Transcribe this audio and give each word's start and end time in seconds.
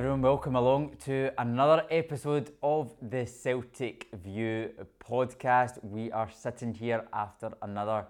Everyone, 0.00 0.22
welcome 0.22 0.56
along 0.56 0.96
to 1.04 1.30
another 1.36 1.84
episode 1.90 2.52
of 2.62 2.96
the 3.02 3.26
Celtic 3.26 4.08
View 4.24 4.70
podcast. 4.98 5.84
We 5.84 6.10
are 6.10 6.30
sitting 6.30 6.72
here 6.72 7.06
after 7.12 7.52
another 7.60 8.06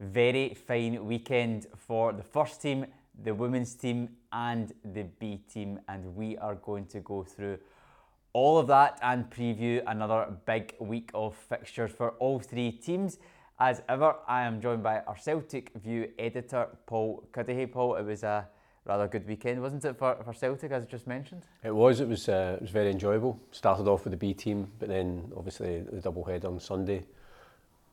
very 0.00 0.54
fine 0.54 1.06
weekend 1.06 1.68
for 1.76 2.12
the 2.12 2.24
first 2.24 2.60
team, 2.60 2.86
the 3.22 3.32
women's 3.32 3.76
team, 3.76 4.16
and 4.32 4.72
the 4.84 5.04
B 5.20 5.38
team, 5.48 5.78
and 5.86 6.16
we 6.16 6.36
are 6.38 6.56
going 6.56 6.86
to 6.86 6.98
go 6.98 7.22
through 7.22 7.58
all 8.32 8.58
of 8.58 8.66
that 8.66 8.98
and 9.00 9.30
preview 9.30 9.80
another 9.86 10.34
big 10.44 10.74
week 10.80 11.12
of 11.14 11.36
fixtures 11.36 11.92
for 11.92 12.14
all 12.18 12.40
three 12.40 12.72
teams. 12.72 13.18
As 13.60 13.80
ever, 13.88 14.16
I 14.26 14.42
am 14.42 14.60
joined 14.60 14.82
by 14.82 15.02
our 15.06 15.16
Celtic 15.16 15.70
View 15.76 16.10
editor, 16.18 16.66
Paul 16.86 17.28
Cuddihy. 17.32 17.70
Paul, 17.70 17.94
it 17.94 18.02
was 18.04 18.24
a 18.24 18.48
rather 18.88 19.06
good 19.06 19.28
weekend, 19.28 19.60
wasn't 19.60 19.84
it, 19.84 19.96
for, 19.96 20.16
for 20.24 20.32
Celtic, 20.32 20.72
as 20.72 20.82
I 20.82 20.86
just 20.86 21.06
mentioned? 21.06 21.42
It 21.62 21.74
was. 21.74 22.00
It 22.00 22.08
was. 22.08 22.28
Uh, 22.28 22.56
it 22.56 22.62
was 22.62 22.70
very 22.70 22.90
enjoyable. 22.90 23.38
Started 23.52 23.86
off 23.86 24.04
with 24.04 24.12
the 24.12 24.16
B 24.16 24.32
team, 24.32 24.68
but 24.78 24.88
then 24.88 25.30
obviously 25.36 25.80
the 25.80 26.00
double 26.00 26.24
head 26.24 26.44
on 26.44 26.58
Sunday. 26.58 27.04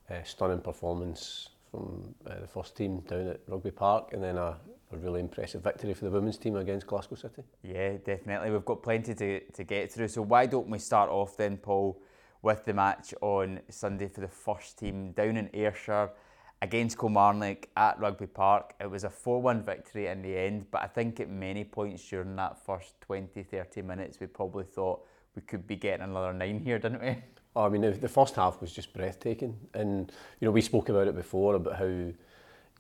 Uh, 0.10 0.24
stunning 0.24 0.62
performance 0.62 1.50
from 1.72 2.14
uh, 2.28 2.40
the 2.40 2.48
first 2.48 2.78
team 2.78 3.00
down 3.02 3.28
at 3.28 3.40
Rugby 3.48 3.72
Park, 3.72 4.14
and 4.14 4.24
then 4.24 4.38
a, 4.38 4.56
a 4.92 4.98
really 4.98 5.20
impressive 5.20 5.64
victory 5.64 5.94
for 5.94 6.06
the 6.06 6.12
women's 6.12 6.38
team 6.38 6.56
against 6.56 6.88
Glasgow 6.88 7.16
City. 7.16 7.44
Yeah, 7.64 7.94
definitely. 8.06 8.52
We've 8.52 8.64
got 8.64 8.84
plenty 8.84 9.14
to, 9.16 9.40
to 9.40 9.64
get 9.64 9.92
through. 9.92 10.08
So 10.10 10.22
why 10.22 10.46
don't 10.46 10.70
we 10.70 10.80
start 10.80 11.10
off 11.10 11.36
then, 11.38 11.58
Paul, 11.58 12.00
with 12.42 12.64
the 12.66 12.74
match 12.74 13.14
on 13.22 13.60
Sunday 13.70 14.08
for 14.08 14.22
the 14.22 14.28
first 14.28 14.78
team 14.78 15.12
down 15.12 15.38
in 15.38 15.50
Ayrshire 15.54 16.12
against 16.62 16.98
Kilmarnock 16.98 17.68
at 17.76 18.00
Rugby 18.00 18.28
Park. 18.28 18.74
It 18.80 18.90
was 18.90 19.04
a 19.04 19.10
4 19.10 19.42
1 19.42 19.64
victory 19.64 20.08
in 20.08 20.22
the 20.22 20.38
end, 20.38 20.68
but 20.72 20.82
I 20.82 20.88
think 20.88 21.20
at 21.20 21.30
many 21.30 21.64
points 21.64 22.08
during 22.08 22.36
that 22.38 22.64
first 22.66 23.00
20 23.02 23.44
30 23.44 23.82
minutes, 23.82 24.20
we 24.20 24.28
probably 24.28 24.66
thought 24.66 25.06
we 25.36 25.42
could 25.42 25.68
be 25.68 25.76
getting 25.76 26.04
another 26.04 26.34
nine 26.34 26.60
here, 26.60 26.80
didn't 26.80 27.02
we? 27.02 27.18
Oh, 27.56 27.66
I 27.66 27.70
mean, 27.70 27.82
the, 27.82 28.10
first 28.10 28.36
half 28.36 28.60
was 28.60 28.74
just 28.74 28.94
breathtaking. 28.94 29.56
And, 29.74 30.12
you 30.40 30.46
know, 30.46 30.52
we 30.52 30.62
spoke 30.62 30.90
about 30.90 31.08
it 31.08 31.16
before 31.16 31.56
about 31.56 31.78
how, 31.78 31.86
you 31.86 32.14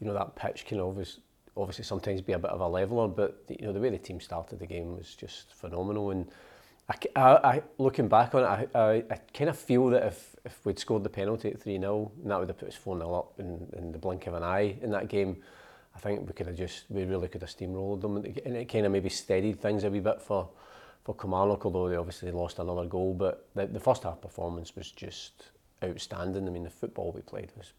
know, 0.01 0.13
that 0.13 0.35
pitch 0.35 0.65
can 0.65 0.81
obviously, 0.81 1.23
obviously 1.55 1.85
sometimes 1.85 2.21
be 2.21 2.33
a 2.33 2.39
bit 2.39 2.51
of 2.51 2.59
a 2.59 2.67
leveler, 2.67 3.07
but, 3.07 3.43
you 3.47 3.65
know, 3.65 3.71
the 3.71 3.79
way 3.79 3.89
the 3.89 3.97
team 3.97 4.19
started 4.19 4.59
the 4.59 4.67
game 4.67 4.97
was 4.97 5.15
just 5.15 5.53
phenomenal. 5.53 6.11
And 6.11 6.27
I, 6.89 6.95
I, 7.15 7.21
I 7.21 7.63
looking 7.77 8.09
back 8.09 8.35
on 8.35 8.43
it, 8.43 8.69
I, 8.75 8.79
I, 8.79 8.91
I 9.09 9.15
kind 9.33 9.49
of 9.49 9.57
feel 9.57 9.87
that 9.91 10.05
if 10.07 10.34
if 10.45 10.65
we'd 10.65 10.79
scored 10.79 11.03
the 11.03 11.09
penalty 11.09 11.49
at 11.49 11.61
3 11.61 11.79
0, 11.79 12.11
and 12.21 12.31
that 12.31 12.39
would 12.39 12.49
have 12.49 12.57
put 12.57 12.69
us 12.69 12.75
4 12.75 12.97
0 12.97 13.13
up 13.13 13.33
in, 13.39 13.67
in 13.77 13.91
the 13.91 13.97
blink 13.97 14.27
of 14.27 14.35
an 14.35 14.43
eye 14.43 14.77
in 14.81 14.91
that 14.91 15.07
game, 15.07 15.37
I 15.95 15.99
think 15.99 16.27
we 16.27 16.33
could 16.33 16.47
have 16.47 16.55
just, 16.55 16.85
we 16.89 17.05
really 17.05 17.27
could 17.27 17.41
have 17.41 17.49
steamrolled 17.49 18.01
them. 18.01 18.17
And 18.17 18.25
it 18.25 18.65
kind 18.65 18.85
of 18.85 18.91
maybe 18.91 19.09
steadied 19.09 19.59
things 19.59 19.83
a 19.83 19.89
wee 19.89 19.99
bit 19.99 20.21
for, 20.21 20.49
for 21.03 21.15
Kilmarnock, 21.15 21.65
although 21.65 21.89
they 21.89 21.95
obviously 21.95 22.31
lost 22.31 22.59
another 22.59 22.85
goal. 22.85 23.13
But 23.13 23.47
the, 23.55 23.65
the 23.65 23.79
first 23.79 24.03
half 24.03 24.21
performance 24.21 24.75
was 24.75 24.91
just 24.91 25.51
outstanding. 25.83 26.47
I 26.47 26.51
mean, 26.51 26.63
the 26.63 26.69
football 26.69 27.11
we 27.11 27.21
played 27.21 27.51
was, 27.57 27.71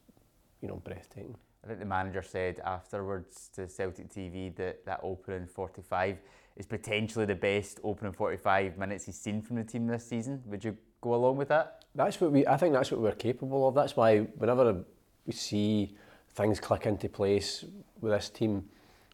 you 0.61 0.69
know, 0.69 0.77
breathtaking. 0.77 1.36
I 1.62 1.69
think 1.69 1.80
the 1.80 1.86
manager 1.86 2.23
said 2.23 2.61
afterwards 2.64 3.51
to 3.55 3.69
Celtic 3.69 4.08
TV 4.08 4.55
that 4.56 4.84
that 4.86 5.01
opening 5.03 5.47
45 5.47 6.19
is 6.57 6.67
potentially 6.67 7.27
the 7.27 7.35
best 7.35 7.81
opening 7.85 8.12
45 8.12 8.79
minutes 8.79 9.05
he's 9.05 9.19
seen 9.19 9.42
from 9.42 9.57
the 9.57 9.64
team 9.64 9.86
this 9.86 10.07
season. 10.07 10.42
Would 10.47 10.64
you 10.64 10.77
go 11.01 11.14
along 11.14 11.36
with 11.36 11.48
that? 11.48 11.85
That's 11.95 12.20
what 12.20 12.33
we. 12.33 12.47
I 12.47 12.57
think 12.57 12.73
that's 12.73 12.91
what 12.91 13.01
we're 13.01 13.13
capable 13.13 13.69
of. 13.69 13.75
That's 13.75 13.97
why 13.97 14.20
whenever 14.20 14.85
we 15.27 15.33
see 15.33 15.97
things 16.30 16.61
click 16.61 16.86
into 16.86 17.08
place 17.08 17.64
with 18.01 18.13
this 18.13 18.29
team, 18.29 18.64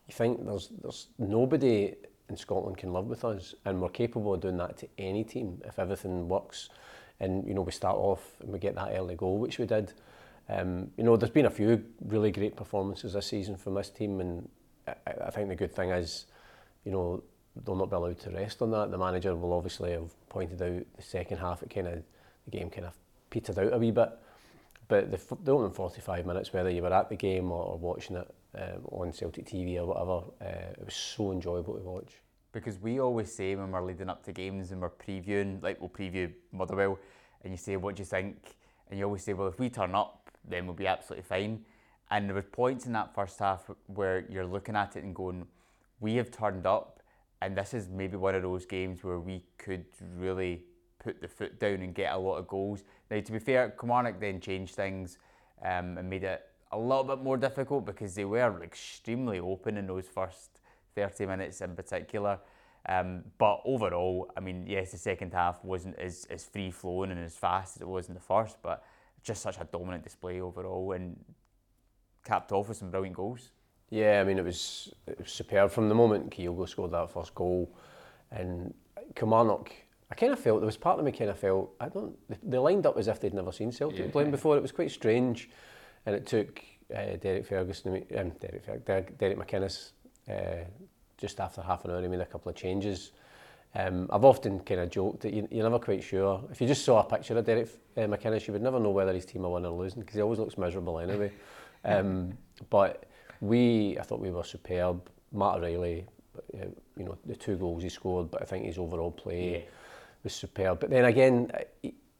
you 0.09 0.15
think 0.15 0.45
there's 0.45 0.69
there's 0.83 1.09
nobody 1.19 1.95
in 2.29 2.37
Scotland 2.37 2.79
can 2.79 2.93
live 2.93 3.07
with 3.07 3.25
us, 3.25 3.55
and 3.65 3.81
we're 3.81 3.89
capable 3.89 4.35
of 4.35 4.41
doing 4.41 4.57
that 4.57 4.79
to 4.79 4.89
any 4.99 5.25
team 5.25 5.61
if 5.65 5.79
everything 5.79 6.29
works. 6.29 6.71
And 7.21 7.47
you 7.47 7.55
know 7.55 7.63
we 7.63 7.73
start 7.73 7.97
off 7.97 8.37
and 8.41 8.53
we 8.53 8.59
get 8.59 8.75
that 8.75 8.93
early 8.95 9.15
goal, 9.15 9.39
which 9.39 9.59
we 9.59 9.67
did. 9.67 9.93
Um, 10.49 10.91
you 10.97 11.05
know, 11.05 11.17
there's 11.17 11.31
been 11.31 11.47
a 11.47 11.51
few 11.51 11.85
really 12.05 12.31
great 12.31 12.57
performances 12.57 13.13
this 13.13 13.27
season 13.27 13.57
from 13.57 13.75
this 13.75 13.91
team, 13.91 14.21
and 14.21 14.49
I, 14.87 14.95
I 15.27 15.31
think 15.31 15.49
the 15.49 15.55
good 15.55 15.75
thing 15.75 15.91
is, 15.91 16.27
you 16.85 16.93
know, 16.93 17.23
they'll 17.57 17.77
not 17.77 17.91
be 17.91 17.97
allowed 17.97 18.21
to 18.21 18.31
rest 18.31 18.63
on 18.63 18.71
that. 18.71 18.91
The 18.91 18.99
manager 18.99 19.35
will 19.35 19.53
obviously 19.53 19.93
have 19.93 20.11
pointed 20.29 20.63
out 20.63 20.87
the 20.97 21.03
second 21.03 21.39
half, 21.39 21.63
it 21.63 21.71
kind 21.71 21.89
of 21.89 22.03
the 22.45 22.51
game 22.51 22.71
kind 22.71 22.87
of 22.87 22.95
petered 23.31 23.59
out 23.59 23.73
a 23.73 23.79
wee 23.79 23.91
bit. 23.91 24.11
But 24.89 25.11
the, 25.11 25.37
the 25.43 25.53
opening 25.53 25.73
45 25.73 26.27
minutes, 26.27 26.53
whether 26.53 26.71
you 26.71 26.83
were 26.83 26.93
at 26.93 27.09
the 27.09 27.17
game 27.17 27.51
or, 27.51 27.65
or 27.65 27.79
watching 27.79 28.17
it 28.17 28.35
um, 28.55 28.85
on 28.91 29.13
Celtic 29.13 29.47
TV 29.47 29.77
or 29.77 29.87
whatever, 29.87 30.23
uh, 30.41 30.73
it 30.73 30.85
was 30.85 30.95
so 30.95 31.33
enjoyable 31.33 31.75
to 31.75 31.83
watch. 31.83 32.13
Because 32.53 32.79
we 32.79 33.01
always 33.01 33.33
say 33.33 33.55
when 33.55 33.71
we're 33.71 33.83
leading 33.83 34.11
up 34.11 34.23
to 34.25 34.33
games 34.33 34.71
and 34.71 34.81
we're 34.81 34.91
previewing, 34.91 35.63
like 35.63 35.81
we'll 35.81 35.89
preview 35.89 36.31
Motherwell, 36.53 36.99
and 37.43 37.53
you 37.53 37.57
say, 37.57 37.77
what 37.77 37.97
do 37.97 38.01
you 38.01 38.07
think? 38.07 38.57
And 38.91 38.99
you 38.99 39.07
always 39.07 39.25
say, 39.25 39.33
well, 39.33 39.49
if 39.49 39.59
we 39.59 39.71
turn 39.71 39.95
up, 39.95 40.31
then 40.47 40.67
we'll 40.67 40.77
be 40.77 40.87
absolutely 40.87 41.25
fine. 41.25 41.65
And 42.11 42.29
there 42.29 42.35
were 42.35 42.43
points 42.43 42.85
in 42.85 42.93
that 42.93 43.15
first 43.15 43.39
half 43.39 43.71
where 43.87 44.27
you're 44.29 44.45
looking 44.45 44.77
at 44.77 44.97
it 44.97 45.05
and 45.05 45.15
going, 45.15 45.47
we 46.01 46.17
have 46.17 46.31
turned 46.31 46.67
up, 46.67 46.92
and 47.43 47.57
this 47.57 47.75
is 47.75 47.89
maybe 47.89 48.17
one 48.17 48.35
of 48.35 48.43
those 48.43 48.65
games 48.67 49.03
where 49.03 49.19
we 49.19 49.43
could 49.59 49.85
really 50.17 50.63
put 51.01 51.21
the 51.21 51.27
foot 51.27 51.59
down 51.59 51.83
and 51.83 51.93
get 51.95 52.13
a 52.13 52.19
lot 52.19 52.37
of 52.37 52.47
goals. 52.47 52.85
Now, 53.11 53.21
to 53.21 53.33
be 53.33 53.41
fair, 53.41 53.71
Kilmarnock 53.71 54.21
then 54.21 54.41
changed 54.41 54.77
things 54.77 55.19
um, 55.65 55.99
and 55.99 56.09
made 56.09 56.23
it 56.23 56.47
a 56.71 56.79
little 56.79 57.03
bit 57.03 57.19
more 57.19 57.37
difficult 57.37 57.85
because 57.85 58.15
they 58.15 58.25
were 58.25 58.63
extremely 58.63 59.41
open 59.41 59.77
in 59.77 59.89
those 59.89 60.07
first 60.07 60.61
30 60.95 61.27
minutes 61.27 61.61
in 61.61 61.75
particular. 61.75 62.39
Um, 62.89 63.25
but 63.39 63.61
overall, 63.65 64.31
I 64.37 64.41
mean, 64.41 64.67
yes, 64.69 64.93
the 64.93 64.99
second 64.99 65.33
half 65.33 65.65
wasn't 65.65 65.99
as, 65.99 66.27
as 66.31 66.45
free 66.45 66.71
flowing 66.71 67.11
and 67.11 67.21
as 67.21 67.35
fast 67.35 67.77
as 67.77 67.83
it 67.83 67.89
was 67.89 68.09
in 68.09 68.15
the 68.15 68.21
first, 68.21 68.57
but 68.63 68.85
just 69.23 69.43
such 69.43 69.59
a 69.59 69.65
dominant 69.65 70.05
display 70.05 70.41
overall 70.41 70.93
and 70.93 71.17
capped 72.25 72.53
off 72.53 72.69
with 72.69 72.79
some 72.79 72.91
brilliant 72.91 73.17
goals. 73.17 73.51
Yeah, 73.93 74.21
I 74.21 74.25
mean, 74.25 74.39
it 74.39 74.45
was, 74.45 74.93
it 75.07 75.19
was 75.19 75.31
superb 75.31 75.71
from 75.71 75.89
the 75.89 75.95
moment 75.95 76.31
Kyogo 76.31 76.69
scored 76.69 76.93
that 76.93 77.11
first 77.11 77.35
goal. 77.35 77.71
And 78.31 78.73
Kilmarnock 79.15 79.71
I 80.13 80.15
kind 80.15 80.31
of 80.31 80.39
felt 80.39 80.61
there 80.61 80.67
was 80.67 80.77
part 80.77 80.99
of 80.99 81.07
me 81.07 81.11
kind 81.11 81.31
of 81.31 81.39
felt 81.39 81.75
I 81.81 81.89
don't 81.89 82.15
they 82.43 82.59
lined 82.59 82.85
up 82.85 82.99
as 82.99 83.09
if 83.09 83.19
they'd 83.19 83.33
never 83.33 83.51
seen 83.51 83.73
Celtic 83.73 83.99
yeah. 83.99 84.11
playing 84.11 84.31
before. 84.31 84.59
It 84.59 84.61
was 84.61 84.71
quite 84.71 84.91
strange, 84.91 85.49
and 86.05 86.15
it 86.15 86.27
took 86.27 86.63
uh, 86.95 87.17
Derek 87.17 87.47
Ferguson, 87.47 88.05
um, 88.19 88.33
Derek, 88.39 88.85
Derek, 88.85 89.17
Derek 89.17 89.39
McInnes, 89.39 89.93
uh, 90.29 90.67
just 91.17 91.41
after 91.41 91.63
half 91.63 91.87
an 91.87 91.93
hour, 91.93 92.03
he 92.03 92.09
made 92.09 92.21
a 92.21 92.27
couple 92.27 92.51
of 92.51 92.57
changes. 92.57 93.13
Um, 93.75 94.07
I've 94.13 94.27
often 94.27 94.61
kind 94.61 94.83
of 94.83 94.91
joked 94.91 95.21
that 95.21 95.33
you, 95.33 95.49
you're 95.51 95.65
never 95.65 95.79
quite 95.79 96.05
sure. 96.05 96.45
If 96.51 96.61
you 96.61 96.67
just 96.67 96.85
saw 96.85 97.01
a 97.01 97.05
picture 97.05 97.39
of 97.39 97.47
Derek 97.47 97.71
uh, 97.97 98.01
McInnes, 98.01 98.47
you 98.47 98.53
would 98.53 98.61
never 98.61 98.79
know 98.79 98.91
whether 98.91 99.15
his 99.15 99.25
team 99.25 99.47
are 99.47 99.51
winning 99.51 99.71
or 99.71 99.79
losing 99.79 100.01
because 100.01 100.17
he 100.17 100.21
always 100.21 100.39
looks 100.39 100.59
miserable 100.59 100.99
anyway. 100.99 101.33
um, 101.87 102.37
but 102.69 103.07
we, 103.43 103.99
I 103.99 104.03
thought 104.03 104.21
we 104.21 104.31
were 104.31 104.45
superb. 104.45 105.11
Matt 105.33 105.57
O'Riley, 105.57 106.07
uh, 106.55 106.67
you 106.97 107.05
know, 107.05 107.19
the 107.27 107.37
two 107.37 107.57
goals 107.57 107.83
he 107.83 107.91
scored, 107.91 108.31
but 108.31 108.41
I 108.41 108.47
think 108.47 108.65
his 108.65 108.79
overall 108.79 109.11
play. 109.11 109.53
Yeah 109.53 109.71
was 110.23 110.35
superb. 110.35 110.81
But 110.81 110.91
then 110.91 111.05
again, 111.05 111.51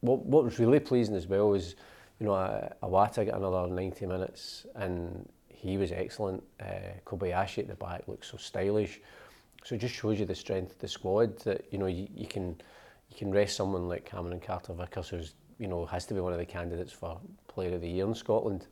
what, 0.01 0.25
what 0.25 0.43
was 0.43 0.59
really 0.59 0.79
pleasing 0.79 1.15
as 1.15 1.27
well 1.27 1.49
was, 1.49 1.75
you 2.19 2.25
know, 2.25 2.33
Iwata 2.83 3.25
got 3.25 3.35
another 3.35 3.67
90 3.67 4.05
minutes 4.05 4.65
and 4.75 5.27
he 5.49 5.77
was 5.77 5.91
excellent. 5.91 6.43
Uh, 6.59 6.99
Kobayashi 7.05 7.59
at 7.59 7.67
the 7.67 7.75
back 7.75 8.03
looks 8.07 8.31
so 8.31 8.37
stylish. 8.37 8.99
So 9.63 9.75
it 9.75 9.79
just 9.79 9.95
shows 9.95 10.19
you 10.19 10.25
the 10.25 10.35
strength 10.35 10.73
of 10.73 10.79
the 10.79 10.87
squad 10.87 11.39
that, 11.39 11.65
you 11.71 11.77
know, 11.77 11.87
you, 11.87 12.07
you 12.13 12.27
can 12.27 12.55
you 13.09 13.17
can 13.17 13.31
rest 13.31 13.55
someone 13.55 13.87
like 13.87 14.05
Cameron 14.05 14.39
Carter 14.39 14.73
Vickers 14.73 15.09
who's, 15.09 15.35
you 15.59 15.67
know, 15.67 15.85
has 15.85 16.05
to 16.07 16.15
be 16.15 16.19
one 16.19 16.33
of 16.33 16.39
the 16.39 16.45
candidates 16.45 16.91
for 16.91 17.19
Player 17.47 17.75
of 17.75 17.81
the 17.81 17.89
Year 17.89 18.05
in 18.05 18.15
Scotland. 18.15 18.65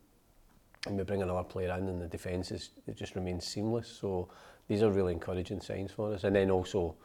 And 0.88 0.98
we 0.98 1.04
bring 1.04 1.22
another 1.22 1.44
player 1.44 1.76
in 1.78 1.88
and 1.88 2.02
the 2.02 2.08
defence 2.08 2.52
is, 2.52 2.72
it 2.88 2.98
just 2.98 3.16
remains 3.16 3.46
seamless. 3.46 3.88
So 3.88 4.30
these 4.68 4.82
are 4.82 4.92
really 4.92 5.14
encouraging 5.14 5.62
signs 5.62 5.92
for 5.92 6.14
us. 6.14 6.24
And 6.24 6.36
then 6.36 6.50
also, 6.50 6.96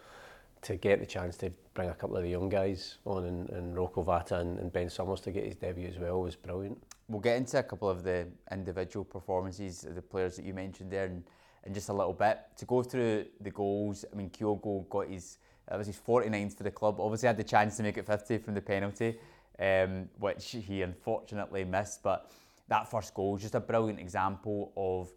to 0.62 0.76
get 0.76 0.99
the 0.99 1.06
chance 1.06 1.37
to 1.37 1.52
bring 1.75 1.90
a 1.90 1.94
couple 1.94 2.17
of 2.17 2.23
the 2.23 2.28
young 2.28 2.49
guys 2.49 2.99
on 3.05 3.25
and, 3.25 3.50
and 3.50 3.76
Rocco 3.76 4.02
Vata 4.02 4.40
and, 4.40 4.58
and 4.58 4.73
Ben 4.73 4.90
Summers 4.90 5.20
to 5.20 5.31
get 5.31 5.44
his 5.44 5.55
debut 5.55 5.87
as 5.88 5.99
well 5.99 6.20
was 6.20 6.34
brilliant. 6.34 6.82
We'll 7.08 7.20
get 7.20 7.37
into 7.37 7.58
a 7.58 7.62
couple 7.62 7.88
of 7.88 8.02
the 8.02 8.26
individual 8.50 9.05
performances 9.05 9.84
of 9.84 9.94
the 9.94 10.02
players 10.02 10.37
that 10.37 10.44
you 10.44 10.55
mentioned 10.55 10.90
there 10.90 11.06
in, 11.06 11.23
in 11.64 11.73
just 11.73 11.88
a 11.88 11.93
little 11.93 12.12
bit. 12.12 12.40
To 12.56 12.64
go 12.64 12.82
through 12.82 13.26
the 13.40 13.50
goals, 13.50 14.05
I 14.12 14.17
mean, 14.17 14.31
Kyogo 14.31 14.88
got 14.88 15.06
his, 15.08 15.38
that 15.69 15.78
was 15.78 15.87
his 15.87 15.99
49th 15.99 16.56
for 16.56 16.64
the 16.64 16.70
club. 16.70 16.99
Obviously 16.99 17.28
had 17.28 17.37
the 17.37 17.44
chance 17.44 17.76
to 17.76 17.84
make 17.84 17.99
it 17.99 18.06
50 18.06 18.38
from 18.38 18.55
the 18.55 18.61
penalty, 18.61 19.19
um, 19.61 20.08
which 20.19 20.50
he 20.50 20.82
unfortunately 20.82 21.64
missed. 21.64 22.02
But 22.02 22.32
that 22.68 22.90
first 22.90 23.14
goal 23.14 23.36
is 23.36 23.42
just 23.42 23.54
a 23.54 23.60
brilliant 23.60 24.00
example 24.00 24.72
of 24.76 25.12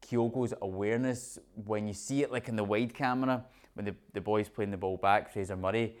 Kyogo's 0.00 0.54
awareness 0.62 1.38
when 1.54 1.86
you 1.86 1.94
see 1.94 2.22
it 2.22 2.32
like 2.32 2.48
in 2.48 2.56
the 2.56 2.64
wide 2.64 2.94
camera 2.94 3.44
when 3.74 3.84
the, 3.84 3.94
the 4.12 4.20
boy's 4.20 4.48
playing 4.48 4.70
the 4.70 4.76
ball 4.76 4.96
back, 4.96 5.32
Fraser 5.32 5.56
Murray, 5.56 5.96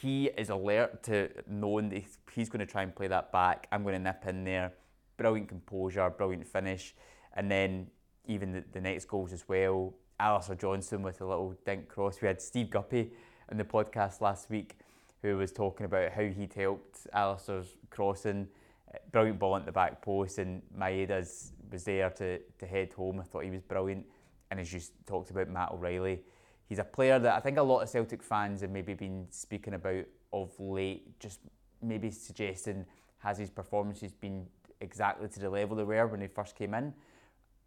he 0.00 0.26
is 0.26 0.50
alert 0.50 1.02
to 1.04 1.30
knowing 1.46 1.88
that 1.90 2.02
he's 2.32 2.48
going 2.48 2.60
to 2.60 2.70
try 2.70 2.82
and 2.82 2.94
play 2.94 3.08
that 3.08 3.32
back. 3.32 3.66
I'm 3.70 3.82
going 3.82 3.94
to 3.94 3.98
nip 4.00 4.24
in 4.26 4.44
there. 4.44 4.72
Brilliant 5.16 5.48
composure, 5.48 6.08
brilliant 6.10 6.46
finish. 6.46 6.94
And 7.34 7.50
then 7.50 7.88
even 8.26 8.52
the, 8.52 8.64
the 8.72 8.80
next 8.80 9.06
goals 9.06 9.32
as 9.32 9.48
well. 9.48 9.94
Alistair 10.18 10.56
Johnston 10.56 11.02
with 11.02 11.20
a 11.20 11.26
little 11.26 11.54
dink 11.64 11.88
cross. 11.88 12.20
We 12.20 12.28
had 12.28 12.40
Steve 12.40 12.70
Guppy 12.70 13.12
in 13.50 13.56
the 13.56 13.64
podcast 13.64 14.20
last 14.20 14.50
week 14.50 14.76
who 15.22 15.36
was 15.36 15.52
talking 15.52 15.86
about 15.86 16.12
how 16.12 16.22
he'd 16.22 16.54
helped 16.54 17.06
Alistair's 17.12 17.74
crossing. 17.90 18.48
Brilliant 19.12 19.38
ball 19.38 19.56
into 19.56 19.66
the 19.66 19.72
back 19.72 20.02
post, 20.02 20.38
and 20.38 20.62
Maeda's 20.76 21.52
was 21.70 21.84
there 21.84 22.10
to, 22.10 22.38
to 22.58 22.66
head 22.66 22.92
home. 22.92 23.20
I 23.20 23.24
thought 23.24 23.44
he 23.44 23.50
was 23.50 23.62
brilliant. 23.62 24.06
And 24.50 24.58
as 24.58 24.72
you 24.72 24.80
talked 25.06 25.30
about 25.30 25.48
Matt 25.48 25.70
O'Riley, 25.70 26.20
he's 26.68 26.80
a 26.80 26.84
player 26.84 27.18
that 27.18 27.34
I 27.34 27.40
think 27.40 27.58
a 27.58 27.62
lot 27.62 27.80
of 27.80 27.88
Celtic 27.88 28.22
fans 28.22 28.62
have 28.62 28.70
maybe 28.70 28.94
been 28.94 29.26
speaking 29.30 29.74
about 29.74 30.04
of 30.32 30.58
late, 30.58 31.18
just 31.20 31.40
maybe 31.82 32.10
suggesting 32.10 32.84
has 33.18 33.38
his 33.38 33.50
performances 33.50 34.12
been 34.12 34.46
exactly 34.80 35.28
to 35.28 35.40
the 35.40 35.50
level 35.50 35.76
they 35.76 35.84
were 35.84 36.06
when 36.06 36.20
he 36.20 36.26
first 36.26 36.56
came 36.56 36.74
in. 36.74 36.92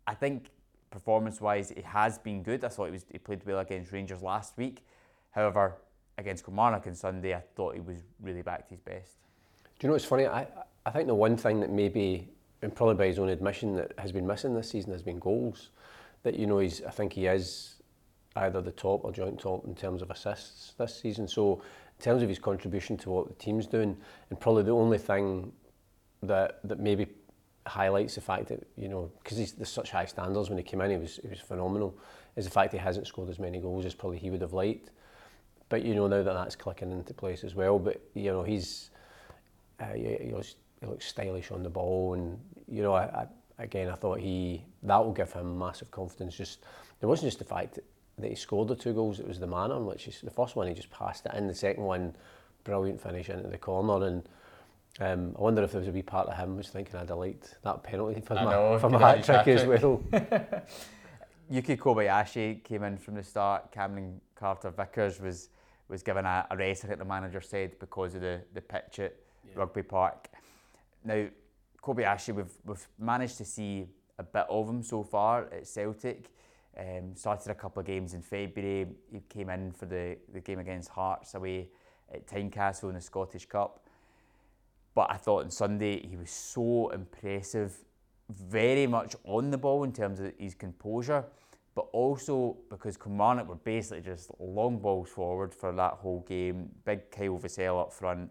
I 0.08 0.14
think 0.14 0.50
performance 0.90 1.40
wise, 1.40 1.72
it 1.72 1.86
has 1.86 2.18
been 2.18 2.44
good. 2.44 2.64
I 2.64 2.70
thought 2.70 2.86
he, 2.86 2.92
was, 2.92 3.06
he 3.12 3.18
played 3.18 3.46
well 3.46 3.60
against 3.60 3.92
Rangers 3.92 4.22
last 4.22 4.58
week. 4.58 4.84
However, 5.32 5.78
against 6.18 6.46
Kilmarnock 6.46 6.88
on 6.88 6.96
Sunday, 6.96 7.34
I 7.34 7.42
thought 7.56 7.76
he 7.76 7.82
was 7.82 8.00
really 8.22 8.42
back 8.42 8.68
to 8.68 8.74
his 8.74 8.82
best. 8.82 9.18
Do 9.64 9.70
you 9.86 9.90
know 9.90 9.94
what's 9.94 10.06
funny? 10.06 10.28
I, 10.28 10.48
I 10.86 10.92
think 10.92 11.08
the 11.08 11.16
one 11.16 11.38
thing 11.38 11.60
that 11.62 11.70
maybe, 11.70 12.28
and 12.62 12.76
probably 12.76 12.96
by 12.96 13.08
his 13.08 13.20
own 13.20 13.30
admission, 13.30 13.76
that 13.76 13.94
has 13.98 14.12
been 14.12 14.28
missing 14.28 14.54
this 14.54 14.70
season 14.70 14.92
has 14.92 15.02
been 15.02 15.20
goals. 15.20 15.70
That 16.24 16.36
you 16.36 16.48
know 16.48 16.60
he's, 16.60 16.82
I 16.84 16.92
think 16.92 17.14
he 17.14 17.28
is 17.28 17.76
either 18.36 18.62
the 18.62 18.72
top 18.72 19.04
or 19.04 19.12
joint 19.12 19.40
top 19.40 19.66
in 19.66 19.76
terms 19.76 20.02
of 20.02 20.10
assists 20.10 20.74
this 20.78 21.00
season. 21.00 21.28
So 21.28 21.62
in 22.00 22.04
terms 22.04 22.24
of 22.24 22.30
his 22.30 22.40
contribution 22.40 22.98
to 22.98 23.10
what 23.10 23.28
the 23.28 23.34
team's 23.36 23.68
doing, 23.68 23.96
and 24.30 24.40
probably 24.40 24.64
the 24.64 24.72
only 24.72 24.98
thing 24.98 25.52
that 26.24 26.60
that 26.64 26.80
maybe 26.80 27.08
highlights 27.66 28.16
the 28.16 28.22
fact 28.22 28.48
that 28.50 28.68
you 28.76 28.90
know 28.90 29.10
because 29.24 29.54
there's 29.54 29.70
such 29.70 29.92
high 29.92 30.06
standards 30.06 30.50
when 30.50 30.58
he 30.58 30.64
came 30.64 30.82
in, 30.82 30.92
he 30.92 30.98
was 30.98 31.20
he 31.22 31.30
was 31.30 31.40
phenomenal. 31.40 31.98
Is 32.36 32.46
the 32.46 32.52
fact 32.52 32.74
he 32.74 32.80
hasn't 32.80 33.08
scored 33.08 33.30
as 33.30 33.40
many 33.40 33.60
goals 33.60 33.86
as 33.86 33.94
probably 33.94 34.18
he 34.18 34.32
would 34.32 34.42
have 34.42 34.54
liked. 34.54 34.90
But 35.70 35.84
you 35.84 35.96
know 35.96 36.08
now 36.08 36.24
that 36.24 36.34
that's 36.34 36.56
clicking 36.56 36.92
into 36.92 37.14
place 37.14 37.44
as 37.44 37.56
well. 37.56 37.80
But 37.80 38.02
you 38.16 38.32
know 38.32 38.44
he's 38.44 38.90
uh, 39.80 39.94
he, 39.94 40.18
he, 40.22 40.32
looks, 40.32 40.56
he 40.84 40.90
looks 40.90 41.06
stylish 41.06 41.52
on 41.52 41.64
the 41.64 41.70
ball, 41.70 42.14
and 42.14 42.38
you 42.68 42.84
know 42.84 42.94
I, 42.94 43.04
I, 43.04 43.28
again 43.60 43.90
I 43.90 43.96
thought 43.96 44.20
he 44.20 44.64
that 44.84 45.04
will 45.04 45.14
give 45.14 45.32
him 45.32 45.58
massive 45.58 45.90
confidence. 45.92 46.36
Just 46.36 46.60
it 47.02 47.06
wasn't 47.06 47.28
just 47.28 47.40
the 47.40 47.46
fact 47.46 47.76
that, 47.76 47.86
that 48.20 48.30
he 48.30 48.36
scored 48.36 48.68
the 48.68 48.76
two 48.76 48.94
goals; 48.94 49.20
it 49.20 49.28
was 49.28 49.40
the 49.40 49.48
manner 49.48 49.76
in 49.76 49.86
which 49.86 50.04
he, 50.04 50.14
the 50.24 50.32
first 50.32 50.56
one 50.56 50.68
he 50.68 50.74
just 50.74 50.92
passed 50.92 51.26
it 51.26 51.34
in, 51.36 51.48
the 51.48 51.56
second 51.56 51.84
one 51.84 52.16
brilliant 52.64 53.02
finish 53.02 53.30
into 53.30 53.48
the 53.48 53.58
corner 53.58 54.06
and. 54.06 54.28
Um, 55.00 55.36
I 55.40 55.42
wonder 55.42 55.64
if 55.64 55.72
there 55.72 55.80
was 55.80 55.88
a 55.88 55.92
wee 55.92 56.04
part 56.04 56.28
of 56.28 56.38
him 56.38 56.56
was 56.56 56.70
thinking 56.70 56.96
I'd 56.98 57.10
have 57.10 57.18
liked 57.18 57.58
that 57.64 57.82
penalty 57.82 58.22
for 58.22 58.38
I 58.38 58.46
my, 58.46 58.52
know, 58.52 58.78
for 58.78 58.90
my 58.92 59.00
hat 59.00 59.24
trick 59.24 59.48
as 59.48 59.66
well. 59.66 60.04
Yuki 61.50 61.76
Kobayashi 61.76 62.64
came 62.64 62.84
in 62.84 63.00
from 63.00 63.16
the 63.16 63.24
start. 63.24 63.72
Cameron 63.72 64.22
Carter 64.36 64.70
Vickers 64.70 65.20
was 65.20 65.50
was 65.90 66.04
given 66.04 66.26
a, 66.26 66.46
a 66.50 66.58
rest, 66.58 66.86
I 66.86 66.88
think 66.88 67.00
the 67.00 67.06
manager 67.06 67.42
said, 67.42 67.80
because 67.80 68.16
of 68.16 68.22
the, 68.22 68.42
the 68.54 68.62
pitch 68.62 69.00
at 69.00 69.16
yeah. 69.48 69.54
Rugby 69.56 69.84
Park. 69.84 70.30
Now, 71.04 71.28
Kobayashi, 71.82 72.34
we've, 72.34 72.52
we've 72.66 72.88
managed 72.98 73.38
to 73.38 73.46
see 73.46 73.88
a 74.18 74.24
bit 74.24 74.46
of 74.50 74.70
him 74.70 74.84
so 74.84 75.04
far 75.04 75.46
at 75.52 75.68
Celtic. 75.68 76.32
Um, 76.78 77.16
started 77.16 77.52
a 77.52 77.56
couple 77.56 77.82
of 77.82 77.86
games 77.86 78.14
in 78.14 78.22
February. 78.22 78.88
He 79.12 79.22
came 79.30 79.50
in 79.50 79.72
for 79.72 79.86
the, 79.86 80.18
the 80.34 80.40
game 80.40 80.60
against 80.60 80.90
Hearts 80.90 81.36
away 81.36 81.70
at 82.12 82.28
Tynecastle 82.28 82.90
in 82.90 82.96
the 82.96 83.02
Scottish 83.02 83.46
Cup. 83.46 83.86
But 84.96 85.12
I 85.12 85.18
thought 85.18 85.44
on 85.44 85.52
Sunday 85.52 86.08
he 86.08 86.16
was 86.16 86.32
so 86.32 86.90
impressive, 86.90 87.76
very 88.30 88.88
much 88.88 89.16
on 89.24 89.52
the 89.52 89.58
ball 89.58 89.84
in 89.84 89.92
terms 89.92 90.20
of 90.20 90.32
his 90.38 90.56
composure 90.56 91.26
but 91.76 91.88
also 91.92 92.58
because 92.70 92.98
Kilmarnock 92.98 93.48
were 93.48 93.56
basically 93.56 94.02
just 94.02 94.30
long 94.40 94.78
balls 94.78 95.10
forward 95.10 95.54
for 95.54 95.72
that 95.74 95.94
whole 95.94 96.24
game. 96.28 96.70
Big 96.86 97.10
Kyle 97.10 97.40
Vassell 97.40 97.82
up 97.82 97.92
front, 97.92 98.30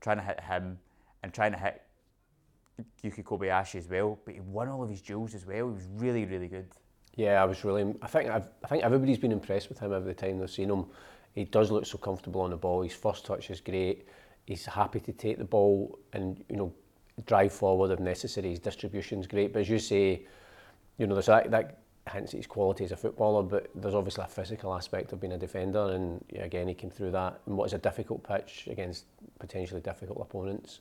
trying 0.00 0.16
to 0.16 0.22
hit 0.22 0.40
him 0.40 0.78
and 1.22 1.32
trying 1.32 1.52
to 1.52 1.58
hit 1.58 1.82
Yuki 3.02 3.22
Kobayashi 3.22 3.76
as 3.76 3.88
well. 3.88 4.18
But 4.24 4.34
he 4.34 4.40
won 4.40 4.68
all 4.68 4.82
of 4.82 4.90
his 4.90 5.00
duels 5.00 5.34
as 5.34 5.46
well. 5.46 5.68
He 5.68 5.74
was 5.74 5.86
really, 5.96 6.24
really 6.24 6.48
good. 6.48 6.66
Yeah, 7.16 7.42
I 7.42 7.44
was 7.44 7.64
really. 7.64 7.94
I 8.02 8.06
think 8.06 8.30
I've, 8.30 8.48
I 8.64 8.68
think 8.68 8.84
everybody's 8.84 9.18
been 9.18 9.32
impressed 9.32 9.68
with 9.68 9.78
him 9.78 9.92
every 9.92 10.14
time 10.14 10.38
they've 10.38 10.50
seen 10.50 10.70
him. 10.70 10.86
He 11.34 11.44
does 11.44 11.70
look 11.70 11.86
so 11.86 11.98
comfortable 11.98 12.40
on 12.40 12.50
the 12.50 12.56
ball. 12.56 12.82
His 12.82 12.94
first 12.94 13.24
touch 13.24 13.50
is 13.50 13.60
great. 13.60 14.06
He's 14.46 14.66
happy 14.66 15.00
to 15.00 15.12
take 15.12 15.38
the 15.38 15.44
ball 15.44 15.98
and 16.12 16.44
you 16.48 16.56
know 16.56 16.72
drive 17.26 17.52
forward 17.52 17.90
if 17.90 18.00
necessary. 18.00 18.50
His 18.50 18.58
distribution's 18.58 19.26
great. 19.26 19.52
But 19.52 19.60
as 19.60 19.68
you 19.68 19.78
say, 19.78 20.26
you 20.98 21.06
know 21.06 21.14
there's 21.14 21.26
that, 21.26 21.50
that 21.50 21.80
at 22.06 22.30
his 22.30 22.46
quality 22.46 22.84
as 22.84 22.92
a 22.92 22.96
footballer, 22.96 23.42
but 23.42 23.70
there's 23.74 23.94
obviously 23.94 24.24
a 24.24 24.28
physical 24.28 24.74
aspect 24.74 25.12
of 25.12 25.20
being 25.20 25.32
a 25.32 25.38
defender, 25.38 25.92
and 25.92 26.24
again, 26.38 26.68
he 26.68 26.74
came 26.74 26.90
through 26.90 27.10
that 27.12 27.40
And 27.46 27.56
what 27.56 27.66
is 27.66 27.72
a 27.72 27.78
difficult 27.78 28.22
pitch 28.22 28.68
against 28.70 29.04
potentially 29.38 29.80
difficult 29.80 30.18
opponents. 30.20 30.80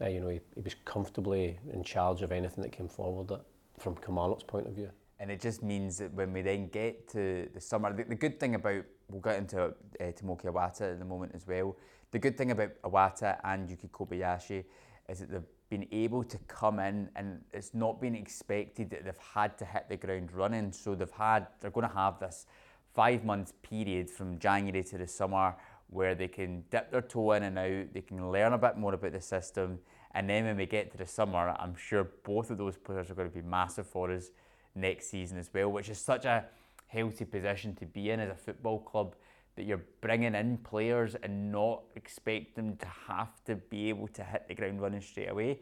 Uh, 0.00 0.08
you 0.08 0.20
know, 0.20 0.28
he, 0.28 0.40
he 0.54 0.60
was 0.62 0.74
comfortably 0.84 1.58
in 1.72 1.84
charge 1.84 2.22
of 2.22 2.32
anything 2.32 2.62
that 2.62 2.72
came 2.72 2.88
forward 2.88 3.30
from 3.78 3.94
Kilmarnock's 3.96 4.44
point 4.44 4.66
of 4.66 4.74
view. 4.74 4.90
And 5.18 5.30
it 5.30 5.40
just 5.40 5.62
means 5.62 5.98
that 5.98 6.12
when 6.14 6.32
we 6.32 6.40
then 6.40 6.68
get 6.68 7.06
to 7.08 7.48
the 7.52 7.60
summer, 7.60 7.92
the, 7.92 8.04
the 8.04 8.14
good 8.14 8.40
thing 8.40 8.54
about, 8.54 8.84
we'll 9.10 9.20
get 9.20 9.36
into 9.36 9.64
uh, 9.64 9.72
Tomoki 10.00 10.44
Iwata 10.44 10.92
in 10.92 10.98
the 10.98 11.04
moment 11.04 11.32
as 11.34 11.46
well, 11.46 11.76
the 12.10 12.18
good 12.18 12.38
thing 12.38 12.50
about 12.50 12.70
Iwata 12.82 13.38
and 13.44 13.68
Yuki 13.68 13.88
Kobayashi 13.88 14.64
is 15.08 15.20
that 15.20 15.30
they've 15.30 15.42
been 15.68 15.86
able 15.92 16.24
to 16.24 16.38
come 16.48 16.78
in 16.80 17.08
and 17.16 17.42
it's 17.52 17.74
not 17.74 18.00
been 18.00 18.14
expected 18.14 18.90
that 18.90 19.04
they've 19.04 19.14
had 19.34 19.58
to 19.58 19.64
hit 19.64 19.88
the 19.88 19.96
ground 19.96 20.32
running. 20.32 20.72
So 20.72 20.94
they've 20.94 21.10
had, 21.10 21.46
they're 21.60 21.70
going 21.70 21.88
to 21.88 21.94
have 21.94 22.18
this 22.18 22.46
five 22.94 23.24
month 23.24 23.52
period 23.62 24.10
from 24.10 24.38
January 24.38 24.82
to 24.84 24.98
the 24.98 25.06
summer 25.06 25.54
where 25.90 26.14
they 26.14 26.28
can 26.28 26.64
dip 26.70 26.90
their 26.90 27.02
toe 27.02 27.32
in 27.32 27.42
and 27.42 27.58
out, 27.58 27.92
they 27.92 28.00
can 28.00 28.30
learn 28.30 28.52
a 28.52 28.58
bit 28.58 28.78
more 28.78 28.94
about 28.94 29.12
the 29.12 29.20
system. 29.20 29.78
And 30.12 30.28
then 30.28 30.44
when 30.44 30.56
we 30.56 30.66
get 30.66 30.90
to 30.92 30.98
the 30.98 31.06
summer, 31.06 31.54
I'm 31.58 31.76
sure 31.76 32.04
both 32.24 32.50
of 32.50 32.58
those 32.58 32.76
players 32.76 33.10
are 33.10 33.14
going 33.14 33.28
to 33.28 33.34
be 33.34 33.42
massive 33.42 33.86
for 33.86 34.10
us 34.10 34.30
next 34.74 35.10
season 35.10 35.38
as 35.38 35.50
well, 35.52 35.70
which 35.70 35.88
is 35.88 35.98
such 35.98 36.24
a 36.24 36.44
healthy 36.86 37.24
position 37.24 37.74
to 37.76 37.86
be 37.86 38.10
in 38.10 38.20
as 38.20 38.30
a 38.30 38.34
football 38.34 38.78
club 38.80 39.14
that 39.56 39.64
you're 39.64 39.84
bringing 40.00 40.34
in 40.34 40.56
players 40.58 41.16
and 41.22 41.52
not 41.52 41.82
expect 41.96 42.54
them 42.56 42.76
to 42.76 42.86
have 43.08 43.44
to 43.44 43.56
be 43.56 43.88
able 43.88 44.08
to 44.08 44.24
hit 44.24 44.46
the 44.48 44.54
ground 44.54 44.80
running 44.80 45.00
straight 45.00 45.28
away. 45.28 45.60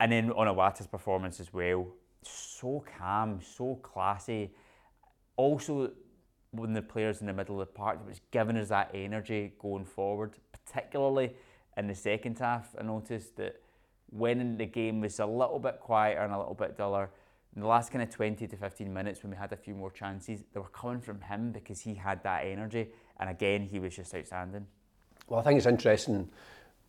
And 0.00 0.10
then 0.10 0.32
on 0.32 0.48
Iwata's 0.48 0.86
performance 0.86 1.40
as 1.40 1.52
well, 1.52 1.86
so 2.22 2.84
calm, 2.98 3.40
so 3.40 3.76
classy. 3.76 4.50
Also, 5.36 5.92
when 6.52 6.74
the 6.74 6.82
players 6.82 7.20
in 7.20 7.26
the 7.26 7.32
middle 7.32 7.60
of 7.60 7.68
the 7.68 7.72
park, 7.72 7.98
it 8.04 8.08
was 8.08 8.20
giving 8.30 8.56
us 8.56 8.68
that 8.68 8.90
energy 8.94 9.52
going 9.58 9.84
forward, 9.84 10.36
particularly 10.52 11.32
in 11.76 11.86
the 11.86 11.94
second 11.94 12.38
half. 12.38 12.68
I 12.78 12.82
noticed 12.82 13.36
that 13.36 13.60
when 14.10 14.58
the 14.58 14.66
game 14.66 15.00
was 15.00 15.18
a 15.18 15.26
little 15.26 15.58
bit 15.58 15.80
quieter 15.80 16.20
and 16.20 16.32
a 16.32 16.38
little 16.38 16.54
bit 16.54 16.76
duller, 16.76 17.10
in 17.54 17.62
the 17.62 17.66
last 17.66 17.90
kind 17.90 18.02
of 18.02 18.10
20 18.10 18.46
to 18.46 18.56
15 18.56 18.92
minutes 18.92 19.22
when 19.22 19.30
we 19.30 19.36
had 19.36 19.52
a 19.52 19.56
few 19.56 19.74
more 19.74 19.90
chances, 19.90 20.44
they 20.52 20.60
were 20.60 20.68
coming 20.68 21.00
from 21.00 21.20
him 21.20 21.52
because 21.52 21.80
he 21.80 21.94
had 21.94 22.22
that 22.22 22.44
energy. 22.44 22.88
And 23.18 23.28
again, 23.28 23.62
he 23.62 23.78
was 23.78 23.96
just 23.96 24.14
outstanding. 24.14 24.66
Well, 25.28 25.40
I 25.40 25.42
think 25.42 25.58
it's 25.58 25.66
interesting 25.66 26.28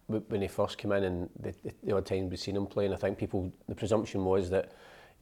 when 0.07 0.41
he 0.41 0.47
first 0.47 0.77
came 0.77 0.91
in 0.91 1.03
and 1.03 1.29
the, 1.39 1.53
the, 1.63 1.73
the 1.95 2.01
times 2.01 2.29
we've 2.29 2.39
seen 2.39 2.55
him 2.55 2.65
playing, 2.65 2.93
I 2.93 2.97
think 2.97 3.17
people, 3.17 3.51
the 3.67 3.75
presumption 3.75 4.25
was 4.25 4.49
that, 4.49 4.73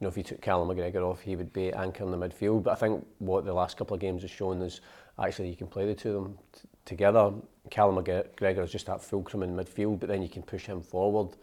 know, 0.02 0.08
if 0.08 0.16
he 0.16 0.22
took 0.22 0.40
Callum 0.40 0.68
McGregor 0.68 1.02
off, 1.02 1.20
he 1.20 1.36
would 1.36 1.52
be 1.52 1.72
anchor 1.72 2.04
in 2.04 2.10
the 2.10 2.16
midfield. 2.16 2.64
But 2.64 2.72
I 2.72 2.74
think 2.74 3.06
what 3.18 3.44
the 3.44 3.52
last 3.52 3.76
couple 3.76 3.94
of 3.94 4.00
games 4.00 4.22
has 4.22 4.30
shown 4.30 4.60
is 4.62 4.80
actually 5.18 5.48
you 5.48 5.56
can 5.56 5.66
play 5.66 5.86
the 5.86 5.94
two 5.94 6.16
of 6.16 6.22
them 6.24 6.38
t- 6.52 6.68
together. 6.84 7.32
Callum 7.70 8.02
McGregor 8.02 8.64
is 8.64 8.72
just 8.72 8.86
that 8.86 9.02
fulcrum 9.02 9.42
in 9.42 9.54
midfield, 9.54 10.00
but 10.00 10.08
then 10.08 10.22
you 10.22 10.28
can 10.28 10.42
push 10.42 10.66
him 10.66 10.82
forward. 10.82 11.36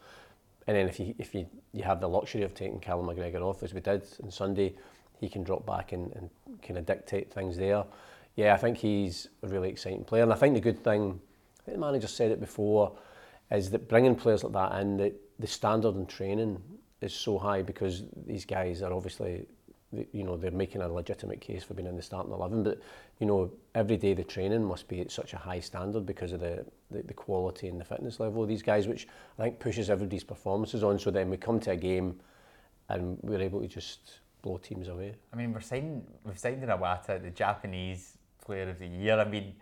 And 0.67 0.77
then 0.77 0.87
if 0.87 0.99
you 0.99 1.15
if 1.17 1.33
you, 1.33 1.47
you 1.73 1.83
have 1.83 1.99
the 1.99 2.09
luxury 2.09 2.43
of 2.43 2.53
taking 2.53 2.79
Callum 2.79 3.07
McGregor 3.07 3.41
off, 3.41 3.63
as 3.63 3.73
we 3.73 3.81
did 3.81 4.03
on 4.23 4.31
Sunday, 4.31 4.75
he 5.19 5.29
can 5.29 5.43
drop 5.43 5.65
back 5.65 5.91
and, 5.91 6.11
and 6.15 6.29
kind 6.61 6.77
of 6.77 6.85
dictate 6.85 7.33
things 7.33 7.57
there. 7.57 7.83
Yeah, 8.35 8.53
I 8.53 8.57
think 8.57 8.77
he's 8.77 9.27
a 9.43 9.47
really 9.47 9.69
exciting 9.69 10.03
player. 10.03 10.23
And 10.23 10.31
I 10.31 10.35
think 10.35 10.53
the 10.53 10.61
good 10.61 10.83
thing, 10.83 11.19
I 11.59 11.63
think 11.63 11.77
the 11.77 11.81
manager 11.81 12.07
said 12.07 12.31
it 12.31 12.39
before, 12.39 12.95
is 13.51 13.71
that 13.71 13.89
bringing 13.89 14.15
players 14.15 14.43
like 14.43 14.53
that 14.53 14.79
in, 14.81 14.97
that 14.97 15.13
the 15.39 15.47
standard 15.47 15.95
in 15.95 16.05
training 16.05 16.61
is 17.01 17.13
so 17.13 17.37
high 17.37 17.61
because 17.61 18.03
these 18.25 18.45
guys 18.45 18.81
are 18.81 18.93
obviously 18.93 19.45
you 20.11 20.23
know 20.23 20.37
they're 20.37 20.51
making 20.51 20.81
a 20.81 20.87
legitimate 20.87 21.41
case 21.41 21.63
for 21.63 21.73
being 21.73 21.87
in 21.87 21.95
the 21.95 22.01
starting 22.01 22.31
11 22.31 22.61
but 22.63 22.79
you 23.19 23.25
know 23.25 23.51
every 23.73 23.97
day 23.97 24.13
the 24.13 24.23
training 24.23 24.63
must 24.63 24.87
be 24.87 25.01
at 25.01 25.09
such 25.09 25.33
a 25.33 25.37
high 25.37 25.59
standard 25.59 26.05
because 26.05 26.31
of 26.31 26.39
the, 26.39 26.63
the, 26.91 27.01
the 27.03 27.13
quality 27.13 27.67
and 27.67 27.79
the 27.79 27.85
fitness 27.85 28.19
level 28.19 28.43
of 28.43 28.49
these 28.49 28.61
guys 28.61 28.87
which 28.87 29.07
I 29.39 29.43
think 29.43 29.59
pushes 29.59 29.89
everybody's 29.89 30.23
performances 30.23 30.83
on. 30.83 30.99
So 30.99 31.09
then 31.09 31.29
we 31.29 31.37
come 31.37 31.59
to 31.61 31.71
a 31.71 31.75
game 31.75 32.19
and 32.89 33.17
we're 33.21 33.41
able 33.41 33.61
to 33.61 33.67
just 33.67 34.19
blow 34.41 34.57
teams 34.57 34.89
away. 34.89 35.15
I 35.33 35.35
mean 35.35 35.53
we're 35.53 35.61
signing 35.61 36.05
we've 36.23 36.37
signed 36.37 36.63
in 36.63 36.69
Iwata 36.69 37.21
the 37.21 37.31
Japanese 37.31 38.17
player 38.45 38.69
of 38.69 38.77
the 38.77 38.87
year. 38.87 39.19
I 39.19 39.25
mean 39.25 39.55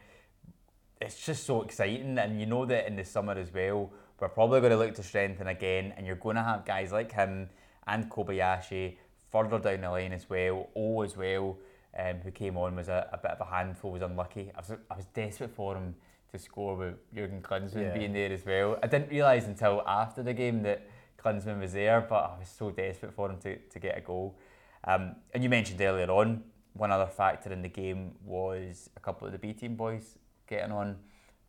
it's 0.99 1.25
just 1.25 1.45
so 1.45 1.61
exciting. 1.61 2.17
And 2.17 2.37
you 2.37 2.47
know 2.47 2.65
that 2.65 2.87
in 2.87 2.97
the 2.97 3.05
summer 3.05 3.33
as 3.33 3.53
well 3.53 3.93
we're 4.19 4.29
probably 4.29 4.59
going 4.59 4.71
to 4.71 4.77
look 4.77 4.95
to 4.95 5.03
strengthen 5.03 5.47
again 5.47 5.93
and 5.95 6.05
you're 6.05 6.15
going 6.15 6.35
to 6.35 6.43
have 6.43 6.65
guys 6.65 6.91
like 6.91 7.11
him 7.11 7.49
and 7.85 8.09
Kobayashi 8.09 8.97
further 9.31 9.59
down 9.59 9.81
the 9.81 9.89
line 9.89 10.13
as 10.13 10.29
well, 10.29 10.69
O 10.75 11.01
as 11.01 11.15
well, 11.15 11.57
um, 11.97 12.15
who 12.23 12.31
came 12.31 12.57
on, 12.57 12.75
was 12.75 12.87
a, 12.89 13.09
a 13.13 13.17
bit 13.17 13.31
of 13.31 13.41
a 13.41 13.45
handful, 13.45 13.91
was 13.91 14.01
unlucky. 14.01 14.51
I 14.55 14.59
was, 14.59 14.71
I 14.89 14.95
was 14.95 15.05
desperate 15.13 15.51
for 15.53 15.75
him 15.75 15.95
to 16.31 16.39
score 16.39 16.75
with 16.75 16.95
Jurgen 17.13 17.41
Klinsmann 17.41 17.81
Yeah. 17.83 17.93
being 17.97 18.13
there 18.13 18.31
as 18.31 18.45
well. 18.45 18.77
I 18.81 18.87
didn't 18.87 19.09
realise 19.09 19.45
until 19.45 19.83
after 19.85 20.23
the 20.23 20.33
game 20.33 20.63
that 20.63 20.87
Klinsmann 21.23 21.59
was 21.59 21.73
there, 21.73 22.01
but 22.01 22.31
I 22.35 22.39
was 22.39 22.49
so 22.49 22.71
desperate 22.71 23.13
for 23.13 23.29
him 23.29 23.37
to, 23.39 23.57
to 23.57 23.79
get 23.79 23.97
a 23.97 24.01
goal. 24.01 24.37
Um, 24.83 25.15
and 25.33 25.43
you 25.43 25.49
mentioned 25.49 25.79
earlier 25.81 26.09
on, 26.09 26.43
one 26.73 26.91
other 26.91 27.07
factor 27.07 27.51
in 27.51 27.61
the 27.61 27.69
game 27.69 28.13
was 28.23 28.89
a 28.95 28.99
couple 28.99 29.25
of 29.25 29.33
the 29.33 29.39
B 29.39 29.53
team 29.53 29.75
boys 29.75 30.17
getting 30.47 30.71
on. 30.71 30.97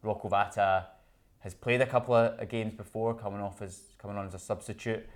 Rocco 0.02 0.28
Vata 0.28 0.87
has 1.40 1.54
played 1.54 1.80
a 1.80 1.87
couple 1.87 2.14
of 2.14 2.49
games 2.49 2.75
before, 2.75 3.14
coming 3.14 3.40
off 3.40 3.62
as 3.62 3.83
coming 3.99 4.16
on 4.16 4.26
as 4.26 4.35
a 4.35 4.38
substitute, 4.38 5.07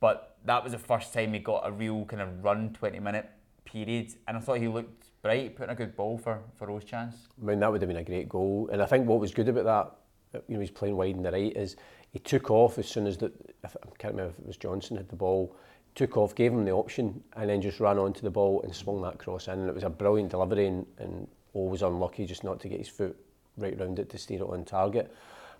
but 0.00 0.36
that 0.44 0.62
was 0.62 0.72
the 0.72 0.78
first 0.78 1.12
time 1.12 1.32
he 1.32 1.38
got 1.38 1.62
a 1.66 1.72
real 1.72 2.04
kind 2.04 2.22
of 2.22 2.44
run, 2.44 2.72
twenty 2.72 3.00
minute 3.00 3.28
period, 3.64 4.12
and 4.28 4.36
I 4.36 4.40
thought 4.40 4.58
he 4.58 4.68
looked 4.68 5.06
bright, 5.22 5.56
putting 5.56 5.72
a 5.72 5.74
good 5.74 5.96
ball 5.96 6.18
for 6.18 6.40
for 6.56 6.68
Rose 6.68 6.84
chance. 6.84 7.16
I 7.40 7.44
mean, 7.44 7.58
that 7.60 7.72
would 7.72 7.82
have 7.82 7.88
been 7.88 7.96
a 7.96 8.04
great 8.04 8.28
goal. 8.28 8.68
And 8.72 8.80
I 8.80 8.86
think 8.86 9.08
what 9.08 9.18
was 9.18 9.34
good 9.34 9.48
about 9.48 9.98
that, 10.32 10.44
you 10.48 10.54
know, 10.54 10.60
he's 10.60 10.70
playing 10.70 10.96
wide 10.96 11.16
in 11.16 11.22
the 11.22 11.32
right, 11.32 11.56
is 11.56 11.76
he 12.12 12.20
took 12.20 12.50
off 12.50 12.78
as 12.78 12.86
soon 12.86 13.06
as 13.06 13.16
the, 13.16 13.32
I 13.64 13.68
can't 13.98 14.14
remember 14.14 14.32
if 14.32 14.38
it 14.38 14.46
was 14.46 14.56
Johnston 14.56 14.96
had 14.96 15.08
the 15.08 15.16
ball, 15.16 15.56
took 15.96 16.16
off, 16.16 16.34
gave 16.34 16.52
him 16.52 16.64
the 16.64 16.70
option, 16.70 17.22
and 17.36 17.50
then 17.50 17.60
just 17.60 17.80
ran 17.80 17.98
onto 17.98 18.20
the 18.20 18.30
ball 18.30 18.62
and 18.62 18.74
swung 18.74 19.02
that 19.02 19.18
cross 19.18 19.48
in. 19.48 19.54
And 19.54 19.68
it 19.68 19.74
was 19.74 19.82
a 19.82 19.90
brilliant 19.90 20.30
delivery, 20.30 20.68
and, 20.68 20.86
and 20.98 21.26
always 21.54 21.82
unlucky 21.82 22.24
just 22.24 22.44
not 22.44 22.60
to 22.60 22.68
get 22.68 22.78
his 22.78 22.88
foot 22.88 23.16
right 23.56 23.78
round 23.80 23.98
it 23.98 24.10
to 24.10 24.18
steer 24.18 24.42
it 24.42 24.48
on 24.48 24.64
target. 24.64 25.12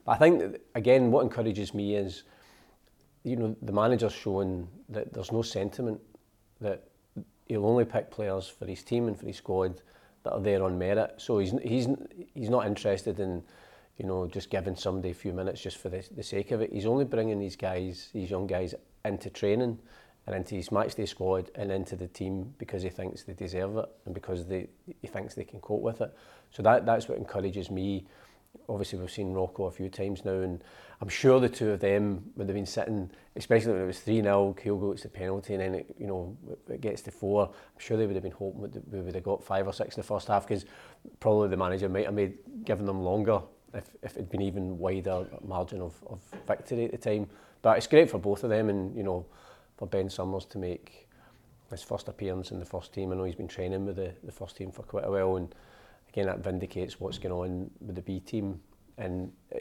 But 0.07 0.13
I 0.13 0.17
think, 0.19 0.57
again, 0.75 1.11
what 1.11 1.23
encourages 1.23 1.75
me 1.75 1.97
is, 1.97 2.23
you 3.25 3.37
know, 3.37 3.57
the 3.61 3.73
manager's 3.73 4.13
showing 4.13 4.69
that 4.89 5.13
there's 5.13 5.33
no 5.33 5.43
sentiment 5.43 6.01
that 6.61 6.85
he'll 7.47 7.67
only 7.67 7.85
pick 7.85 8.11
players 8.11 8.49
for 8.49 8.67
his 8.67 8.83
team 8.83 9.09
and 9.09 9.19
for 9.19 9.27
his 9.27 9.37
squad 9.37 9.83
that 10.23 10.33
are 10.33 10.41
there 10.41 10.63
on 10.63 10.79
merit. 10.79 11.15
So 11.19 11.39
he's 11.39 11.53
he's 11.63 11.89
he's 12.35 12.51
not 12.51 12.67
interested 12.67 13.19
in, 13.19 13.43
you 13.99 14.07
know, 14.07 14.27
just 14.29 14.49
giving 14.49 14.77
somebody 14.77 15.11
a 15.11 15.15
few 15.15 15.33
minutes 15.33 15.61
just 15.61 15.77
for 15.79 15.89
the, 15.89 16.09
the 16.15 16.23
sake 16.23 16.53
of 16.53 16.61
it. 16.61 16.73
He's 16.73 16.87
only 16.87 17.05
bringing 17.05 17.41
these 17.41 17.57
guys, 17.57 18.11
these 18.13 18.31
young 18.31 18.47
guys, 18.47 18.75
into 19.05 19.29
training 19.31 19.79
and 20.27 20.35
into 20.35 20.55
his 20.57 20.71
matchday 20.71 21.09
squad 21.09 21.51
and 21.55 21.71
into 21.71 21.95
the 21.97 22.09
team 22.09 22.55
because 22.59 22.83
he 22.83 22.89
thinks 22.89 23.23
they 23.23 23.35
deserve 23.35 23.77
it 23.77 23.89
and 24.05 24.15
because 24.15 24.47
they 24.47 24.69
he 25.01 25.09
thinks 25.09 25.35
they 25.35 25.45
can 25.45 25.61
cope 25.61 25.83
with 25.83 26.01
it. 26.01 26.15
So 26.53 26.63
that 26.63 26.87
that's 26.87 27.09
what 27.09 27.19
encourages 27.19 27.71
me. 27.71 28.07
obviously 28.69 28.99
we've 28.99 29.11
seen 29.11 29.33
Rocco 29.33 29.65
a 29.65 29.71
few 29.71 29.89
times 29.89 30.25
now, 30.25 30.35
and 30.35 30.63
I'm 31.01 31.09
sure 31.09 31.41
the 31.41 31.49
two 31.49 31.71
of 31.71 31.81
them 31.81 32.33
would 32.37 32.49
have 32.49 32.55
been 32.55 32.67
sitting, 32.67 33.11
especially 33.35 33.73
when 33.73 33.83
it 33.83 33.87
was 33.87 34.01
3 34.01 34.23
0, 34.23 34.57
Kyogo 34.59 34.93
gets 34.93 35.03
the 35.03 35.09
penalty, 35.09 35.55
and 35.55 35.63
then 35.63 35.75
it, 35.75 35.95
you 35.99 36.07
know 36.07 36.37
it 36.69 36.81
gets 36.81 37.03
to 37.03 37.11
four. 37.11 37.49
I'm 37.49 37.79
sure 37.81 37.97
they 37.97 38.07
would 38.07 38.17
have 38.17 38.23
been 38.23 38.33
hoping 38.33 38.63
that 38.63 38.89
we 38.93 39.01
would 39.01 39.15
have 39.15 39.25
got 39.25 39.45
five 39.45 39.67
or 39.67 39.73
six 39.73 39.97
in 39.97 40.01
the 40.01 40.07
first 40.07 40.29
half 40.29 40.47
because 40.47 40.65
probably 41.21 41.49
the 41.49 41.57
manager 41.57 41.89
might 41.89 42.07
have 42.07 42.15
made 42.15 42.39
given 42.65 42.87
them 42.87 43.03
longer 43.03 43.41
if, 43.75 43.91
if 44.03 44.13
it'd 44.13 44.31
been 44.31 44.43
even 44.43 44.79
wider 44.79 45.27
margin 45.45 45.81
of, 45.81 45.95
of 46.09 46.21
victory 46.47 46.87
at 46.87 46.93
the 46.93 46.99
time. 46.99 47.29
But 47.63 47.77
it's 47.77 47.87
great 47.87 48.11
for 48.11 48.19
both 48.19 48.45
of 48.45 48.51
them, 48.51 48.69
and 48.71 48.97
you 48.97 49.03
know 49.03 49.27
for 49.77 49.87
Ben 49.87 50.09
Summers 50.09 50.47
to 50.47 50.59
make 50.59 51.07
his 51.71 51.83
first 51.83 52.09
appearance 52.09 52.51
in 52.51 52.59
the 52.59 52.65
first 52.65 52.93
team. 52.93 53.13
I 53.13 53.17
know 53.17 53.25
he's 53.25 53.35
been 53.35 53.49
training 53.49 53.87
with 53.87 53.97
the, 53.97 54.13
the 54.23 54.33
first 54.33 54.57
team 54.57 54.71
for 54.71 54.83
quite 54.83 55.05
a 55.05 55.11
while, 55.11 55.37
and 55.37 55.55
again 56.17 56.27
that 56.27 56.43
vindicates 56.43 56.99
what's 56.99 57.19
going 57.19 57.33
on 57.33 57.71
with 57.81 57.95
the 57.95 58.03
B 58.03 58.21
team, 58.21 58.61
and 58.97 59.31
uh, 59.55 59.59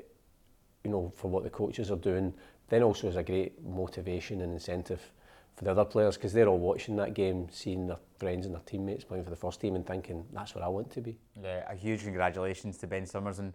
you 0.83 0.91
know 0.91 1.11
for 1.15 1.29
what 1.29 1.43
the 1.43 1.49
coaches 1.49 1.91
are 1.91 1.97
doing. 1.97 2.33
Then 2.69 2.81
also 2.81 3.07
is 3.07 3.15
a 3.15 3.23
great 3.23 3.63
motivation 3.63 4.41
and 4.41 4.53
incentive 4.53 5.11
for 5.55 5.65
the 5.65 5.71
other 5.71 5.85
players 5.85 6.15
because 6.15 6.33
they're 6.33 6.47
all 6.47 6.57
watching 6.57 6.95
that 6.95 7.13
game, 7.13 7.47
seeing 7.51 7.85
their 7.87 7.99
friends 8.17 8.45
and 8.45 8.55
their 8.55 8.61
teammates 8.65 9.03
playing 9.03 9.23
for 9.23 9.29
the 9.29 9.35
first 9.35 9.61
team, 9.61 9.75
and 9.75 9.85
thinking 9.85 10.25
that's 10.33 10.55
where 10.55 10.63
I 10.63 10.67
want 10.67 10.89
to 10.91 11.01
be. 11.01 11.17
Yeah, 11.41 11.69
a 11.69 11.75
huge 11.75 12.03
congratulations 12.03 12.77
to 12.79 12.87
Ben 12.87 13.05
Summers 13.05 13.39
and 13.39 13.53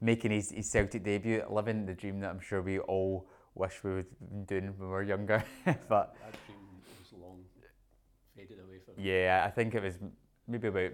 making 0.00 0.32
his, 0.32 0.50
his 0.50 0.70
Celtic 0.70 1.04
debut, 1.04 1.42
living 1.48 1.86
the 1.86 1.94
dream 1.94 2.20
that 2.20 2.30
I'm 2.30 2.40
sure 2.40 2.60
we 2.60 2.80
all 2.80 3.28
wish 3.54 3.82
we 3.82 3.94
would 3.94 4.06
have 4.20 4.30
been 4.30 4.44
doing 4.44 4.74
when 4.76 4.88
we 4.88 4.92
were 4.92 5.02
younger. 5.02 5.42
but 5.64 6.16
That 6.20 6.36
dream 6.46 6.58
was 6.98 7.12
long 7.20 7.38
faded 8.36 8.58
away 8.58 8.78
from 8.84 8.94
yeah, 9.02 9.44
I 9.46 9.50
think 9.50 9.74
it 9.74 9.82
was 9.82 9.94
maybe 10.46 10.68
about 10.68 10.92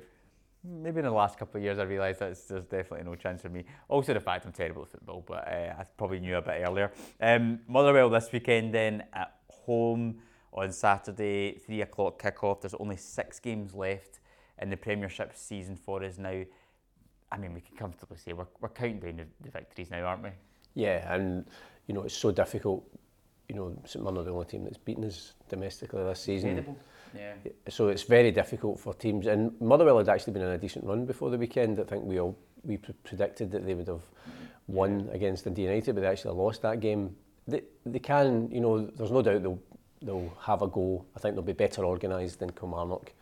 maybe 0.66 0.98
in 0.98 1.04
the 1.04 1.10
last 1.10 1.38
couple 1.38 1.58
of 1.58 1.64
years 1.64 1.78
I 1.78 1.82
realised 1.84 2.20
that 2.20 2.36
there's 2.48 2.64
definitely 2.64 3.04
no 3.04 3.14
chance 3.14 3.42
for 3.42 3.48
me. 3.48 3.64
Also 3.88 4.14
the 4.14 4.20
fact 4.20 4.46
I'm 4.46 4.52
terrible 4.52 4.82
at 4.82 4.90
football, 4.90 5.24
but 5.26 5.46
uh, 5.46 5.74
I 5.78 5.84
probably 5.96 6.20
knew 6.20 6.36
a 6.36 6.42
bit 6.42 6.62
earlier. 6.66 6.92
Um, 7.20 7.60
Motherwell 7.68 8.10
this 8.10 8.30
weekend 8.32 8.74
then 8.74 9.04
at 9.12 9.34
home 9.48 10.18
on 10.52 10.72
Saturday, 10.72 11.58
three 11.58 11.82
o'clock 11.82 12.20
kickoff. 12.20 12.62
There's 12.62 12.74
only 12.74 12.96
six 12.96 13.38
games 13.38 13.74
left 13.74 14.20
in 14.60 14.70
the 14.70 14.76
Premiership 14.76 15.36
season 15.36 15.76
for 15.76 16.02
us 16.02 16.18
now. 16.18 16.42
I 17.30 17.38
mean, 17.38 17.52
we 17.54 17.60
can 17.60 17.76
comfortably 17.76 18.16
say 18.16 18.32
we're, 18.32 18.46
we're 18.60 18.68
counting 18.68 19.00
down 19.00 19.16
the, 19.16 19.26
the 19.42 19.50
victories 19.50 19.90
now, 19.90 20.04
aren't 20.04 20.22
we? 20.22 20.30
Yeah, 20.74 21.12
and 21.14 21.44
you 21.86 21.94
know 21.94 22.02
it's 22.02 22.16
so 22.16 22.30
difficult. 22.30 22.84
You 23.48 23.54
know, 23.56 23.82
St 23.84 24.02
Mirren 24.02 24.18
are 24.18 24.24
the 24.24 24.30
only 24.30 24.46
team 24.46 24.64
that's 24.64 24.78
beaten 24.78 25.04
us 25.04 25.34
domestically 25.48 26.02
this 26.04 26.20
season. 26.20 26.76
Yeah. 27.14 27.34
So 27.68 27.88
it's 27.88 28.02
very 28.02 28.30
difficult 28.30 28.80
for 28.80 28.94
teams. 28.94 29.26
And 29.26 29.58
Motherwell 29.60 29.98
had 29.98 30.08
actually 30.08 30.32
been 30.34 30.42
on 30.42 30.52
a 30.52 30.58
decent 30.58 30.84
run 30.84 31.06
before 31.06 31.30
the 31.30 31.38
weekend. 31.38 31.78
I 31.80 31.84
think 31.84 32.04
we 32.04 32.20
all 32.20 32.36
we 32.64 32.76
pre- 32.76 32.94
predicted 33.04 33.50
that 33.52 33.64
they 33.64 33.74
would 33.74 33.88
have 33.88 34.02
won 34.66 35.08
against 35.12 35.44
Dundee 35.44 35.62
United, 35.62 35.94
but 35.94 36.00
they 36.00 36.06
actually 36.08 36.36
lost 36.36 36.62
that 36.62 36.80
game. 36.80 37.14
They, 37.46 37.62
they 37.84 38.00
can, 38.00 38.50
you 38.50 38.60
know, 38.60 38.86
there's 38.86 39.12
no 39.12 39.22
doubt 39.22 39.42
they'll 39.42 39.62
they'll 40.02 40.36
have 40.40 40.62
a 40.62 40.66
go. 40.66 41.04
I 41.16 41.20
think 41.20 41.34
they'll 41.34 41.44
be 41.44 41.52
better 41.52 41.84
organised 41.84 42.40
than 42.40 42.50
Kilmarnock. 42.50 43.12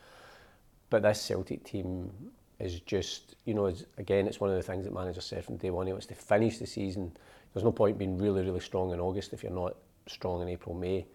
But 0.91 1.03
this 1.03 1.21
Celtic 1.21 1.65
team 1.65 2.11
is 2.59 2.81
just, 2.81 3.37
you 3.45 3.55
know, 3.55 3.67
it's, 3.67 3.85
again, 3.99 4.27
it's 4.27 4.41
one 4.41 4.51
of 4.51 4.57
the 4.57 4.63
things 4.63 4.85
that 4.85 4.95
manager 4.95 5.21
said 5.21 5.45
from 5.45 5.57
day 5.57 5.71
one. 5.71 5.87
He 5.87 5.93
wants 5.93 6.07
to 6.07 6.15
finish 6.15 6.59
the 6.59 6.67
season. 6.67 7.13
There's 7.53 7.65
no 7.65 7.73
point 7.73 7.99
being 7.99 8.19
really, 8.19 8.43
really 8.43 8.61
strong 8.61 8.93
in 8.93 9.01
August 9.01 9.33
if 9.33 9.43
you're 9.43 9.53
not 9.53 9.77
strong 10.07 10.43
in 10.43 10.49
April, 10.49 10.75
May. 10.75 11.07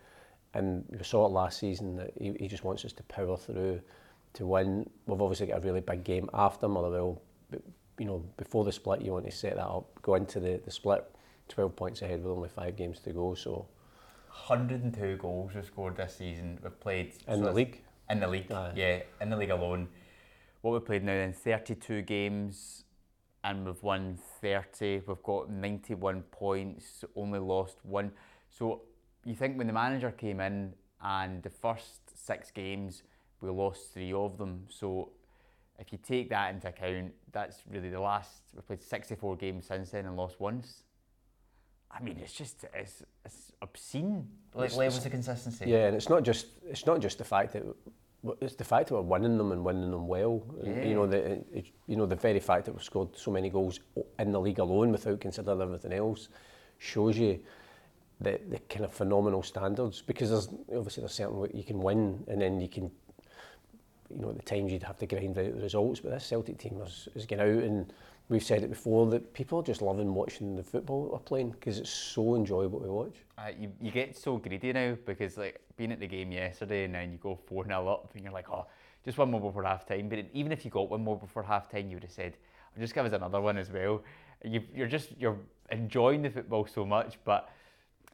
And 0.53 0.83
we 0.89 1.03
saw 1.03 1.25
it 1.25 1.29
last 1.29 1.59
season 1.59 1.95
that 1.97 2.11
he, 2.19 2.33
he 2.39 2.47
just 2.47 2.63
wants 2.63 2.83
us 2.85 2.93
to 2.93 3.03
power 3.03 3.37
through 3.37 3.81
to 4.33 4.45
win. 4.45 4.89
We've 5.05 5.21
obviously 5.21 5.47
got 5.47 5.57
a 5.57 5.61
really 5.61 5.81
big 5.81 6.03
game 6.03 6.29
after 6.33 6.67
Motherwell. 6.67 7.21
But, 7.49 7.61
you 7.97 8.05
know, 8.05 8.23
before 8.37 8.63
the 8.63 8.71
split, 8.71 9.01
you 9.01 9.11
want 9.11 9.25
to 9.25 9.31
set 9.31 9.55
that 9.55 9.65
up, 9.65 9.89
go 10.01 10.15
into 10.15 10.39
the, 10.39 10.59
the 10.63 10.71
split 10.71 11.05
12 11.49 11.75
points 11.75 12.01
ahead 12.01 12.23
with 12.23 12.31
only 12.31 12.49
five 12.49 12.75
games 12.75 12.99
to 13.01 13.11
go. 13.11 13.33
So 13.33 13.67
102 14.47 15.17
goals 15.17 15.53
were 15.53 15.63
scored 15.63 15.97
this 15.97 16.15
season. 16.15 16.59
We've 16.63 16.79
played 16.79 17.13
in 17.27 17.39
so 17.39 17.45
the 17.45 17.51
league, 17.51 17.81
In 18.09 18.19
the 18.19 18.27
league, 18.27 18.51
Aye. 18.51 18.73
yeah, 18.75 18.99
in 19.21 19.29
the 19.29 19.37
league 19.37 19.49
alone. 19.49 19.87
What 20.61 20.71
we've 20.71 20.85
played 20.85 21.03
now 21.03 21.13
then, 21.13 21.33
32 21.33 22.01
games 22.03 22.83
and 23.43 23.65
we've 23.65 23.81
won 23.81 24.17
30. 24.41 25.01
We've 25.07 25.23
got 25.23 25.49
91 25.49 26.23
points, 26.23 27.03
only 27.15 27.39
lost 27.39 27.77
one. 27.83 28.11
So 28.49 28.81
you 29.25 29.35
think 29.35 29.57
when 29.57 29.67
the 29.67 29.73
manager 29.73 30.11
came 30.11 30.39
in 30.39 30.73
and 31.01 31.43
the 31.43 31.49
first 31.49 32.17
six 32.17 32.51
games, 32.51 33.03
we 33.41 33.49
lost 33.49 33.93
three 33.93 34.13
of 34.13 34.37
them. 34.37 34.65
So 34.69 35.09
if 35.77 35.91
you 35.91 35.99
take 36.01 36.29
that 36.29 36.53
into 36.53 36.67
account, 36.67 37.13
that's 37.31 37.63
really 37.69 37.89
the 37.89 37.99
last, 38.01 38.41
we've 38.53 38.65
played 38.65 38.81
64 38.81 39.37
games 39.37 39.67
since 39.67 39.91
then 39.91 40.05
and 40.05 40.15
lost 40.17 40.39
once. 40.39 40.83
I 41.91 42.01
mean, 42.03 42.19
it's 42.21 42.33
just, 42.33 42.65
it's, 42.73 43.01
it's 43.25 43.51
obscene 43.61 44.27
like, 44.53 44.65
It's- 44.67 44.77
levels 44.77 45.05
of 45.05 45.11
consistency. 45.11 45.65
Yeah, 45.67 45.87
and 45.87 45.95
it's 45.95 46.09
not 46.09 46.23
just 46.23 46.47
it's 46.69 46.85
not 46.85 46.99
just 46.99 47.17
the 47.17 47.23
fact 47.23 47.53
that 47.53 47.63
it's 48.41 48.55
the 48.55 48.63
fact 48.63 48.89
that 48.89 48.95
we're 48.95 49.01
winning 49.01 49.37
them 49.39 49.51
and 49.51 49.63
winning 49.65 49.89
them 49.89 50.07
well. 50.07 50.43
And, 50.63 50.87
You 50.87 50.93
know 50.93 51.07
the 51.07 51.41
you 51.87 51.95
know 51.95 52.05
the 52.05 52.15
very 52.15 52.39
fact 52.39 52.65
that 52.65 52.73
we've 52.73 52.83
scored 52.83 53.17
so 53.17 53.31
many 53.31 53.49
goals 53.49 53.79
in 54.19 54.31
the 54.31 54.39
league 54.39 54.59
alone 54.59 54.91
without 54.91 55.19
considering 55.19 55.61
everything 55.61 55.93
else 55.93 56.29
shows 56.77 57.17
you 57.17 57.39
the 58.21 58.39
the 58.49 58.59
kind 58.69 58.85
of 58.85 58.93
phenomenal 58.93 59.43
standards 59.43 60.01
because 60.01 60.29
there's 60.29 60.47
obviously 60.75 61.01
there's 61.01 61.13
certain 61.13 61.49
you 61.53 61.63
can 61.63 61.79
win 61.79 62.23
and 62.27 62.41
then 62.41 62.59
you 62.59 62.67
can 62.67 62.91
you 64.09 64.21
know 64.21 64.29
at 64.29 64.37
the 64.37 64.43
times 64.43 64.71
you'd 64.71 64.83
have 64.83 64.97
to 64.97 65.05
grind 65.05 65.37
out 65.37 65.55
the 65.55 65.61
results 65.61 65.99
but 65.99 66.11
this 66.11 66.25
Celtic 66.25 66.57
team 66.57 66.81
is, 66.85 67.07
is 67.15 67.25
getting 67.25 67.57
out 67.57 67.63
and 67.63 67.93
we've 68.29 68.43
said 68.43 68.63
it 68.63 68.69
before 68.69 69.07
that 69.07 69.33
people 69.33 69.59
are 69.59 69.63
just 69.63 69.81
loving 69.81 70.13
watching 70.13 70.55
the 70.55 70.63
football 70.63 71.03
that 71.03 71.11
we're 71.11 71.19
playing 71.19 71.49
because 71.51 71.79
it's 71.79 71.89
so 71.89 72.35
enjoyable 72.35 72.79
to 72.79 72.87
watch. 72.87 73.15
Uh, 73.37 73.49
you, 73.59 73.71
you 73.81 73.91
get 73.91 74.15
so 74.15 74.37
greedy 74.37 74.71
now 74.71 74.95
because 75.05 75.35
like 75.35 75.59
being 75.77 75.91
at 75.91 75.99
the 75.99 76.07
game 76.07 76.31
yesterday 76.31 76.83
and 76.85 76.93
then 76.93 77.11
you 77.11 77.17
go 77.17 77.35
4 77.47 77.65
0 77.65 77.87
up 77.87 78.11
and 78.13 78.23
you're 78.23 78.33
like, 78.33 78.49
oh, 78.49 78.67
just 79.03 79.17
one 79.17 79.31
more 79.31 79.41
before 79.41 79.63
half 79.63 79.85
time. 79.85 80.09
But 80.09 80.25
even 80.33 80.51
if 80.51 80.63
you 80.63 80.71
got 80.71 80.89
one 80.89 81.03
more 81.03 81.17
before 81.17 81.41
half 81.41 81.69
time, 81.69 81.89
you 81.89 81.95
would 81.95 82.03
have 82.03 82.11
said, 82.11 82.37
oh, 82.75 82.79
just 82.79 82.93
give 82.93 83.05
us 83.05 83.13
another 83.13 83.41
one 83.41 83.57
as 83.57 83.71
well. 83.71 84.03
You, 84.43 84.61
you're 84.73 84.87
just 84.87 85.09
you're 85.17 85.37
enjoying 85.71 86.21
the 86.21 86.29
football 86.29 86.67
so 86.67 86.85
much, 86.85 87.17
but 87.25 87.49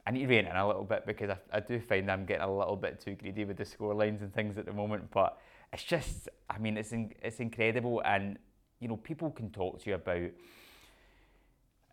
I 0.06 0.12
need 0.12 0.20
to 0.20 0.26
rein 0.26 0.46
in 0.46 0.56
a 0.56 0.66
little 0.66 0.84
bit 0.84 1.04
because 1.06 1.30
I, 1.30 1.38
I 1.52 1.60
do 1.60 1.80
find 1.80 2.10
I'm 2.10 2.26
getting 2.26 2.44
a 2.44 2.56
little 2.56 2.76
bit 2.76 3.00
too 3.00 3.14
greedy 3.14 3.44
with 3.44 3.56
the 3.56 3.64
score 3.64 3.94
lines 3.94 4.22
and 4.22 4.32
things 4.32 4.56
at 4.56 4.66
the 4.66 4.72
moment. 4.72 5.10
But 5.10 5.38
it's 5.72 5.82
just, 5.82 6.28
I 6.48 6.58
mean, 6.58 6.76
it's 6.76 6.92
in, 6.92 7.12
it's 7.22 7.40
incredible, 7.40 8.02
and 8.04 8.38
you 8.80 8.88
know, 8.88 8.96
people 8.96 9.30
can 9.30 9.50
talk 9.50 9.82
to 9.82 9.90
you 9.90 9.96
about 9.96 10.30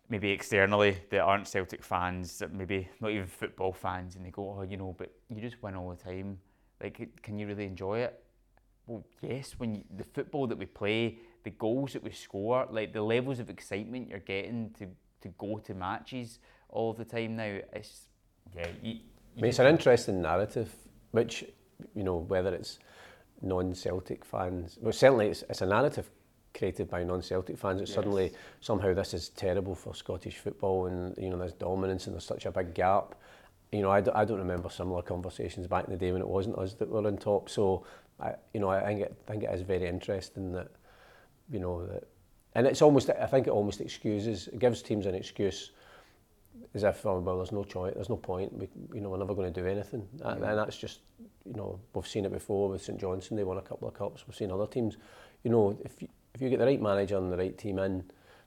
maybe 0.08 0.30
externally 0.30 0.98
that 1.10 1.20
aren't 1.20 1.48
Celtic 1.48 1.82
fans, 1.82 2.42
maybe 2.52 2.88
not 3.00 3.10
even 3.10 3.26
football 3.26 3.72
fans, 3.72 4.16
and 4.16 4.24
they 4.24 4.30
go, 4.30 4.56
oh, 4.58 4.62
you 4.62 4.76
know, 4.76 4.94
but 4.96 5.10
you 5.28 5.40
just 5.40 5.62
win 5.62 5.74
all 5.74 5.90
the 5.90 5.96
time. 5.96 6.38
Like, 6.80 7.22
can 7.22 7.38
you 7.38 7.46
really 7.46 7.64
enjoy 7.64 8.00
it? 8.00 8.24
well, 8.86 9.04
yes, 9.22 9.54
when 9.58 9.74
you, 9.74 9.84
the 9.96 10.04
football 10.04 10.46
that 10.46 10.58
we 10.58 10.66
play, 10.66 11.18
the 11.42 11.50
goals 11.50 11.94
that 11.94 12.02
we 12.02 12.10
score, 12.10 12.66
like 12.70 12.92
the 12.92 13.02
levels 13.02 13.38
of 13.38 13.48
excitement 13.50 14.08
you're 14.08 14.18
getting 14.18 14.70
to, 14.78 14.86
to 15.22 15.28
go 15.38 15.58
to 15.58 15.74
matches 15.74 16.38
all 16.74 16.92
the 16.92 17.04
time 17.04 17.36
now, 17.36 17.58
it's, 17.72 18.08
yeah. 18.54 18.66
You, 18.82 18.92
you 18.92 18.98
I 19.36 19.40
mean, 19.40 19.48
it's 19.48 19.58
an 19.58 19.66
interesting 19.66 20.20
narrative, 20.20 20.72
which, 21.12 21.44
you 21.94 22.04
know, 22.04 22.18
whether 22.18 22.54
it's 22.54 22.78
non-Celtic 23.42 24.24
fans, 24.24 24.78
well, 24.80 24.92
certainly 24.92 25.28
it's, 25.28 25.42
it's 25.48 25.62
a 25.62 25.66
narrative 25.66 26.10
created 26.54 26.88
by 26.88 27.02
non-Celtic 27.02 27.58
fans 27.58 27.80
that 27.80 27.88
yes. 27.88 27.94
suddenly 27.94 28.32
somehow 28.60 28.94
this 28.94 29.12
is 29.12 29.30
terrible 29.30 29.74
for 29.74 29.94
Scottish 29.94 30.38
football 30.38 30.86
and 30.86 31.16
you 31.18 31.28
know 31.28 31.36
there's 31.36 31.52
dominance 31.52 32.06
and 32.06 32.14
there's 32.14 32.24
such 32.24 32.46
a 32.46 32.52
big 32.52 32.74
gap. 32.74 33.16
You 33.72 33.82
know, 33.82 33.90
I, 33.90 34.00
d- 34.00 34.12
I 34.14 34.24
don't 34.24 34.38
remember 34.38 34.70
similar 34.70 35.02
conversations 35.02 35.66
back 35.66 35.86
in 35.86 35.90
the 35.90 35.96
day 35.96 36.12
when 36.12 36.22
it 36.22 36.28
wasn't 36.28 36.56
us 36.58 36.74
that 36.74 36.88
were 36.88 37.04
on 37.04 37.16
top. 37.16 37.50
So, 37.50 37.84
I, 38.20 38.34
you 38.52 38.60
know, 38.60 38.68
I 38.68 38.84
think 38.84 39.00
it, 39.00 39.16
I 39.26 39.30
think 39.32 39.42
it 39.42 39.50
is 39.52 39.62
very 39.62 39.88
interesting 39.88 40.52
that, 40.52 40.68
you 41.50 41.58
know, 41.58 41.84
that, 41.86 42.04
and 42.54 42.68
it's 42.68 42.82
almost 42.82 43.10
I 43.10 43.26
think 43.26 43.48
it 43.48 43.50
almost 43.50 43.80
excuses 43.80 44.46
it 44.48 44.60
gives 44.60 44.80
teams 44.80 45.06
an 45.06 45.16
excuse 45.16 45.72
as 46.74 46.82
if 46.82 47.06
oh, 47.06 47.20
well 47.20 47.36
there's 47.36 47.52
no 47.52 47.64
choice 47.64 47.92
there's 47.94 48.08
no 48.08 48.16
point 48.16 48.52
we, 48.52 48.68
you 48.94 49.00
know 49.00 49.08
we're 49.08 49.18
never 49.18 49.34
going 49.34 49.52
to 49.52 49.60
do 49.60 49.66
anything 49.66 50.06
mm. 50.16 50.32
and, 50.32 50.44
and 50.44 50.58
that's 50.58 50.76
just 50.76 51.00
you 51.44 51.54
know 51.54 51.78
we've 51.92 52.06
seen 52.06 52.24
it 52.24 52.32
before 52.32 52.68
with 52.68 52.82
St 52.82 53.00
Johnstone 53.00 53.36
they 53.36 53.44
won 53.44 53.58
a 53.58 53.62
couple 53.62 53.86
of 53.86 53.94
cups 53.94 54.24
we've 54.26 54.36
seen 54.36 54.50
other 54.50 54.66
teams 54.66 54.96
you 55.42 55.50
know 55.50 55.78
if 55.84 56.02
you, 56.02 56.08
if 56.34 56.42
you 56.42 56.50
get 56.50 56.58
the 56.58 56.66
right 56.66 56.80
manager 56.80 57.16
and 57.16 57.32
the 57.32 57.36
right 57.36 57.56
team 57.56 57.78
in, 57.78 58.04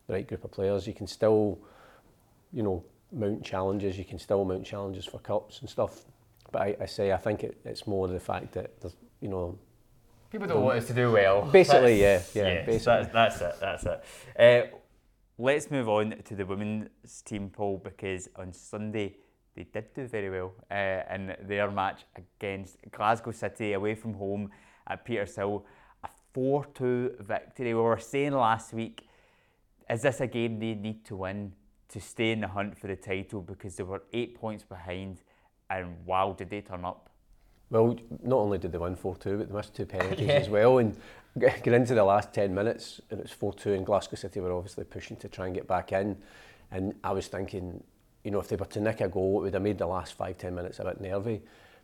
the 0.07 0.13
right 0.13 0.27
group 0.27 0.43
of 0.43 0.51
players, 0.51 0.87
you 0.87 0.93
can 0.93 1.07
still, 1.07 1.59
you 2.51 2.63
know, 2.63 2.83
mount 3.11 3.43
challenges. 3.43 3.97
You 3.97 4.05
can 4.05 4.19
still 4.19 4.43
mount 4.45 4.65
challenges 4.65 5.05
for 5.05 5.19
cups 5.19 5.61
and 5.61 5.69
stuff. 5.69 6.01
But 6.51 6.61
I, 6.61 6.75
I 6.81 6.85
say 6.85 7.11
I 7.11 7.17
think 7.17 7.43
it, 7.43 7.57
it's 7.65 7.87
more 7.87 8.07
the 8.07 8.19
fact 8.19 8.53
that 8.53 8.79
there's, 8.81 8.95
you 9.21 9.29
know, 9.29 9.57
people 10.31 10.47
don't 10.47 10.63
want 10.63 10.79
us 10.79 10.87
to 10.87 10.93
do 10.93 11.11
well. 11.11 11.43
Basically, 11.51 12.01
that's, 12.01 12.35
yeah, 12.35 12.43
yeah. 12.43 12.53
yeah 12.53 12.65
basically. 12.65 13.09
That's, 13.13 13.39
that's 13.39 13.41
it. 13.41 13.59
That's 13.59 13.85
it. 13.85 14.71
Uh, 14.73 14.76
let's 15.37 15.69
move 15.69 15.87
on 15.87 16.15
to 16.25 16.35
the 16.35 16.45
women's 16.45 17.21
team, 17.23 17.49
Paul, 17.49 17.81
because 17.83 18.29
on 18.35 18.53
Sunday 18.53 19.17
they 19.55 19.63
did 19.63 19.93
do 19.93 20.07
very 20.07 20.29
well 20.29 20.53
uh, 20.71 21.13
in 21.13 21.35
their 21.47 21.71
match 21.71 22.05
against 22.15 22.77
Glasgow 22.91 23.31
City 23.31 23.73
away 23.73 23.95
from 23.95 24.13
home 24.13 24.49
at 24.87 25.05
Petershill. 25.05 25.63
4 26.33 26.65
2 26.65 27.15
victory. 27.21 27.73
We 27.73 27.81
were 27.81 27.97
saying 27.97 28.33
last 28.33 28.71
week, 28.71 29.07
is 29.89 30.03
this 30.03 30.21
a 30.21 30.27
game 30.27 30.59
they 30.59 30.75
need 30.75 31.03
to 31.05 31.15
win 31.15 31.53
to 31.89 31.99
stay 31.99 32.31
in 32.31 32.41
the 32.41 32.47
hunt 32.47 32.77
for 32.77 32.87
the 32.87 32.95
title 32.95 33.41
because 33.41 33.75
they 33.75 33.83
were 33.83 34.03
eight 34.13 34.35
points 34.35 34.63
behind 34.63 35.23
and 35.69 35.95
wow, 36.05 36.35
did 36.37 36.49
they 36.49 36.61
turn 36.61 36.85
up? 36.85 37.06
Well, 37.69 37.97
not 38.23 38.37
only 38.37 38.57
did 38.57 38.71
they 38.71 38.77
win 38.77 38.95
4-2, 38.95 39.37
but 39.39 39.49
they 39.49 39.55
missed 39.55 39.75
two 39.75 39.85
penalties 39.97 40.27
yeah. 40.27 40.33
as 40.33 40.49
well. 40.49 40.77
And 40.77 40.95
get 41.39 41.67
into 41.67 41.93
the 41.95 42.03
last 42.03 42.33
10 42.33 42.53
minutes, 42.53 43.01
and 43.11 43.19
it's 43.19 43.33
4-2, 43.33 43.75
and 43.75 43.85
Glasgow 43.85 44.15
City 44.15 44.39
were 44.39 44.53
obviously 44.53 44.85
pushing 44.85 45.17
to 45.17 45.27
try 45.27 45.45
and 45.45 45.55
get 45.55 45.67
back 45.67 45.91
in. 45.91 46.17
And 46.71 46.95
I 47.03 47.11
was 47.11 47.27
thinking, 47.27 47.83
you 48.23 48.31
know, 48.31 48.39
if 48.39 48.47
they 48.47 48.55
were 48.55 48.65
to 48.65 48.81
nick 48.81 49.01
a 49.01 49.07
goal, 49.07 49.39
it 49.39 49.43
would 49.43 49.53
have 49.53 49.63
made 49.63 49.77
the 49.77 49.87
last 49.87 50.17
5-10 50.17 50.53
minutes 50.53 50.79
a 50.79 50.85
bit 50.85 51.01
nervy. 51.01 51.41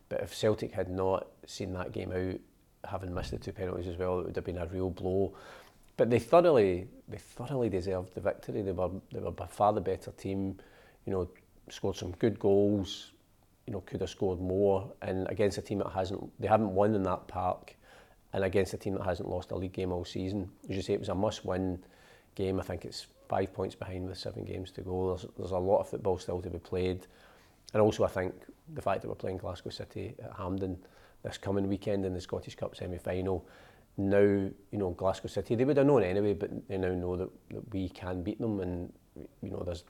But 0.09 0.21
if 0.21 0.33
Celtic 0.33 0.73
had 0.73 0.89
not 0.89 1.27
seen 1.45 1.73
that 1.73 1.91
game 1.91 2.11
out, 2.11 2.39
having 2.89 3.13
missed 3.13 3.31
the 3.31 3.37
two 3.37 3.53
penalties 3.53 3.87
as 3.87 3.97
well, 3.97 4.19
it 4.19 4.25
would 4.25 4.35
have 4.35 4.45
been 4.45 4.57
a 4.57 4.65
real 4.67 4.89
blow. 4.89 5.33
But 5.95 6.09
they 6.09 6.19
thoroughly, 6.19 6.87
they 7.07 7.17
thoroughly 7.17 7.69
deserved 7.69 8.13
the 8.13 8.21
victory. 8.21 8.61
They 8.61 8.71
were, 8.71 8.89
they 9.11 9.19
were 9.19 9.31
by 9.31 9.47
far 9.47 9.73
the 9.73 9.81
better 9.81 10.11
team, 10.11 10.57
you 11.05 11.13
know, 11.13 11.29
scored 11.69 11.95
some 11.95 12.11
good 12.19 12.39
goals, 12.39 13.12
You 13.65 13.73
know, 13.73 13.81
could 13.81 14.01
have 14.01 14.09
scored 14.09 14.41
more. 14.41 14.91
And 15.01 15.27
against 15.29 15.57
a 15.57 15.61
team 15.61 15.79
that 15.79 15.91
hasn't, 15.91 16.31
they 16.39 16.47
haven't 16.47 16.73
won 16.73 16.95
in 16.95 17.03
that 17.03 17.27
park, 17.27 17.75
and 18.33 18.43
against 18.43 18.73
a 18.73 18.77
team 18.77 18.95
that 18.95 19.03
hasn't 19.03 19.29
lost 19.29 19.51
a 19.51 19.55
league 19.55 19.73
game 19.73 19.91
all 19.91 20.05
season. 20.05 20.49
As 20.69 20.75
you 20.75 20.81
say, 20.81 20.93
it 20.93 20.99
was 20.99 21.09
a 21.09 21.15
must-win 21.15 21.83
game. 22.35 22.59
I 22.59 22.63
think 22.63 22.83
it's 22.83 23.07
five 23.29 23.53
points 23.53 23.75
behind 23.75 24.07
with 24.07 24.17
seven 24.17 24.43
games 24.43 24.71
to 24.71 24.81
go. 24.81 25.15
There's, 25.15 25.25
there's 25.37 25.51
a 25.51 25.57
lot 25.57 25.79
of 25.79 25.89
football 25.89 26.17
still 26.17 26.41
to 26.41 26.49
be 26.49 26.59
played. 26.59 27.05
And 27.73 27.81
also, 27.81 28.03
I 28.03 28.07
think 28.07 28.33
the 28.73 28.81
fact 28.81 29.01
that 29.01 29.07
we're 29.07 29.15
playing 29.15 29.37
Glasgow 29.37 29.69
City 29.69 30.15
at 30.23 30.33
Hampden 30.37 30.77
this 31.23 31.37
coming 31.37 31.67
weekend 31.67 32.05
in 32.05 32.13
the 32.13 32.21
Scottish 32.21 32.55
Cup 32.55 32.75
semi-final. 32.75 33.47
Now, 33.97 34.19
you 34.19 34.53
know, 34.71 34.91
Glasgow 34.91 35.27
City, 35.27 35.55
they 35.55 35.65
would 35.65 35.77
have 35.77 35.85
known 35.85 36.03
anyway, 36.03 36.33
but 36.33 36.67
they 36.67 36.77
now 36.77 36.93
know 36.93 37.15
that, 37.15 37.29
that 37.51 37.73
we 37.73 37.89
can 37.89 38.23
beat 38.23 38.41
them 38.41 38.59
and, 38.59 38.91
you 39.41 39.51
know, 39.51 39.61
there's 39.63 39.83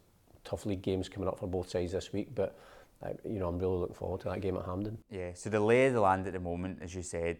tough 0.44 0.66
league 0.66 0.82
games 0.82 1.10
coming 1.10 1.28
up 1.28 1.40
for 1.40 1.48
both 1.48 1.70
sides 1.70 1.94
this 1.94 2.12
week, 2.12 2.30
but 2.36 2.60
uh, 3.02 3.10
you 3.26 3.40
know, 3.40 3.48
I'm 3.48 3.60
really 3.60 3.78
looking 3.78 3.96
forward 3.96 4.22
to 4.22 4.30
that 4.30 4.42
game 4.42 4.58
at 4.58 4.66
Hampden. 4.66 4.98
Yeah, 5.10 5.32
so 5.34 5.50
the 5.50 5.60
lay 5.60 5.88
of 5.88 5.94
the 5.94 6.02
land 6.02 6.28
at 6.28 6.34
the 6.34 6.40
moment, 6.40 6.80
as 6.82 6.94
you 6.96 7.02
said, 7.02 7.40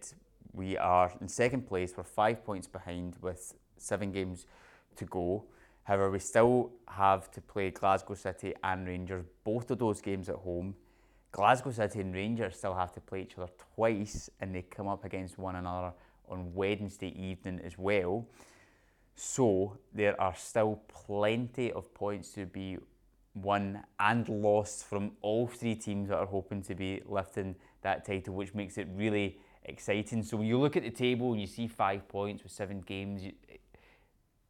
we 0.52 0.76
are 0.76 1.12
in 1.20 1.28
second 1.28 1.66
place. 1.66 1.92
We're 1.96 2.04
five 2.04 2.44
points 2.44 2.66
behind 2.66 3.16
with 3.20 3.54
seven 3.76 4.12
games 4.12 4.46
to 4.96 5.04
go. 5.04 5.44
However, 5.84 6.10
we 6.10 6.18
still 6.18 6.72
have 6.88 7.30
to 7.32 7.40
play 7.40 7.70
Glasgow 7.70 8.14
City 8.14 8.54
and 8.62 8.86
Rangers, 8.86 9.24
both 9.44 9.70
of 9.70 9.78
those 9.78 10.00
games 10.00 10.28
at 10.28 10.36
home. 10.36 10.74
Glasgow 11.32 11.72
City 11.72 12.00
and 12.00 12.14
Rangers 12.14 12.56
still 12.56 12.74
have 12.74 12.92
to 12.92 13.00
play 13.00 13.22
each 13.22 13.36
other 13.36 13.50
twice 13.74 14.30
and 14.40 14.54
they 14.54 14.62
come 14.62 14.88
up 14.88 15.04
against 15.04 15.38
one 15.38 15.56
another 15.56 15.92
on 16.28 16.54
Wednesday 16.54 17.12
evening 17.20 17.60
as 17.64 17.76
well. 17.76 18.26
So 19.16 19.76
there 19.92 20.18
are 20.20 20.34
still 20.34 20.80
plenty 20.88 21.72
of 21.72 21.92
points 21.92 22.30
to 22.32 22.46
be 22.46 22.78
won 23.34 23.82
and 23.98 24.28
lost 24.28 24.86
from 24.86 25.12
all 25.20 25.46
three 25.46 25.74
teams 25.74 26.08
that 26.08 26.18
are 26.18 26.26
hoping 26.26 26.62
to 26.62 26.74
be 26.74 27.02
lifting 27.06 27.56
that 27.82 28.04
title, 28.04 28.34
which 28.34 28.54
makes 28.54 28.78
it 28.78 28.88
really 28.94 29.38
exciting. 29.64 30.22
So 30.22 30.36
when 30.36 30.46
you 30.46 30.58
look 30.58 30.76
at 30.76 30.82
the 30.82 30.90
table 30.90 31.32
and 31.32 31.40
you 31.40 31.46
see 31.46 31.66
five 31.66 32.06
points 32.08 32.42
with 32.42 32.52
seven 32.52 32.80
games, 32.80 33.24
you, 33.24 33.32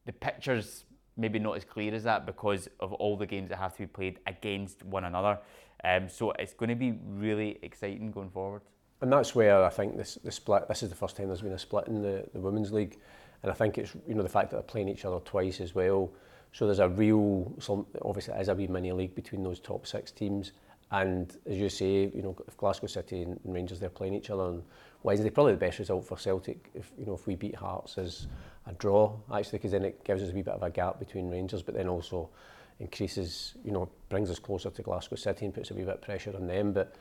the 0.04 0.12
picture's 0.12 0.84
maybe 1.16 1.38
not 1.38 1.56
as 1.56 1.64
clear 1.64 1.94
as 1.94 2.02
that 2.04 2.26
because 2.26 2.68
of 2.80 2.92
all 2.94 3.16
the 3.16 3.26
games 3.26 3.48
that 3.50 3.56
have 3.56 3.72
to 3.72 3.80
be 3.80 3.86
played 3.86 4.18
against 4.26 4.84
one 4.84 5.04
another. 5.04 5.38
Um, 5.82 6.08
so 6.08 6.32
it's 6.32 6.54
going 6.54 6.70
to 6.70 6.74
be 6.74 6.98
really 7.06 7.58
exciting 7.62 8.10
going 8.10 8.30
forward. 8.30 8.62
And 9.00 9.12
that's 9.12 9.34
where 9.34 9.62
I 9.62 9.68
think 9.68 9.96
this 9.96 10.14
the 10.24 10.32
split. 10.32 10.66
This 10.68 10.82
is 10.82 10.88
the 10.88 10.94
first 10.94 11.16
time 11.16 11.26
there's 11.26 11.42
been 11.42 11.52
a 11.52 11.58
split 11.58 11.88
in 11.88 12.00
the, 12.00 12.24
the 12.32 12.40
women's 12.40 12.72
league, 12.72 12.98
and 13.42 13.52
I 13.52 13.54
think 13.54 13.76
it's 13.76 13.94
you 14.08 14.14
know 14.14 14.22
the 14.22 14.28
fact 14.28 14.50
that 14.50 14.56
they're 14.56 14.62
playing 14.62 14.88
each 14.88 15.04
other 15.04 15.18
twice 15.20 15.60
as 15.60 15.74
well. 15.74 16.10
So 16.54 16.66
there's 16.66 16.78
a 16.78 16.88
real, 16.88 17.52
some, 17.58 17.84
obviously 18.02 18.32
it 18.32 18.40
is 18.40 18.48
a 18.48 18.54
wee 18.54 18.68
mini 18.68 18.92
league 18.92 19.16
between 19.16 19.42
those 19.42 19.58
top 19.58 19.88
six 19.88 20.12
teams. 20.12 20.52
And 20.92 21.36
as 21.50 21.56
you 21.56 21.68
say, 21.68 22.12
you 22.14 22.22
know, 22.22 22.36
if 22.46 22.56
Glasgow 22.56 22.86
City 22.86 23.22
and 23.22 23.40
Rangers 23.44 23.80
they're 23.80 23.88
playing 23.90 24.14
each 24.14 24.30
other 24.30 24.44
on 24.44 24.62
Wednesday, 25.02 25.30
probably 25.30 25.54
the 25.54 25.58
best 25.58 25.80
result 25.80 26.06
for 26.06 26.16
Celtic 26.16 26.70
if 26.72 26.92
you 26.96 27.06
know 27.06 27.14
if 27.14 27.26
we 27.26 27.34
beat 27.34 27.56
Hearts 27.56 27.98
is 27.98 28.28
a 28.68 28.72
draw 28.74 29.16
actually, 29.34 29.58
because 29.58 29.72
then 29.72 29.84
it 29.84 30.04
gives 30.04 30.22
us 30.22 30.30
a 30.30 30.32
wee 30.32 30.42
bit 30.42 30.54
of 30.54 30.62
a 30.62 30.70
gap 30.70 31.00
between 31.00 31.28
Rangers, 31.28 31.60
but 31.60 31.74
then 31.74 31.88
also 31.88 32.30
increases, 32.78 33.54
you 33.64 33.72
know, 33.72 33.88
brings 34.08 34.30
us 34.30 34.38
closer 34.38 34.70
to 34.70 34.82
Glasgow 34.82 35.16
City 35.16 35.46
and 35.46 35.54
puts 35.54 35.72
a 35.72 35.74
wee 35.74 35.82
bit 35.82 35.94
of 35.94 36.02
pressure 36.02 36.36
on 36.36 36.46
them. 36.46 36.72
But, 36.72 36.94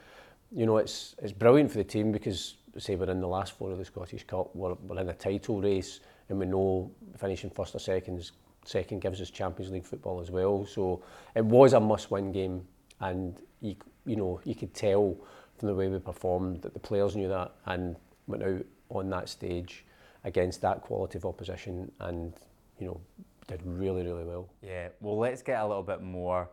you 0.52 0.66
know, 0.66 0.78
it's 0.78 1.16
it's 1.22 1.32
brilliant 1.32 1.70
for 1.70 1.78
the 1.78 1.84
team 1.84 2.12
because, 2.12 2.56
say, 2.80 2.96
we're 2.96 3.12
in 3.12 3.22
the 3.22 3.28
last 3.28 3.54
four 3.54 3.70
of 3.72 3.78
the 3.78 3.86
Scottish 3.86 4.24
Cup, 4.24 4.56
we're, 4.56 4.74
we're 4.74 5.00
in 5.00 5.10
a 5.10 5.14
title 5.14 5.62
race, 5.62 6.00
and 6.30 6.40
we 6.40 6.48
know 6.48 6.90
finishing 7.18 7.52
first 7.52 7.76
or 7.76 7.80
second, 7.80 8.32
second 8.66 9.02
gives 9.02 9.22
us 9.22 9.30
Champions 9.30 9.72
League 9.72 9.86
football 9.86 10.20
as 10.22 10.32
well. 10.32 10.66
So 10.66 11.04
it 11.36 11.46
was 11.46 11.74
a 11.74 11.80
must-win 11.80 12.32
game, 12.32 12.68
and 13.00 13.40
you, 13.62 13.76
you 14.06 14.16
know, 14.16 14.42
you 14.44 14.56
could 14.56 14.74
tell 14.74 15.18
from 15.58 15.68
the 15.68 15.76
way 15.76 15.88
we 15.88 16.00
performed 16.00 16.62
that 16.62 16.74
the 16.74 16.80
players 16.80 17.16
knew 17.16 17.28
that 17.30 17.52
and 17.66 17.96
went 18.28 18.44
out 18.44 18.66
on 18.90 19.10
that 19.10 19.30
stage 19.30 19.86
against 20.24 20.62
that 20.62 20.82
quality 20.82 21.18
of 21.18 21.26
opposition 21.26 21.92
and, 22.00 22.34
you 22.80 22.88
know, 22.88 23.02
did 23.48 23.62
really, 23.66 24.04
really 24.04 24.24
well. 24.24 24.50
Yeah, 24.62 24.90
well, 25.02 25.18
let's 25.18 25.42
get 25.42 25.60
a 25.60 25.68
little 25.68 25.84
bit 25.84 26.02
more 26.02 26.50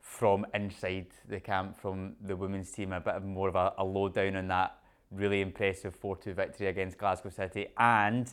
from 0.00 0.46
inside 0.54 1.06
the 1.28 1.38
camp 1.38 1.76
from 1.76 2.16
the 2.26 2.34
women's 2.34 2.70
team, 2.70 2.92
a 2.92 3.00
bit 3.00 3.22
more 3.22 3.48
of 3.48 3.56
a, 3.56 3.74
a 3.78 3.84
lowdown 3.84 4.36
on 4.36 4.48
that 4.48 4.78
really 5.10 5.40
impressive 5.40 5.94
4 5.94 6.16
2 6.16 6.34
victory 6.34 6.66
against 6.66 6.98
Glasgow 6.98 7.30
City 7.30 7.68
and 7.78 8.32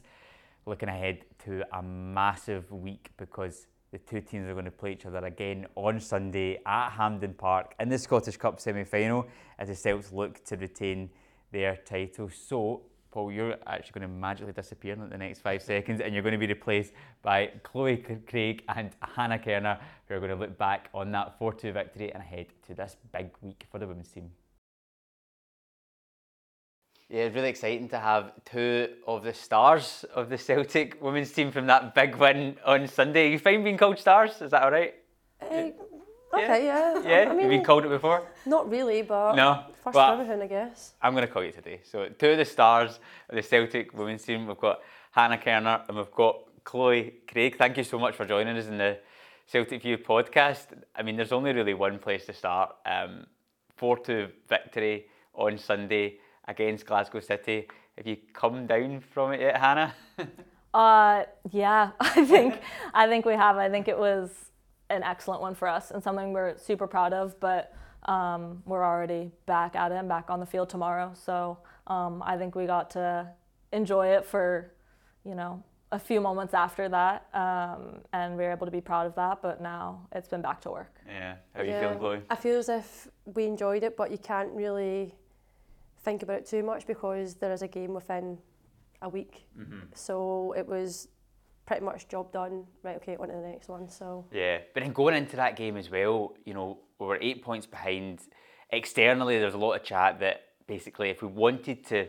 looking 0.66 0.90
ahead 0.90 1.26
to 1.46 1.64
a 1.78 1.82
massive 1.82 2.72
week 2.72 3.12
because 3.18 3.68
the 3.92 4.00
two 4.00 4.20
teams 4.20 4.50
are 4.50 4.54
going 4.54 4.66
to 4.66 4.72
play 4.72 4.92
each 4.92 5.06
other 5.06 5.26
again 5.26 5.66
on 5.76 6.00
Sunday 6.00 6.60
at 6.66 6.90
Hampden 6.90 7.34
Park 7.34 7.76
in 7.80 7.88
the 7.88 7.98
Scottish 7.98 8.36
Cup 8.36 8.60
semi 8.60 8.84
final 8.84 9.26
as 9.58 9.70
the 9.70 9.76
Celts 9.76 10.12
look 10.12 10.44
to 10.46 10.58
retain 10.58 11.10
their 11.52 11.78
title. 11.78 12.30
So, 12.30 12.82
Paul, 13.12 13.32
you're 13.32 13.56
actually 13.68 14.00
going 14.00 14.12
to 14.12 14.14
magically 14.14 14.52
disappear 14.52 14.94
in 14.94 15.10
the 15.10 15.18
next 15.18 15.40
five 15.40 15.62
seconds 15.62 16.02
and 16.02 16.14
you're 16.14 16.24
going 16.24 16.34
to 16.34 16.40
be 16.40 16.48
replaced 16.48 16.92
by 17.22 17.52
Chloe 17.64 18.04
Craig 18.28 18.64
and 18.68 18.92
Hana 19.16 19.40
Kerner, 19.40 19.80
who 20.08 20.16
are 20.16 20.20
going 20.20 20.32
to 20.32 20.36
look 20.36 20.58
back 20.58 20.90
on 20.94 21.12
that 21.12 21.38
4 21.40 21.54
2 21.54 21.72
victory 21.72 22.12
and 22.14 22.22
ahead 22.22 22.48
to 22.68 22.74
this 22.74 22.98
big 23.14 23.30
week 23.42 23.66
for 23.72 23.80
the 23.80 23.88
women's 23.88 24.10
team. 24.10 24.30
Yeah, 27.10 27.24
it's 27.24 27.36
really 27.36 27.50
exciting 27.50 27.88
to 27.90 28.00
have 28.00 28.32
two 28.46 28.90
of 29.06 29.24
the 29.24 29.34
stars 29.34 30.06
of 30.16 30.30
the 30.30 30.38
Celtic 30.38 31.02
women's 31.02 31.32
team 31.32 31.52
from 31.52 31.68
that 31.68 31.94
big 31.94 32.16
win 32.16 32.58
on 32.66 32.88
Sunday. 32.88 33.32
You 33.32 33.38
find 33.38 33.64
being 33.64 33.78
called 33.78 34.00
stars? 34.00 34.42
Is 34.42 34.52
that 34.52 34.64
all 34.64 34.72
right? 34.72 34.94
Uh, 35.42 35.70
Okay, 36.34 36.66
yeah. 36.66 37.00
Yeah, 37.02 37.10
I 37.32 37.34
have 37.34 37.40
you 37.42 37.48
been 37.48 37.64
called 37.64 37.86
it 37.86 37.90
before? 37.90 38.24
not 38.46 38.70
really, 38.70 39.04
but 39.04 39.36
No, 39.36 39.64
first 39.86 39.94
but- 39.94 40.08
for 40.08 40.22
everything, 40.22 40.42
I 40.42 40.48
guess. 40.48 40.94
I'm 41.02 41.14
going 41.14 41.26
to 41.26 41.32
call 41.32 41.46
you 41.46 41.54
today. 41.54 41.80
So, 41.86 42.10
two 42.10 42.32
of 42.32 42.38
the 42.38 42.44
stars 42.44 43.00
of 43.30 43.36
the 43.36 43.42
Celtic 43.42 43.94
women's 43.98 44.24
team, 44.24 44.46
we've 44.46 44.58
got 44.58 44.82
Hana 45.12 45.38
Kerner 45.38 45.84
and 45.88 45.96
we've 45.96 46.12
got 46.12 46.40
Chloe 46.66 47.14
Craig. 47.32 47.56
Thank 47.58 47.78
you 47.78 47.86
so 47.86 47.98
much 47.98 48.16
for 48.16 48.26
joining 48.26 48.58
us 48.58 48.68
in 48.68 48.78
the 48.78 48.98
Celtic 49.46 49.82
View 49.82 49.98
podcast. 49.98 50.66
I 50.94 51.04
mean, 51.04 51.16
there's 51.16 51.32
only 51.32 51.54
really 51.54 51.74
one 51.74 52.00
place 52.00 52.26
to 52.26 52.34
start. 52.34 52.76
Um, 52.86 53.28
4 53.78 53.98
2 54.00 54.28
victory 54.50 55.06
on 55.36 55.58
Sunday 55.58 56.18
against 56.48 56.86
Glasgow 56.86 57.20
City. 57.20 57.68
Have 57.98 58.08
you 58.08 58.18
come 58.34 58.68
down 58.68 59.00
from 59.00 59.34
it 59.34 59.42
yet, 59.42 59.58
Hana? 59.58 59.94
Uh, 60.74 61.24
yeah, 61.52 61.92
I 62.02 62.26
think 62.26 62.60
I 62.94 63.08
think 63.08 63.24
we 63.26 63.32
have. 63.34 63.56
I 63.56 63.70
think 63.70 63.88
it 63.88 63.98
was 63.98 64.30
an 64.90 65.04
excellent 65.04 65.40
one 65.40 65.56
for 65.56 65.70
us 65.70 65.92
and 65.92 66.04
something 66.04 66.34
we're 66.34 66.58
super 66.58 66.86
proud 66.86 67.14
of. 67.14 67.40
But 67.40 67.74
um, 68.10 68.62
we're 68.66 68.84
already 68.84 69.32
back 69.46 69.78
at 69.78 69.94
it 69.94 69.96
and 69.96 70.10
back 70.10 70.30
on 70.30 70.42
the 70.42 70.46
field 70.46 70.68
tomorrow. 70.70 71.14
So 71.14 71.60
um, 71.88 72.22
I 72.26 72.36
think 72.36 72.56
we 72.56 72.66
got 72.66 72.90
to 72.92 73.26
enjoy 73.72 74.08
it 74.08 74.26
for, 74.26 74.74
you 75.24 75.34
know, 75.34 75.64
a 75.94 75.98
few 76.00 76.20
moments 76.20 76.54
after 76.54 76.90
that, 76.90 77.28
um, 77.34 78.02
and 78.12 78.36
we 78.36 78.44
were 78.44 78.52
able 78.52 78.66
to 78.68 78.72
be 78.72 78.82
proud 78.82 79.08
of 79.08 79.16
that. 79.16 79.42
But 79.42 79.62
now 79.62 80.06
it's 80.12 80.28
been 80.28 80.42
back 80.42 80.60
to 80.64 80.72
work. 80.72 80.94
yeah. 81.08 81.36
How 81.54 81.62
are 81.62 81.64
you 81.64 81.72
Yeah. 81.72 81.80
feeling, 81.80 82.00
Chloe? 82.00 82.22
I 82.30 82.36
feel 82.36 82.58
as 82.58 82.68
if 82.68 83.08
we 83.24 83.46
enjoyed 83.46 83.84
it, 83.84 83.96
but 83.96 84.12
you 84.12 84.18
can't 84.18 84.52
really 84.52 85.16
think 86.06 86.24
about 86.24 86.38
it 86.38 86.46
too 86.46 86.64
much 86.64 86.88
because 86.88 87.36
there 87.36 87.52
is 87.52 87.62
a 87.64 87.68
game 87.68 87.94
within 87.94 88.38
a 89.02 89.10
week. 89.10 89.48
Mm-hmm. 89.60 89.80
So 89.94 90.54
it 90.58 90.66
was 90.66 91.10
pretty 91.66 91.84
much 91.84 92.08
job 92.08 92.32
done. 92.32 92.66
Right, 92.84 92.96
okay, 92.98 93.18
on 93.20 93.28
to 93.28 93.34
the 93.34 93.42
next 93.42 93.68
one. 93.68 93.90
So 93.90 94.26
Yeah, 94.32 94.60
but 94.74 94.84
then 94.84 94.94
going 94.94 95.16
into 95.16 95.36
that 95.36 95.56
game 95.56 95.76
as 95.76 95.90
well, 95.90 96.36
you 96.46 96.54
know, 96.54 96.80
we 97.00 97.08
were 97.08 97.18
eight 97.22 97.44
points 97.44 97.66
behind. 97.66 98.22
Externally, 98.70 99.38
there's 99.40 99.54
a 99.54 99.58
lot 99.58 99.74
of 99.74 99.84
chat 99.84 100.20
that 100.20 100.42
basically, 100.68 101.10
if 101.10 101.22
we 101.22 101.28
wanted 101.28 101.86
to 101.88 102.08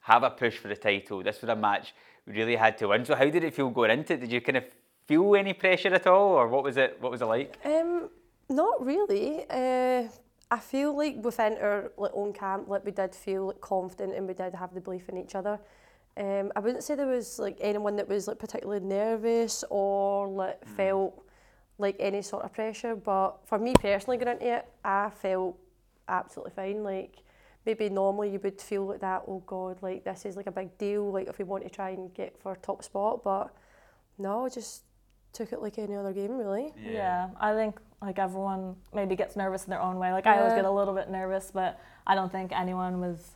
have 0.00 0.22
a 0.22 0.30
push 0.30 0.56
for 0.56 0.68
the 0.68 0.76
title, 0.76 1.22
this 1.22 1.40
was 1.40 1.48
a 1.48 1.56
match 1.56 1.94
we 2.26 2.32
really 2.34 2.56
had 2.56 2.78
to 2.78 2.88
win. 2.88 3.04
So, 3.04 3.14
how 3.14 3.28
did 3.28 3.44
it 3.44 3.54
feel 3.54 3.70
going 3.70 3.90
into 3.90 4.14
it? 4.14 4.20
Did 4.20 4.32
you 4.32 4.40
kind 4.40 4.58
of 4.58 4.64
feel 5.06 5.36
any 5.36 5.52
pressure 5.52 5.94
at 5.94 6.06
all, 6.06 6.32
or 6.32 6.48
what 6.48 6.64
was 6.64 6.76
it? 6.76 6.96
What 7.00 7.12
was 7.12 7.22
it 7.22 7.26
like? 7.26 7.56
Um, 7.64 8.08
not 8.48 8.84
really. 8.84 9.44
Uh, 9.48 10.08
I 10.52 10.58
feel 10.58 10.94
like 10.94 11.16
within 11.24 11.56
our 11.62 11.92
like, 11.96 12.10
own 12.12 12.34
camp, 12.34 12.68
like 12.68 12.84
we 12.84 12.92
did 12.92 13.14
feel 13.14 13.46
like, 13.46 13.62
confident 13.62 14.14
and 14.14 14.28
we 14.28 14.34
did 14.34 14.54
have 14.54 14.74
the 14.74 14.82
belief 14.82 15.08
in 15.08 15.16
each 15.16 15.34
other. 15.34 15.58
Um, 16.18 16.52
I 16.54 16.60
wouldn't 16.60 16.84
say 16.84 16.94
there 16.94 17.06
was 17.06 17.38
like 17.38 17.56
anyone 17.58 17.96
that 17.96 18.06
was 18.06 18.28
like 18.28 18.38
particularly 18.38 18.84
nervous 18.84 19.64
or 19.70 20.28
like 20.28 20.62
felt 20.76 21.24
like 21.78 21.96
any 21.98 22.20
sort 22.20 22.44
of 22.44 22.52
pressure. 22.52 22.94
But 22.94 23.38
for 23.46 23.58
me 23.58 23.72
personally, 23.80 24.18
going 24.18 24.36
into 24.36 24.56
it, 24.58 24.66
I 24.84 25.08
felt 25.08 25.56
absolutely 26.06 26.52
fine. 26.54 26.84
Like 26.84 27.16
maybe 27.64 27.88
normally 27.88 28.30
you 28.30 28.38
would 28.40 28.60
feel 28.60 28.84
like 28.84 29.00
that. 29.00 29.22
Oh 29.26 29.42
God, 29.46 29.78
like 29.80 30.04
this 30.04 30.26
is 30.26 30.36
like 30.36 30.48
a 30.48 30.52
big 30.52 30.76
deal. 30.76 31.10
Like 31.10 31.28
if 31.28 31.38
we 31.38 31.46
want 31.46 31.64
to 31.64 31.70
try 31.70 31.90
and 31.90 32.12
get 32.12 32.38
for 32.38 32.56
top 32.56 32.84
spot, 32.84 33.24
but 33.24 33.54
no, 34.18 34.44
I 34.44 34.50
just 34.50 34.82
took 35.32 35.50
it 35.50 35.62
like 35.62 35.78
any 35.78 35.96
other 35.96 36.12
game 36.12 36.36
really. 36.36 36.74
Yeah. 36.78 37.30
I 37.40 37.54
think 37.54 37.80
like 38.02 38.18
everyone 38.18 38.76
maybe 38.92 39.14
gets 39.16 39.36
nervous 39.36 39.64
in 39.64 39.70
their 39.70 39.80
own 39.80 39.98
way. 39.98 40.12
Like 40.12 40.26
I 40.26 40.38
always 40.38 40.54
get 40.54 40.64
a 40.64 40.70
little 40.70 40.94
bit 40.94 41.08
nervous, 41.08 41.50
but 41.52 41.80
I 42.06 42.14
don't 42.14 42.30
think 42.32 42.52
anyone 42.52 43.00
was 43.00 43.32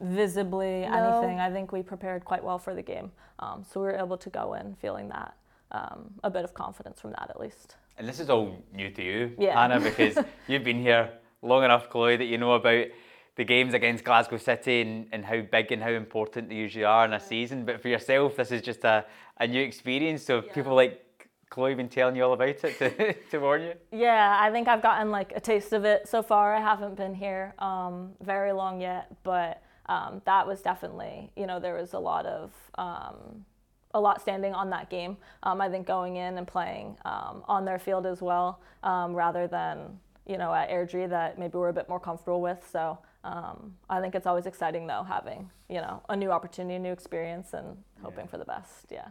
visibly 0.00 0.80
No. 0.82 0.92
anything. 1.20 1.40
I 1.40 1.50
think 1.50 1.72
we 1.72 1.82
prepared 1.82 2.24
quite 2.24 2.44
well 2.44 2.58
for 2.58 2.74
the 2.74 2.82
game, 2.82 3.10
um, 3.38 3.64
so 3.64 3.80
we 3.80 3.86
were 3.86 3.96
able 3.96 4.18
to 4.18 4.30
go 4.30 4.54
in 4.54 4.74
feeling 4.76 5.08
that 5.08 5.34
um, 5.70 6.10
a 6.22 6.30
bit 6.30 6.44
of 6.44 6.52
confidence 6.54 7.00
from 7.00 7.12
that 7.12 7.28
at 7.30 7.40
least. 7.40 7.76
And 7.98 8.08
this 8.08 8.20
is 8.20 8.28
all 8.30 8.62
new 8.74 8.90
to 8.90 9.02
you, 9.02 9.32
Yeah. 9.38 9.60
Hana, 9.60 9.80
because 9.80 10.18
you've 10.48 10.64
been 10.64 10.80
here 10.80 11.10
long 11.42 11.64
enough, 11.64 11.88
Chloe, 11.88 12.16
that 12.16 12.24
you 12.24 12.38
know 12.38 12.52
about 12.52 12.86
the 13.36 13.44
games 13.44 13.72
against 13.72 14.04
Glasgow 14.04 14.36
City 14.36 14.82
and, 14.82 15.06
and 15.12 15.24
how 15.24 15.40
big 15.40 15.72
and 15.72 15.82
how 15.82 15.90
important 15.90 16.48
they 16.50 16.54
usually 16.54 16.84
are 16.84 17.04
in 17.04 17.14
a 17.14 17.20
season. 17.20 17.64
But 17.64 17.80
for 17.80 17.88
yourself, 17.88 18.36
this 18.36 18.50
is 18.50 18.60
just 18.60 18.84
a, 18.84 19.06
a 19.38 19.46
new 19.46 19.62
experience. 19.62 20.22
So 20.22 20.42
have 20.42 20.52
people 20.52 20.74
like 20.74 21.01
Chloe 21.52 21.74
been 21.74 21.90
telling 21.90 22.16
you 22.16 22.24
all 22.24 22.32
about 22.32 22.48
it 22.48 22.78
to, 22.78 23.12
to 23.30 23.38
warn 23.38 23.60
you? 23.60 23.74
Yeah, 23.92 24.38
I 24.40 24.50
think 24.50 24.68
I've 24.68 24.80
gotten 24.80 25.10
like 25.10 25.32
a 25.36 25.40
taste 25.40 25.74
of 25.74 25.84
it 25.84 26.08
so 26.08 26.22
far. 26.22 26.54
I 26.54 26.60
haven't 26.60 26.96
been 26.96 27.14
here 27.14 27.54
um, 27.58 28.12
very 28.22 28.52
long 28.52 28.80
yet, 28.80 29.14
but 29.22 29.62
um, 29.84 30.22
that 30.24 30.46
was 30.46 30.62
definitely, 30.62 31.30
you 31.36 31.46
know, 31.46 31.60
there 31.60 31.74
was 31.74 31.92
a 31.92 31.98
lot 31.98 32.24
of 32.24 32.52
um, 32.78 33.44
a 33.92 34.00
lot 34.00 34.22
standing 34.22 34.54
on 34.54 34.70
that 34.70 34.88
game. 34.88 35.18
Um, 35.42 35.60
I 35.60 35.68
think 35.68 35.86
going 35.86 36.16
in 36.16 36.38
and 36.38 36.48
playing 36.48 36.96
um, 37.04 37.44
on 37.46 37.66
their 37.66 37.78
field 37.78 38.06
as 38.06 38.22
well, 38.22 38.62
um, 38.82 39.14
rather 39.14 39.46
than 39.46 40.00
you 40.26 40.38
know 40.38 40.54
at 40.54 40.70
Airdrie 40.70 41.10
that 41.10 41.38
maybe 41.38 41.58
we're 41.58 41.68
a 41.68 41.74
bit 41.74 41.86
more 41.86 42.00
comfortable 42.00 42.40
with. 42.40 42.66
So 42.72 42.98
um, 43.24 43.74
I 43.90 44.00
think 44.00 44.14
it's 44.14 44.26
always 44.26 44.46
exciting 44.46 44.86
though 44.86 45.04
having 45.06 45.50
you 45.68 45.82
know 45.82 46.02
a 46.08 46.16
new 46.16 46.30
opportunity, 46.30 46.76
a 46.76 46.78
new 46.78 46.92
experience, 46.92 47.52
and 47.52 47.76
hoping 48.00 48.26
for 48.26 48.38
the 48.38 48.46
best. 48.46 48.86
Yeah. 48.90 49.08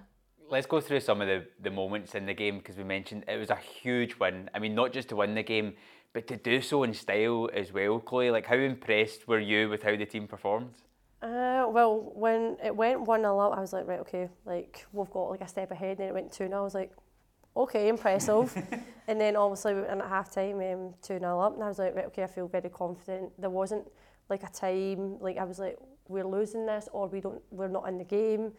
Let's 0.51 0.67
go 0.67 0.81
through 0.81 0.99
some 0.99 1.21
of 1.21 1.29
the, 1.29 1.45
the 1.61 1.71
moments 1.71 2.13
in 2.13 2.25
the 2.25 2.33
game 2.33 2.57
because 2.57 2.75
we 2.75 2.83
mentioned 2.83 3.23
it 3.25 3.37
was 3.37 3.49
a 3.49 3.55
huge 3.55 4.17
win. 4.19 4.49
I 4.53 4.59
mean, 4.59 4.75
not 4.75 4.91
just 4.91 5.07
to 5.09 5.15
win 5.15 5.33
the 5.33 5.43
game, 5.43 5.75
but 6.11 6.27
to 6.27 6.35
do 6.35 6.61
so 6.61 6.83
in 6.83 6.93
style 6.93 7.49
as 7.53 7.71
well, 7.71 8.01
Chloe. 8.01 8.31
Like, 8.31 8.47
how 8.47 8.57
impressed 8.57 9.29
were 9.29 9.39
you 9.39 9.69
with 9.69 9.81
how 9.81 9.95
the 9.95 10.05
team 10.05 10.27
performed? 10.27 10.73
Uh, 11.21 11.67
well, 11.69 12.11
when 12.15 12.57
it 12.61 12.75
went 12.75 12.99
1 12.99 13.21
0 13.21 13.39
up, 13.39 13.57
I 13.57 13.61
was 13.61 13.71
like, 13.71 13.87
right, 13.87 14.01
okay, 14.01 14.27
like 14.45 14.85
we've 14.91 15.09
got 15.09 15.29
like 15.29 15.39
a 15.39 15.47
step 15.47 15.71
ahead. 15.71 15.91
And 15.91 15.99
then 15.99 16.09
it 16.09 16.13
went 16.13 16.33
2 16.33 16.47
0. 16.47 16.59
I 16.59 16.61
was 16.61 16.75
like, 16.75 16.91
okay, 17.55 17.87
impressive. 17.87 18.53
and 19.07 19.21
then 19.21 19.37
obviously 19.37 19.73
we 19.73 19.81
went 19.81 19.93
in 19.93 20.01
at 20.01 20.09
half 20.09 20.33
time, 20.33 20.59
um, 20.59 20.93
2 21.01 21.19
0 21.19 21.39
up. 21.39 21.53
And 21.53 21.63
I 21.63 21.69
was 21.69 21.79
like, 21.79 21.95
right, 21.95 22.07
okay, 22.07 22.23
I 22.23 22.27
feel 22.27 22.49
very 22.49 22.69
confident. 22.69 23.31
There 23.39 23.49
wasn't 23.49 23.87
like 24.29 24.43
a 24.43 24.49
time, 24.49 25.17
like 25.21 25.37
I 25.37 25.45
was 25.45 25.59
like, 25.59 25.77
we're 26.09 26.27
losing 26.27 26.65
this 26.65 26.89
or 26.91 27.07
we 27.07 27.21
don't, 27.21 27.41
we're 27.51 27.69
not 27.69 27.87
in 27.87 27.97
the 27.97 28.03
game. 28.03 28.51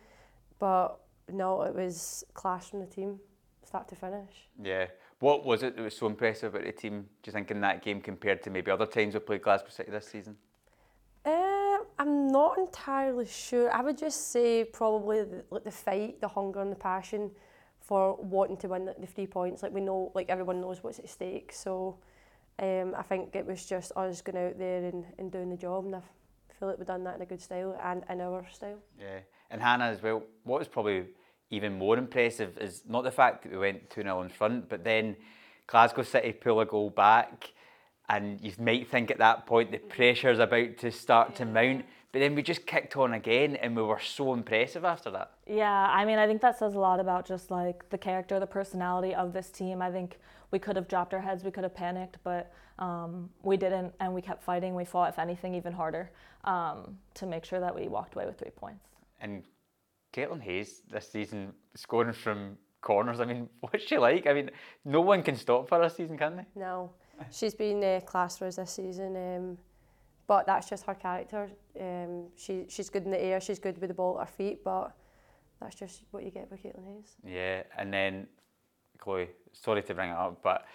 But 0.58 1.01
no, 1.30 1.62
it 1.62 1.74
was 1.74 2.24
class 2.34 2.70
from 2.70 2.80
the 2.80 2.86
team, 2.86 3.18
start 3.64 3.88
to 3.88 3.96
finish. 3.96 4.48
Yeah. 4.62 4.86
What 5.18 5.44
was 5.44 5.62
it 5.62 5.76
that 5.76 5.82
was 5.82 5.96
so 5.96 6.06
impressive 6.06 6.54
about 6.54 6.66
the 6.66 6.72
team, 6.72 7.02
do 7.22 7.28
you 7.28 7.32
think, 7.32 7.50
in 7.50 7.60
that 7.60 7.82
game 7.82 8.00
compared 8.00 8.42
to 8.42 8.50
maybe 8.50 8.70
other 8.70 8.86
times 8.86 9.14
we've 9.14 9.24
played 9.24 9.42
Glasgow 9.42 9.68
City 9.70 9.90
this 9.90 10.08
season? 10.08 10.36
Uh, 11.24 11.78
I'm 11.98 12.26
not 12.26 12.58
entirely 12.58 13.26
sure. 13.26 13.72
I 13.72 13.82
would 13.82 13.96
just 13.96 14.32
say 14.32 14.64
probably 14.64 15.22
the, 15.22 15.44
like 15.50 15.62
the 15.62 15.70
fight, 15.70 16.20
the 16.20 16.26
hunger, 16.26 16.60
and 16.60 16.72
the 16.72 16.76
passion 16.76 17.30
for 17.78 18.16
wanting 18.16 18.56
to 18.58 18.68
win 18.68 18.84
the, 18.84 18.96
the 18.98 19.06
three 19.06 19.26
points. 19.26 19.62
Like 19.62 19.72
we 19.72 19.80
know, 19.80 20.10
like 20.14 20.28
everyone 20.28 20.60
knows 20.60 20.82
what's 20.82 20.98
at 20.98 21.08
stake. 21.08 21.52
So 21.52 21.98
um, 22.58 22.94
I 22.96 23.02
think 23.02 23.36
it 23.36 23.46
was 23.46 23.64
just 23.64 23.92
us 23.96 24.22
going 24.22 24.44
out 24.44 24.58
there 24.58 24.84
and, 24.84 25.04
and 25.18 25.30
doing 25.30 25.50
the 25.50 25.56
job, 25.56 25.84
and 25.84 25.94
I 25.94 26.00
feel 26.58 26.68
like 26.68 26.78
we've 26.78 26.86
done 26.86 27.04
that 27.04 27.16
in 27.16 27.22
a 27.22 27.26
good 27.26 27.40
style 27.40 27.78
and 27.82 28.02
in 28.10 28.20
our 28.20 28.44
style. 28.52 28.78
Yeah. 28.98 29.20
And 29.52 29.60
Hana 29.60 29.84
as 29.84 30.02
well, 30.02 30.22
what 30.44 30.58
was 30.58 30.66
probably 30.66 31.04
even 31.50 31.78
more 31.78 31.98
impressive 31.98 32.56
is 32.58 32.82
not 32.88 33.04
the 33.04 33.10
fact 33.10 33.42
that 33.42 33.52
we 33.52 33.58
went 33.58 33.90
2 33.90 34.02
0 34.02 34.22
in 34.22 34.30
front, 34.30 34.68
but 34.68 34.82
then 34.82 35.14
Glasgow 35.66 36.02
City 36.02 36.32
pull 36.32 36.60
a 36.60 36.66
goal 36.66 36.90
back. 36.90 37.52
And 38.08 38.40
you 38.40 38.52
might 38.58 38.88
think 38.88 39.10
at 39.10 39.18
that 39.18 39.46
point 39.46 39.70
the 39.70 39.78
pressure's 39.78 40.38
about 40.38 40.78
to 40.78 40.90
start 40.90 41.36
to 41.36 41.44
mount, 41.44 41.84
but 42.10 42.18
then 42.18 42.34
we 42.34 42.42
just 42.42 42.66
kicked 42.66 42.96
on 42.96 43.12
again 43.12 43.56
and 43.56 43.76
we 43.76 43.82
were 43.82 44.00
so 44.00 44.32
impressive 44.32 44.84
after 44.84 45.10
that. 45.10 45.32
Yeah, 45.46 45.86
I 45.90 46.04
mean, 46.04 46.18
I 46.18 46.26
think 46.26 46.40
that 46.40 46.58
says 46.58 46.74
a 46.74 46.78
lot 46.78 46.98
about 46.98 47.26
just 47.26 47.50
like 47.50 47.88
the 47.90 47.98
character, 47.98 48.40
the 48.40 48.46
personality 48.46 49.14
of 49.14 49.32
this 49.32 49.50
team. 49.50 49.80
I 49.80 49.90
think 49.90 50.18
we 50.50 50.58
could 50.58 50.76
have 50.76 50.88
dropped 50.88 51.14
our 51.14 51.20
heads, 51.20 51.44
we 51.44 51.50
could 51.50 51.64
have 51.64 51.74
panicked, 51.74 52.18
but 52.24 52.52
um, 52.78 53.30
we 53.42 53.56
didn't, 53.56 53.94
and 54.00 54.14
we 54.14 54.22
kept 54.22 54.42
fighting. 54.42 54.74
We 54.74 54.84
fought, 54.84 55.10
if 55.10 55.18
anything, 55.18 55.54
even 55.54 55.72
harder 55.72 56.10
um, 56.44 56.98
to 57.14 57.26
make 57.26 57.44
sure 57.44 57.60
that 57.60 57.74
we 57.74 57.88
walked 57.88 58.14
away 58.14 58.26
with 58.26 58.38
three 58.38 58.50
points. 58.50 58.91
And 59.22 59.44
Caitlin 60.12 60.42
Hayes 60.42 60.82
this 60.90 61.08
season 61.10 61.54
scoring 61.74 62.12
from 62.12 62.58
corners. 62.82 63.20
I 63.20 63.24
mean, 63.24 63.48
what's 63.60 63.84
she 63.84 63.96
like? 63.96 64.26
I 64.26 64.34
mean, 64.34 64.50
no 64.84 65.00
one 65.00 65.22
can 65.22 65.36
stop 65.36 65.70
her 65.70 65.82
this 65.82 65.96
season, 65.96 66.18
can 66.18 66.36
they? 66.36 66.46
No, 66.54 66.90
she's 67.30 67.54
been 67.54 67.82
uh, 67.82 68.00
class 68.00 68.36
for 68.36 68.46
us 68.46 68.56
this 68.56 68.72
season, 68.72 69.16
um, 69.16 69.58
but 70.26 70.46
that's 70.46 70.68
just 70.68 70.84
her 70.84 70.94
character. 70.94 71.50
Um, 71.80 72.26
she 72.36 72.66
she's 72.68 72.90
good 72.90 73.04
in 73.04 73.10
the 73.10 73.22
air, 73.22 73.40
she's 73.40 73.58
good 73.58 73.80
with 73.80 73.88
the 73.88 73.94
ball 73.94 74.20
at 74.20 74.28
her 74.28 74.32
feet, 74.34 74.62
but 74.62 74.92
that's 75.60 75.76
just 75.76 76.02
what 76.10 76.24
you 76.24 76.30
get 76.30 76.50
with 76.50 76.62
Caitlin 76.62 76.86
Hayes. 76.94 77.16
Yeah, 77.24 77.62
and 77.78 77.92
then 77.94 78.26
Chloe, 78.98 79.30
sorry 79.52 79.82
to 79.82 79.94
bring 79.94 80.10
it 80.10 80.16
up, 80.16 80.42
but 80.42 80.66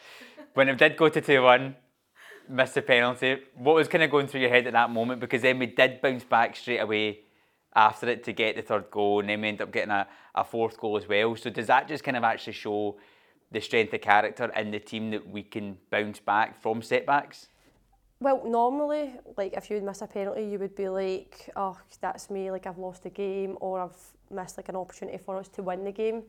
when 0.54 0.70
it 0.70 0.78
did 0.78 0.98
go 0.98 1.10
to 1.10 1.22
2 1.22 1.44
1, 1.44 1.76
missed 2.50 2.76
the 2.76 2.82
penalty, 2.82 3.38
what 3.56 3.76
was 3.76 3.88
kind 3.88 4.04
of 4.04 4.10
going 4.10 4.28
through 4.28 4.42
your 4.42 4.50
head 4.50 4.68
at 4.68 4.74
that 4.74 4.90
moment? 4.90 5.20
Because 5.20 5.42
then 5.42 5.60
we 5.60 5.68
did 5.68 6.02
bounce 6.02 6.24
back 6.24 6.56
straight 6.56 6.80
away 6.80 7.20
after 7.78 8.10
it 8.10 8.24
to 8.24 8.34
get 8.34 8.56
the 8.56 8.62
third 8.64 8.90
goal, 8.90 9.20
and 9.20 9.30
then 9.30 9.40
we 9.40 9.48
end 9.48 9.62
up 9.62 9.72
getting 9.72 9.92
a, 9.92 10.08
a 10.36 10.44
fourth 10.44 10.78
goal 10.78 10.98
as 10.98 11.08
well. 11.08 11.36
So, 11.36 11.50
does 11.50 11.68
that 11.68 11.88
just 11.88 12.04
kind 12.04 12.18
of 12.18 12.24
actually 12.24 12.54
show 12.54 12.98
the 13.52 13.62
strength 13.62 13.94
of 13.94 14.02
character 14.02 14.52
in 14.56 14.72
the 14.72 14.80
team 14.80 15.12
that 15.12 15.30
we 15.30 15.44
can 15.44 15.78
bounce 15.92 16.20
back 16.20 16.60
from 16.62 16.82
setbacks? 16.82 17.48
Well, 18.20 18.42
normally, 18.46 19.14
like 19.38 19.54
if 19.54 19.70
you 19.70 19.76
would 19.76 19.84
miss 19.84 20.02
a 20.02 20.08
penalty, 20.08 20.44
you 20.44 20.58
would 20.58 20.76
be 20.76 20.90
like, 20.90 21.52
"Oh, 21.56 21.78
that's 22.02 22.32
me! 22.32 22.50
Like 22.50 22.66
I've 22.66 22.80
lost 22.80 23.04
the 23.04 23.12
game, 23.12 23.58
or 23.62 23.80
I've 23.80 24.02
missed 24.32 24.58
like 24.58 24.70
an 24.70 24.76
opportunity 24.76 25.20
for 25.20 25.38
us 25.38 25.48
to 25.50 25.62
win 25.62 25.84
the 25.84 25.92
game." 25.92 26.24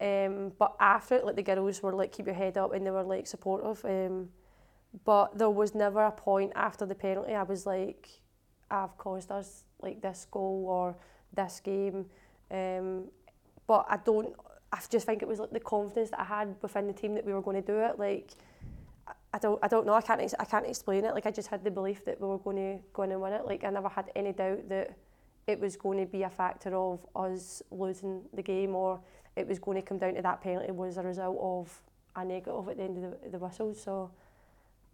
Um, 0.00 0.52
but 0.58 0.74
after 0.80 1.14
it, 1.16 1.24
like 1.24 1.36
the 1.36 1.42
girls 1.42 1.82
were 1.82 1.92
like, 1.92 2.10
"Keep 2.10 2.26
your 2.26 2.34
head 2.34 2.58
up," 2.58 2.74
and 2.74 2.84
they 2.84 2.90
were 2.90 3.04
like 3.04 3.28
supportive. 3.28 3.84
Um, 3.84 4.30
but 5.04 5.38
there 5.38 5.50
was 5.50 5.72
never 5.72 6.04
a 6.04 6.10
point 6.10 6.52
after 6.56 6.84
the 6.84 6.96
penalty 6.96 7.32
I 7.32 7.44
was 7.44 7.64
like, 7.64 8.08
I've 8.70 8.96
caused 8.98 9.30
us 9.32 9.64
like 9.82 10.00
this 10.00 10.26
goal 10.30 10.64
or 10.68 10.96
this 11.34 11.60
game. 11.60 12.06
Um, 12.50 13.04
but 13.66 13.86
I 13.88 13.98
don't. 13.98 14.34
I 14.72 14.78
just 14.88 15.06
think 15.06 15.22
it 15.22 15.28
was 15.28 15.40
like 15.40 15.50
the 15.50 15.60
confidence 15.60 16.10
that 16.10 16.20
I 16.20 16.24
had 16.24 16.54
within 16.62 16.86
the 16.86 16.92
team 16.92 17.14
that 17.14 17.26
we 17.26 17.32
were 17.32 17.42
going 17.42 17.60
to 17.60 17.66
do 17.66 17.78
it. 17.80 17.98
Like 17.98 18.32
I- 19.32 19.38
don't. 19.38 19.58
I 19.62 19.68
don't 19.68 19.86
know. 19.86 19.94
I 19.94 20.00
can't. 20.00 20.20
ex- 20.20 20.34
I 20.38 20.44
can't 20.44 20.66
explain 20.66 21.04
it. 21.04 21.14
Like 21.14 21.26
I 21.26 21.30
just 21.30 21.48
had 21.48 21.64
the 21.64 21.70
belief 21.70 22.04
that 22.04 22.20
we 22.20 22.26
were 22.26 22.38
going 22.38 22.56
to 22.56 22.78
go 22.92 23.02
in 23.04 23.12
and 23.12 23.20
win 23.20 23.32
it. 23.32 23.44
Like 23.46 23.64
I 23.64 23.70
never 23.70 23.88
had 23.88 24.10
any 24.16 24.32
doubt 24.32 24.68
that 24.68 24.96
it 25.46 25.58
was 25.58 25.76
going 25.76 25.98
to 25.98 26.06
be 26.06 26.22
a 26.22 26.30
factor 26.30 26.74
of 26.76 27.04
us 27.16 27.62
losing 27.70 28.22
the 28.34 28.42
game 28.42 28.74
or 28.76 29.00
it 29.36 29.48
was 29.48 29.58
going 29.58 29.76
to 29.76 29.82
come 29.82 29.98
down 29.98 30.14
to 30.14 30.22
that 30.22 30.40
penalty 30.40 30.70
was 30.70 30.96
a 30.96 31.02
result 31.02 31.38
of 31.40 31.82
a 32.16 32.24
negative 32.24 32.68
at 32.68 32.76
the 32.76 32.82
end 32.82 33.04
of 33.04 33.22
the, 33.22 33.28
the 33.30 33.38
whistle. 33.38 33.74
So 33.74 34.10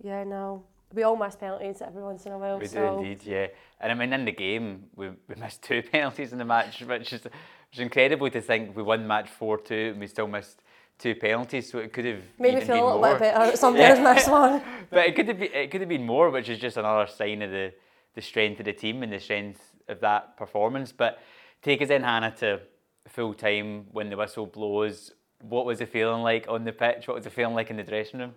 yeah, 0.02 0.24
no. 0.24 0.64
We 0.96 1.02
all 1.02 1.14
miss 1.14 1.36
penalties 1.36 1.82
every 1.82 2.02
once 2.02 2.24
in 2.24 2.32
a 2.32 2.38
while. 2.38 2.58
We 2.58 2.68
do 2.68 2.82
indeed, 2.82 3.20
yeah. 3.22 3.48
And 3.78 3.92
I 3.92 3.94
mean, 3.94 4.14
in 4.14 4.24
the 4.24 4.32
game, 4.32 4.84
we, 4.96 5.10
we 5.10 5.34
missed 5.38 5.62
two 5.62 5.82
penalties 5.92 6.32
in 6.32 6.38
the 6.38 6.44
match, 6.46 6.80
which 6.80 7.12
is, 7.12 7.22
which 7.22 7.32
is 7.74 7.80
incredible 7.80 8.30
to 8.30 8.40
think 8.40 8.74
we 8.74 8.82
won 8.82 9.06
match 9.06 9.28
4 9.28 9.58
2 9.58 9.74
and 9.92 10.00
we 10.00 10.06
still 10.06 10.26
missed 10.26 10.62
two 10.98 11.14
penalties, 11.14 11.70
so 11.70 11.80
it 11.80 11.92
could 11.92 12.06
have 12.06 12.22
made 12.38 12.54
me 12.54 12.62
even 12.62 12.66
feel 12.66 12.76
a 12.76 12.86
little 12.86 13.00
more. 13.00 13.12
bit 13.12 13.34
better. 13.34 13.56
Sometimes 13.58 14.00
missed 14.00 14.30
one. 14.30 14.62
But 14.88 15.06
it 15.06 15.14
could 15.14 15.28
have 15.28 15.38
been, 15.38 15.52
it 15.52 15.70
could 15.70 15.82
have 15.82 15.90
been 15.90 16.06
more, 16.06 16.30
which 16.30 16.48
is 16.48 16.58
just 16.58 16.78
another 16.78 17.06
sign 17.06 17.42
of 17.42 17.50
the, 17.50 17.74
the 18.14 18.22
strength 18.22 18.60
of 18.60 18.64
the 18.64 18.72
team 18.72 19.02
and 19.02 19.12
the 19.12 19.20
strength 19.20 19.74
of 19.88 20.00
that 20.00 20.38
performance. 20.38 20.92
But 20.92 21.18
take 21.60 21.82
us 21.82 21.90
in, 21.90 22.04
Hana, 22.04 22.34
to 22.38 22.60
full 23.06 23.34
time 23.34 23.84
when 23.92 24.08
the 24.08 24.16
whistle 24.16 24.46
blows. 24.46 25.12
What 25.42 25.66
was 25.66 25.80
the 25.80 25.86
feeling 25.86 26.22
like 26.22 26.46
on 26.48 26.64
the 26.64 26.72
pitch? 26.72 27.06
What 27.06 27.16
was 27.16 27.24
the 27.24 27.30
feeling 27.30 27.54
like 27.54 27.68
in 27.68 27.76
the 27.76 27.82
dressing 27.82 28.20
room? 28.20 28.32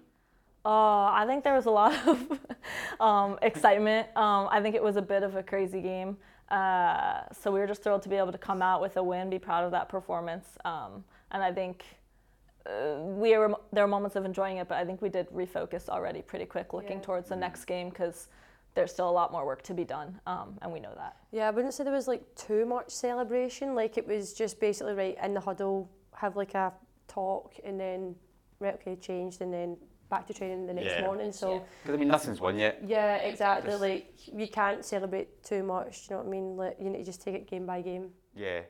Uh, 0.65 1.11
I 1.13 1.23
think 1.25 1.43
there 1.43 1.53
was 1.55 1.65
a 1.65 1.71
lot 1.71 1.93
of 2.07 2.39
um, 2.99 3.39
excitement. 3.41 4.07
Um, 4.15 4.47
I 4.51 4.61
think 4.61 4.75
it 4.75 4.83
was 4.83 4.97
a 4.97 5.01
bit 5.01 5.23
of 5.23 5.35
a 5.35 5.43
crazy 5.43 5.81
game. 5.81 6.17
Uh, 6.49 7.21
so 7.31 7.51
we 7.51 7.59
were 7.59 7.67
just 7.67 7.83
thrilled 7.83 8.01
to 8.01 8.09
be 8.09 8.15
able 8.15 8.31
to 8.31 8.37
come 8.37 8.61
out 8.61 8.81
with 8.81 8.97
a 8.97 9.03
win, 9.03 9.29
be 9.29 9.39
proud 9.39 9.63
of 9.63 9.71
that 9.71 9.87
performance. 9.87 10.57
Um, 10.65 11.03
and 11.31 11.43
I 11.43 11.51
think 11.53 11.85
uh, 12.65 12.95
we 12.99 13.37
were, 13.37 13.53
there 13.71 13.83
were 13.83 13.87
moments 13.87 14.15
of 14.15 14.25
enjoying 14.25 14.57
it, 14.57 14.67
but 14.67 14.77
I 14.77 14.85
think 14.85 15.01
we 15.01 15.09
did 15.09 15.29
refocus 15.29 15.87
already 15.89 16.21
pretty 16.21 16.45
quick 16.45 16.73
looking 16.73 16.97
Yeah. 16.97 17.03
towards 17.03 17.29
the 17.29 17.35
next 17.35 17.65
game 17.65 17.89
because 17.89 18.27
there's 18.75 18.91
still 18.91 19.09
a 19.09 19.11
lot 19.11 19.31
more 19.31 19.45
work 19.45 19.61
to 19.63 19.73
be 19.73 19.83
done. 19.83 20.19
Um, 20.25 20.57
and 20.61 20.71
we 20.71 20.79
know 20.79 20.93
that. 20.95 21.17
Yeah, 21.31 21.47
I 21.47 21.51
wouldn't 21.51 21.73
say 21.73 21.83
there 21.83 21.93
was 21.93 22.07
like 22.07 22.23
too 22.35 22.65
much 22.65 22.89
celebration. 22.89 23.75
Like 23.75 23.97
it 23.97 24.07
was 24.07 24.33
just 24.33 24.59
basically 24.59 24.93
right 24.93 25.17
in 25.23 25.33
the 25.33 25.39
huddle, 25.39 25.89
have 26.15 26.35
like 26.35 26.53
a 26.55 26.73
talk, 27.07 27.53
and 27.63 27.79
then 27.79 28.15
right, 28.59 28.73
okay, 28.75 28.95
changed, 28.95 29.41
and 29.41 29.53
then 29.53 29.77
back 30.09 30.25
to 30.27 30.33
training 30.33 30.65
the 30.67 30.73
next 30.73 30.87
Yeah. 30.93 31.01
morning. 31.05 31.31
So 31.31 31.63
Because 31.83 31.95
I 31.95 31.97
mean, 31.99 32.07
nothing's 32.07 32.41
won 32.41 32.57
yet. 32.57 32.79
yeah, 32.83 33.17
exactly. 33.17 33.69
Just- 33.71 33.81
Like 33.81 34.27
you 34.27 34.47
can't 34.47 34.83
celebrate 34.83 35.43
too 35.43 35.63
much. 35.63 36.07
Do 36.07 36.13
you 36.13 36.17
know 36.17 36.23
what 36.23 36.27
I 36.27 36.31
mean? 36.31 36.57
Like 36.57 36.75
you 36.79 36.89
need 36.89 36.99
to 36.99 37.03
just 37.05 37.21
take 37.21 37.35
it 37.35 37.47
game 37.49 37.65
by 37.65 37.81
game. 37.81 38.11
Yeah, 38.35 38.61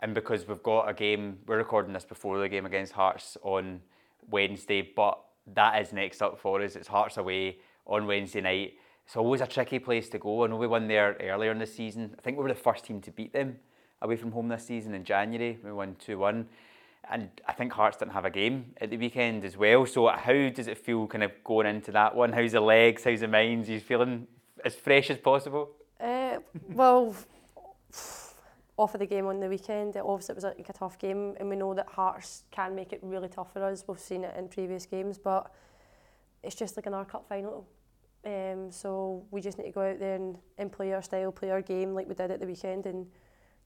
and 0.00 0.14
because 0.14 0.46
we've 0.46 0.62
got 0.62 0.88
a 0.88 0.94
game, 0.94 1.38
we're 1.46 1.58
recording 1.58 1.92
this 1.92 2.04
before 2.04 2.38
the 2.38 2.48
game 2.48 2.66
against 2.66 2.92
Hearts 2.92 3.36
on 3.42 3.82
Wednesday, 4.30 4.82
but 4.82 5.18
that 5.54 5.80
is 5.80 5.92
next 5.92 6.22
up 6.22 6.38
for 6.38 6.60
us. 6.62 6.76
It's 6.76 6.88
Hearts 6.88 7.16
away 7.16 7.58
on 7.86 8.06
Wednesday 8.06 8.40
night. 8.40 8.74
It's 9.06 9.16
always 9.16 9.40
a 9.40 9.46
tricky 9.46 9.78
place 9.80 10.08
to 10.10 10.18
go. 10.18 10.44
I 10.44 10.46
know 10.48 10.56
we 10.56 10.66
won 10.68 10.86
there 10.86 11.16
earlier 11.20 11.50
in 11.50 11.58
the 11.58 11.66
season. 11.66 12.14
I 12.16 12.20
think 12.20 12.36
we 12.36 12.42
were 12.44 12.48
the 12.48 12.54
first 12.54 12.84
team 12.84 13.00
to 13.02 13.10
beat 13.10 13.32
them 13.32 13.58
away 14.02 14.16
from 14.16 14.30
home 14.32 14.48
this 14.48 14.64
season 14.66 14.94
in 14.94 15.02
January. 15.04 15.58
We 15.64 15.72
won 15.72 15.96
2 15.96 16.18
1. 16.18 16.48
And 17.08 17.30
I 17.46 17.52
think 17.52 17.72
Hearts 17.72 17.96
didn't 17.96 18.12
have 18.12 18.24
a 18.24 18.30
game 18.30 18.72
at 18.80 18.90
the 18.90 18.96
weekend 18.96 19.44
as 19.44 19.56
well. 19.56 19.86
So, 19.86 20.08
how 20.08 20.48
does 20.50 20.68
it 20.68 20.78
feel 20.78 21.06
kind 21.06 21.24
of 21.24 21.32
going 21.42 21.66
into 21.66 21.92
that 21.92 22.14
one? 22.14 22.32
How's 22.32 22.52
the 22.52 22.60
legs? 22.60 23.04
How's 23.04 23.20
the 23.20 23.28
minds? 23.28 23.68
Are 23.68 23.72
you 23.72 23.80
feeling 23.80 24.26
as 24.64 24.74
fresh 24.74 25.10
as 25.10 25.18
possible? 25.18 25.70
Uh, 26.00 26.38
well, 26.68 27.14
off 28.76 28.94
of 28.94 29.00
the 29.00 29.06
game 29.06 29.26
on 29.26 29.40
the 29.40 29.48
weekend, 29.48 29.96
obviously 29.96 30.32
it 30.32 30.36
was 30.36 30.44
like 30.44 30.68
a 30.68 30.72
tough 30.72 30.98
game, 30.98 31.34
and 31.38 31.48
we 31.48 31.56
know 31.56 31.74
that 31.74 31.86
Hearts 31.88 32.44
can 32.50 32.74
make 32.74 32.92
it 32.92 33.00
really 33.02 33.28
tough 33.28 33.52
for 33.52 33.62
us. 33.64 33.84
We've 33.86 33.98
seen 33.98 34.24
it 34.24 34.34
in 34.36 34.48
previous 34.48 34.86
games, 34.86 35.18
but 35.18 35.52
it's 36.42 36.54
just 36.54 36.76
like 36.76 36.86
another 36.86 37.04
cup 37.04 37.28
final. 37.28 37.66
Um, 38.24 38.70
so 38.70 39.24
we 39.30 39.40
just 39.40 39.58
need 39.58 39.64
to 39.64 39.70
go 39.70 39.82
out 39.82 39.98
there 39.98 40.16
and, 40.16 40.38
and 40.58 40.72
play 40.72 40.92
our 40.92 41.02
style, 41.02 41.32
play 41.32 41.50
our 41.50 41.62
game 41.62 41.94
like 41.94 42.08
we 42.08 42.14
did 42.14 42.30
at 42.30 42.40
the 42.40 42.46
weekend, 42.46 42.86
and 42.86 43.06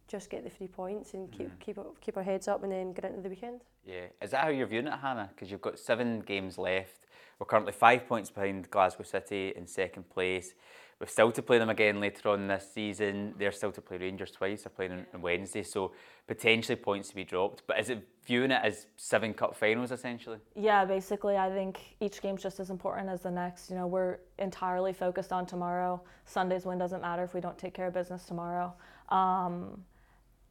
just 0.09 0.31
get 0.31 0.45
the 0.45 0.51
three 0.51 0.69
points 0.69 1.15
and 1.15 1.31
keep 1.33 1.59
keep 1.61 1.79
keep 2.01 2.17
our 2.17 2.23
heads 2.23 2.49
up, 2.49 2.63
and 2.63 2.73
then 2.73 2.93
get 2.93 3.05
into 3.05 3.23
the 3.23 3.29
weekend. 3.29 3.63
Yeah, 3.85 4.07
is 4.23 4.31
that 4.31 4.45
how 4.45 4.49
you're 4.49 4.67
viewing 4.67 4.87
it, 4.87 4.99
Hana? 5.01 5.31
Because 5.35 5.51
you've 5.51 5.61
got 5.61 5.79
seven 5.79 6.21
games 6.21 6.59
left. 6.59 7.07
We're 7.39 7.47
currently 7.47 7.73
five 7.73 8.07
points 8.07 8.31
behind 8.31 8.71
Glasgow 8.71 9.03
City 9.03 9.53
in 9.57 9.67
second 9.67 10.09
place. 10.09 10.55
We've 11.01 11.11
still 11.11 11.33
to 11.33 11.43
play 11.43 11.59
them 11.59 11.71
again 11.71 12.01
later 12.01 12.29
on 12.29 12.47
this 12.47 12.71
season. 12.73 13.35
They're 13.37 13.53
still 13.53 13.73
to 13.73 13.81
play 13.81 13.99
Rangers 13.99 14.31
twice. 14.31 14.63
They're 14.63 14.71
playing 14.71 14.93
on, 14.93 15.07
on 15.13 15.23
Wednesday, 15.23 15.65
so 15.65 15.93
potentially 16.29 16.77
points 16.77 17.09
to 17.09 17.15
be 17.17 17.25
dropped. 17.25 17.65
But 17.67 17.81
is 17.81 17.91
it 17.91 18.07
viewing 18.25 18.53
it 18.53 18.61
as 18.63 18.87
seven 18.97 19.35
cup 19.35 19.57
finals 19.57 19.91
essentially? 19.91 20.39
Yeah, 20.55 20.85
basically, 20.85 21.37
I 21.37 21.51
think 21.51 21.97
each 22.01 22.23
game's 22.23 22.43
just 22.43 22.61
as 22.61 22.71
important 22.71 23.09
as 23.09 23.23
the 23.23 23.31
next. 23.31 23.71
You 23.71 23.77
know, 23.77 23.89
we're 23.89 24.19
entirely 24.39 24.93
focused 24.93 25.33
on 25.33 25.47
tomorrow. 25.47 26.01
Sunday's 26.27 26.65
win 26.65 26.79
doesn't 26.79 27.03
matter 27.03 27.25
if 27.25 27.35
we 27.35 27.41
don't 27.41 27.59
take 27.59 27.75
care 27.75 27.89
of 27.89 27.95
business 27.95 28.25
tomorrow. 28.25 28.73
Um, 29.09 29.83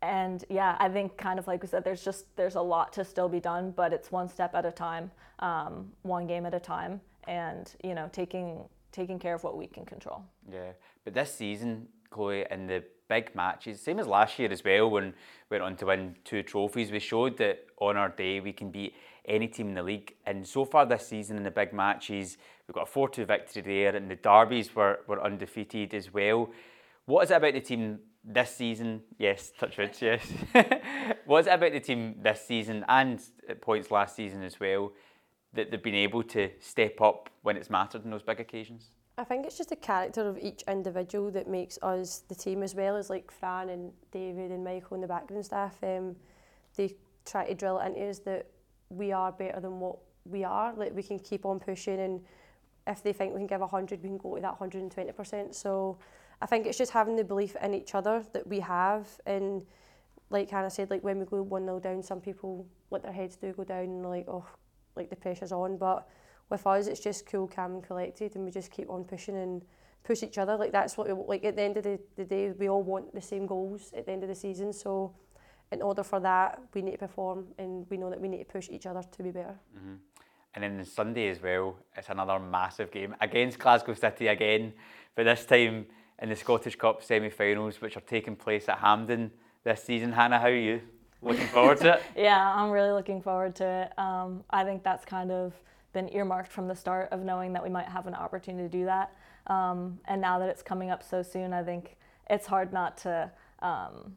and 0.04 0.44
yeah, 0.50 0.76
I 0.80 0.90
think 0.90 1.18
kind 1.18 1.40
of 1.40 1.48
like 1.48 1.62
we 1.62 1.68
said, 1.68 1.84
there's 1.84 2.04
just 2.04 2.36
there's 2.36 2.56
a 2.56 2.62
lot 2.62 2.92
to 2.94 3.06
still 3.06 3.30
be 3.30 3.40
done, 3.40 3.72
but 3.72 3.94
it's 3.94 4.12
one 4.12 4.28
step 4.28 4.54
at 4.54 4.66
a 4.66 4.72
time, 4.72 5.10
um, 5.40 5.92
one 6.02 6.28
game 6.28 6.46
at 6.46 6.54
a 6.54 6.60
time, 6.60 7.00
and 7.26 7.74
you 7.84 7.96
know, 7.96 8.10
taking 8.12 8.66
taking 8.92 9.18
care 9.18 9.34
of 9.34 9.44
what 9.44 9.58
we 9.58 9.66
can 9.66 9.86
control. 9.86 10.24
Yeah, 10.52 10.74
but 11.06 11.14
this 11.14 11.34
season, 11.34 11.88
Chloe, 12.10 12.46
in 12.52 12.68
the 12.68 12.84
big 13.08 13.34
matches, 13.34 13.82
same 13.82 14.00
as 14.00 14.06
last 14.08 14.38
year 14.38 14.52
as 14.52 14.64
well, 14.64 14.90
when 14.90 15.06
we 15.50 15.58
went 15.58 15.64
on 15.64 15.76
to 15.78 15.86
win 15.86 16.16
two 16.26 16.44
trophies, 16.44 16.92
we 16.92 17.00
showed 17.00 17.38
that 17.38 17.66
on 17.80 17.96
our 17.96 18.10
day 18.10 18.40
we 18.42 18.52
can 18.52 18.72
beat 18.72 18.94
any 19.26 19.48
team 19.48 19.70
in 19.70 19.76
the 19.76 19.84
league. 19.84 20.16
And 20.26 20.46
so 20.46 20.66
far 20.66 20.86
this 20.86 21.08
season, 21.08 21.38
in 21.38 21.44
the 21.44 21.52
big 21.52 21.72
matches, 21.72 22.38
we've 22.68 22.76
got 22.76 22.84
a 22.84 22.92
4 22.92 23.10
2 23.10 23.26
victory 23.26 23.62
there, 23.62 23.96
and 23.96 24.12
the 24.12 24.16
derbies 24.16 24.76
were, 24.76 25.00
were 25.08 25.24
undefeated 25.24 25.94
as 25.94 26.14
well. 26.14 26.52
What 27.06 27.24
is 27.24 27.32
it 27.32 27.36
about 27.36 27.54
the 27.54 27.62
team 27.62 28.00
this 28.24 28.56
season? 28.56 29.02
Yes, 29.18 29.52
touch 29.58 29.78
wood, 29.78 29.96
yes. 30.00 30.26
what 31.26 31.40
is 31.40 31.48
it 31.48 31.54
about 31.54 31.72
the 31.72 31.80
team 31.80 32.16
this 32.22 32.46
season 32.46 32.86
and 32.88 33.22
at 33.48 33.62
points 33.62 33.92
last 33.92 34.16
season 34.16 34.44
as 34.44 34.60
well 34.60 34.94
that 35.54 35.70
they've 35.70 35.84
been 35.84 35.94
able 35.96 36.24
to 36.24 36.50
step 36.60 37.00
up 37.02 37.30
when 37.42 37.58
it's 37.58 37.70
mattered 37.70 38.04
in 38.06 38.12
those 38.12 38.24
big 38.24 38.40
occasions? 38.40 38.92
I 39.18 39.24
think 39.24 39.46
it's 39.46 39.58
just 39.58 39.70
the 39.70 39.76
character 39.76 40.28
of 40.28 40.40
each 40.40 40.64
individual 40.68 41.30
that 41.32 41.48
makes 41.48 41.78
us 41.84 42.24
the 42.28 42.36
team 42.36 42.64
as 42.64 42.74
well 42.74 42.98
as 42.98 43.10
like 43.10 43.30
Fran 43.30 43.70
and 43.70 43.92
David 44.12 44.52
and 44.52 44.64
Michael 44.64 44.96
and 44.96 45.04
the 45.04 45.08
background 45.08 45.46
staff. 45.46 45.78
Um, 45.84 46.16
they 46.76 46.96
try 47.26 47.48
to 47.48 47.54
drill 47.54 47.80
it 47.80 47.88
into 47.88 48.10
us 48.10 48.20
that 48.20 48.48
we 48.90 49.12
are 49.12 49.32
better 49.32 49.60
than 49.60 49.80
what 49.80 49.98
we 50.26 50.44
are. 50.44 50.74
Like 50.76 50.96
we 50.96 51.04
can 51.04 51.20
keep 51.20 51.46
on 51.46 51.60
pushing, 51.60 52.00
and 52.00 52.22
if 52.88 53.04
they 53.04 53.14
think 53.14 53.34
we 53.34 53.40
can 53.40 53.48
give 53.48 53.62
hundred, 53.62 54.02
we 54.02 54.10
can 54.10 54.18
go 54.18 54.36
to 54.36 54.42
that 54.42 54.56
hundred 54.56 54.82
and 54.82 54.92
twenty 54.92 55.12
percent. 55.12 55.54
So 55.54 56.00
I 56.44 56.46
think 56.46 56.68
it's 56.68 56.78
just 56.78 56.92
having 56.92 57.16
the 57.16 57.24
belief 57.24 57.56
in 57.64 57.74
each 57.74 57.96
other 57.96 58.22
that 58.34 58.46
we 58.46 58.60
have, 58.60 59.08
and 59.26 59.66
like 60.30 60.50
Hana 60.50 60.70
said, 60.70 60.90
like 60.90 61.02
when 61.02 61.18
we 61.18 61.26
go 61.26 61.42
one 61.42 61.64
0 61.64 61.80
down, 61.80 62.04
some 62.04 62.20
people 62.20 62.68
let 62.92 63.02
their 63.02 63.14
heads 63.14 63.38
do 63.38 63.54
go 63.54 63.64
down 63.64 63.84
and 63.86 64.06
like 64.06 64.26
oh, 64.28 64.46
like 64.98 65.10
the 65.10 65.16
pressure's 65.16 65.54
on, 65.54 65.78
but 65.78 66.06
with 66.50 66.68
us 66.68 66.88
it's 66.88 67.00
just 67.00 67.26
cool, 67.26 67.48
calm 67.48 67.76
and 67.76 67.84
collected 67.84 68.36
and 68.36 68.44
we 68.44 68.52
just 68.52 68.72
keep 68.72 68.90
on 68.90 69.06
pushing 69.06 69.38
and 69.38 69.62
push 70.04 70.22
each 70.22 70.38
other. 70.38 70.58
Like 70.58 70.74
that's 70.74 70.98
what 70.98 71.08
we 71.08 71.14
like 71.14 71.46
at 71.46 71.56
the 71.56 71.62
end 71.62 71.78
of 71.78 71.84
the, 71.86 71.98
the 72.18 72.26
day 72.26 72.52
we 72.52 72.68
all 72.68 72.84
want 72.84 73.16
the 73.16 73.22
same 73.22 73.46
goals 73.46 73.94
at 73.96 74.06
the 74.06 74.12
end 74.12 74.24
of 74.24 74.28
the 74.28 74.36
season. 74.36 74.74
So 74.74 75.16
in 75.72 75.82
order 75.82 76.04
for 76.04 76.20
that 76.20 76.62
we 76.74 76.82
need 76.82 76.92
to 76.92 76.98
perform 76.98 77.46
and 77.58 77.86
we 77.90 77.96
know 77.96 78.10
that 78.10 78.20
we 78.20 78.28
need 78.28 78.40
to 78.40 78.52
push 78.52 78.68
each 78.70 78.86
other 78.86 79.02
to 79.02 79.24
be 79.24 79.32
better. 79.32 79.56
Mm-hmm. 79.78 79.96
And 80.56 80.64
then 80.64 80.86
Sunday 80.86 81.30
as 81.30 81.42
well, 81.42 81.78
it's 81.96 82.10
another 82.10 82.38
massive 82.38 82.92
game 82.92 83.16
against 83.22 83.58
Glasgow 83.60 83.94
City 83.94 84.28
again, 84.28 84.74
but 85.16 85.24
this 85.24 85.46
time 85.46 85.86
in 86.24 86.30
the 86.30 86.36
Scottish 86.38 86.78
Cup 86.78 87.04
semi-finals, 87.04 87.82
which 87.82 87.98
are 87.98 88.02
taking 88.02 88.38
place 88.38 88.70
at 88.70 88.80
Hampden 88.80 89.30
this 89.66 89.84
season. 89.84 90.14
Hana, 90.14 90.40
how 90.40 90.48
are 90.48 90.56
you? 90.56 90.82
Looking 91.22 91.48
forward 91.48 91.80
to 91.80 91.96
it? 91.96 92.04
Yeah, 92.16 92.56
I'm 92.56 92.72
really 92.72 92.92
looking 92.92 93.22
forward 93.22 93.56
to 93.58 93.66
it. 93.66 94.00
Um, 94.00 94.46
I 94.50 94.64
think 94.64 94.84
that's 94.84 95.04
kind 95.04 95.32
of 95.32 95.54
been 95.92 96.08
earmarked 96.14 96.50
from 96.50 96.70
the 96.70 96.76
start 96.76 97.10
of 97.12 97.20
knowing 97.20 97.52
that 97.54 97.62
we 97.62 97.70
might 97.70 97.88
have 97.88 98.08
an 98.08 98.16
opportunity 98.16 98.64
to 98.64 98.70
do 98.70 98.86
that. 98.86 99.14
Um, 99.48 100.00
and 100.06 100.22
now 100.22 100.40
that 100.40 100.48
it's 100.48 100.64
coming 100.64 100.92
up 100.92 101.04
so 101.04 101.24
soon, 101.24 101.52
I 101.52 101.62
think 101.62 101.98
it's 102.30 102.48
hard 102.48 102.72
not 102.72 102.98
to, 103.00 103.30
um, 103.60 104.14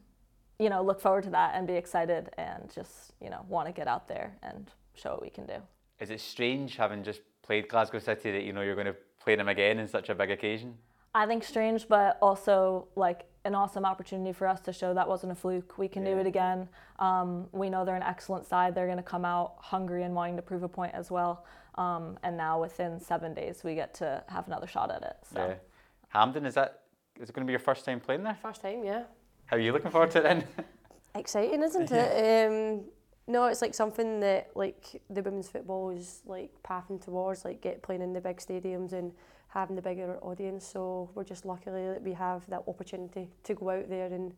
you 0.59 0.69
know, 0.69 0.81
look 0.81 1.01
forward 1.01 1.25
to 1.25 1.29
that 1.31 1.55
and 1.55 1.67
be 1.67 1.73
excited 1.73 2.29
and 2.37 2.71
just, 2.73 3.15
you 3.21 3.29
know, 3.29 3.45
want 3.49 3.67
to 3.67 3.73
get 3.73 3.89
out 3.89 4.07
there 4.07 4.33
and 4.43 4.71
show 4.93 5.11
what 5.11 5.21
we 5.21 5.29
can 5.29 5.45
do. 5.45 5.57
Is 5.99 6.09
it 6.09 6.21
strange 6.21 6.77
having 6.77 7.03
just 7.03 7.19
played 7.41 7.67
Glasgow 7.67 7.99
City 7.99 8.31
that 8.31 8.43
you 8.43 8.53
know 8.53 8.61
you're 8.61 8.75
going 8.75 8.87
to 8.87 8.95
play 9.21 9.35
them 9.35 9.49
again 9.49 9.77
in 9.77 9.89
such 9.89 10.07
a 10.07 10.15
big 10.15 10.31
occasion? 10.31 10.77
I 11.13 11.25
think 11.25 11.43
strange, 11.43 11.87
but 11.87 12.17
also 12.21 12.87
like 12.95 13.25
an 13.45 13.55
awesome 13.55 13.85
opportunity 13.85 14.33
for 14.33 14.45
us 14.45 14.59
to 14.61 14.73
show 14.73 14.93
that 14.93 15.07
wasn't 15.07 15.31
a 15.31 15.35
fluke. 15.35 15.77
We 15.77 15.87
can 15.87 16.03
do 16.03 16.17
it 16.17 16.27
again. 16.27 16.67
Um, 16.99 17.47
we 17.51 17.69
know 17.69 17.85
they're 17.85 17.95
an 17.95 18.03
excellent 18.03 18.45
side. 18.45 18.75
They're 18.75 18.85
going 18.85 18.97
to 18.97 19.03
come 19.03 19.25
out 19.25 19.55
hungry 19.59 20.03
and 20.03 20.13
wanting 20.13 20.35
to 20.35 20.41
prove 20.41 20.63
a 20.63 20.69
point 20.69 20.93
as 20.93 21.09
well. 21.09 21.45
Um, 21.75 22.17
and 22.23 22.35
now 22.35 22.59
within 22.61 22.99
seven 22.99 23.33
days, 23.33 23.63
we 23.63 23.73
get 23.73 23.93
to 23.95 24.23
have 24.27 24.47
another 24.47 24.67
shot 24.67 24.91
at 24.91 25.01
it. 25.01 25.15
So. 25.33 25.47
Yeah. 25.47 25.55
Hampden, 26.09 26.45
is 26.45 26.55
that 26.55 26.81
is 27.19 27.29
it 27.29 27.33
going 27.33 27.45
to 27.45 27.47
be 27.47 27.53
your 27.53 27.59
first 27.59 27.85
time 27.85 27.99
playing 27.99 28.23
there? 28.23 28.37
First 28.41 28.61
time, 28.61 28.83
yeah. 28.83 29.03
How 29.45 29.57
are 29.57 29.59
you 29.59 29.71
looking 29.71 29.91
forward 29.91 30.11
to 30.11 30.19
it 30.19 30.23
then? 30.23 30.43
Exciting, 31.15 31.63
isn't 31.63 31.91
it? 31.91 32.51
Um, 32.51 32.83
no, 33.27 33.45
it's 33.45 33.61
like 33.61 33.73
something 33.73 34.19
that 34.19 34.51
like 34.55 35.01
the 35.09 35.21
women's 35.21 35.49
football 35.49 35.89
is 35.89 36.21
like 36.25 36.51
pathing 36.63 36.99
towards, 36.99 37.43
like 37.43 37.61
get 37.61 37.81
playing 37.81 38.01
in 38.01 38.13
the 38.13 38.21
big 38.21 38.37
stadiums 38.37 38.93
and 38.93 39.11
having 39.57 39.75
the 39.75 39.81
bigger 39.81 40.17
audience. 40.21 40.65
So 40.65 41.09
we're 41.15 41.23
just 41.23 41.45
lucky 41.45 41.71
that 41.71 42.01
we 42.03 42.13
have 42.13 42.47
that 42.49 42.63
opportunity 42.67 43.29
to 43.43 43.53
go 43.55 43.71
out 43.71 43.89
there 43.89 44.05
and 44.07 44.33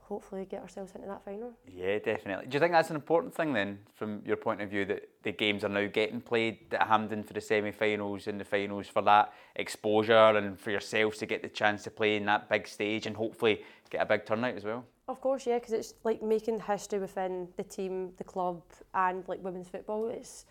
hopefully 0.00 0.46
get 0.48 0.62
ourselves 0.62 0.92
into 0.94 1.06
that 1.08 1.24
final. 1.24 1.52
Yeah, 1.68 1.98
definitely. 1.98 2.46
Do 2.46 2.54
you 2.54 2.60
think 2.60 2.72
that's 2.72 2.90
an 2.90 2.96
important 2.96 3.34
thing 3.34 3.52
then, 3.52 3.78
from 3.94 4.22
your 4.24 4.36
point 4.36 4.60
of 4.62 4.70
view, 4.70 4.84
that 4.86 5.08
the 5.22 5.32
games 5.32 5.64
are 5.64 5.68
now 5.68 5.86
getting 5.86 6.20
played 6.20 6.58
at 6.72 6.86
Hampden 6.86 7.22
for 7.24 7.32
the 7.32 7.40
semi-finals 7.40 8.26
and 8.28 8.40
the 8.40 8.44
finals 8.44 8.86
for 8.88 9.02
that 9.02 9.32
exposure 9.56 10.14
and 10.36 10.58
for 10.58 10.70
yourselves 10.70 11.18
to 11.18 11.26
get 11.26 11.42
the 11.42 11.48
chance 11.48 11.82
to 11.84 11.90
play 11.90 12.16
in 12.16 12.24
that 12.26 12.48
big 12.48 12.68
stage 12.68 13.06
and 13.06 13.16
hopefully 13.16 13.62
get 13.90 14.00
a 14.00 14.06
big 14.06 14.24
turnout 14.26 14.54
as 14.54 14.64
well? 14.64 14.84
Of 15.08 15.20
course, 15.20 15.46
yeah, 15.46 15.58
because 15.58 15.72
it's 15.72 15.94
like 16.04 16.22
making 16.22 16.60
history 16.60 16.98
within 16.98 17.48
the 17.56 17.62
team, 17.64 18.12
the 18.16 18.24
club, 18.24 18.62
and 18.94 19.26
like 19.28 19.42
women's 19.42 19.68
football. 19.68 20.08
It's 20.08 20.46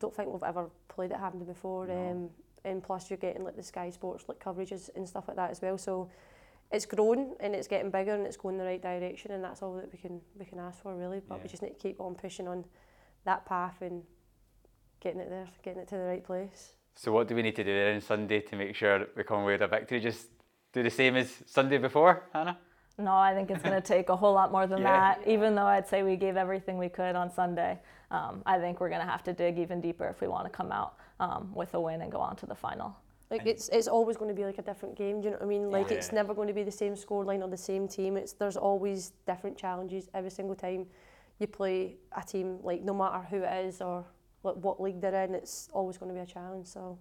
don't 0.00 0.14
think 0.14 0.32
we've 0.32 0.42
ever 0.42 0.68
played 0.88 1.12
at 1.12 1.20
Hampden 1.20 1.44
before, 1.44 1.86
No. 1.86 2.10
um, 2.10 2.30
and 2.64 2.82
plus 2.82 3.10
you're 3.10 3.16
getting 3.18 3.44
like 3.44 3.56
the 3.56 3.62
Sky 3.62 3.90
Sports 3.90 4.24
like 4.28 4.38
coverages 4.38 4.90
and 4.96 5.08
stuff 5.08 5.24
like 5.28 5.36
that 5.36 5.50
as 5.50 5.60
well. 5.62 5.78
So 5.78 6.10
it's 6.70 6.86
grown 6.86 7.34
and 7.40 7.54
it's 7.54 7.66
getting 7.68 7.90
bigger 7.90 8.14
and 8.14 8.26
it's 8.26 8.36
going 8.36 8.54
in 8.56 8.58
the 8.58 8.64
right 8.64 8.82
direction, 8.82 9.32
and 9.32 9.42
that's 9.42 9.62
all 9.62 9.74
that 9.76 9.90
we 9.92 9.98
can 9.98 10.20
we 10.38 10.44
can 10.44 10.58
ask 10.58 10.82
for 10.82 10.94
really. 10.96 11.20
But 11.26 11.36
Yeah. 11.36 11.42
we 11.44 11.48
just 11.48 11.62
need 11.62 11.70
to 11.70 11.74
keep 11.76 12.00
on 12.00 12.14
pushing 12.14 12.46
on 12.48 12.64
that 13.24 13.44
path 13.46 13.80
and 13.82 14.02
getting 15.00 15.20
it 15.20 15.30
there, 15.30 15.46
getting 15.62 15.80
it 15.82 15.88
to 15.88 15.96
the 15.96 16.04
right 16.04 16.24
place. 16.24 16.72
So 16.96 17.12
what 17.12 17.28
do 17.28 17.34
we 17.36 17.42
need 17.42 17.54
to 17.56 17.64
do 17.64 17.72
then 17.72 17.94
on 17.96 18.00
Sunday 18.00 18.40
to 18.40 18.56
make 18.56 18.74
sure 18.74 18.98
that 18.98 19.16
we 19.16 19.22
come 19.22 19.42
away 19.42 19.52
with 19.52 19.62
a 19.62 19.68
victory? 19.68 20.00
Just 20.00 20.26
do 20.72 20.82
the 20.82 20.90
same 20.90 21.14
as 21.16 21.42
Sunday 21.46 21.78
before, 21.78 22.24
Hana? 22.32 22.58
No, 22.98 23.14
I 23.14 23.32
think 23.32 23.50
it's 23.52 23.62
going 23.62 23.80
to 23.80 23.86
take 23.94 24.08
a 24.08 24.16
whole 24.16 24.34
lot 24.34 24.50
more 24.50 24.66
than 24.66 24.80
Yeah. 24.82 25.14
that. 25.14 25.28
Even 25.28 25.54
though 25.54 25.66
I'd 25.66 25.86
say 25.86 26.02
we 26.02 26.16
gave 26.16 26.36
everything 26.36 26.76
we 26.76 26.88
could 26.88 27.14
on 27.14 27.30
Sunday, 27.30 27.78
um, 28.10 28.42
I 28.46 28.58
think 28.58 28.80
we're 28.80 28.88
going 28.88 29.00
to 29.00 29.06
have 29.10 29.22
to 29.24 29.32
dig 29.32 29.58
even 29.58 29.80
deeper 29.80 30.06
if 30.08 30.20
we 30.20 30.28
want 30.28 30.44
to 30.44 30.50
come 30.50 30.72
out 30.72 30.94
um, 31.20 31.52
with 31.54 31.74
a 31.74 31.80
win 31.80 32.00
and 32.02 32.10
go 32.10 32.18
on 32.20 32.36
to 32.36 32.46
the 32.46 32.54
final. 32.54 32.96
Like 33.30 33.44
it's 33.44 33.68
it's 33.68 33.88
always 33.88 34.16
going 34.16 34.30
to 34.30 34.34
be 34.34 34.46
like 34.46 34.56
a 34.56 34.62
different 34.62 34.96
game. 34.96 35.20
Do 35.20 35.26
you 35.26 35.30
know 35.32 35.36
what 35.40 35.44
I 35.44 35.48
mean? 35.48 35.70
Like 35.70 35.90
Yeah. 35.90 35.98
it's 35.98 36.12
never 36.12 36.32
going 36.32 36.48
to 36.48 36.54
be 36.54 36.62
the 36.62 36.72
same 36.72 36.94
scoreline 36.94 37.42
or 37.42 37.48
the 37.48 37.58
same 37.58 37.86
team. 37.86 38.16
It's 38.16 38.32
there's 38.32 38.56
always 38.56 39.12
different 39.26 39.58
challenges 39.58 40.08
every 40.14 40.30
single 40.30 40.54
time 40.56 40.86
you 41.38 41.46
play 41.46 41.96
a 42.16 42.22
team. 42.22 42.58
Like 42.62 42.82
no 42.82 42.94
matter 42.94 43.18
who 43.28 43.42
it 43.42 43.66
is 43.66 43.82
or 43.82 44.02
like 44.44 44.54
what 44.56 44.80
league 44.80 45.00
they're 45.02 45.24
in, 45.24 45.34
it's 45.34 45.68
always 45.74 45.98
going 45.98 46.08
to 46.08 46.14
be 46.14 46.22
a 46.22 46.26
challenge. 46.26 46.68
So 46.68 46.96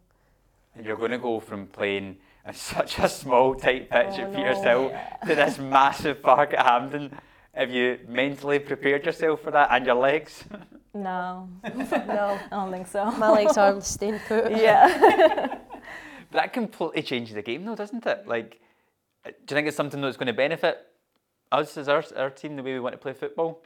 And 0.75 0.85
you're 0.85 0.97
going 0.97 1.11
to 1.11 1.17
go 1.17 1.39
from 1.39 1.65
playing 1.67 2.17
on 2.45 2.53
such 2.73 2.99
a 2.99 3.07
small, 3.07 3.55
tight 3.55 3.89
pitch 3.89 4.15
Oh, 4.19 4.23
at 4.23 4.31
no. 4.33 4.37
Peters 4.37 4.63
Hill 4.63 4.99
to 5.27 5.33
this 5.35 5.57
massive 5.59 6.21
park 6.21 6.53
at 6.53 6.65
Hampden. 6.65 7.17
Have 7.57 7.71
you 7.71 7.99
mentally 8.07 8.59
prepared 8.59 9.03
yourself 9.03 9.41
for 9.41 9.49
that 9.49 9.69
and 9.71 9.85
your 9.85 9.95
legs? 9.95 10.43
No, 10.93 11.47
no, 11.63 12.39
I 12.43 12.47
don't 12.49 12.71
think 12.71 12.87
so. 12.87 13.11
my 13.11 13.29
legs 13.29 13.55
are 13.55 13.79
staying 13.95 14.19
put. 14.27 14.49
yeah. 14.49 15.47
but 15.47 15.81
That 16.31 16.53
completely 16.53 17.03
changes 17.03 17.35
the 17.35 17.43
game, 17.43 17.65
though, 17.65 17.75
doesn't 17.75 18.03
it? 18.07 18.27
Like, 18.27 18.59
uh, 19.23 19.29
do 19.45 19.53
you 19.53 19.57
think 19.57 19.67
it's 19.67 19.77
something 19.77 20.01
that's 20.01 20.17
going 20.17 20.25
to 20.27 20.33
benefit 20.33 20.87
us 21.51 21.77
as 21.77 21.87
our, 21.87 22.03
our 22.15 22.31
team, 22.31 22.55
the 22.55 22.63
way 22.63 22.73
we 22.73 22.79
want 22.79 22.93
to 22.93 22.97
play 22.97 23.13
football? 23.13 23.61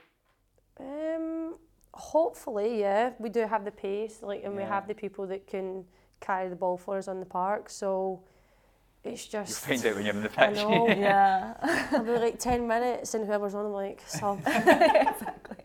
Um, 0.77 1.55
hopefully, 1.93 2.81
yeah, 2.81 3.11
we 3.17 3.29
do 3.29 3.47
have 3.47 3.63
the 3.63 3.71
pace, 3.71 4.19
like, 4.21 4.43
and 4.43 4.53
we 4.53 4.63
have 4.63 4.85
the 4.89 4.95
people 4.95 5.25
that 5.27 5.47
can 5.47 5.85
carry 6.19 6.49
the 6.49 6.55
ball 6.57 6.75
for 6.75 6.97
us 6.97 7.07
on 7.07 7.21
the 7.21 7.25
park. 7.25 7.69
So 7.69 8.23
it's 9.03 9.25
You 9.25 9.31
just. 9.39 9.65
find 9.65 9.85
out 9.85 9.95
when 9.95 10.05
you're 10.05 10.15
in 10.15 10.23
the 10.23 10.31
I 10.41 10.51
know. 10.53 10.87
yeah. 10.87 11.87
I'll 11.91 12.03
be 12.03 12.11
like 12.11 12.39
10 12.39 12.67
minutes 12.67 13.13
and 13.13 13.25
whoever's 13.25 13.55
on, 13.55 13.65
I'm 13.65 13.71
like, 13.73 14.01
sub. 14.07 14.39
exactly. 14.45 15.57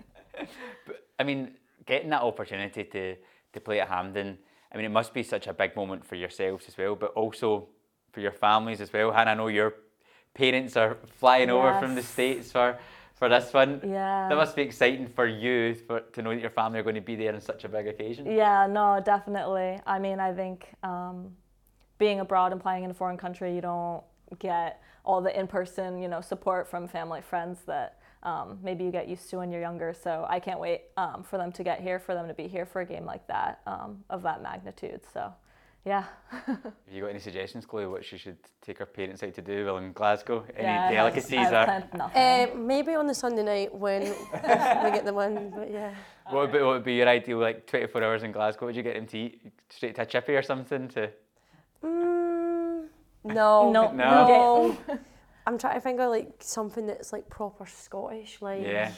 But, 0.87 1.05
I 1.18 1.25
mean, 1.25 1.53
getting 1.87 2.11
that 2.11 2.22
opportunity 2.22 2.85
to, 2.85 3.16
to 3.53 3.61
play 3.61 3.81
at 3.81 3.88
Hampden, 3.88 4.38
I 4.72 4.77
mean, 4.77 4.87
it 4.87 4.90
must 4.90 5.12
be 5.14 5.22
such 5.22 5.46
a 5.46 5.53
big 5.53 5.77
moment 5.77 6.05
for 6.05 6.14
yourselves 6.16 6.66
as 6.68 6.77
well, 6.77 6.94
but 6.96 7.12
also 7.12 7.68
for 8.12 8.20
your 8.20 8.33
families 8.33 8.81
as 8.81 8.92
well. 8.92 9.12
Hana, 9.12 9.33
I 9.33 9.35
know 9.35 9.49
your 9.49 9.75
parents 10.35 10.77
are 10.77 10.96
flying 11.18 11.51
over 11.51 11.79
from 11.79 11.94
the 11.94 12.03
States 12.03 12.53
for, 12.53 12.79
for 13.14 13.29
this 13.29 13.53
one. 13.53 13.81
Yeah. 13.85 14.29
That 14.29 14.35
must 14.37 14.57
be 14.57 14.62
exciting 14.62 15.09
for 15.09 15.27
you 15.27 15.75
for, 15.75 16.01
to 16.01 16.22
know 16.22 16.31
that 16.31 16.40
your 16.40 16.51
family 16.51 16.79
are 16.79 16.83
going 16.83 16.94
to 16.96 17.01
be 17.01 17.16
there 17.16 17.35
on 17.35 17.40
such 17.40 17.64
a 17.64 17.68
big 17.68 17.87
occasion. 17.87 18.27
Yeah, 18.27 18.66
no, 18.66 19.01
definitely. 19.05 19.79
I 19.87 19.99
mean, 19.99 20.20
I 20.20 20.33
think 20.33 20.68
um, 20.83 21.33
being 21.98 22.20
abroad 22.20 22.52
and 22.52 22.61
playing 22.61 22.85
in 22.85 22.90
a 22.90 22.94
foreign 22.94 23.16
country, 23.16 23.54
you 23.54 23.61
don't 23.61 24.02
get 24.38 24.82
all 25.04 25.20
the 25.20 25.38
in-person, 25.38 26.00
you 26.02 26.09
know, 26.09 26.20
support 26.20 26.68
from 26.68 26.88
family, 26.88 27.20
friends 27.20 27.61
that 27.66 27.98
um, 28.22 28.59
maybe 28.62 28.85
you 28.85 28.90
get 28.90 29.09
used 29.09 29.30
to 29.30 29.38
when 29.38 29.52
you're 29.52 29.61
younger. 29.61 29.94
So 29.94 30.26
I 30.28 30.40
can't 30.40 30.59
wait 30.59 30.82
um, 30.96 31.22
for 31.22 31.38
them 31.38 31.52
to 31.52 31.62
get 31.62 31.80
here, 31.80 32.00
for 32.00 32.14
them 32.14 32.26
to 32.26 32.35
be 32.35 32.48
here 32.48 32.66
for 32.66 32.80
a 32.80 32.87
game 32.87 33.04
like 33.04 33.26
that 33.28 33.61
um, 33.66 34.04
of 34.11 34.22
that 34.22 34.42
magnitude. 34.42 35.00
So, 35.12 35.32
yeah. 35.85 36.04
Have 36.46 36.72
you 36.90 37.02
got 37.02 37.11
any 37.11 37.20
suggestions, 37.20 37.64
Chloe, 37.64 37.87
what 37.87 38.04
she 38.04 38.18
should 38.18 38.38
take 38.61 38.78
her 38.78 38.87
parents 38.87 39.22
out 39.22 39.35
to 39.35 39.42
do 39.42 39.66
while 39.66 39.76
in 39.76 39.92
Glasgow? 39.92 40.44
Any 40.56 40.66
yeah, 40.66 40.90
delicacies? 40.90 41.38
I 41.38 41.85
or. 41.94 42.11
Uh, 42.12 42.56
maybe 42.56 42.94
on 42.96 43.06
the 43.06 43.14
Sunday 43.14 43.44
night 43.44 43.72
when 43.72 44.02
we 44.32 44.90
get 44.90 45.04
the 45.04 45.14
win, 45.14 45.52
but 45.54 45.70
yeah. 45.70 45.94
what, 46.30 46.40
would 46.40 46.52
be, 46.52 46.59
what 46.59 46.74
would 46.74 46.85
be 46.85 46.94
your 46.94 47.09
ideal, 47.09 47.38
like 47.38 47.68
24 47.68 48.02
hours 48.02 48.24
in 48.24 48.32
Glasgow? 48.32 48.66
Would 48.66 48.74
you 48.74 48.82
get 48.82 48.94
them 48.94 49.06
to 49.06 49.18
eat? 49.18 49.52
Straight 49.68 49.94
to 49.94 50.02
a 50.02 50.06
chippy 50.06 50.35
or 50.35 50.42
something? 50.42 50.88
To 50.88 51.12
Mm, 51.84 52.86
no, 53.24 53.72
No. 53.72 53.90
no. 53.92 54.76
I'm 55.46 55.58
trying 55.58 55.74
to 55.74 55.80
think 55.80 56.00
of 56.00 56.10
like 56.10 56.28
something 56.40 56.86
that's 56.86 57.12
like 57.12 57.28
proper 57.30 57.66
Scottish, 57.66 58.38
like. 58.40 58.62
Yeah. 58.62 58.90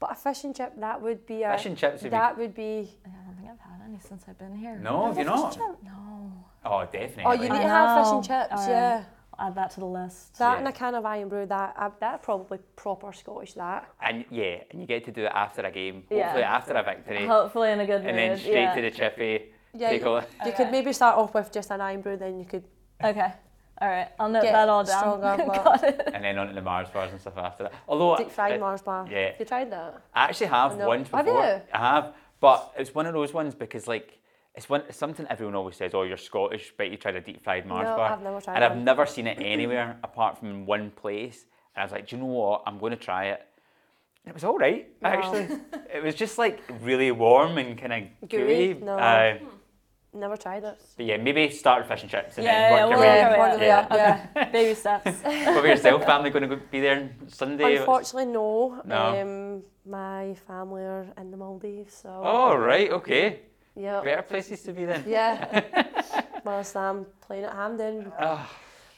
But 0.00 0.12
a 0.12 0.14
fish 0.14 0.44
and 0.44 0.54
chip, 0.54 0.74
that 0.78 1.00
would 1.02 1.26
be 1.26 1.42
a. 1.42 1.56
Fish 1.56 1.66
and 1.66 1.76
chips 1.76 2.02
would 2.02 2.10
be 2.10 2.16
that 2.16 2.38
would 2.38 2.54
be. 2.54 2.90
I 3.04 3.08
don't 3.26 3.36
think 3.36 3.48
I've 3.50 3.58
had 3.58 3.80
any 3.88 3.98
since 4.00 4.24
I've 4.28 4.38
been 4.38 4.54
here. 4.56 4.76
No, 4.78 5.06
have 5.06 5.18
you 5.18 5.24
not? 5.24 5.56
No. 5.84 6.32
Oh, 6.64 6.84
definitely. 6.84 7.24
Oh, 7.26 7.32
you 7.32 7.42
need 7.42 7.50
I 7.52 7.62
to 7.62 7.68
have 7.68 7.98
fish 8.04 8.10
know. 8.10 8.16
and 8.18 8.24
chips, 8.26 8.52
Alright. 8.52 8.68
yeah. 8.68 9.04
Add 9.40 9.54
that 9.54 9.70
to 9.72 9.80
the 9.80 9.86
list. 9.86 10.36
That 10.38 10.52
Yeah. 10.54 10.58
and 10.58 10.68
a 10.68 10.72
can 10.72 10.94
of 10.96 11.04
Irn-Bru, 11.04 11.46
that 11.46 11.74
uh, 11.78 11.90
that 12.00 12.22
probably 12.24 12.58
proper 12.76 13.12
Scottish. 13.12 13.54
That. 13.54 13.88
And 14.02 14.24
yeah, 14.30 14.58
and 14.70 14.80
you 14.80 14.86
get 14.86 15.04
to 15.04 15.12
do 15.12 15.24
it 15.26 15.32
after 15.34 15.62
a 15.62 15.70
game, 15.70 16.02
Yeah. 16.10 16.24
hopefully 16.24 16.42
after 16.44 16.74
a 16.74 16.82
victory, 16.82 17.26
Hopefully 17.26 17.70
in 17.70 17.80
a 17.80 17.86
good 17.86 18.00
mood. 18.02 18.10
and 18.10 18.18
then 18.18 18.36
straight 18.38 18.54
yeah. 18.62 18.74
to 18.74 18.82
the 18.82 18.90
chippy. 18.90 19.52
Yeah, 19.78 19.92
you, 19.92 20.04
all, 20.04 20.22
you 20.44 20.52
could 20.52 20.70
maybe 20.70 20.92
start 20.92 21.16
off 21.16 21.34
with 21.34 21.52
just 21.52 21.70
an 21.70 21.80
Irn-Bru, 21.80 22.16
then 22.16 22.38
you 22.38 22.44
could. 22.44 22.64
Okay. 23.02 23.32
All 23.80 23.88
right. 23.88 24.08
I'll 24.18 24.28
note 24.28 24.42
Get 24.42 24.52
that 24.52 24.68
all 24.68 24.82
down. 24.82 24.98
stronger, 24.98 25.44
but- 25.46 25.64
Got 25.64 25.84
it. 25.84 26.02
and 26.12 26.24
then 26.24 26.36
on 26.38 26.48
to 26.48 26.54
the 26.54 26.62
Mars 26.62 26.88
bars 26.90 27.12
and 27.12 27.20
stuff 27.20 27.38
after 27.38 27.64
that. 27.64 27.72
Although 27.86 28.16
Deep 28.16 28.30
fried 28.32 28.54
I, 28.54 28.58
Mars 28.58 28.82
bar. 28.82 29.06
yeah. 29.10 29.32
You 29.38 29.44
tried 29.44 29.70
that? 29.72 30.02
I 30.14 30.24
actually 30.24 30.48
have 30.48 30.76
No. 30.76 30.88
once 30.88 31.08
Have 31.10 31.24
before. 31.24 31.44
you? 31.44 31.60
I 31.72 31.78
have, 31.78 32.14
but 32.40 32.72
it's 32.76 32.92
one 32.94 33.06
of 33.06 33.14
those 33.14 33.32
ones 33.32 33.54
because 33.54 33.86
like 33.86 34.18
it's 34.56 34.68
one 34.68 34.82
it's 34.88 34.98
something 34.98 35.24
everyone 35.30 35.54
always 35.54 35.76
says. 35.76 35.92
Oh, 35.94 36.02
you're 36.02 36.16
Scottish, 36.16 36.72
but 36.76 36.90
you 36.90 36.96
tried 36.96 37.14
a 37.14 37.20
deep 37.20 37.44
fried 37.44 37.66
Mars 37.66 37.86
No, 37.88 37.96
bar. 37.96 38.12
I've 38.14 38.22
never 38.22 38.40
tried 38.40 38.54
and 38.56 38.64
I've 38.64 38.72
one. 38.72 38.84
never 38.84 39.06
seen 39.06 39.28
it 39.28 39.38
anywhere 39.40 39.96
apart 40.02 40.38
from 40.38 40.48
in 40.50 40.66
one 40.66 40.90
place. 40.90 41.46
And 41.76 41.82
I 41.82 41.84
was 41.84 41.92
like, 41.92 42.08
do 42.08 42.16
you 42.16 42.22
know 42.22 42.28
what? 42.28 42.62
I'm 42.66 42.78
going 42.80 42.90
to 42.90 42.96
try 42.96 43.26
it. 43.26 43.42
And 44.24 44.30
it 44.30 44.34
was 44.34 44.42
all 44.42 44.58
right, 44.58 44.88
Wow. 45.00 45.10
actually. 45.10 45.56
it 45.94 46.02
was 46.02 46.16
just 46.16 46.36
like 46.36 46.60
really 46.82 47.12
warm 47.12 47.58
and 47.58 47.78
kind 47.78 47.92
of 48.22 48.28
Gooey? 48.28 48.74
gooey. 48.74 48.80
No. 48.84 48.94
Uh, 48.98 49.38
Never 50.18 50.36
tried 50.36 50.64
it. 50.64 50.76
but 50.96 51.06
yeah, 51.06 51.16
maybe 51.16 51.48
start 51.50 51.78
with 51.82 51.88
fish 51.88 52.02
and 52.02 52.10
chips 52.10 52.36
and 52.38 52.44
Yeah, 52.44 52.52
then 52.52 52.62
yeah, 52.72 52.72
work 52.72 52.80
we'll 52.80 52.90
your 52.90 52.98
work 52.98 53.14
way. 53.14 53.22
our 53.22 53.30
way 53.30 53.38
work 53.38 53.52
up. 53.52 53.60
your 53.60 53.68
way 53.68 53.70
up, 53.70 53.88
Yeah. 53.92 54.26
Okay. 54.42 54.50
Baby 54.58 54.74
steps. 54.74 55.04
What 55.22 55.58
about 55.58 55.64
yourself? 55.74 56.04
Family 56.04 56.30
going 56.30 56.48
to 56.50 56.56
be 56.56 56.80
there 56.80 56.96
on 56.96 57.10
Sunday? 57.28 57.76
Unfortunately, 57.76 58.32
no. 58.32 58.82
No. 58.84 59.02
Um, 59.22 59.62
my 59.86 60.34
family 60.46 60.82
are 60.82 61.06
in 61.20 61.30
the 61.30 61.36
Maldives, 61.36 61.94
so. 61.94 62.10
Oh, 62.24 62.56
right, 62.56 62.90
okay. 62.90 63.40
Yeah. 63.76 64.00
Better 64.02 64.22
places 64.22 64.62
to 64.64 64.72
be 64.72 64.84
then. 64.84 65.04
Yeah. 65.06 65.62
Whilst 66.44 66.74
I'm 66.76 67.06
playing 67.26 67.44
at 67.44 67.52
Hampden, 67.54 68.10
Ah, 68.18 68.50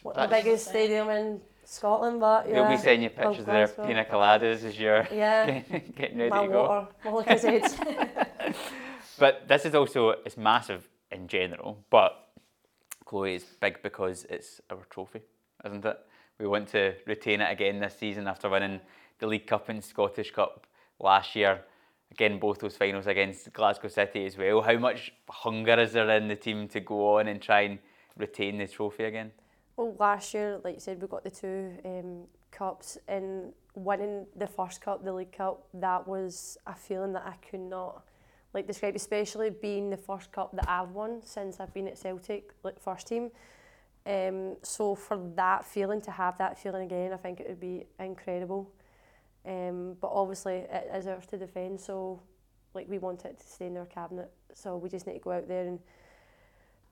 what 0.03 0.15
the 0.15 0.23
That's- 0.23 0.43
biggest 0.45 0.69
stadium 0.69 1.11
in 1.11 1.41
Scotland, 1.65 2.19
but 2.21 2.49
yeah. 2.49 2.61
We'll 2.63 2.71
be 2.71 2.77
sending 2.79 3.03
you 3.03 3.11
Oh, 3.19 3.29
pictures 3.29 3.41
of 3.41 3.47
their 3.47 3.67
Glasgow. 3.67 3.87
pina 3.87 4.05
coladas 4.07 4.65
as 4.65 4.79
you're 4.81 5.07
Yeah. 5.13 5.61
getting 6.01 6.19
ready 6.19 6.31
My 6.31 6.47
to 6.47 6.53
go. 6.53 6.63
water, 6.63 6.89
my 7.05 7.11
Lucozade. 7.11 8.57
But 9.19 9.47
this 9.47 9.67
is 9.67 9.75
also 9.75 10.11
it's 10.25 10.37
massive 10.37 10.89
in 11.13 11.29
general, 11.29 11.85
but 11.91 12.29
Chloe 13.05 13.35
is 13.35 13.45
big 13.61 13.83
because 13.83 14.25
it's 14.31 14.61
our 14.71 14.85
trophy, 14.91 15.21
isn't 15.65 15.85
it? 15.85 15.99
We 16.39 16.47
want 16.47 16.69
to 16.69 16.95
retain 17.07 17.41
it 17.41 17.51
again 17.51 17.81
this 17.81 17.97
season 17.99 18.27
after 18.27 18.49
winning 18.49 18.81
the 19.19 19.27
League 19.27 19.47
Cup 19.47 19.69
and 19.69 19.83
Scottish 19.85 20.31
Cup 20.31 20.67
last 20.99 21.35
year. 21.37 21.63
Again, 22.13 22.39
both 22.39 22.59
those 22.59 22.77
finals 22.77 23.07
against 23.07 23.53
Glasgow 23.53 23.89
City 23.89 24.27
as 24.27 24.37
well. 24.37 24.63
How 24.63 24.79
much 24.79 25.13
hunger 25.29 25.79
is 25.79 25.93
there 25.93 26.11
in 26.11 26.29
the 26.29 26.37
team 26.37 26.67
to 26.69 26.81
go 26.81 27.19
on 27.19 27.29
and 27.29 27.41
try 27.41 27.63
and 27.63 27.79
retain 28.17 28.59
the 28.59 28.67
trophy 28.67 29.05
again? 29.05 29.33
Well, 29.77 29.95
last 29.99 30.35
year, 30.35 30.61
like 30.65 30.75
you 30.75 30.81
said, 30.81 31.01
we 31.01 31.09
got 31.09 31.25
the 31.25 31.31
two 31.31 31.73
um, 31.85 32.25
cups 32.51 32.99
and 33.07 33.53
winning 33.75 34.27
the 34.37 34.47
first 34.47 34.81
cup, 34.81 35.05
the 35.05 35.13
League 35.13 35.33
Cup. 35.33 35.67
That 35.75 36.07
was 36.07 36.59
a 36.67 36.75
feeling 36.75 37.13
that 37.13 37.25
I 37.27 37.37
could 37.49 37.61
not 37.61 38.05
like 38.53 38.67
describe, 38.67 38.97
especially 38.97 39.51
being 39.51 39.91
the 39.91 39.97
first 39.97 40.33
cup 40.33 40.53
that 40.57 40.69
I've 40.69 40.91
won 40.91 41.21
since 41.23 41.61
I've 41.61 41.73
been 41.73 41.89
at 41.89 41.99
Celtic, 41.99 42.53
like 42.63 42.81
first 42.81 43.07
team. 43.07 43.31
Um, 44.07 44.57
so 44.63 44.95
for 44.95 45.19
that 45.37 45.65
feeling 45.65 46.01
to 46.03 46.11
have 46.11 46.39
that 46.39 46.59
feeling 46.59 46.85
again, 46.85 47.13
I 47.13 47.17
think 47.17 47.41
it 47.41 47.49
would 47.49 47.61
be 47.61 47.85
incredible. 47.99 48.71
Um, 49.47 49.97
but 50.01 50.11
obviously 50.13 50.55
it 50.71 50.91
is 50.95 51.07
ours 51.07 51.27
to 51.27 51.39
defend, 51.39 51.81
so 51.81 52.21
like 52.75 52.89
we 52.89 52.99
want 52.99 53.25
it 53.25 53.39
to 53.39 53.47
stay 53.47 53.67
in 53.67 53.77
our 53.77 53.87
cabinet. 53.87 54.31
So 54.55 54.77
we 54.77 54.89
just 54.89 55.07
need 55.07 55.15
to 55.15 55.21
go 55.21 55.33
out 55.33 55.49
there 55.49 55.67
and 55.67 55.79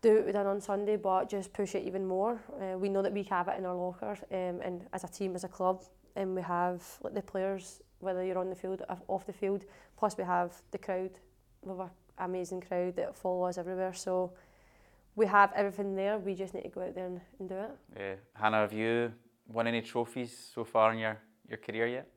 do 0.00 0.16
what 0.16 0.26
we 0.26 0.32
done 0.32 0.46
on 0.46 0.60
Sunday, 0.60 0.96
but 0.96 1.28
just 1.28 1.52
push 1.52 1.74
it 1.74 1.84
even 1.84 2.06
more. 2.06 2.40
Uh, 2.60 2.78
we 2.78 2.88
know 2.88 3.02
that 3.02 3.12
we 3.12 3.24
have 3.24 3.48
it 3.48 3.58
in 3.58 3.64
our 3.64 3.74
locker, 3.74 4.16
um, 4.30 4.60
and 4.62 4.86
as 4.92 5.04
a 5.04 5.08
team, 5.08 5.34
as 5.34 5.44
a 5.44 5.48
club, 5.48 5.82
and 6.14 6.34
we 6.34 6.42
have 6.42 6.82
like 7.02 7.14
the 7.14 7.22
players, 7.22 7.80
whether 8.00 8.24
you're 8.24 8.38
on 8.38 8.48
the 8.48 8.56
field 8.56 8.82
or 8.88 8.98
off 9.08 9.26
the 9.26 9.32
field. 9.32 9.64
Plus, 9.96 10.16
we 10.16 10.24
have 10.24 10.52
the 10.70 10.78
crowd. 10.78 11.10
We 11.62 11.70
have 11.70 11.80
an 11.80 11.90
amazing 12.18 12.60
crowd 12.60 12.96
that 12.96 13.16
follow 13.16 13.44
us 13.44 13.58
everywhere. 13.58 13.92
So 13.94 14.32
we 15.16 15.26
have 15.26 15.52
everything 15.54 15.94
there. 15.94 16.18
We 16.18 16.34
just 16.34 16.54
need 16.54 16.62
to 16.62 16.68
go 16.68 16.82
out 16.82 16.94
there 16.94 17.06
and, 17.06 17.20
and 17.38 17.48
do 17.48 17.54
it. 17.54 17.70
Yeah, 17.96 18.14
Hana, 18.34 18.58
have 18.58 18.72
you 18.72 19.12
won 19.48 19.66
any 19.66 19.82
trophies 19.82 20.50
so 20.54 20.64
far 20.64 20.92
in 20.92 20.98
your, 20.98 21.18
your 21.48 21.58
career 21.58 21.88
yet? 21.88 22.08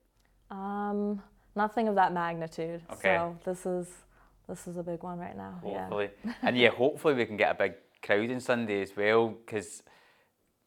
Um, 0.49 1.21
nothing 1.55 1.87
of 1.87 1.95
that 1.95 2.13
magnitude. 2.13 2.81
Okay. 2.91 3.17
So 3.17 3.37
this 3.45 3.65
is 3.65 3.87
this 4.47 4.67
is 4.67 4.77
a 4.77 4.83
big 4.83 5.01
one 5.01 5.17
right 5.17 5.35
now. 5.35 5.59
Hopefully, 5.63 6.09
and 6.41 6.57
yeah, 6.57 6.69
hopefully 6.69 7.13
we 7.13 7.25
can 7.25 7.37
get 7.37 7.51
a 7.51 7.57
big 7.57 7.73
crowd 8.03 8.29
on 8.29 8.39
Sunday 8.39 8.81
as 8.81 8.95
well 8.95 9.29
because 9.29 9.81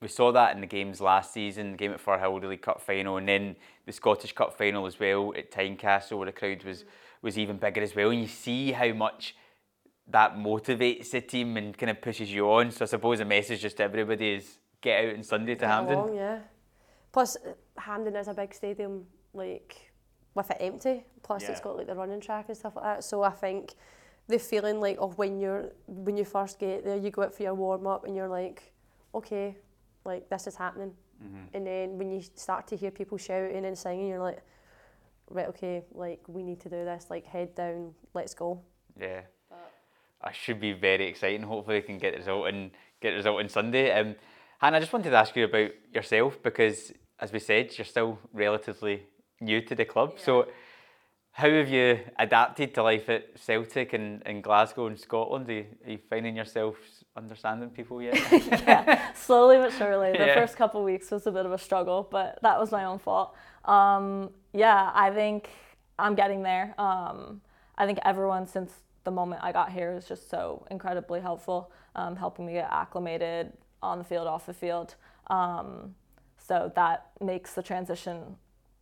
we 0.00 0.08
saw 0.08 0.32
that 0.32 0.54
in 0.54 0.60
the 0.60 0.66
games 0.66 1.00
last 1.00 1.32
season, 1.32 1.72
the 1.72 1.76
game 1.76 1.92
at 1.92 2.04
Firhill, 2.04 2.40
the 2.40 2.48
League 2.48 2.62
Cup 2.62 2.80
final, 2.80 3.16
and 3.16 3.28
then 3.28 3.56
the 3.86 3.92
Scottish 3.92 4.32
Cup 4.32 4.56
final 4.56 4.86
as 4.86 4.98
well 4.98 5.32
at 5.36 5.50
Tynecastle, 5.50 6.16
where 6.16 6.26
the 6.26 6.32
crowd 6.32 6.64
was 6.64 6.84
was 7.24 7.38
even 7.38 7.56
bigger 7.56 7.82
as 7.82 7.96
well. 7.96 8.10
And 8.10 8.20
you 8.20 8.28
see 8.28 8.72
how 8.72 8.92
much 8.92 9.34
that 10.08 10.36
motivates 10.36 11.10
the 11.10 11.22
team 11.22 11.56
and 11.56 11.76
kind 11.76 11.90
of 11.90 12.00
pushes 12.00 12.32
you 12.32 12.50
on. 12.50 12.70
So 12.70 12.84
I 12.84 12.86
suppose 12.86 13.18
the 13.18 13.24
message 13.24 13.62
just 13.62 13.78
to 13.78 13.84
everybody 13.84 14.34
is 14.34 14.58
get 14.80 15.04
out 15.04 15.16
on 15.16 15.22
Sunday 15.22 15.54
to 15.54 15.60
Get 15.60 15.70
Hampden. 15.70 15.98
along, 15.98 16.14
yeah. 16.14 16.40
Plus, 17.10 17.36
uh, 17.36 17.54
Hampden 17.78 18.14
is 18.16 18.28
a 18.28 18.34
big 18.34 18.52
stadium, 18.54 19.06
like 19.32 19.90
with 20.34 20.50
it 20.50 20.58
empty. 20.60 21.04
Plus, 21.22 21.48
it's 21.48 21.60
got 21.60 21.76
like 21.76 21.86
the 21.86 21.94
running 21.94 22.20
track 22.20 22.46
and 22.48 22.56
stuff 22.56 22.76
like 22.76 22.84
that. 22.84 23.04
So 23.04 23.22
I 23.22 23.30
think 23.30 23.72
the 24.28 24.38
feeling 24.38 24.80
like 24.80 24.98
of 25.00 25.16
when 25.16 25.40
you're 25.40 25.72
when 25.86 26.16
you 26.16 26.24
first 26.24 26.58
get 26.58 26.84
there, 26.84 26.96
you 26.96 27.10
go 27.10 27.22
out 27.22 27.34
for 27.34 27.42
your 27.42 27.54
warm 27.54 27.86
up 27.86 28.04
and 28.04 28.14
you're 28.14 28.28
like, 28.28 28.72
okay, 29.14 29.56
like 30.04 30.28
this 30.28 30.46
is 30.46 30.56
happening. 30.56 30.92
Mm-hmm. 31.22 31.56
And 31.56 31.66
then 31.66 31.98
when 31.98 32.10
you 32.10 32.22
start 32.34 32.66
to 32.68 32.76
hear 32.76 32.90
people 32.90 33.16
shouting 33.16 33.64
and 33.64 33.78
singing, 33.78 34.08
you're 34.08 34.18
like, 34.18 34.42
right, 35.35 35.49
okay, 35.49 35.82
like 35.93 36.20
we 36.28 36.43
need 36.43 36.61
to 36.61 36.70
do 36.70 36.85
this. 36.85 37.07
Like 37.11 37.26
head 37.26 37.55
down, 37.55 37.93
let's 38.14 38.32
go. 38.32 38.62
Yeah. 38.99 39.20
I 40.22 40.32
should 40.32 40.59
be 40.59 40.72
very 40.72 41.07
exciting. 41.07 41.43
Hopefully, 41.43 41.76
we 41.76 41.82
can 41.82 41.99
get 41.99 42.12
the 42.12 42.18
result 42.20 42.47
and 42.49 42.70
get 43.03 43.11
the 43.11 43.16
result 43.16 43.41
on 43.41 43.49
Sunday. 43.51 43.91
Um, 43.93 44.14
Hana, 44.59 44.78
I 44.78 44.80
just 44.80 44.93
wanted 44.93 45.11
to 45.11 45.16
ask 45.16 45.37
you 45.37 45.45
about 45.45 45.70
yourself 45.93 46.43
because, 46.43 46.93
as 47.20 47.30
we 47.30 47.39
said, 47.41 47.76
you're 47.76 47.85
still 47.85 48.18
relatively 48.32 49.03
new 49.43 49.61
to 49.61 49.74
the 49.74 49.85
club. 49.85 50.14
So, 50.16 50.47
how 51.32 51.51
have 51.51 51.68
you 51.68 51.99
adapted 52.18 52.72
to 52.74 52.82
life 52.82 53.11
at 53.11 53.39
Celtic 53.39 53.93
and 53.93 54.22
in 54.22 54.41
Glasgow 54.41 54.87
and 54.87 54.99
Scotland? 54.99 55.51
Are 55.51 55.53
you, 55.53 55.66
are 55.85 55.91
you 55.91 55.99
finding 56.09 56.37
yourself 56.37 56.76
understanding 57.16 57.68
people 57.68 58.01
yet? 58.01 58.14
yeah, 58.32 59.12
slowly 59.14 59.59
but 59.59 59.72
surely. 59.74 60.12
The 60.12 60.26
Yeah. 60.26 60.35
first 60.37 60.57
couple 60.57 60.80
of 60.80 60.87
weeks 60.87 61.11
was 61.11 61.26
a 61.26 61.32
bit 61.32 61.45
of 61.45 61.53
a 61.53 61.59
struggle, 61.59 62.09
but 62.11 62.39
that 62.41 62.59
was 62.59 62.70
my 62.72 62.85
own 62.85 62.99
fault. 62.99 63.35
Um, 63.64 64.30
yeah, 64.52 64.90
I 64.94 65.10
think 65.10 65.48
I'm 65.98 66.14
getting 66.14 66.42
there. 66.42 66.74
Um, 66.78 67.40
I 67.76 67.86
think 67.86 67.98
everyone 68.04 68.46
since 68.46 68.72
the 69.04 69.10
moment 69.10 69.42
I 69.44 69.52
got 69.52 69.70
here 69.70 69.92
is 69.92 70.06
just 70.06 70.30
so 70.30 70.66
incredibly 70.70 71.20
helpful, 71.20 71.70
um, 71.94 72.16
helping 72.16 72.46
me 72.46 72.52
get 72.54 72.68
acclimated 72.70 73.52
on 73.82 73.98
the 73.98 74.04
field, 74.04 74.26
off 74.26 74.46
the 74.46 74.54
field. 74.54 74.94
Um, 75.28 75.94
so 76.38 76.72
that 76.74 77.06
makes 77.20 77.54
the 77.54 77.62
transition 77.62 78.36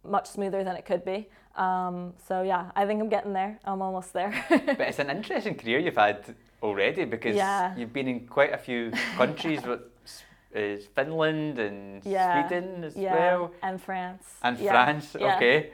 much 0.05 0.29
smoother 0.29 0.65
than 0.65 0.77
it 0.77 0.85
could 0.85 1.05
be. 1.05 1.29
Um, 1.57 2.15
so 2.27 2.43
yeah, 2.43 2.71
I 2.75 2.87
think 2.87 3.01
I'm 3.01 3.09
getting 3.09 3.33
there. 3.33 3.59
I'm 3.65 3.83
almost 3.83 4.13
there. 4.13 4.33
but 4.49 4.81
it's 4.81 4.99
an 4.99 5.11
interesting 5.17 5.55
career 5.55 5.79
you've 5.79 5.97
had 5.97 6.35
already 6.63 7.05
because 7.05 7.37
Yeah. 7.37 7.75
you've 7.77 7.93
been 7.93 8.09
in 8.09 8.27
quite 8.27 8.53
a 8.53 8.59
few 8.59 8.93
countries, 9.17 9.61
uh, 10.55 10.77
Finland 10.95 11.59
and 11.59 12.05
Yeah, 12.05 12.33
Sweden 12.33 12.85
as 12.85 12.97
yeah, 12.97 13.15
well, 13.15 13.51
and 13.63 13.81
France. 13.81 14.25
and 14.43 14.59
Yeah, 14.59 14.73
France. 14.73 15.17
Okay. 15.17 15.71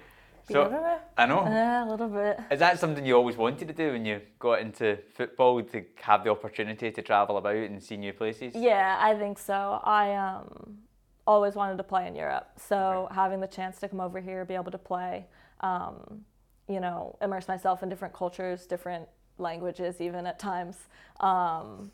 So. 0.50 0.98
I 1.18 1.26
know. 1.26 1.44
Yeah, 1.44 1.84
a 1.84 1.88
little 1.90 2.08
bit. 2.08 2.40
Is 2.50 2.60
that 2.60 2.78
something 2.78 3.04
you 3.04 3.14
always 3.14 3.36
wanted 3.36 3.68
to 3.68 3.74
do 3.74 3.92
when 3.92 4.06
you 4.06 4.22
got 4.38 4.60
into 4.60 4.96
football 5.14 5.62
to 5.62 5.84
have 5.96 6.24
the 6.24 6.30
opportunity 6.30 6.90
to 6.90 7.02
travel 7.02 7.36
about 7.36 7.56
and 7.56 7.82
see 7.82 7.98
new 7.98 8.14
places? 8.14 8.54
Yeah, 8.54 8.96
I 8.98 9.14
think 9.14 9.38
so. 9.38 9.78
I 9.84 10.14
um, 10.14 10.78
always 11.26 11.54
wanted 11.54 11.76
to 11.76 11.82
play 11.82 12.06
in 12.06 12.14
Europe, 12.14 12.48
so 12.56 13.08
having 13.10 13.40
the 13.40 13.46
chance 13.46 13.78
to 13.80 13.88
come 13.88 14.00
over 14.00 14.20
here, 14.20 14.44
be 14.46 14.54
able 14.54 14.70
to 14.70 14.78
play, 14.78 15.26
um, 15.60 16.24
you 16.66 16.80
know, 16.80 17.18
immerse 17.20 17.46
myself 17.46 17.82
in 17.82 17.90
different 17.90 18.14
cultures, 18.14 18.64
different 18.66 19.06
languages, 19.36 20.00
even 20.00 20.26
at 20.26 20.38
times, 20.38 20.76
um, 21.20 21.90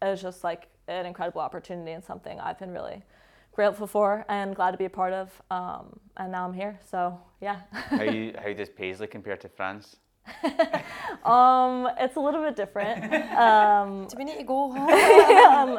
it 0.00 0.06
was 0.06 0.22
just 0.22 0.44
like 0.44 0.68
an 0.88 1.06
incredible 1.06 1.40
opportunity 1.40 1.92
and 1.92 2.04
something 2.04 2.40
I've 2.40 2.58
been 2.58 2.72
really 2.72 3.02
grateful 3.52 3.86
for 3.86 4.24
and 4.28 4.54
glad 4.54 4.72
to 4.72 4.78
be 4.78 4.84
a 4.84 4.90
part 4.90 5.12
of. 5.12 5.42
Um, 5.50 5.98
and 6.16 6.32
now 6.32 6.46
I'm 6.46 6.54
here, 6.54 6.78
so 6.90 7.18
yeah. 7.40 7.60
how 7.72 8.02
you, 8.02 8.34
how 8.42 8.52
does 8.52 8.68
Paisley 8.68 9.06
compare 9.06 9.36
to 9.36 9.48
France? 9.48 9.96
um, 11.24 11.88
it's 11.98 12.16
a 12.16 12.20
little 12.20 12.42
bit 12.42 12.54
different. 12.54 13.12
Um, 13.34 14.06
Do 14.10 14.16
we 14.18 14.24
need 14.24 14.38
to 14.38 14.44
go? 14.44 14.72
um, 14.72 15.78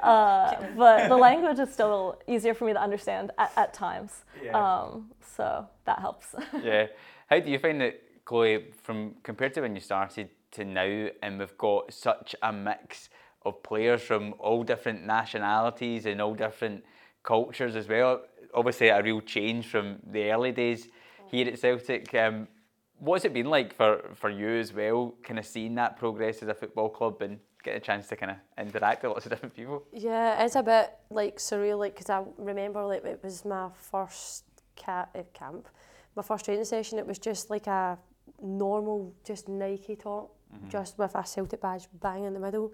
uh, 0.00 0.54
but 0.76 1.08
the 1.08 1.16
language 1.16 1.58
is 1.58 1.72
still 1.72 2.20
easier 2.28 2.54
for 2.54 2.64
me 2.64 2.72
to 2.72 2.80
understand 2.80 3.32
at, 3.38 3.52
at 3.56 3.74
times. 3.74 4.24
Um, 4.54 5.10
so 5.36 5.66
that 5.84 5.98
helps. 5.98 6.34
yeah. 6.62 6.86
How 7.26 7.40
do 7.40 7.50
you 7.50 7.58
find 7.58 7.82
it, 7.82 8.24
Chloe, 8.24 8.66
from 8.82 9.16
compared 9.22 9.54
to 9.54 9.62
when 9.62 9.74
you 9.74 9.80
started 9.80 10.28
to 10.52 10.64
now, 10.64 11.08
and 11.22 11.38
we've 11.38 11.58
got 11.58 11.92
such 11.92 12.34
a 12.42 12.52
mix 12.52 13.08
of 13.44 13.62
players 13.62 14.02
from 14.02 14.34
all 14.38 14.62
different 14.62 15.04
nationalities 15.04 16.06
and 16.06 16.20
all 16.20 16.34
different 16.34 16.84
cultures 17.22 17.76
as 17.76 17.88
well. 17.88 18.22
Obviously, 18.54 18.88
a 18.88 19.02
real 19.02 19.20
change 19.20 19.66
from 19.66 19.98
the 20.06 20.30
early 20.30 20.52
days 20.52 20.88
here 21.30 21.48
at 21.48 21.58
Celtic. 21.58 22.14
Um, 22.14 22.48
what's 22.98 23.24
it 23.24 23.32
been 23.32 23.50
like 23.50 23.74
for, 23.74 24.10
for 24.14 24.30
you 24.30 24.48
as 24.48 24.72
well, 24.72 25.14
kind 25.22 25.38
of 25.38 25.46
seeing 25.46 25.74
that 25.76 25.96
progress 25.96 26.42
as 26.42 26.48
a 26.48 26.54
football 26.54 26.88
club 26.88 27.22
and 27.22 27.38
getting 27.62 27.78
a 27.78 27.80
chance 27.80 28.06
to 28.08 28.16
kind 28.16 28.32
of 28.32 28.38
interact 28.58 29.02
with 29.02 29.12
lots 29.12 29.26
of 29.26 29.30
different 29.30 29.54
people? 29.54 29.84
Yeah, 29.92 30.44
it's 30.44 30.56
a 30.56 30.62
bit 30.62 30.92
like 31.10 31.38
surreal, 31.38 31.78
like 31.78 31.94
because 31.94 32.10
I 32.10 32.22
remember 32.36 32.84
like 32.84 33.04
it 33.04 33.20
was 33.22 33.44
my 33.44 33.68
first 33.74 34.44
cat 34.76 35.10
uh, 35.14 35.22
camp, 35.32 35.68
my 36.14 36.22
first 36.22 36.44
training 36.44 36.64
session. 36.64 36.98
It 36.98 37.06
was 37.06 37.18
just 37.18 37.50
like 37.50 37.66
a 37.66 37.98
normal, 38.40 39.14
just 39.24 39.48
Nike 39.48 39.96
top, 39.96 40.34
just 40.68 40.98
with 40.98 41.14
a 41.14 41.24
Celtic 41.24 41.60
badge 41.60 41.88
bang 42.00 42.24
in 42.24 42.34
the 42.34 42.40
middle, 42.40 42.72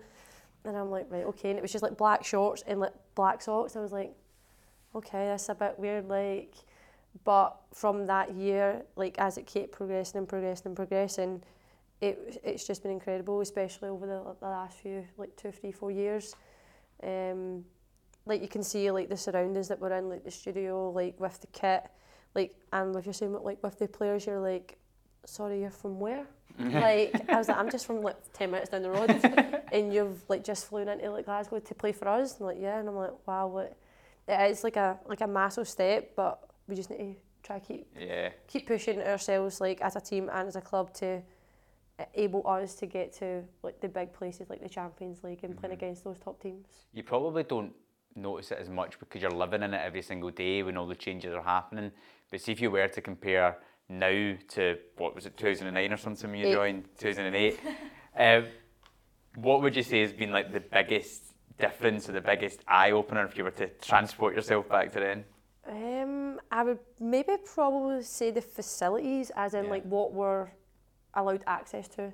and 0.68 0.76
I'm 0.76 0.90
like, 0.90 1.06
right, 1.10 1.24
okay, 1.24 1.50
and 1.50 1.58
it 1.58 1.62
was 1.62 1.72
just 1.72 1.82
like 1.82 1.96
black 1.96 2.24
shorts 2.24 2.62
and 2.66 2.80
like 2.80 2.92
black 3.14 3.42
socks. 3.42 3.74
I 3.76 3.80
was 3.80 3.92
like, 3.92 4.12
okay, 4.94 5.26
that's 5.26 5.48
a 5.48 5.54
bit 5.54 5.78
weird, 5.78 6.08
like. 6.08 6.54
But 7.24 7.56
from 7.72 8.06
that 8.06 8.34
year, 8.34 8.82
like 8.94 9.18
as 9.18 9.38
it 9.38 9.46
kept 9.46 9.72
progressing 9.72 10.18
and 10.18 10.28
progressing 10.28 10.66
and 10.66 10.76
progressing, 10.76 11.42
it 12.00 12.40
it's 12.44 12.66
just 12.66 12.82
been 12.82 12.92
incredible, 12.92 13.40
especially 13.40 13.88
over 13.88 14.06
the, 14.06 14.22
the 14.40 14.46
last 14.46 14.78
few 14.78 15.04
like 15.16 15.34
two, 15.36 15.50
three, 15.50 15.72
four 15.72 15.90
years. 15.90 16.36
Um, 17.02 17.64
like 18.26 18.42
you 18.42 18.48
can 18.48 18.62
see 18.62 18.90
like 18.90 19.08
the 19.08 19.16
surroundings 19.16 19.68
that 19.68 19.80
we're 19.80 19.92
in, 19.92 20.08
like 20.08 20.24
the 20.24 20.30
studio, 20.30 20.90
like 20.90 21.18
with 21.18 21.40
the 21.40 21.48
kit, 21.48 21.84
like 22.34 22.54
and 22.72 22.94
with 22.94 23.06
your 23.06 23.14
same 23.14 23.32
like 23.32 23.62
with 23.62 23.78
the 23.78 23.88
players, 23.88 24.26
you're 24.26 24.40
like, 24.40 24.78
sorry, 25.24 25.60
you're 25.60 25.70
from 25.70 25.98
where? 25.98 26.26
Mm-hmm. 26.58 26.78
like 26.78 27.30
I 27.30 27.36
was 27.36 27.48
like, 27.48 27.56
I'm 27.56 27.70
just 27.70 27.86
from 27.86 28.02
like 28.02 28.16
ten 28.32 28.50
minutes 28.50 28.70
down 28.70 28.82
the 28.82 28.90
road, 28.90 29.10
and 29.72 29.92
you've 29.92 30.22
like 30.28 30.44
just 30.44 30.66
flown 30.66 30.88
into 30.88 31.10
like 31.10 31.26
Glasgow 31.26 31.58
to 31.58 31.74
play 31.74 31.92
for 31.92 32.08
us. 32.08 32.38
And 32.38 32.46
like 32.46 32.58
yeah, 32.60 32.78
and 32.78 32.88
I'm 32.88 32.96
like, 32.96 33.12
wow, 33.26 33.46
what? 33.46 33.76
It 34.26 34.50
is 34.50 34.64
like 34.64 34.76
a 34.76 34.98
like 35.06 35.20
a 35.20 35.26
massive 35.26 35.68
step, 35.68 36.12
but 36.16 36.50
we 36.66 36.74
just 36.74 36.90
need 36.90 36.98
to 36.98 37.14
try 37.42 37.58
to 37.58 37.66
keep 37.66 37.86
Yeah. 37.98 38.30
keep 38.46 38.66
pushing 38.66 39.00
ourselves 39.00 39.60
like 39.60 39.80
as 39.80 39.96
a 39.96 40.00
team 40.00 40.28
and 40.32 40.48
as 40.48 40.56
a 40.56 40.60
club 40.60 40.92
to 40.94 41.22
able 42.14 42.46
us 42.46 42.74
to 42.76 42.86
get 42.86 43.12
to 43.12 43.42
like 43.62 43.80
the 43.80 43.88
big 43.88 44.12
places 44.12 44.48
like 44.48 44.62
the 44.62 44.68
Champions 44.68 45.24
League 45.24 45.42
and 45.42 45.56
playing 45.56 45.74
mm-hmm. 45.74 45.84
against 45.84 46.04
those 46.04 46.18
top 46.18 46.40
teams. 46.40 46.66
you 46.92 47.02
probably 47.02 47.42
don't 47.42 47.72
notice 48.14 48.50
it 48.50 48.58
as 48.58 48.68
much 48.68 48.98
because 48.98 49.22
you're 49.22 49.30
living 49.30 49.62
in 49.62 49.74
it 49.74 49.80
every 49.84 50.02
single 50.02 50.30
day 50.30 50.62
when 50.62 50.76
all 50.76 50.86
the 50.86 50.94
changes 50.94 51.34
are 51.34 51.42
happening. 51.42 51.90
But 52.30 52.40
see 52.40 52.52
if 52.52 52.60
you 52.60 52.70
were 52.70 52.88
to 52.88 53.00
compare 53.00 53.58
now 53.88 54.34
to 54.48 54.78
what 54.96 55.14
was 55.14 55.26
it, 55.26 55.36
2009 55.36 55.92
or 55.92 55.96
something 55.96 56.30
when 56.30 56.40
you 56.40 56.48
Eight. 56.48 56.52
joined, 56.54 56.84
2008, 56.98 57.60
um, 58.18 58.46
what 59.36 59.62
would 59.62 59.76
you 59.76 59.82
say 59.82 60.00
has 60.00 60.12
been 60.12 60.32
like 60.32 60.52
the 60.52 60.60
biggest 60.60 61.34
difference 61.58 62.08
or 62.08 62.12
the 62.12 62.20
biggest 62.20 62.60
eye 62.68 62.90
opener 62.90 63.24
if 63.24 63.36
you 63.36 63.44
were 63.44 63.50
to 63.52 63.68
transport 63.80 64.34
yourself 64.34 64.68
back 64.68 64.92
to 64.92 65.00
then? 65.00 65.24
Um, 65.66 66.40
I 66.50 66.64
would 66.64 66.78
maybe 66.98 67.36
probably 67.44 68.02
say 68.02 68.30
the 68.30 68.40
facilities, 68.40 69.30
as 69.36 69.54
in 69.54 69.64
Yeah. 69.64 69.70
like 69.70 69.84
what 69.84 70.12
we're 70.12 70.48
allowed 71.14 71.44
access 71.46 71.88
to. 71.88 72.12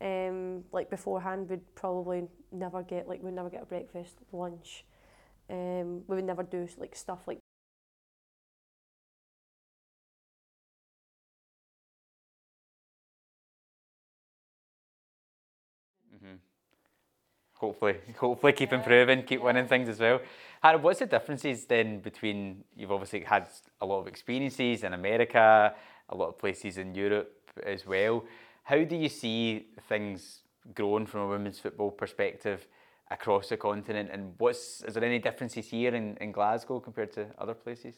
Um, 0.00 0.64
like 0.70 0.90
beforehand, 0.90 1.48
we'd 1.50 1.74
probably 1.74 2.28
never 2.52 2.82
get 2.82 3.08
like 3.08 3.20
we'd 3.22 3.34
never 3.34 3.50
get 3.50 3.62
a 3.62 3.66
breakfast, 3.66 4.16
lunch. 4.32 4.84
Um, 5.50 6.04
we 6.06 6.16
would 6.16 6.24
never 6.24 6.42
do 6.44 6.68
like 6.78 6.94
stuff 6.94 7.26
like 7.26 7.38
Hopefully, 17.58 17.96
hopefully 18.16 18.52
keep 18.52 18.72
improving, 18.72 19.22
keep 19.24 19.42
winning 19.42 19.66
things 19.66 19.88
as 19.88 19.98
well. 19.98 20.20
Hana, 20.62 20.78
what's 20.78 21.00
the 21.00 21.06
differences 21.06 21.66
then 21.66 22.00
between 22.00 22.64
you've 22.76 22.92
obviously 22.92 23.20
had 23.20 23.48
a 23.80 23.86
lot 23.86 24.00
of 24.00 24.06
experiences 24.06 24.84
in 24.84 24.92
America, 24.92 25.74
a 26.08 26.16
lot 26.16 26.28
of 26.28 26.38
places 26.38 26.78
in 26.78 26.94
Europe 26.94 27.32
as 27.64 27.86
well. 27.86 28.24
How 28.64 28.84
do 28.84 28.96
you 28.96 29.08
see 29.08 29.66
things 29.88 30.42
growing 30.74 31.06
from 31.06 31.20
a 31.20 31.28
women's 31.28 31.58
football 31.58 31.90
perspective 31.90 32.66
across 33.10 33.48
the 33.48 33.56
continent? 33.56 34.10
And 34.12 34.34
what's 34.38 34.82
is 34.82 34.94
there 34.94 35.04
any 35.04 35.18
differences 35.18 35.68
here 35.68 35.94
in, 35.94 36.16
in 36.20 36.32
Glasgow 36.32 36.80
compared 36.80 37.12
to 37.14 37.26
other 37.38 37.54
places? 37.54 37.96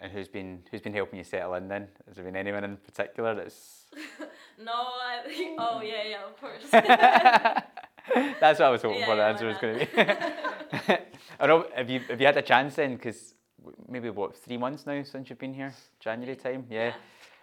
And 0.00 0.12
who's 0.12 0.28
been 0.28 0.62
who's 0.70 0.80
been 0.80 0.94
helping 0.94 1.18
you 1.18 1.24
settle 1.24 1.54
in 1.54 1.68
then? 1.68 1.88
Has 2.06 2.16
there 2.16 2.24
been 2.24 2.36
anyone 2.36 2.64
in 2.64 2.76
particular 2.76 3.34
that's 3.34 3.86
No, 4.64 4.72
I, 4.72 5.20
think. 5.26 5.60
oh 5.60 5.80
mm. 5.82 5.88
yeah, 5.88 6.02
yeah, 6.08 6.24
of 6.24 6.40
course. 6.40 6.64
That's 8.40 8.58
what 8.58 8.66
I 8.66 8.70
was 8.70 8.82
hoping 8.82 9.00
Yeah, 9.00 9.06
for. 9.06 9.16
The 9.16 9.22
answer 9.22 9.46
was 9.46 9.58
going 9.58 9.78
to 9.80 9.86
be. 9.86 10.94
I 11.40 11.46
know. 11.46 11.66
Have 11.74 11.90
you 11.90 12.00
have 12.08 12.20
you 12.20 12.26
had 12.26 12.36
a 12.36 12.42
chance 12.42 12.74
then? 12.76 12.96
Because 12.96 13.34
maybe 13.88 14.10
what 14.10 14.36
three 14.36 14.56
months 14.56 14.86
now 14.86 15.02
since 15.02 15.28
you've 15.28 15.38
been 15.38 15.54
here, 15.54 15.72
January 16.00 16.36
time. 16.36 16.66
Yeah. 16.70 16.86
Yeah. 16.86 16.92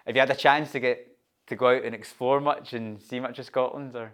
Have 0.07 0.15
you 0.15 0.19
had 0.21 0.31
a 0.31 0.35
chance 0.35 0.71
to 0.73 0.79
get 0.79 1.07
to 1.47 1.55
go 1.55 1.67
out 1.75 1.83
and 1.83 1.95
explore 1.95 2.41
much 2.41 2.73
and 2.73 3.01
see 3.01 3.19
much 3.19 3.39
of 3.39 3.45
Scotland, 3.45 3.95
or? 3.95 4.11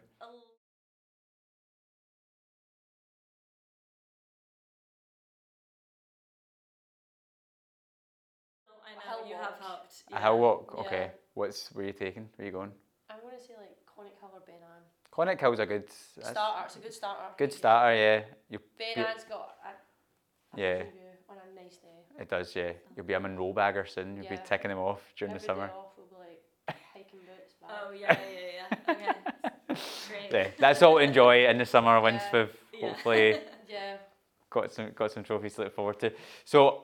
Helped. 10.11 10.23
A 10.23 10.27
hill 10.27 10.39
walk. 10.39 10.73
Yeah. 10.75 10.81
Okay. 10.81 11.11
What's 11.33 11.69
where 11.73 11.85
you 11.85 11.93
taking? 11.93 12.29
Where 12.35 12.43
are 12.43 12.45
you 12.45 12.51
going? 12.51 12.71
I'm 13.09 13.17
gonna 13.21 13.39
say 13.39 13.53
like 13.59 13.75
Conic 13.95 14.13
Hill 14.19 14.29
or 14.33 14.41
Ben 14.45 14.55
A'an. 14.61 14.83
Conic 15.11 15.39
Hill's 15.39 15.59
a 15.59 15.65
good 15.65 15.89
Starter, 15.91 16.63
it's 16.65 16.75
a 16.75 16.79
good 16.79 16.93
starter. 16.93 17.23
good 17.37 17.53
starter. 17.53 17.95
Yeah. 17.95 18.21
You. 18.49 18.59
Ben 18.77 19.03
A'an's 19.05 19.23
got 19.25 19.55
a, 19.65 20.57
a 20.57 20.61
Yeah. 20.61 20.77
view 20.83 21.01
on 21.29 21.37
a 21.37 21.55
nice 21.61 21.77
day. 21.77 21.87
It 22.19 22.29
does. 22.29 22.55
Yeah. 22.55 22.71
You'll 22.95 23.05
be 23.05 23.13
a 23.13 23.19
Munro 23.19 23.53
bagger 23.53 23.85
soon. 23.85 24.17
You'll 24.17 24.29
be 24.29 24.37
ticking 24.45 24.69
them 24.69 24.79
off 24.79 25.01
during 25.17 25.33
Every 25.33 25.39
the 25.47 25.53
day 25.53 25.59
summer. 25.59 25.71
off 25.73 25.97
will 25.97 26.05
be 26.05 26.15
like 26.67 26.77
hiking 26.93 27.19
boots. 27.19 27.53
Bag. 27.61 27.69
Oh 27.71 27.91
yeah, 27.91 28.17
yeah, 28.19 28.65
yeah. 28.87 28.93
Okay. 29.69 29.79
Great. 30.09 30.31
Yeah. 30.31 30.47
That's 30.59 30.81
all 30.81 30.97
to 30.97 31.03
enjoy 31.03 31.45
in 31.47 31.57
the 31.57 31.65
summer 31.65 31.99
once 32.01 32.21
Yeah. 32.33 32.47
we've 32.73 32.81
hopefully. 32.81 33.39
Yeah. 33.69 33.97
got 34.49 34.73
some 34.73 34.91
got 34.93 35.11
some 35.13 35.23
trophies 35.23 35.53
to 35.55 35.61
look 35.63 35.73
forward 35.73 35.97
to. 36.01 36.11
So 36.43 36.67
f- 36.67 36.75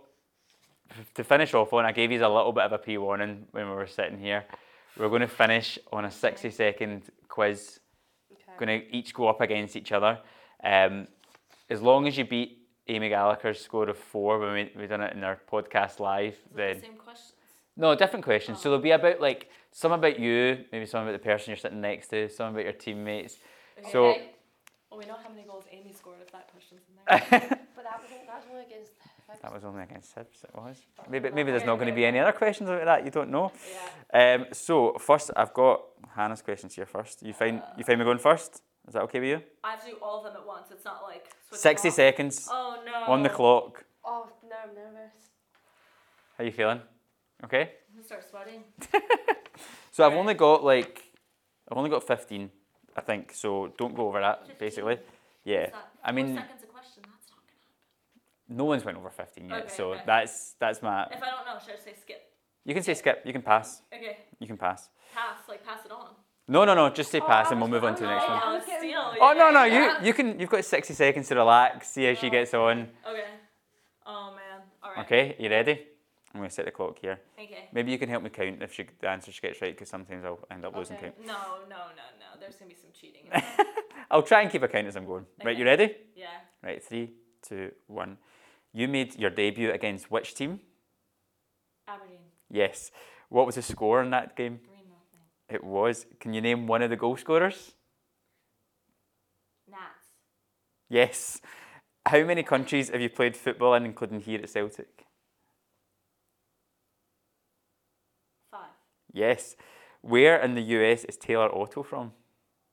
to 1.16 1.24
finish 1.24 1.54
off 1.54 1.74
on, 1.74 1.86
I 1.86 1.92
gave 1.92 2.12
you 2.12 2.20
a 2.20 2.28
little 2.28 2.52
bit 2.52 2.64
of 2.64 2.72
a 2.74 2.78
pre 2.78 2.98
warning 2.98 3.46
when 3.52 3.70
we 3.70 3.76
were 3.76 3.88
sitting 3.88 4.18
here. 4.18 4.46
We're 4.98 5.10
going 5.10 5.22
to 5.22 5.28
finish 5.28 5.78
on 5.92 6.06
a 6.06 6.12
sixty 6.12 6.50
second 6.50 7.04
quiz. 7.28 7.80
Okay. 8.32 8.66
Going 8.66 8.82
to 8.82 8.96
each 8.96 9.14
go 9.14 9.28
up 9.28 9.42
against 9.42 9.76
each 9.76 9.92
other. 9.92 10.20
Um, 10.64 11.08
as 11.70 11.82
long 11.82 12.08
as 12.08 12.18
you 12.18 12.26
beat 12.26 12.60
Amy 12.88 13.10
Gallagher's 13.10 13.60
score 13.62 13.90
of 13.90 13.98
four 13.98 14.40
when 14.40 14.54
we 14.54 14.72
we 14.82 14.88
done 14.88 15.02
it 15.02 15.16
in 15.16 15.24
our 15.24 15.40
podcast 15.52 16.00
live, 16.00 16.36
then 16.56 16.76
the 16.76 16.82
same 16.82 16.96
questions? 16.96 17.34
no 17.76 17.94
different 17.96 18.26
questions. 18.26 18.60
So 18.60 18.70
there'll 18.70 18.82
be 18.82 18.92
about 18.92 19.22
like 19.22 19.50
some 19.72 19.92
about 19.92 20.20
you, 20.20 20.66
maybe 20.72 20.86
some 20.86 21.04
about 21.04 21.12
the 21.12 21.20
person 21.20 21.52
you're 21.52 21.58
sitting 21.58 21.82
next 21.82 22.08
to, 22.08 22.30
some 22.30 22.54
about 22.54 22.64
your 22.64 22.74
teammates. 22.74 23.38
So 23.92 24.08
Okay. 24.08 24.32
Well, 24.90 25.00
we 25.00 25.06
know 25.06 25.18
how 25.22 25.30
many 25.30 25.44
goals 25.44 25.66
Amy 25.72 25.92
scored 25.92 26.20
if 26.22 26.32
that 26.32 26.50
question's 26.50 26.82
in 26.90 26.96
there. 27.06 27.60
But 27.76 27.84
that 27.84 28.02
was 28.02 28.10
that 28.10 28.36
was 28.36 28.46
only 28.50 28.66
against. 28.66 28.94
That 29.42 29.54
was 29.54 29.64
only 29.64 29.84
against 29.84 30.16
Sibs. 30.16 30.44
It 30.44 30.56
was. 30.56 30.78
Maybe 31.10 31.30
maybe 31.32 31.52
there's 31.52 31.66
not 31.66 31.76
going 31.76 31.90
to 31.90 31.94
be 31.96 32.06
any 32.06 32.20
other 32.20 32.32
questions 32.32 32.70
about 32.70 32.86
that. 32.86 33.06
You 33.06 33.12
don't 33.12 33.30
know. 33.30 33.52
yeah. 34.14 34.36
Um, 34.36 34.46
so 34.54 34.96
first, 35.00 35.32
I've 35.36 35.54
got 35.54 35.82
Hana's 36.16 36.42
questions 36.42 36.74
here 36.76 36.86
first. 36.86 37.22
You 37.24 37.34
find 37.34 37.62
you 37.78 37.84
find 37.84 38.00
me 38.00 38.06
going 38.06 38.20
first? 38.20 38.62
Is 38.88 38.94
that 38.94 39.04
okay 39.04 39.20
with 39.20 39.30
you? 39.30 39.42
I 39.64 39.72
have 39.72 39.84
to 39.86 39.92
do 39.92 39.98
all 40.02 40.20
of 40.20 40.24
them 40.26 40.42
at 40.42 40.48
once. 40.48 40.68
It's 40.72 40.86
not 40.86 41.04
like 41.04 41.26
Sixty 41.52 41.90
off. 41.90 41.94
seconds 41.96 42.48
Oh 42.50 42.78
no. 42.86 43.12
on 43.14 43.22
the 43.24 43.30
clock. 43.30 43.84
Oh, 44.06 44.30
no, 44.50 44.56
I'm 44.64 44.74
nervous. 44.74 45.14
How 46.38 46.44
you 46.46 46.52
feeling? 46.52 46.82
Okay. 47.44 47.62
I'm 47.90 47.96
gonna 47.96 48.06
start 48.06 48.24
sweating. 48.30 48.64
So 49.92 50.06
I've 50.06 50.14
only 50.14 50.36
got 50.36 50.64
like 50.64 51.04
I've 51.70 51.78
only 51.78 51.90
got 51.90 52.06
fifteen, 52.06 52.52
I 52.96 53.02
think. 53.02 53.34
So 53.34 53.74
don't 53.80 53.96
go 53.96 54.08
over 54.08 54.20
that. 54.22 54.42
15? 54.48 54.56
Basically, 54.60 55.00
yeah. 55.44 55.70
I 56.04 56.12
mean, 56.12 56.36
seconds 56.36 56.62
a 56.64 56.68
question. 56.68 57.02
That's 57.04 57.28
not 57.32 57.40
no 58.50 58.66
one's 58.66 58.86
went 58.86 58.98
over 58.98 59.10
fifteen 59.10 59.50
yet. 59.50 59.66
Okay, 59.66 59.74
so 59.76 59.94
okay. 59.94 60.02
that's 60.06 60.56
that's 60.60 60.82
my. 60.82 61.04
gonna. 61.04 61.16
If 61.18 61.24
I 61.24 61.30
don't 61.32 61.46
know, 61.46 61.60
should 61.64 61.76
I 61.76 61.84
say 61.84 61.94
skip? 62.00 62.22
You 62.66 62.74
can 62.74 62.84
say 62.84 62.94
skip. 62.94 63.22
You 63.26 63.34
can 63.34 63.42
pass. 63.42 63.82
Okay. 63.94 64.18
You 64.40 64.48
can 64.48 64.58
pass. 64.58 64.90
Pass. 65.14 65.38
Like 65.48 65.66
pass 65.66 65.86
it 65.86 65.92
on. 65.92 66.10
No, 66.50 66.64
no, 66.64 66.74
no. 66.74 66.90
Just 66.90 67.12
say 67.12 67.20
pass, 67.20 67.48
I 67.48 67.52
and 67.52 67.58
oh, 67.58 67.66
we'll 67.66 67.72
move 67.72 67.84
on 67.84 67.96
to 67.96 68.04
the 68.04 68.10
oh, 68.10 68.16
next 68.16 68.28
one. 68.30 68.38
I 68.38 68.42
I'll 68.46 68.66
getting- 68.66 68.96
Oh 68.96 69.34
no, 69.38 69.52
no. 69.52 69.64
yeah. 69.64 70.00
You 70.00 70.08
you 70.08 70.14
can. 70.14 70.40
You've 70.40 70.50
got 70.50 70.64
sixty 70.64 70.94
seconds 70.94 71.28
to 71.30 71.36
relax. 71.36 71.90
See 71.90 72.06
how 72.06 72.14
she 72.14 72.28
oh, 72.28 72.30
gets 72.30 72.54
on. 72.54 72.88
Okay. 73.10 73.24
Oh 74.06 74.34
man. 74.36 74.62
All 74.84 74.92
right. 74.96 75.06
Okay, 75.06 75.36
you 75.40 75.50
ready? 75.50 75.82
I'm 76.34 76.42
going 76.42 76.50
to 76.50 76.54
set 76.56 76.66
the 76.66 76.72
clock 76.72 77.00
here. 77.00 77.20
Okay. 77.42 77.68
Maybe 77.74 77.92
you 77.92 77.98
can 77.98 78.10
help 78.10 78.22
me 78.22 78.30
count 78.30 78.62
if 78.62 78.74
she, 78.74 78.86
the 79.00 79.10
answer 79.10 79.32
she 79.32 79.42
gets 79.42 79.60
right, 79.60 79.74
because 79.74 79.90
sometimes 79.90 80.24
I'll 80.24 80.40
end 80.52 80.66
up 80.66 80.76
losing 80.76 80.98
Okay. 80.98 81.08
count. 81.08 81.26
No, 81.26 81.34
no, 81.68 81.78
no, 81.78 82.06
no. 82.20 82.40
There's 82.40 82.58
gonna 82.58 82.70
be 82.70 82.76
some 82.76 82.92
cheating. 82.94 83.28
I'll 84.12 84.22
try 84.22 84.42
and 84.42 84.52
keep 84.52 84.62
a 84.62 84.68
count 84.68 84.86
as 84.86 84.96
I'm 84.96 85.06
going. 85.06 85.26
Right, 85.44 85.58
you 85.58 85.66
ready? 85.66 85.96
yeah. 86.16 86.28
Right, 86.64 86.84
three, 86.84 87.14
two, 87.42 87.72
one. 87.88 88.18
You 88.78 88.88
made 88.88 89.18
your 89.18 89.32
debut 89.32 89.72
against 89.72 90.12
which 90.12 90.36
team? 90.36 90.60
Aberdeen. 91.88 92.20
Yes. 92.48 92.92
What 93.28 93.48
was 93.48 93.56
the 93.56 93.64
score 93.64 94.04
in 94.04 94.12
that 94.12 94.36
game? 94.36 94.60
Three 94.64 94.84
nothing. 94.88 95.26
It 95.50 95.64
was. 95.64 96.06
Can 96.20 96.36
you 96.36 96.42
name 96.42 96.68
one 96.68 96.84
of 96.84 96.92
the 96.92 96.96
goal 96.96 97.18
scorers? 97.18 97.74
Nats. 99.68 100.10
Yes. 100.90 101.42
How 102.06 102.24
many 102.24 102.44
countries 102.44 102.90
have 102.90 103.02
you 103.02 103.10
played 103.10 103.36
football 103.36 103.74
in, 103.74 103.84
including 103.84 104.22
here 104.22 104.42
at 104.44 104.50
Celtic? 104.52 105.06
Five. 108.52 108.78
Yes. 109.12 109.56
Where 110.02 110.40
in 110.40 110.54
the 110.54 110.62
US 110.62 111.04
is 111.06 111.18
Taylor 111.18 111.50
Otto 111.52 111.82
from? 111.82 112.12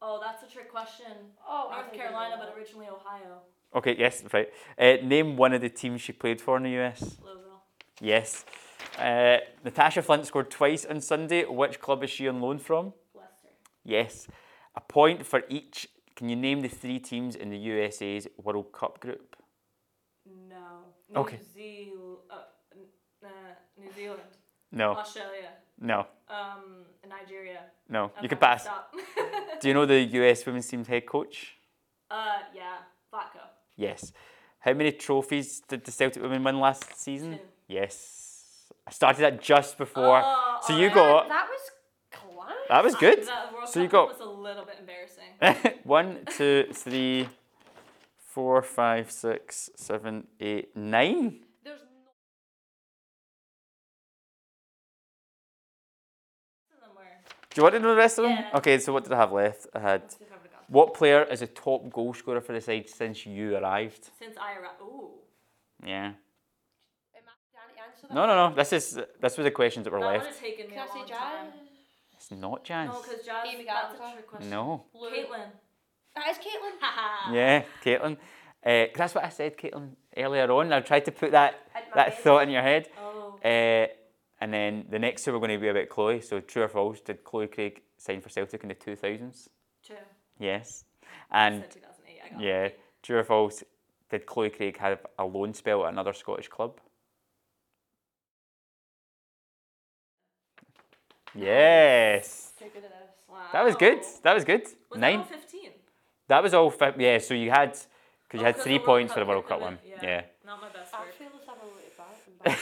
Oh, 0.03 0.21
that's 0.23 0.43
a 0.43 0.55
trick 0.55 0.71
question. 0.71 1.33
Oh, 1.49 1.71
North 1.73 1.95
Carolina, 1.95 2.37
but 2.39 2.55
originally 2.55 2.89
Ohio. 2.89 3.41
Okay, 3.75 3.97
yes, 3.99 4.22
right. 4.33 4.49
Uh, 4.79 4.97
name 5.03 5.37
one 5.37 5.53
of 5.53 5.61
the 5.61 5.68
teams 5.68 6.01
she 6.01 6.12
played 6.12 6.41
for 6.41 6.57
in 6.57 6.62
the 6.62 6.70
US. 6.81 7.01
Louisville. 7.22 7.62
Yes. 8.01 8.45
Uh, 8.99 9.39
Natasha 9.64 10.03
Flint 10.03 10.27
scored 10.27 10.51
twice 10.51 10.85
on 10.85 11.01
Sunday. 11.01 11.45
Which 11.45 11.81
club 11.81 12.05
is 12.05 12.11
she 12.11 12.29
on 12.29 12.41
loan 12.41 12.59
from? 12.59 12.93
Leicester. 13.14 13.49
Yes. 13.85 14.29
A 14.77 14.81
point 14.81 15.27
for 15.27 15.43
each. 15.49 15.89
Can 16.14 16.29
you 16.29 16.37
name 16.37 16.61
the 16.62 16.68
three 16.68 17.01
teams 17.01 17.35
in 17.35 17.51
the 17.51 17.57
USA's 17.59 18.29
World 18.37 18.70
Cup 18.72 19.01
group? 19.01 19.35
No. 20.49 20.85
New 21.11 21.20
Okay. 21.20 21.39
Zeal- 21.53 22.20
uh, 22.31 22.35
uh, 23.25 23.29
New 23.77 23.91
Zealand. 23.93 24.20
No, 24.70 24.93
Australia. 24.93 25.51
no, 25.79 26.07
Um, 26.29 26.85
Nigeria. 27.09 27.61
no. 27.89 28.05
You 28.05 28.11
Okay, 28.18 28.29
can 28.29 28.39
pass. 28.39 28.68
Do 29.61 29.68
you 29.68 29.75
know 29.75 29.87
the 29.87 30.01
US 30.01 30.45
women's 30.47 30.66
team's 30.68 30.89
head 30.89 31.07
coach? 31.07 31.57
uh, 32.11 32.39
yeah. 32.55 32.79
Vlatko. 33.12 33.43
Yes. 33.77 34.12
How 34.61 34.72
many 34.72 34.93
trophies 34.93 35.61
did 35.61 35.85
the 35.85 35.91
Celtic 35.91 36.22
women 36.22 36.43
win 36.43 36.61
last 36.61 36.99
season? 36.99 37.33
Two. 37.33 37.39
Yes. 37.68 38.72
I 38.87 38.91
started 38.91 39.22
that 39.22 39.43
just 39.43 39.79
before. 39.79 40.22
Oh, 40.25 40.59
so 40.62 40.75
oh, 40.75 40.79
you 40.79 40.91
got. 40.91 41.29
That 41.29 41.49
was 41.49 41.70
class. 42.11 42.55
That 42.68 42.85
was 42.85 42.95
good. 42.95 43.27
That 43.64 43.68
so 43.68 43.81
you 43.81 43.89
got. 43.89 44.09
was 44.09 44.20
a 44.20 44.25
little 44.25 44.64
bit 44.64 44.77
embarrassing. 44.79 45.79
one, 45.85 46.18
two, 46.37 46.66
three, 46.72 47.29
four, 48.18 48.62
five, 48.62 49.11
six, 49.11 49.70
seven, 49.77 50.27
eight, 50.41 50.77
nine. 50.77 51.41
Do 57.55 57.61
you 57.61 57.62
want 57.62 57.77
to 57.77 57.79
know 57.79 57.91
the 57.91 57.97
rest 57.97 58.18
of 58.18 58.25
them? 58.25 58.33
Yeah. 58.33 58.59
Okay, 58.59 58.79
so 58.81 58.93
what 58.93 59.05
did 59.05 59.12
I 59.12 59.16
have 59.16 59.31
left? 59.31 59.68
I 59.72 59.79
had 59.79 60.03
Let's 60.69 60.73
see 60.73 60.77
if 60.77 60.81
I 60.81 60.83
forgot. 60.83 60.89
what 60.89 60.95
player 60.95 61.23
is 61.25 61.41
the 61.41 61.47
top 61.47 61.91
goal 61.93 62.15
scorer 62.15 62.41
for 62.41 62.53
the 62.53 62.61
side 62.61 62.89
since 62.89 63.27
you 63.27 63.57
arrived? 63.57 64.11
Since 64.19 64.37
I 64.39 64.55
arrived. 64.59 64.81
Ooh. 64.83 65.11
Yeah. 65.85 66.07
Am 66.07 66.15
I 67.27 67.33
Janet 67.53 67.77
answer 67.87 68.07
that? 68.09 68.15
No, 68.15 68.27
no, 68.27 68.49
no. 68.49 68.55
This 68.55 68.73
is 68.73 68.99
this 69.21 69.37
was 69.37 69.45
the 69.45 69.51
questions 69.51 69.85
that 69.85 69.93
were 69.93 70.01
That 70.01 70.07
would 70.07 70.12
left. 70.23 70.27
have 70.27 70.41
taken 70.41 70.67
me 70.67 70.73
Can 70.73 70.79
a 70.81 70.83
I 70.83 70.87
say 70.87 70.99
long 71.01 71.09
time. 71.09 71.47
It's 72.17 72.31
not 72.31 72.65
Jazz. 72.65 72.89
No, 72.89 73.03
because 73.03 73.27
Jazz, 73.27 73.47
Amy 73.47 73.65
that's 73.65 73.95
a 73.95 74.12
trick 74.12 74.27
question. 74.27 74.51
No. 74.51 74.85
Blue. 74.93 75.11
Caitlin. 75.11 75.49
That 76.15 76.29
is 76.31 76.39
Caitlin. 76.39 77.35
Yeah, 77.35 77.65
Caitlin. 77.85 78.17
Uh, 78.65 78.87
'cause 78.87 78.97
that's 78.97 79.15
what 79.15 79.25
I 79.25 79.29
said, 79.29 79.59
Caitlin, 79.59 79.91
earlier 80.17 80.51
on. 80.51 80.73
I 80.73 80.81
tried 80.81 81.05
to 81.07 81.12
put 81.12 81.33
that 81.33 81.55
that 81.95 82.15
head. 82.15 82.23
thought 82.23 82.43
in 82.45 82.51
your 82.51 82.62
head. 82.62 82.89
Oh. 82.99 83.39
Uh, 83.45 83.89
and 84.41 84.53
then 84.55 84.87
the 84.89 84.99
next 84.99 85.25
two 85.25 85.33
were 85.33 85.39
going 85.39 85.51
to 85.51 85.59
be 85.59 85.69
about 85.69 85.89
Chloe. 85.91 86.21
So 86.23 86.41
true 86.41 86.62
or 86.62 86.69
false? 86.69 87.01
Did 87.01 87.25
Chloe 87.25 87.47
Craig 87.49 87.83
sign 87.99 88.21
for 88.23 88.31
Celtic 88.31 88.62
in 88.62 88.69
the 88.71 88.75
two 88.75 88.97
thousands? 88.97 89.51
True. 89.85 89.97
Yes. 90.39 90.85
And 91.30 91.64
I 91.64 92.41
yeah, 92.41 92.64
it. 92.64 92.80
true 93.03 93.18
or 93.18 93.24
false? 93.24 93.62
Did 94.11 94.26
Chloe 94.26 94.51
Craig 94.51 94.76
have 94.78 95.05
a 95.18 95.24
loan 95.24 95.55
spell 95.55 95.85
at 95.87 95.93
another 95.93 96.12
Scottish 96.12 96.49
club? 96.49 96.78
Yes. 101.35 102.53
So 102.59 102.66
good 102.72 102.85
at 102.85 102.91
this. 102.91 103.11
Wow. 103.28 103.39
That 103.53 103.64
was 103.64 103.74
good. 103.76 104.01
That 104.22 104.35
was 104.35 104.45
good. 104.45 104.62
Was 104.91 105.01
Nine. 105.01 105.18
that 105.18 105.32
all 105.32 105.39
15? 105.41 105.70
That 106.28 106.43
was 106.43 106.55
all. 106.55 106.70
Fi- 106.70 106.95
yeah. 106.99 107.18
So 107.18 107.35
you 107.35 107.51
had 107.51 107.70
because 107.72 107.89
you 108.35 108.41
Oh, 108.41 108.45
had 108.45 108.55
'cause 108.55 108.64
three 108.64 108.72
the 108.74 108.78
World 108.78 108.87
points 108.87 109.12
for 109.14 109.20
the 109.20 109.26
World 109.26 109.47
Cup 109.47 109.61
one. 109.61 109.78
win. 109.85 109.93
Yeah. 110.03 110.22
Not 110.47 110.61
my 110.61 110.68
best 110.70 110.95
I 110.95 111.11
feel 111.11 111.28
as 111.28 111.43
if 111.43 111.49
I'm 111.49 111.57
really 111.61 112.57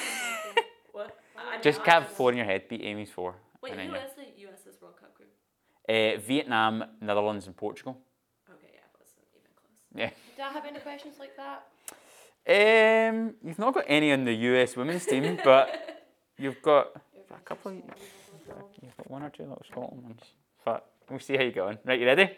bad. 0.54 0.64
What? 0.92 1.18
I 1.36 1.52
mean, 1.52 1.62
Just 1.62 1.80
have 1.82 2.08
four 2.08 2.30
in 2.30 2.36
your 2.36 2.46
head. 2.46 2.68
Beat 2.68 2.82
Amy's 2.82 3.10
four. 3.10 3.34
Wait, 3.62 3.70
and 3.72 3.80
then 3.80 3.88
who 3.88 3.94
you- 3.94 4.00
is 4.00 4.12
the 4.14 4.24
US's 4.40 4.80
World 4.80 4.96
Cup 4.98 5.14
group? 5.14 5.30
Uh, 5.88 6.18
Vietnam, 6.18 6.84
Netherlands, 7.00 7.46
and 7.46 7.56
Portugal. 7.56 7.98
Okay, 8.48 8.72
yeah, 8.74 8.80
wasn't 8.98 9.18
even 9.34 9.50
close. 9.56 9.72
Yeah. 9.94 10.10
Do 10.36 10.42
I 10.42 10.52
have 10.52 10.64
any 10.64 10.78
questions 10.78 11.16
like 11.18 11.36
that? 11.36 11.66
Um, 12.44 13.34
you've 13.42 13.58
not 13.58 13.74
got 13.74 13.84
any 13.86 14.12
on 14.12 14.24
the 14.24 14.32
US 14.32 14.76
women's 14.76 15.06
team, 15.06 15.38
but 15.44 16.04
you've 16.38 16.60
got 16.62 16.88
a 17.30 17.40
couple. 17.44 17.72
Of, 17.72 17.76
you've 18.80 18.96
got 18.96 19.10
one 19.10 19.22
or 19.22 19.30
two 19.30 19.42
little 19.42 19.62
Scotland 19.68 20.02
ones. 20.02 20.22
But 20.64 20.86
we'll 21.08 21.20
see 21.20 21.36
how 21.36 21.42
you're 21.42 21.52
going. 21.52 21.78
Right, 21.84 22.00
you 22.00 22.06
ready? 22.06 22.30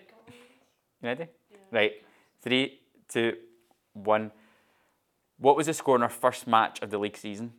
You 1.02 1.08
ready? 1.08 1.26
Right. 1.70 1.92
Three, 2.42 2.80
two, 3.08 3.36
one. 3.92 4.30
What 5.38 5.56
was 5.56 5.66
the 5.66 5.74
score 5.74 5.96
in 5.96 6.02
our 6.02 6.08
first 6.08 6.46
match 6.46 6.80
of 6.82 6.90
the 6.90 6.98
league 6.98 7.16
season? 7.16 7.52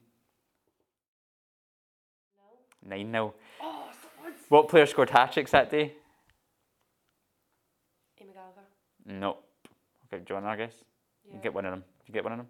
Nine 2.88 3.12
0 3.12 3.34
Oh, 3.34 3.40
What 4.50 4.68
player 4.70 4.86
scored 4.86 5.10
hat 5.10 5.32
tricks 5.34 5.52
that 5.52 5.70
day? 5.72 5.94
Amy 8.22 8.32
Gallagher. 8.34 8.62
Nope. 9.06 9.44
Okay, 10.08 10.24
do 10.24 10.26
you 10.30 10.36
want 10.36 10.46
another 10.46 10.66
guess? 10.66 10.84
You 11.26 11.34
Yeah. 11.34 11.40
get 11.42 11.54
one 11.54 11.66
of 11.66 11.72
them. 11.72 11.82
Did 12.00 12.08
You 12.10 12.14
get 12.14 12.24
one 12.24 12.34
of 12.34 12.40
them. 12.40 12.50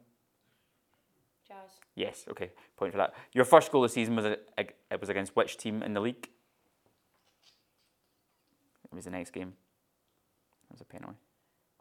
Jazz. 1.47 1.79
Yes, 1.95 2.25
okay, 2.29 2.51
point 2.75 2.91
for 2.91 2.97
that. 2.97 3.13
Your 3.33 3.45
first 3.45 3.71
goal 3.71 3.83
of 3.83 3.89
the 3.91 3.93
season 3.93 4.15
was 4.15 4.25
a, 4.25 4.37
ag- 4.57 4.73
it 4.91 4.99
was 4.99 5.09
against 5.09 5.35
which 5.35 5.57
team 5.57 5.81
in 5.83 5.93
the 5.93 5.99
league? 6.01 6.27
It 8.83 8.93
was 8.95 9.05
the 9.05 9.11
next 9.11 9.31
game. 9.31 9.53
It 10.69 10.71
was 10.71 10.81
a 10.81 10.85
penalty. 10.85 11.17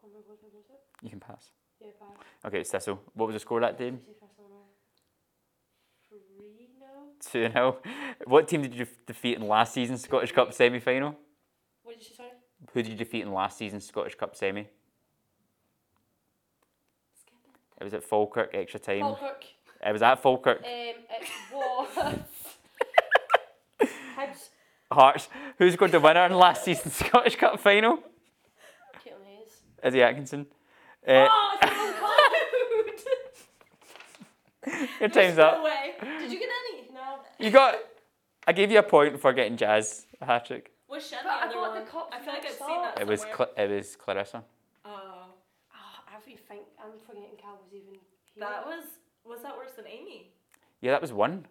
Oh 0.03 0.07
my 0.13 0.19
god, 0.21 0.37
was 0.43 0.53
it? 0.69 0.79
You 1.01 1.09
can 1.09 1.19
pass. 1.19 1.49
Yeah, 1.81 1.87
bad. 1.99 2.47
Okay, 2.47 2.63
Thistle. 2.63 3.01
What 3.13 3.25
was 3.27 3.33
the 3.35 3.39
score 3.39 3.59
that 3.59 3.77
day? 3.77 3.89
See 3.91 4.11
if 4.11 4.23
I 4.23 4.27
still 4.27 4.45
know. 4.49 4.65
Three 6.07 6.69
now? 6.79 7.09
2 7.31 7.49
0. 7.51 7.77
What 8.25 8.47
team 8.47 8.61
did 8.61 8.73
you 8.75 8.87
defeat 9.05 9.37
in 9.37 9.47
last 9.47 9.73
season's 9.73 10.03
Scottish 10.03 10.31
Cup 10.31 10.53
semi 10.53 10.79
final? 10.79 11.15
What 11.83 11.97
did 11.97 12.03
you 12.03 12.09
say, 12.09 12.15
sorry? 12.17 12.29
Who 12.73 12.81
did 12.83 12.91
you 12.91 12.97
defeat 12.97 13.21
in 13.23 13.31
last 13.33 13.57
season's 13.57 13.85
Scottish 13.85 14.15
Cup 14.15 14.35
semi? 14.35 14.61
It. 14.61 14.73
It 17.81 17.83
was 17.83 17.93
at 17.93 18.03
Falkirk, 18.03 18.51
extra 18.53 18.79
time. 18.79 19.01
Falkirk. 19.01 19.43
It 19.85 19.91
was 19.91 20.01
at 20.01 20.21
Falkirk. 20.21 20.59
Um, 20.59 20.65
it 20.65 21.27
was. 21.53 21.87
Hibs. 24.17 24.49
Hearts. 24.91 25.27
Who 25.59 25.69
scored 25.71 25.91
the 25.91 25.99
winner 25.99 26.25
in 26.25 26.33
last 26.33 26.63
season's 26.63 26.95
Scottish 26.95 27.35
Cup 27.35 27.59
final? 27.59 27.97
Caitlin 29.05 29.25
Hayes. 29.25 29.61
Izzy 29.83 30.01
Atkinson. 30.01 30.45
Uh, 31.07 31.27
Oh, 31.29 31.57
it's 31.61 33.03
so 33.03 33.11
your 34.99 35.09
time's 35.09 35.37
up. 35.37 35.63
Way. 35.63 35.93
Did 36.19 36.31
you 36.31 36.39
get. 36.39 36.49
You 37.39 37.51
got. 37.51 37.75
I 38.47 38.53
gave 38.53 38.71
you 38.71 38.79
a 38.79 38.83
point 38.83 39.19
for 39.19 39.33
getting 39.33 39.57
Jazz 39.57 40.05
a 40.21 40.25
hat 40.25 40.45
trick. 40.45 40.71
Was 40.87 41.07
Shen 41.07 41.19
But 41.23 41.29
the 41.29 41.33
I 41.35 41.41
other 41.45 41.53
thought 41.53 41.73
the 41.73 41.79
one? 41.81 41.87
cup 41.89 42.09
I 42.13 42.19
feel 42.19 42.27
like 42.33 42.37
I've 42.37 42.43
next 42.43 42.57
seen 42.59 42.81
that 42.81 43.01
It 43.01 43.07
was. 43.07 43.21
somewhere. 43.21 43.37
Cl- 43.55 43.65
it 43.69 43.75
was 43.75 43.95
Clarissa. 43.95 44.43
Oh, 44.85 44.89
ah, 44.93 45.23
Oh, 45.73 46.15
every 46.15 46.35
think 46.37 46.61
I'm 46.79 46.91
forgetting 47.07 47.35
Cal 47.41 47.53
was 47.63 47.73
even 47.73 47.93
here. 47.93 48.01
that 48.37 48.65
was 48.65 48.83
was 49.25 49.41
that 49.41 49.57
worse 49.57 49.71
than 49.75 49.87
Amy? 49.87 50.31
Yeah, 50.81 50.91
that 50.91 51.01
was 51.01 51.11
one. 51.11 51.45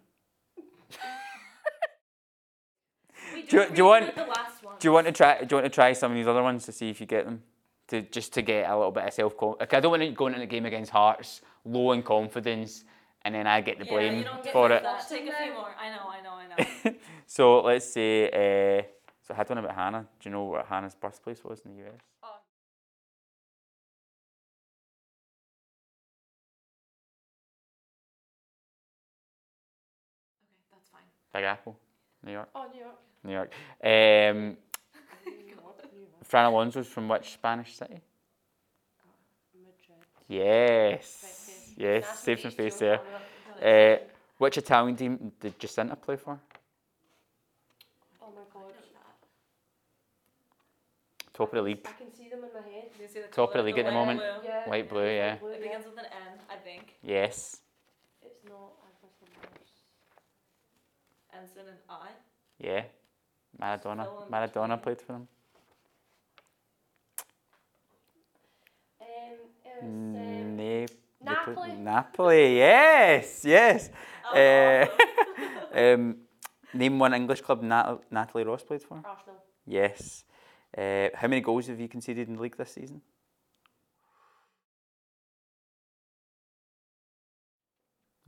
Wait, 3.33 3.49
Do 3.49 3.57
you- 3.57 3.63
we 3.63 3.69
do 3.69 3.75
you 3.77 3.85
want- 3.85 4.15
the 4.15 4.23
last 4.25 4.63
one? 4.63 4.75
Do 4.79 4.87
you 4.87 4.91
want 4.93 5.07
to 5.07 5.11
try? 5.13 5.39
Do 5.43 5.47
you 5.49 5.55
want 5.61 5.65
to 5.65 5.75
try 5.75 5.91
some 5.93 6.11
of 6.11 6.15
these 6.15 6.27
other 6.27 6.43
ones 6.43 6.65
to 6.65 6.71
see 6.71 6.89
if 6.89 7.01
you 7.01 7.05
get 7.07 7.25
them? 7.25 7.43
To 7.89 8.01
just 8.01 8.33
to 8.33 8.41
get 8.41 8.69
a 8.69 8.75
little 8.75 8.91
bit 8.91 9.03
of 9.05 9.13
self 9.13 9.35
confidence. 9.37 9.73
I 9.73 9.79
don't 9.79 9.91
want 9.91 10.03
to 10.03 10.09
go 10.11 10.27
into 10.27 10.39
the 10.39 10.45
game 10.45 10.65
against 10.65 10.91
Hearts 10.91 11.41
low 11.65 11.91
in 11.91 12.01
confidence, 12.03 12.83
and 13.25 13.33
then 13.33 13.47
I 13.47 13.59
get 13.61 13.79
the 13.79 13.85
yeah, 13.85 13.91
blame 13.91 14.25
get 14.43 14.53
for 14.53 14.71
it. 14.71 14.83
That. 14.83 15.09
Take 15.09 15.27
a 15.27 15.33
few 15.33 15.53
more. 15.53 15.75
I 15.81 15.89
know, 15.89 16.07
I 16.07 16.21
know, 16.21 16.33
I 16.33 16.91
know. 16.91 16.97
So 17.27 17.61
let's 17.61 17.91
say. 17.91 18.29
Uh, 18.29 18.83
so 19.27 19.33
I 19.33 19.37
had 19.37 19.49
one 19.49 19.57
about 19.57 19.73
Hana. 19.75 20.05
Do 20.19 20.29
you 20.29 20.35
know 20.35 20.43
what 20.43 20.67
Hana's 20.67 20.93
birthplace 20.93 21.43
was 21.43 21.59
in 21.65 21.71
the 21.71 21.87
US? 21.87 21.93
Oh. 22.23 22.27
okay, 30.43 30.53
that's 30.71 30.89
fine. 30.89 31.01
Big 31.33 31.43
Apple, 31.43 31.75
New 32.23 32.33
York. 32.33 32.49
Oh, 32.53 32.67
New 32.71 32.79
York. 32.79 32.99
New 33.23 33.33
York. 33.33 33.51
Um, 33.83 34.57
New 35.25 35.47
York. 35.49 36.23
Fran 36.23 36.45
Alonso's 36.45 36.87
from 36.87 37.07
which 37.07 37.33
Spanish 37.33 37.75
city? 37.75 38.01
Madrid. 39.55 40.05
Yes. 40.27 41.44
Yes. 41.77 42.03
Nice 42.05 42.19
Save 42.19 42.39
some 42.39 42.49
meet 42.49 42.57
face 42.57 42.77
there. 42.79 42.99
Uh, 43.61 43.97
which 44.37 44.57
Italian 44.57 44.95
team 44.95 45.31
did 45.39 45.57
Jacynta 45.59 45.99
play 46.01 46.15
for? 46.17 46.39
Oh 48.21 48.27
my 48.35 48.41
god. 48.53 48.73
Top 51.33 51.49
of 51.49 51.55
the 51.55 51.61
league. 51.61 51.85
I 51.85 51.91
can 51.91 52.13
see 52.13 52.29
them 52.29 52.39
in 52.43 52.49
my 52.53 52.67
head. 52.69 52.85
You 52.99 53.07
see 53.07 53.19
the 53.21 53.27
Top 53.27 53.49
of 53.49 53.53
the 53.53 53.59
colour, 53.59 53.63
league 53.65 53.77
at 53.79 53.85
the 53.85 53.91
moment. 53.91 54.19
blue. 54.19 54.49
Yeah. 54.49 54.63
Light 54.69 54.89
blue, 54.89 55.05
yeah. 55.05 55.33
It 55.33 55.61
begins 55.61 55.85
with 55.85 55.97
an 55.97 56.05
N, 56.05 56.39
I 56.49 56.55
think. 56.55 56.95
Yes. 57.03 57.57
It's 58.23 58.39
not 58.45 58.71
Agnes 58.87 59.15
Lamar's. 59.21 59.71
Ends 61.33 61.51
in 61.57 61.67
an 61.67 61.77
I. 61.89 62.09
Yeah. 62.59 62.83
Maradona. 63.61 64.05
Still 64.05 64.23
in 64.25 64.31
Maradona 64.31 64.81
played 64.81 65.01
for 65.01 65.11
them. 65.13 65.27
Um, 69.01 69.07
it 69.07 69.39
was 69.41 69.83
um, 69.83 70.13
Na- 70.13 70.19
they 70.57 70.85
played- 70.85 70.99
Napoli. 71.25 71.71
Napoli. 71.73 72.57
Yes. 72.57 73.43
Yes. 73.45 73.89
Oh, 74.33 74.35
Uh, 75.75 75.77
um, 75.79 76.15
name 76.73 76.97
one 76.99 77.13
English 77.13 77.41
club 77.41 77.61
Nat- 77.61 77.99
Natalie 78.09 78.43
Ross 78.43 78.63
played 78.63 78.81
for. 78.81 79.01
Arsenal. 79.05 79.35
Yes. 79.67 80.23
Uh, 80.77 81.09
how 81.13 81.27
many 81.27 81.41
goals 81.41 81.67
have 81.67 81.79
you 81.79 81.87
conceded 81.87 82.27
in 82.27 82.35
the 82.35 82.41
league 82.41 82.57
this 82.57 82.71
season? 82.71 83.01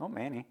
Not 0.00 0.12
many. 0.12 0.46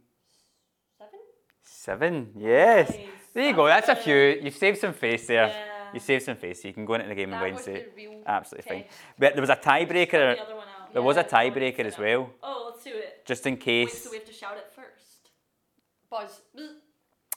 Seven? 0.98 1.20
Seven. 1.64 2.32
Yes. 2.38 2.90
Nice. 2.90 3.00
There 3.34 3.48
you 3.48 3.54
go. 3.56 3.66
That's 3.68 3.88
a 3.90 3.96
few. 3.96 4.16
You've 4.16 4.56
saved 4.56 4.80
some 4.80 4.94
face 4.94 5.28
there. 5.28 5.48
Yeah. 5.48 5.94
You 5.94 6.00
saved 6.00 6.24
some 6.26 6.36
face. 6.36 6.66
You 6.66 6.74
can 6.74 6.86
go 6.86 6.96
into 6.96 7.08
the 7.08 7.16
game 7.16 7.30
That 7.30 7.38
on 7.38 7.54
Wednesday. 7.54 7.86
Absolutely 8.26 8.70
fine. 8.70 8.84
But 9.18 9.34
there 9.34 9.42
was 9.42 9.50
a 9.50 9.56
tiebreaker. 9.56 10.36
The 10.88 10.92
other. 10.92 10.94
There 10.94 11.02
was 11.04 11.18
a 11.18 11.22
Yeah. 11.22 11.28
tiebreaker 11.28 11.86
as 11.86 11.98
well, 11.98 12.34
Oh, 12.44 12.70
let's 12.72 12.84
do 12.84 12.94
it. 12.96 13.26
just 13.26 13.46
in 13.46 13.54
Wait, 13.56 13.62
case. 13.62 14.04
so 14.04 14.10
we 14.12 14.18
have 14.18 14.26
to 14.26 14.34
shout 14.34 14.58
it 14.58 14.72
first? 14.72 15.30
Buzz. 16.10 16.42
Bzz. 16.56 16.80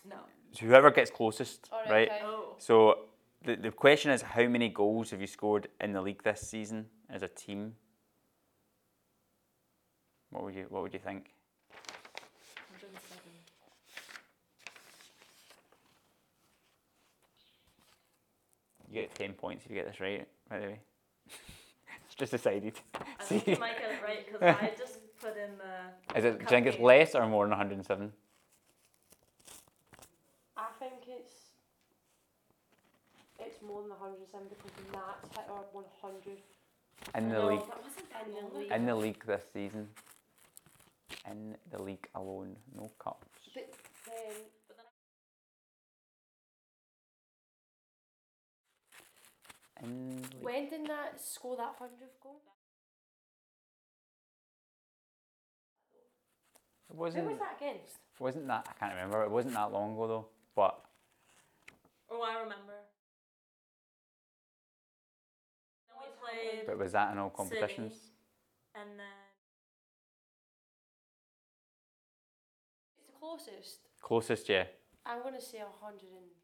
No. 0.04 0.16
Whoever 0.60 0.90
gets 0.90 1.10
closest, 1.10 1.68
Alright, 1.72 1.90
right? 1.90 2.08
okay. 2.10 2.20
Oh. 2.24 2.54
So 2.58 3.08
the, 3.42 3.56
the 3.56 3.70
question 3.70 4.10
is, 4.12 4.22
how 4.22 4.46
many 4.46 4.68
goals 4.68 5.10
have 5.10 5.20
you 5.20 5.26
scored 5.26 5.68
in 5.80 5.92
the 5.92 6.00
league 6.02 6.22
this 6.22 6.40
season 6.40 6.88
as 7.08 7.22
a 7.22 7.28
team? 7.28 7.76
What 10.30 10.44
would 10.44 10.54
you 10.54 10.66
What 10.68 10.82
would 10.82 10.92
you 10.92 11.00
think? 11.00 11.34
107. 12.68 13.32
You 18.88 19.02
get 19.02 19.14
ten 19.14 19.32
points 19.34 19.64
if 19.64 19.70
you 19.70 19.76
get 19.76 19.86
this 19.86 20.00
right. 20.00 20.26
By 20.48 20.58
the 20.58 20.66
way, 20.66 20.80
it's 20.82 20.89
just 22.20 22.32
decided. 22.32 22.74
I 22.94 23.24
See, 23.24 23.38
think 23.38 23.46
you 23.48 23.60
might 23.60 23.78
get 23.80 23.90
it 23.90 24.02
right 24.04 24.24
because 24.26 24.42
I 24.42 24.70
just 24.78 24.98
put 25.20 25.36
in 25.36 25.56
the. 25.58 26.18
is 26.18 26.24
it? 26.24 26.38
Do 26.38 26.42
you 26.44 26.48
think 26.48 26.66
it's 26.66 26.76
Copy. 26.76 26.84
less 26.84 27.14
or 27.14 27.26
more 27.26 27.44
than 27.44 27.50
one 27.50 27.58
hundred 27.58 27.78
and 27.78 27.86
seven? 27.86 28.12
I 30.56 30.66
think 30.78 30.92
it's 31.08 31.32
it's 33.38 33.62
more 33.62 33.80
than 33.80 33.90
107 33.90 34.48
because 34.50 34.70
Nats 34.92 35.34
hit 35.34 35.46
our 35.50 35.64
100. 35.72 36.36
In 37.16 37.28
the 37.30 37.34
No, 37.34 37.46
league, 37.48 37.60
that 37.66 37.82
wasn't 37.82 38.10
that 38.12 38.26
In 38.26 38.32
the 38.34 38.40
long 38.40 38.60
league. 38.60 38.70
in 38.72 38.86
the 38.86 38.94
league 38.94 39.24
this 39.26 39.42
season. 39.54 39.88
In 41.30 41.56
the 41.72 41.82
league 41.82 42.06
alone, 42.14 42.54
no 42.76 42.90
cups. 43.02 43.26
But 43.54 43.72
then 44.06 44.34
In 49.82 50.08
the 50.22 50.36
league. 50.36 50.44
when 50.44 50.68
did 50.68 50.86
that 50.86 51.20
score 51.20 51.56
that 51.56 51.78
100th 51.80 52.20
goal? 52.22 52.40
It 56.88 56.94
Who 56.94 56.98
wasn't. 57.00 57.26
was 57.26 57.38
that 57.38 57.56
against? 57.60 57.96
Wasn't 58.18 58.46
that? 58.48 58.66
I 58.68 58.72
can't 58.78 58.94
remember. 58.94 59.22
It 59.22 59.30
wasn't 59.30 59.54
that 59.54 59.72
long 59.72 59.94
ago 59.94 60.06
though. 60.08 60.26
But 60.54 60.80
Oh, 62.10 62.22
I 62.22 62.34
remember. 62.42 62.74
Then 65.88 65.96
we 66.00 66.08
played, 66.20 66.66
but 66.66 66.78
was 66.78 66.92
that 66.92 67.12
in 67.12 67.18
all 67.18 67.30
competitions? 67.30 67.92
City. 67.94 68.06
and 68.74 68.98
then 68.98 69.06
It's 72.98 73.06
the 73.06 73.12
closest. 73.18 73.78
Closest, 74.02 74.48
yeah. 74.48 74.64
I'm 75.06 75.22
going 75.22 75.34
to 75.34 75.40
say 75.40 75.58
100 75.58 76.00
and. 76.02 76.39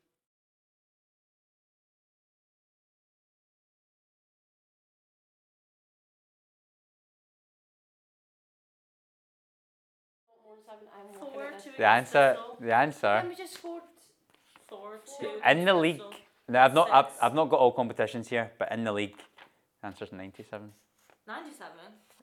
Seven, 10.67 10.87
I'm 10.97 11.19
four 11.19 11.51
two. 11.63 11.71
The 11.79 11.87
answer. 11.87 12.35
Thistle. 12.37 12.57
The 12.61 12.75
answer. 12.75 13.07
And 13.07 13.29
we 13.29 13.35
just 13.35 13.55
scored. 13.55 13.83
Four 14.69 15.01
two. 15.21 15.31
In 15.49 15.65
the 15.65 15.75
league. 15.75 16.01
No, 16.49 16.61
I've 16.61 16.75
not. 16.75 16.91
I've, 16.91 17.07
Six. 17.07 17.19
I've 17.23 17.35
not 17.35 17.47
got 17.51 17.61
all 17.61 17.73
competitions 17.73 18.29
here, 18.29 18.53
but 18.59 18.71
in 18.73 18.85
the 18.85 18.93
league, 18.93 19.17
the 19.81 19.87
answer's 19.89 20.13
ninety-seven. 20.13 20.71
Ninety-seven. 21.27 21.73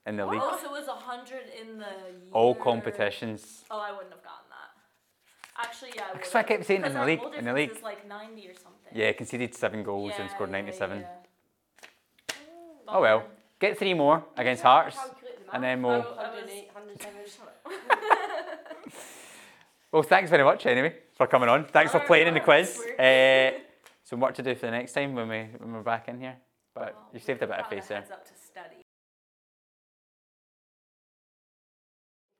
In 0.05 0.17
the 0.17 0.25
league, 0.25 0.41
Oh, 0.43 0.59
so 0.61 0.67
it 0.75 0.79
was 0.79 0.87
hundred 0.87 1.43
in 1.61 1.77
the 1.77 1.85
year. 1.85 2.31
all 2.33 2.53
competitions. 2.55 3.63
Oh, 3.71 3.79
I 3.79 3.91
wouldn't 3.91 4.11
have 4.11 4.23
gotten 4.23 4.47
that. 4.49 5.65
Actually, 5.65 5.91
yeah, 5.95 6.03
I 6.09 6.11
would. 6.13 6.21
That's 6.21 6.33
what 6.33 6.45
I 6.45 6.47
kept 6.47 6.65
saying, 6.65 6.83
in 6.83 6.93
the 6.93 7.05
league, 7.05 7.21
in 7.37 7.45
the 7.45 7.53
league. 7.53 7.71
Is 7.71 7.81
like 7.83 8.05
ninety 8.07 8.47
or 8.49 8.53
something. 8.55 8.91
Yeah, 8.93 9.11
conceded 9.13 9.55
seven 9.55 9.83
goals 9.83 10.11
and 10.19 10.29
scored 10.29 10.49
yeah, 10.49 10.57
ninety-seven. 10.57 10.99
yeah. 11.01 12.35
Oh 12.87 13.01
well, 13.01 13.23
get 13.59 13.77
three 13.79 13.93
more 13.93 14.23
against 14.35 14.63
Hearts, 14.63 14.97
Calculate 14.97 15.45
the 15.47 15.53
and 15.53 15.61
math. 15.61 15.69
then 15.69 15.81
we'll. 15.83 16.01
w- 16.01 16.17
I 16.19 16.29
was- 16.31 16.49
108, 16.49 16.69
107. 16.73 18.19
Well, 19.93 20.01
thanks 20.01 20.31
very 20.31 20.43
much 20.43 20.65
anyway 20.65 20.95
for 21.15 21.27
coming 21.27 21.49
on. 21.49 21.65
Thanks 21.65 21.91
for 21.91 21.97
Alright, 21.97 22.07
playing 22.07 22.27
in 22.27 22.33
the 22.33 22.39
quiz. 22.39 22.81
we're- 22.97 23.53
Uh, 23.57 23.59
some 24.03 24.19
work 24.19 24.33
to 24.33 24.41
do 24.41 24.55
for 24.55 24.65
the 24.65 24.71
next 24.71 24.91
time 24.93 25.13
when 25.13 25.29
we 25.29 25.43
when 25.59 25.71
we're 25.71 25.83
back 25.83 26.07
in 26.09 26.19
here. 26.19 26.35
But 26.73 26.95
Well, 26.95 27.09
you 27.13 27.19
saved 27.19 27.43
a 27.43 27.47
bit 27.47 27.59
of 27.59 27.67
face 27.67 27.87
there. 27.89 27.99
up 27.99 28.25
to 28.25 28.33
study. 28.35 28.81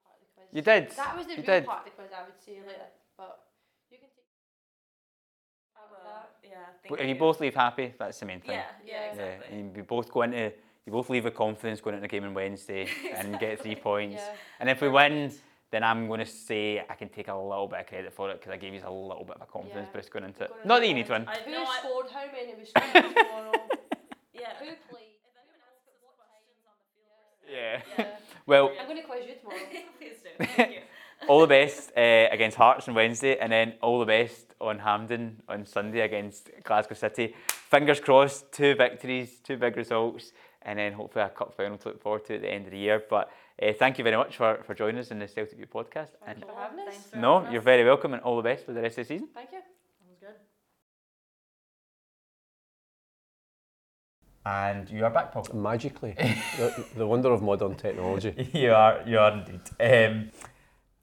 part 0.04 0.16
of 0.16 0.22
the 0.22 0.28
quiz. 0.36 0.48
You 0.52 0.62
did. 0.64 0.90
That 0.98 1.16
was 1.16 1.26
the 1.28 1.32
you 1.34 1.38
real 1.38 1.46
did. 1.46 1.66
part 1.68 1.80
of 1.80 1.86
the 1.86 1.92
quiz, 1.92 2.10
I 2.12 2.24
would 2.26 2.40
say, 2.44 2.60
like, 2.66 2.92
but 3.18 3.40
you 3.92 4.00
can 4.00 4.10
take 4.10 4.26
out 5.78 5.84
of 5.86 5.92
Well, 5.92 6.30
yeah. 6.44 6.66
Thank 6.82 7.00
if 7.02 7.08
you 7.08 7.16
both 7.16 7.40
leave 7.40 7.54
happy, 7.54 7.94
that's 8.00 8.20
the 8.20 8.26
main 8.26 8.42
thing. 8.42 8.56
Yeah, 8.58 8.66
yeah, 8.84 8.94
Yeah. 8.94 9.10
exactly. 9.12 9.48
Yeah, 9.52 9.56
and 9.64 9.78
you 9.78 9.84
both 9.84 10.12
go 10.12 10.24
into 10.24 10.52
you 10.86 10.92
both 10.92 11.10
leave 11.10 11.24
with 11.24 11.36
confidence 11.36 11.80
going 11.80 11.94
into 11.96 12.02
the 12.02 12.08
game 12.10 12.26
on 12.26 12.34
Wednesday 12.34 12.90
and 13.16 13.40
get 13.40 13.60
three 13.62 13.76
points. 13.76 14.16
Yeah. 14.22 14.36
And 14.60 14.70
if 14.70 14.82
we 14.82 14.90
win, 14.90 15.32
then 15.74 15.84
I'm 15.84 16.08
going 16.08 16.20
to 16.20 16.26
say 16.26 16.84
I 16.88 16.94
can 16.94 17.10
take 17.10 17.28
a 17.28 17.34
little 17.36 17.68
bit 17.68 17.80
of 17.80 17.88
credit 17.88 18.14
for 18.14 18.30
it 18.30 18.40
because 18.40 18.54
I 18.54 18.58
gave 18.58 18.74
you 18.74 18.82
a 18.86 18.92
little 18.92 19.24
bit 19.26 19.38
of 19.38 19.42
a 19.42 19.46
confidence 19.52 19.88
Yeah. 19.92 20.00
boost 20.00 20.12
going 20.12 20.26
into 20.26 20.44
it. 20.44 20.50
Going 20.52 20.68
Not 20.68 20.76
that 20.80 20.84
into 20.84 20.88
you 20.90 20.94
need 20.94 21.06
to 21.08 21.12
win. 21.14 21.28
I 21.28 21.38
Who 21.40 21.52
know. 21.52 21.64
I, 21.66 21.80
scored 21.80 22.06
how 22.14 22.26
many 22.32 22.54
was 22.60 22.70
scored 22.70 22.94
yeah. 24.34 24.54
Who 24.60 24.66
played? 24.90 25.18
If 25.26 25.34
anyone 25.36 25.60
else 25.66 25.82
puts 25.84 26.00
questions 26.16 26.62
on 26.70 26.76
the 26.78 26.88
field, 26.94 27.52
Yeah. 27.52 27.82
Yeah. 27.98 28.18
Well, 28.46 28.72
I'm 28.80 28.86
going 28.88 29.02
to 29.02 29.04
quiz 29.04 29.26
you 29.28 29.36
tomorrow. 29.36 29.60
please 30.00 30.18
do. 30.24 30.46
Thank 30.56 30.72
you. 30.76 30.80
all 31.28 31.42
the 31.42 31.48
best 31.48 31.92
uh, 31.98 32.28
against 32.32 32.58
Hearts 32.58 32.88
on 32.88 32.94
Wednesday, 32.94 33.38
and 33.40 33.52
then 33.52 33.74
all 33.82 34.00
the 34.00 34.06
best 34.06 34.54
on 34.62 34.80
Hampden 34.80 35.42
on 35.50 35.66
Sunday 35.66 36.02
against 36.02 36.50
Glasgow 36.64 36.96
City. 36.96 37.34
Fingers 37.48 38.00
crossed, 38.00 38.52
two 38.52 38.76
victories, 38.76 39.40
two 39.44 39.58
big 39.58 39.76
results, 39.78 40.32
and 40.62 40.78
then 40.80 40.94
hopefully 40.94 41.26
a 41.26 41.30
cup 41.30 41.56
final 41.58 41.78
to 41.80 41.90
look 41.90 42.02
forward 42.02 42.26
to 42.26 42.36
at 42.36 42.42
the 42.42 42.50
end 42.54 42.66
of 42.66 42.72
the 42.72 42.78
year. 42.78 43.02
But 43.10 43.32
uh, 43.62 43.72
thank 43.78 43.98
you 43.98 44.04
very 44.04 44.18
much 44.18 44.36
for, 44.38 44.62
for 44.66 44.74
joining 44.74 45.00
us 45.00 45.12
in 45.12 45.20
the 45.20 45.28
Celtic 45.28 45.58
View 45.58 45.68
podcast. 45.68 46.10
Thank 46.26 46.38
And 46.38 46.40
you 46.40 46.48
for 46.48 46.56
having 46.56 46.80
us. 46.80 46.94
Thanks 46.94 47.10
for 47.12 47.18
no, 47.18 47.40
having 47.40 47.52
you're 47.52 47.60
us. 47.62 47.66
very 47.66 47.84
welcome, 47.86 48.14
and 48.14 48.24
all 48.24 48.38
the 48.38 48.44
best 48.44 48.66
for 48.66 48.74
the 48.74 48.82
rest 48.82 48.98
of 48.98 49.08
the 49.08 49.14
season. 49.14 49.30
Thank 49.34 49.52
you. 49.52 49.60
Sounds 50.00 50.20
good. 50.20 50.36
And 54.46 54.90
you 54.90 55.06
are 55.06 55.12
back, 55.12 55.32
Paul. 55.32 55.48
Magically, 55.54 56.16
the, 56.58 56.86
the 56.98 57.08
wonder 57.08 57.32
of 57.32 57.42
modern 57.42 57.76
technology. 57.76 58.50
you 58.54 58.74
are, 58.74 59.02
you 59.06 59.20
are 59.20 59.32
indeed. 59.32 59.62
Um, 59.80 60.32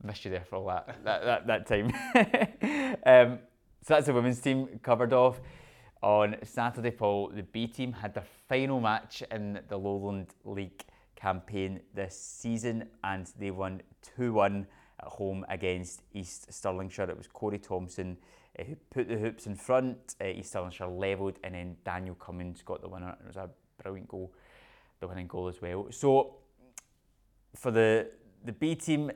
missed 0.03 0.25
you 0.25 0.31
there 0.31 0.45
for 0.49 0.57
all 0.57 0.67
that 0.67 1.05
that, 1.05 1.47
that, 1.47 1.47
that 1.47 1.67
time. 1.67 1.87
um, 3.07 3.39
so 3.83 3.95
that's 3.95 4.07
the 4.07 4.13
women's 4.13 4.41
team 4.41 4.81
covered 4.83 5.13
off. 5.13 5.41
On 6.03 6.35
Saturday, 6.45 6.91
Paul, 6.91 7.31
the 7.35 7.43
B 7.43 7.67
team 7.67 7.93
had 7.93 8.15
their 8.15 8.25
final 8.49 8.81
match 8.81 9.23
in 9.31 9.61
the 9.69 9.77
Lowland 9.77 10.29
League 10.45 10.83
campaign 11.21 11.81
this 11.95 12.19
season 12.19 12.89
and 13.05 13.31
they 13.39 13.51
won 13.51 13.83
2 14.17 14.33
1 14.33 14.67
at 15.01 15.07
home 15.07 15.45
against 15.49 16.03
East 16.15 16.51
Stirlingshire. 16.51 17.09
It 17.09 17.17
was 17.17 17.27
Corey 17.27 17.59
Thompson 17.59 18.17
uh, 18.59 18.65
who 18.65 18.77
put 18.91 19.09
the 19.09 19.17
hoops 19.17 19.47
in 19.47 19.55
front. 19.55 20.17
Uh, 20.21 20.27
East 20.27 20.55
Stirlingshire 20.55 20.99
levelled 20.99 21.39
and 21.45 21.55
then 21.55 21.77
Daniel 21.85 22.15
Cummings 22.15 22.63
got 22.63 22.81
the 22.81 22.89
winner. 22.89 23.17
It 23.21 23.27
was 23.27 23.37
a 23.37 23.51
brilliant 23.83 24.09
goal, 24.09 24.33
the 25.01 25.09
winning 25.09 25.27
goal 25.27 25.49
as 25.49 25.61
well. 25.61 25.89
So 25.91 26.37
for 27.55 27.71
the 27.71 28.11
the 28.43 28.53
B 28.53 28.75
team, 28.75 29.11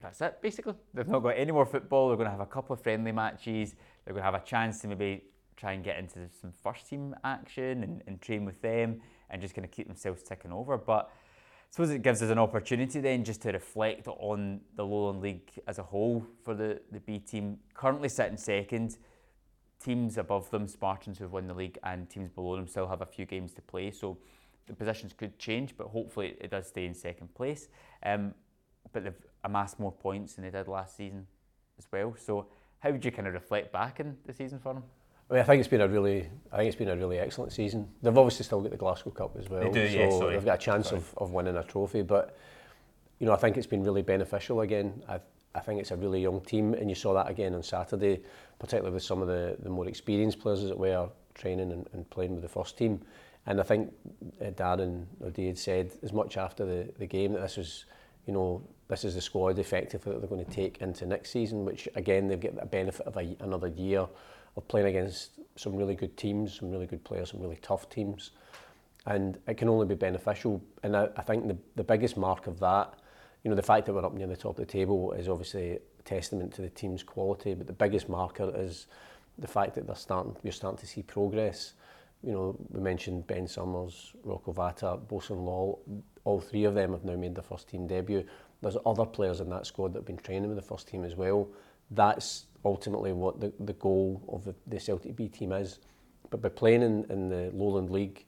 that's 0.00 0.20
it 0.20 0.40
basically. 0.40 0.74
They've 0.94 1.08
not 1.08 1.20
got 1.20 1.30
any 1.30 1.50
more 1.50 1.66
football. 1.66 2.08
They're 2.08 2.16
going 2.16 2.26
to 2.26 2.32
have 2.32 2.40
a 2.40 2.46
couple 2.46 2.74
of 2.74 2.80
friendly 2.80 3.12
matches. 3.12 3.74
They're 4.04 4.14
going 4.14 4.22
to 4.22 4.30
have 4.30 4.40
a 4.40 4.44
chance 4.44 4.80
to 4.80 4.88
maybe 4.88 5.24
try 5.56 5.72
and 5.72 5.82
get 5.82 5.98
into 5.98 6.28
some 6.40 6.52
first 6.62 6.88
team 6.88 7.16
action 7.24 7.82
and, 7.82 8.02
and 8.06 8.20
train 8.20 8.44
with 8.44 8.62
them 8.62 9.00
and 9.30 9.40
just 9.40 9.54
kind 9.54 9.64
of 9.64 9.70
keep 9.70 9.86
themselves 9.86 10.22
ticking 10.22 10.52
over. 10.52 10.76
But 10.78 11.10
I 11.10 11.70
suppose 11.70 11.90
it 11.90 12.02
gives 12.02 12.22
us 12.22 12.30
an 12.30 12.38
opportunity 12.38 13.00
then 13.00 13.24
just 13.24 13.42
to 13.42 13.52
reflect 13.52 14.08
on 14.08 14.60
the 14.76 14.84
Lowland 14.84 15.20
League 15.20 15.50
as 15.66 15.78
a 15.78 15.82
whole 15.82 16.24
for 16.42 16.54
the, 16.54 16.80
the 16.92 17.00
B 17.00 17.18
team. 17.18 17.58
Currently 17.74 18.08
sitting 18.08 18.38
second, 18.38 18.96
teams 19.82 20.18
above 20.18 20.50
them, 20.50 20.66
Spartans 20.66 21.18
who've 21.18 21.32
won 21.32 21.46
the 21.46 21.54
league, 21.54 21.78
and 21.82 22.08
teams 22.08 22.30
below 22.30 22.56
them 22.56 22.66
still 22.66 22.88
have 22.88 23.02
a 23.02 23.06
few 23.06 23.26
games 23.26 23.52
to 23.54 23.62
play. 23.62 23.90
So 23.90 24.18
the 24.66 24.74
positions 24.74 25.12
could 25.12 25.38
change, 25.38 25.76
but 25.76 25.88
hopefully 25.88 26.36
it 26.40 26.50
does 26.50 26.66
stay 26.68 26.86
in 26.86 26.94
second 26.94 27.34
place. 27.34 27.68
Um, 28.02 28.34
but 28.92 29.04
they've 29.04 29.26
amassed 29.44 29.78
more 29.78 29.92
points 29.92 30.34
than 30.34 30.44
they 30.44 30.50
did 30.50 30.68
last 30.68 30.96
season 30.96 31.26
as 31.78 31.86
well. 31.92 32.14
So 32.18 32.46
how 32.80 32.90
would 32.90 33.04
you 33.04 33.10
kind 33.10 33.28
of 33.28 33.34
reflect 33.34 33.72
back 33.72 34.00
in 34.00 34.16
the 34.24 34.32
season 34.32 34.58
for 34.58 34.74
them? 34.74 34.84
I 35.30 35.34
mean, 35.34 35.42
I 35.42 35.44
think 35.44 35.60
it's 35.60 35.68
been 35.68 35.82
a 35.82 35.88
really, 35.88 36.28
I 36.52 36.56
think 36.56 36.68
it's 36.68 36.76
been 36.76 36.88
a 36.88 36.96
really 36.96 37.18
excellent 37.18 37.52
season. 37.52 37.88
They've 38.02 38.16
obviously 38.16 38.44
still 38.44 38.60
got 38.60 38.70
the 38.70 38.78
Glasgow 38.78 39.10
Cup 39.10 39.36
as 39.38 39.48
well, 39.48 39.70
do, 39.70 39.86
so 39.88 39.94
yeah, 39.94 40.10
sorry. 40.10 40.34
they've 40.34 40.44
got 40.44 40.54
a 40.54 40.62
chance 40.62 40.88
Sorry. 40.88 40.98
of, 41.00 41.14
of 41.18 41.32
winning 41.32 41.56
a 41.56 41.62
trophy. 41.62 42.02
But 42.02 42.36
you 43.18 43.26
know, 43.26 43.32
I 43.32 43.36
think 43.36 43.56
it's 43.56 43.66
been 43.66 43.84
really 43.84 44.02
beneficial 44.02 44.62
again. 44.62 45.02
I, 45.08 45.20
I 45.54 45.60
think 45.60 45.80
it's 45.80 45.90
a 45.90 45.96
really 45.96 46.22
young 46.22 46.40
team, 46.40 46.74
and 46.74 46.88
you 46.88 46.94
saw 46.94 47.12
that 47.14 47.28
again 47.28 47.54
on 47.54 47.62
Saturday, 47.62 48.20
particularly 48.58 48.94
with 48.94 49.02
some 49.02 49.20
of 49.20 49.28
the, 49.28 49.56
the 49.60 49.68
more 49.68 49.86
experienced 49.86 50.38
players 50.38 50.62
as 50.62 50.70
it 50.70 50.78
were 50.78 51.08
training 51.34 51.72
and, 51.72 51.86
and 51.92 52.08
playing 52.10 52.32
with 52.32 52.42
the 52.42 52.48
first 52.48 52.78
team. 52.78 53.00
And 53.46 53.60
I 53.60 53.64
think 53.64 53.92
uh, 54.40 54.50
Darren 54.50 55.06
O'Dea 55.22 55.48
had 55.48 55.58
said 55.58 55.92
as 56.02 56.12
much 56.12 56.36
after 56.36 56.64
the, 56.64 56.92
the 56.98 57.06
game 57.06 57.32
that 57.32 57.40
this 57.40 57.56
was, 57.56 57.84
you 58.26 58.32
know, 58.32 58.62
this 58.88 59.04
is 59.04 59.14
the 59.14 59.20
squad 59.20 59.58
effectively 59.58 60.12
that 60.12 60.20
they're 60.20 60.28
going 60.28 60.44
to 60.44 60.50
take 60.50 60.78
into 60.78 61.06
next 61.06 61.30
season, 61.30 61.64
which 61.64 61.88
again 61.94 62.28
they've 62.28 62.40
got 62.40 62.56
the 62.56 62.66
benefit 62.66 63.06
of 63.06 63.16
a, 63.16 63.36
another 63.40 63.68
year 63.68 64.06
of 64.58 64.68
playing 64.68 64.88
against 64.88 65.30
some 65.56 65.74
really 65.74 65.94
good 65.94 66.16
teams, 66.16 66.58
some 66.58 66.70
really 66.70 66.86
good 66.86 67.02
players, 67.04 67.30
some 67.30 67.40
really 67.40 67.58
tough 67.62 67.88
teams. 67.88 68.32
And 69.06 69.38
it 69.46 69.56
can 69.56 69.68
only 69.68 69.86
be 69.86 69.94
beneficial. 69.94 70.62
And 70.82 70.94
I, 70.94 71.08
I 71.16 71.22
think 71.22 71.48
the, 71.48 71.56
the 71.76 71.84
biggest 71.84 72.16
mark 72.16 72.46
of 72.46 72.60
that, 72.60 72.94
you 73.42 73.48
know, 73.48 73.56
the 73.56 73.62
fact 73.62 73.86
that 73.86 73.94
we're 73.94 74.04
up 74.04 74.12
near 74.12 74.26
the 74.26 74.36
top 74.36 74.58
of 74.58 74.66
the 74.66 74.70
table 74.70 75.12
is 75.12 75.28
obviously 75.28 75.72
a 75.72 76.02
testament 76.04 76.52
to 76.54 76.62
the 76.62 76.68
team's 76.68 77.02
quality, 77.02 77.54
but 77.54 77.66
the 77.66 77.72
biggest 77.72 78.08
marker 78.08 78.52
is 78.54 78.86
the 79.38 79.46
fact 79.46 79.74
that 79.76 79.86
they're 79.86 79.96
starting, 79.96 80.36
you're 80.42 80.52
starting 80.52 80.78
to 80.78 80.86
see 80.86 81.02
progress. 81.02 81.74
You 82.22 82.32
know, 82.32 82.56
we 82.70 82.80
mentioned 82.80 83.26
Ben 83.28 83.46
Summers, 83.46 84.12
Rocco 84.24 84.52
Vata, 84.52 85.06
Bosun 85.08 85.44
Law, 85.44 85.78
all 86.24 86.40
three 86.40 86.64
of 86.64 86.74
them 86.74 86.92
have 86.92 87.04
now 87.04 87.14
made 87.14 87.36
their 87.36 87.44
first 87.44 87.68
team 87.68 87.86
debut. 87.86 88.24
There's 88.60 88.76
other 88.84 89.06
players 89.06 89.40
in 89.40 89.48
that 89.50 89.66
squad 89.66 89.92
that 89.92 90.00
have 90.00 90.06
been 90.06 90.18
training 90.18 90.48
with 90.48 90.56
the 90.56 90.62
first 90.62 90.88
team 90.88 91.04
as 91.04 91.14
well. 91.14 91.48
That's 91.92 92.46
ultimately 92.64 93.12
what 93.12 93.40
the, 93.40 93.52
the 93.60 93.72
goal 93.74 94.22
of 94.28 94.44
the, 94.44 94.54
the 94.66 94.80
Celtic 94.80 95.16
B 95.16 95.28
team 95.28 95.52
is. 95.52 95.78
But 96.30 96.42
by 96.42 96.48
playing 96.48 96.82
in, 96.82 97.06
in 97.10 97.28
the 97.28 97.50
Lowland 97.54 97.90
League, 97.90 98.24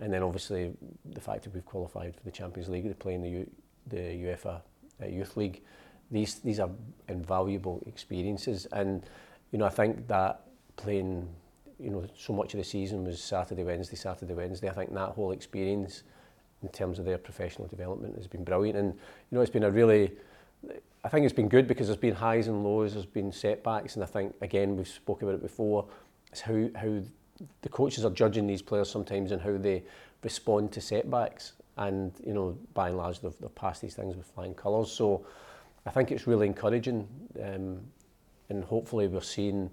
and 0.00 0.12
then 0.12 0.22
obviously 0.22 0.72
the 1.04 1.20
fact 1.20 1.44
that 1.44 1.54
we've 1.54 1.64
qualified 1.64 2.14
for 2.14 2.22
the 2.24 2.30
Champions 2.30 2.68
League, 2.68 2.88
to 2.88 2.94
play 2.94 3.14
in 3.14 3.22
the, 3.22 3.30
U, 3.30 3.50
the 3.86 3.96
UEFA 3.96 4.60
uh, 5.02 5.06
Youth 5.06 5.36
League, 5.36 5.62
these 6.10 6.36
these 6.36 6.60
are 6.60 6.70
invaluable 7.08 7.82
experiences. 7.86 8.66
And 8.72 9.04
you 9.52 9.58
know, 9.58 9.66
I 9.66 9.70
think 9.70 10.06
that 10.08 10.42
playing 10.76 11.28
you 11.78 11.90
know, 11.90 12.06
so 12.16 12.32
much 12.32 12.54
of 12.54 12.58
the 12.58 12.64
season 12.64 13.04
was 13.04 13.22
Saturday, 13.22 13.64
Wednesday, 13.64 13.96
Saturday, 13.96 14.34
Wednesday. 14.34 14.68
I 14.68 14.72
think 14.72 14.94
that 14.94 15.10
whole 15.10 15.32
experience 15.32 16.02
in 16.62 16.68
terms 16.68 16.98
of 16.98 17.04
their 17.04 17.18
professional 17.18 17.68
development 17.68 18.16
has 18.16 18.26
been 18.26 18.44
brilliant. 18.44 18.78
And, 18.78 18.94
you 18.94 19.36
know, 19.36 19.40
it's 19.42 19.50
been 19.50 19.64
a 19.64 19.70
really, 19.70 20.12
I 21.04 21.08
think 21.08 21.24
it's 21.24 21.34
been 21.34 21.48
good 21.48 21.68
because 21.68 21.86
there's 21.86 21.96
been 21.98 22.14
highs 22.14 22.48
and 22.48 22.64
lows, 22.64 22.94
there's 22.94 23.06
been 23.06 23.30
setbacks, 23.30 23.94
and 23.94 24.02
I 24.02 24.06
think 24.06 24.34
again 24.40 24.76
we've 24.76 24.88
spoke 24.88 25.22
about 25.22 25.34
it 25.34 25.42
before. 25.42 25.86
It's 26.32 26.40
how 26.40 26.68
how 26.74 27.00
the 27.62 27.68
coaches 27.68 28.04
are 28.04 28.10
judging 28.10 28.46
these 28.46 28.62
players 28.62 28.90
sometimes 28.90 29.30
and 29.30 29.40
how 29.42 29.56
they 29.56 29.84
respond 30.22 30.72
to 30.72 30.80
setbacks. 30.80 31.52
And 31.76 32.12
you 32.24 32.32
know, 32.32 32.58
by 32.74 32.88
and 32.88 32.96
large, 32.96 33.20
they've, 33.20 33.38
they've 33.40 33.54
passed 33.54 33.82
these 33.82 33.94
things 33.94 34.16
with 34.16 34.26
flying 34.26 34.54
colours. 34.54 34.90
So 34.90 35.26
I 35.84 35.90
think 35.90 36.10
it's 36.10 36.26
really 36.26 36.46
encouraging, 36.46 37.06
um, 37.42 37.80
and 38.48 38.64
hopefully 38.64 39.06
we're 39.06 39.20
seeing, 39.20 39.70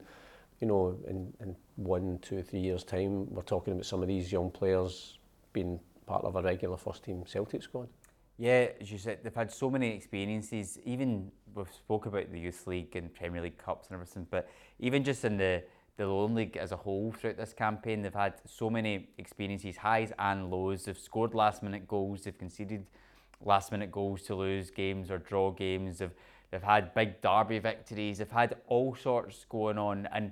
you 0.59 0.67
know, 0.67 0.97
in, 1.07 1.33
in 1.39 1.55
one, 1.77 2.19
two, 2.21 2.43
three 2.43 2.59
years' 2.59 2.83
time, 2.83 3.33
we're 3.33 3.41
talking 3.41 3.73
about 3.73 3.85
some 3.85 4.01
of 4.01 4.07
these 4.07 4.31
young 4.31 4.51
players 4.51 5.17
being 5.53 5.79
part 6.05 6.25
of 6.25 6.35
a 6.35 6.41
regular 6.41 6.77
first 6.77 7.03
team 7.03 7.23
Celtic 7.25 7.63
squad. 7.63 7.87
Yeah, 8.37 8.69
as 8.81 8.91
you 8.91 8.97
said, 8.97 9.19
they've 9.23 9.33
had 9.33 9.51
so 9.51 9.69
many 9.69 9.89
experiences. 9.95 10.79
Even 10.85 11.31
we've 11.53 11.71
spoke 11.71 12.07
about 12.07 12.31
the 12.31 12.39
youth 12.39 12.65
league 12.65 12.95
and 12.95 13.13
Premier 13.13 13.41
League 13.41 13.57
cups 13.57 13.87
and 13.87 13.93
everything, 13.95 14.27
but 14.29 14.49
even 14.79 15.03
just 15.03 15.23
in 15.23 15.37
the 15.37 15.63
the 15.95 16.07
Lowland 16.07 16.33
League 16.33 16.57
as 16.57 16.71
a 16.71 16.75
whole 16.75 17.11
throughout 17.11 17.37
this 17.37 17.53
campaign, 17.53 18.01
they've 18.01 18.11
had 18.11 18.33
so 18.45 18.67
many 18.67 19.09
experiences, 19.19 19.77
highs 19.77 20.11
and 20.17 20.49
lows. 20.49 20.85
They've 20.85 20.97
scored 20.97 21.35
last 21.35 21.61
minute 21.61 21.87
goals. 21.87 22.23
They've 22.23 22.35
conceded 22.35 22.87
last 23.45 23.71
minute 23.71 23.91
goals 23.91 24.23
to 24.23 24.35
lose 24.35 24.71
games 24.71 25.11
or 25.11 25.19
draw 25.19 25.51
games. 25.51 25.99
They've 25.99 26.13
they've 26.49 26.63
had 26.63 26.95
big 26.95 27.21
derby 27.21 27.59
victories. 27.59 28.17
They've 28.17 28.31
had 28.31 28.55
all 28.67 28.95
sorts 28.95 29.45
going 29.47 29.77
on. 29.77 30.07
And 30.11 30.31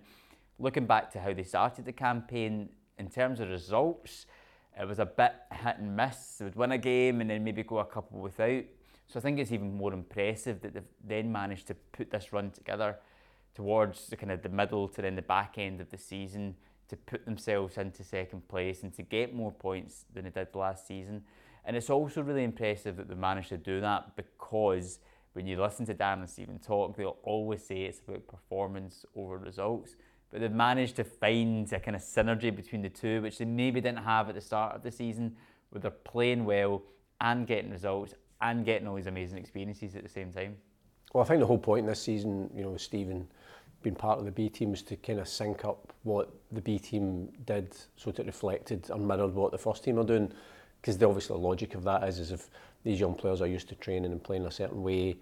looking 0.58 0.88
back 0.88 1.12
to 1.12 1.20
how 1.20 1.34
they 1.34 1.44
started 1.44 1.86
the 1.86 1.94
campaign 1.94 2.70
in 2.98 3.10
terms 3.10 3.40
of 3.40 3.50
results 3.50 4.26
it 4.80 4.88
was 4.88 5.00
a 5.00 5.06
bit 5.06 5.34
hit 5.52 5.78
and 5.78 5.96
miss. 5.96 6.38
They 6.38 6.46
would 6.46 6.56
win 6.56 6.72
a 6.72 6.78
game 6.78 7.22
and 7.22 7.30
then 7.30 7.44
maybe 7.44 7.64
go 7.64 7.80
a 7.80 7.86
couple 7.86 8.20
without. 8.20 8.64
So 9.08 9.20
I 9.20 9.22
think 9.22 9.40
it's 9.40 9.52
even 9.52 9.76
more 9.76 9.94
impressive 9.94 10.62
that 10.62 10.74
they've 10.74 10.84
then 11.04 11.32
managed 11.32 11.68
to 11.68 11.76
put 11.92 12.12
this 12.12 12.32
run 12.32 12.52
together 12.52 12.98
towards 13.54 14.08
the 14.08 14.16
kind 14.16 14.32
of 14.32 14.42
the 14.42 14.50
middle 14.50 14.88
to 14.88 15.02
then 15.02 15.16
the 15.16 15.22
back 15.22 15.56
end 15.58 15.82
of 15.82 15.90
the 15.90 15.98
season 15.98 16.56
to 16.88 16.96
put 16.96 17.26
themselves 17.26 17.78
into 17.78 18.04
second 18.04 18.48
place 18.48 18.84
and 18.84 18.94
to 18.94 19.02
get 19.02 19.34
more 19.34 19.52
points 19.52 20.06
than 20.14 20.24
they 20.24 20.30
did 20.30 20.56
last 20.56 20.88
season. 20.88 21.24
And 21.66 21.76
it's 21.76 21.90
also 21.90 22.22
really 22.22 22.44
impressive 22.44 22.96
that 22.98 23.08
they 23.08 23.16
managed 23.16 23.50
to 23.50 23.58
do 23.58 23.82
that 23.82 24.16
because 24.16 25.00
when 25.34 25.48
you 25.48 25.62
listen 25.62 25.86
to 25.86 25.94
Dan 25.94 26.20
and 26.20 26.30
Stephen 26.30 26.60
talk, 26.60 26.98
they'll 26.98 27.18
always 27.24 27.64
say 27.64 27.84
it's 27.84 28.00
about 28.00 28.28
performance 28.28 29.06
over 29.16 29.38
results 29.38 29.96
but 30.32 30.40
they've 30.40 30.52
managed 30.52 30.96
to 30.96 31.04
find 31.04 31.72
a 31.74 31.80
kind 31.80 31.96
of 31.96 32.02
synergy 32.02 32.56
between 32.56 32.82
the 32.82 32.90
two, 32.90 33.22
which 33.22 33.38
they 33.38 33.46
maybe 33.46 33.82
didn't 33.82 34.04
have 34.04 34.30
at 34.30 34.36
the 34.36 34.42
start 34.42 34.76
of 34.76 34.82
the 34.82 34.92
season, 34.92 35.36
where 35.70 35.82
they're 35.82 35.92
playing 35.92 36.46
well 36.46 36.82
and 37.20 37.46
getting 37.46 37.70
results 37.70 38.14
and 38.42 38.66
getting 38.66 38.88
all 38.88 38.96
these 38.96 39.08
amazing 39.08 39.38
experiences 39.38 39.96
at 39.96 40.04
the 40.04 40.10
same 40.10 40.32
time. 40.32 40.56
Well, 41.14 41.24
I 41.24 41.28
think 41.28 41.42
the 41.42 41.46
whole 41.46 41.58
point 41.58 41.82
in 41.82 41.88
this 41.88 42.02
season, 42.02 42.50
you 42.56 42.64
know, 42.64 42.78
Stephen 42.78 43.28
being 43.84 43.96
part 43.96 44.20
of 44.20 44.26
the 44.26 44.32
B 44.32 44.48
team 44.48 44.72
was 44.72 44.84
to 44.84 44.96
kind 44.96 45.20
of 45.20 45.28
sync 45.28 45.66
up 45.66 45.94
what 46.04 46.32
the 46.52 46.62
B 46.62 46.80
team 46.80 47.30
did 47.46 47.76
so 47.96 48.12
that 48.12 48.22
it 48.22 48.26
reflected 48.28 48.90
and 48.90 49.08
mirrored 49.08 49.34
what 49.34 49.52
the 49.52 49.58
first 49.58 49.84
team 49.84 50.00
are 50.00 50.04
doing. 50.04 50.32
Because 50.80 50.98
the 50.98 51.08
obviously 51.08 51.36
the 51.36 51.42
logic 51.42 51.76
of 51.76 51.84
that 51.84 52.04
is, 52.08 52.20
is 52.20 52.32
if 52.32 52.50
these 52.84 53.00
young 53.00 53.16
players 53.16 53.42
are 53.42 53.48
used 53.48 53.70
to 53.70 53.76
training 53.76 54.12
and 54.12 54.24
playing 54.24 54.46
a 54.46 54.52
certain 54.52 54.82
way, 54.82 55.18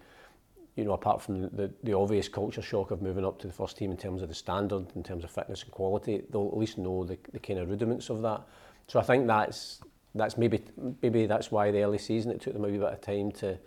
you 0.80 0.86
know, 0.86 0.94
apart 0.94 1.20
from 1.20 1.42
the, 1.42 1.70
the 1.82 1.92
obvious 1.92 2.26
culture 2.26 2.62
shock 2.62 2.90
of 2.90 3.02
moving 3.02 3.22
up 3.22 3.38
to 3.38 3.46
the 3.46 3.52
first 3.52 3.76
team 3.76 3.90
in 3.90 3.98
terms 3.98 4.22
of 4.22 4.28
the 4.30 4.34
standard, 4.34 4.86
in 4.96 5.02
terms 5.02 5.24
of 5.24 5.30
fitness 5.30 5.62
and 5.62 5.70
quality, 5.70 6.22
they'll 6.30 6.48
at 6.48 6.56
least 6.56 6.78
know 6.78 7.04
the, 7.04 7.18
the 7.32 7.38
kind 7.38 7.58
of 7.58 7.68
rudiments 7.68 8.08
of 8.08 8.22
that. 8.22 8.40
So 8.88 8.98
I 8.98 9.02
think 9.02 9.26
that's 9.26 9.82
that's 10.14 10.38
maybe 10.38 10.62
maybe 11.02 11.26
that's 11.26 11.52
why 11.52 11.70
the 11.70 11.82
early 11.82 11.98
season 11.98 12.32
it 12.32 12.40
took 12.40 12.54
them 12.54 12.64
a 12.64 12.68
wee 12.68 12.78
bit 12.78 12.94
of 12.94 13.00
time 13.02 13.30
to 13.32 13.58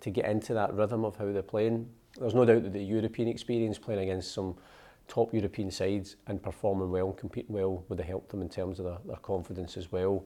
to 0.00 0.10
get 0.10 0.24
into 0.24 0.54
that 0.54 0.72
rhythm 0.72 1.04
of 1.04 1.16
how 1.16 1.30
they're 1.30 1.42
playing. 1.42 1.86
There's 2.18 2.34
no 2.34 2.46
doubt 2.46 2.62
that 2.62 2.72
the 2.72 2.82
European 2.82 3.28
experience 3.28 3.78
playing 3.78 4.00
against 4.00 4.32
some 4.32 4.56
top 5.06 5.34
European 5.34 5.70
sides 5.70 6.16
and 6.28 6.42
performing 6.42 6.90
well 6.90 7.08
and 7.08 7.16
competing 7.16 7.54
well 7.54 7.84
would 7.88 7.98
have 7.98 8.08
helped 8.08 8.30
them 8.30 8.40
in 8.40 8.48
terms 8.48 8.78
of 8.78 8.86
their, 8.86 8.98
their 9.04 9.16
confidence 9.16 9.76
as 9.76 9.92
well. 9.92 10.24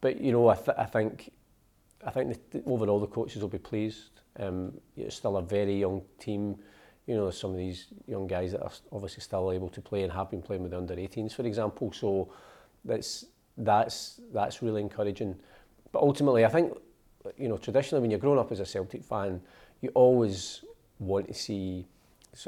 But 0.00 0.20
you 0.20 0.32
know, 0.32 0.48
I, 0.48 0.56
th 0.56 0.70
I 0.76 0.86
think 0.86 1.30
I 2.04 2.10
think 2.10 2.50
the, 2.50 2.62
overall 2.66 2.98
the 2.98 3.06
coaches 3.06 3.42
will 3.42 3.48
be 3.48 3.58
pleased 3.58 4.19
Um, 4.38 4.72
it's 4.96 5.16
still 5.16 5.36
a 5.36 5.42
very 5.42 5.80
young 5.80 6.02
team. 6.18 6.56
You 7.06 7.16
know, 7.16 7.30
some 7.30 7.50
of 7.52 7.56
these 7.56 7.86
young 8.06 8.26
guys 8.26 8.52
that 8.52 8.62
are 8.62 8.70
obviously 8.92 9.22
still 9.22 9.50
able 9.52 9.68
to 9.70 9.80
play 9.80 10.02
and 10.02 10.12
have 10.12 10.30
been 10.30 10.42
playing 10.42 10.62
with 10.62 10.72
the 10.72 10.78
under 10.78 10.94
18s, 10.94 11.34
for 11.34 11.46
example. 11.46 11.92
So 11.92 12.32
that's 12.84 13.26
that's 13.56 14.20
that's 14.32 14.62
really 14.62 14.80
encouraging. 14.80 15.36
But 15.92 16.02
ultimately, 16.02 16.44
I 16.44 16.48
think 16.48 16.72
you 17.36 17.48
know 17.48 17.56
traditionally 17.56 18.02
when 18.02 18.10
you're 18.10 18.20
growing 18.20 18.38
up 18.38 18.52
as 18.52 18.60
a 18.60 18.66
Celtic 18.66 19.02
fan, 19.02 19.40
you 19.80 19.90
always 19.94 20.64
want 20.98 21.28
to 21.28 21.34
see 21.34 21.86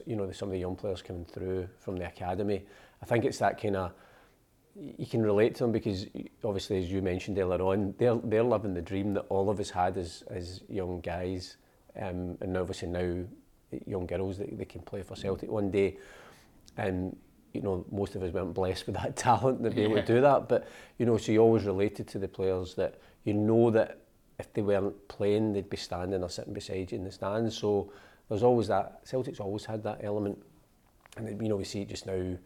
you 0.06 0.16
know 0.16 0.30
some 0.30 0.48
of 0.48 0.52
the 0.52 0.60
young 0.60 0.76
players 0.76 1.02
coming 1.02 1.24
through 1.24 1.68
from 1.80 1.96
the 1.96 2.06
academy. 2.06 2.64
I 3.02 3.06
think 3.06 3.24
it's 3.24 3.38
that 3.38 3.60
kind 3.60 3.76
of 3.76 3.92
you 4.74 5.06
can 5.06 5.22
relate 5.22 5.54
to 5.56 5.64
them 5.64 5.72
because 5.72 6.06
obviously 6.44 6.78
as 6.78 6.90
you 6.90 7.02
mentioned 7.02 7.38
earlier 7.38 7.60
on 7.60 7.94
they're 7.98 8.16
they're 8.24 8.42
living 8.42 8.72
the 8.72 8.80
dream 8.80 9.12
that 9.14 9.26
all 9.28 9.50
of 9.50 9.60
us 9.60 9.68
had 9.68 9.98
as 9.98 10.24
as 10.30 10.62
young 10.68 11.00
guys 11.00 11.56
um, 12.00 12.36
and 12.40 12.56
obviously 12.56 12.88
now 12.88 13.24
young 13.86 14.06
girls 14.06 14.38
that 14.38 14.56
they 14.56 14.64
can 14.64 14.82
play 14.82 15.02
for 15.02 15.16
Celtic 15.16 15.50
one 15.50 15.70
day 15.70 15.96
and 16.76 17.16
you 17.52 17.60
know 17.60 17.84
most 17.90 18.14
of 18.14 18.22
us 18.22 18.32
weren't 18.32 18.54
blessed 18.54 18.86
with 18.86 18.96
that 18.96 19.16
talent 19.16 19.62
to 19.62 19.70
be 19.70 19.82
yeah. 19.82 19.88
able 19.88 19.96
to 19.96 20.06
do 20.06 20.20
that 20.20 20.48
but 20.48 20.68
you 20.98 21.06
know 21.06 21.16
so 21.16 21.32
you 21.32 21.40
always 21.40 21.64
related 21.64 22.06
to 22.08 22.18
the 22.18 22.28
players 22.28 22.74
that 22.74 22.98
you 23.24 23.34
know 23.34 23.70
that 23.70 23.98
if 24.38 24.52
they 24.52 24.62
weren't 24.62 25.08
playing 25.08 25.52
they'd 25.52 25.70
be 25.70 25.76
standing 25.76 26.22
or 26.22 26.28
sitting 26.28 26.52
beside 26.52 26.90
you 26.92 26.98
in 26.98 27.04
the 27.04 27.12
stands 27.12 27.56
so 27.56 27.90
there's 28.28 28.42
always 28.42 28.68
that 28.68 29.00
Celtic's 29.04 29.40
always 29.40 29.64
had 29.64 29.82
that 29.82 30.00
element 30.02 30.38
and 31.16 31.40
you 31.42 31.48
know 31.48 31.56
we 31.56 31.64
see 31.64 31.82
it 31.82 31.88
just 31.88 32.06
now 32.06 32.36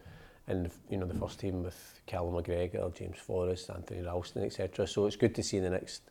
in 0.47 0.71
you 0.89 0.97
know 0.97 1.05
the 1.05 1.13
first 1.13 1.39
team 1.39 1.63
with 1.63 2.01
Callum 2.05 2.41
McGregor, 2.41 2.93
James 2.95 3.17
Forrest, 3.17 3.69
Anthony 3.69 4.01
Ralston, 4.01 4.43
etc. 4.43 4.87
So 4.87 5.05
it's 5.05 5.15
good 5.15 5.35
to 5.35 5.43
see 5.43 5.57
in 5.57 5.63
the 5.63 5.69
next 5.69 6.03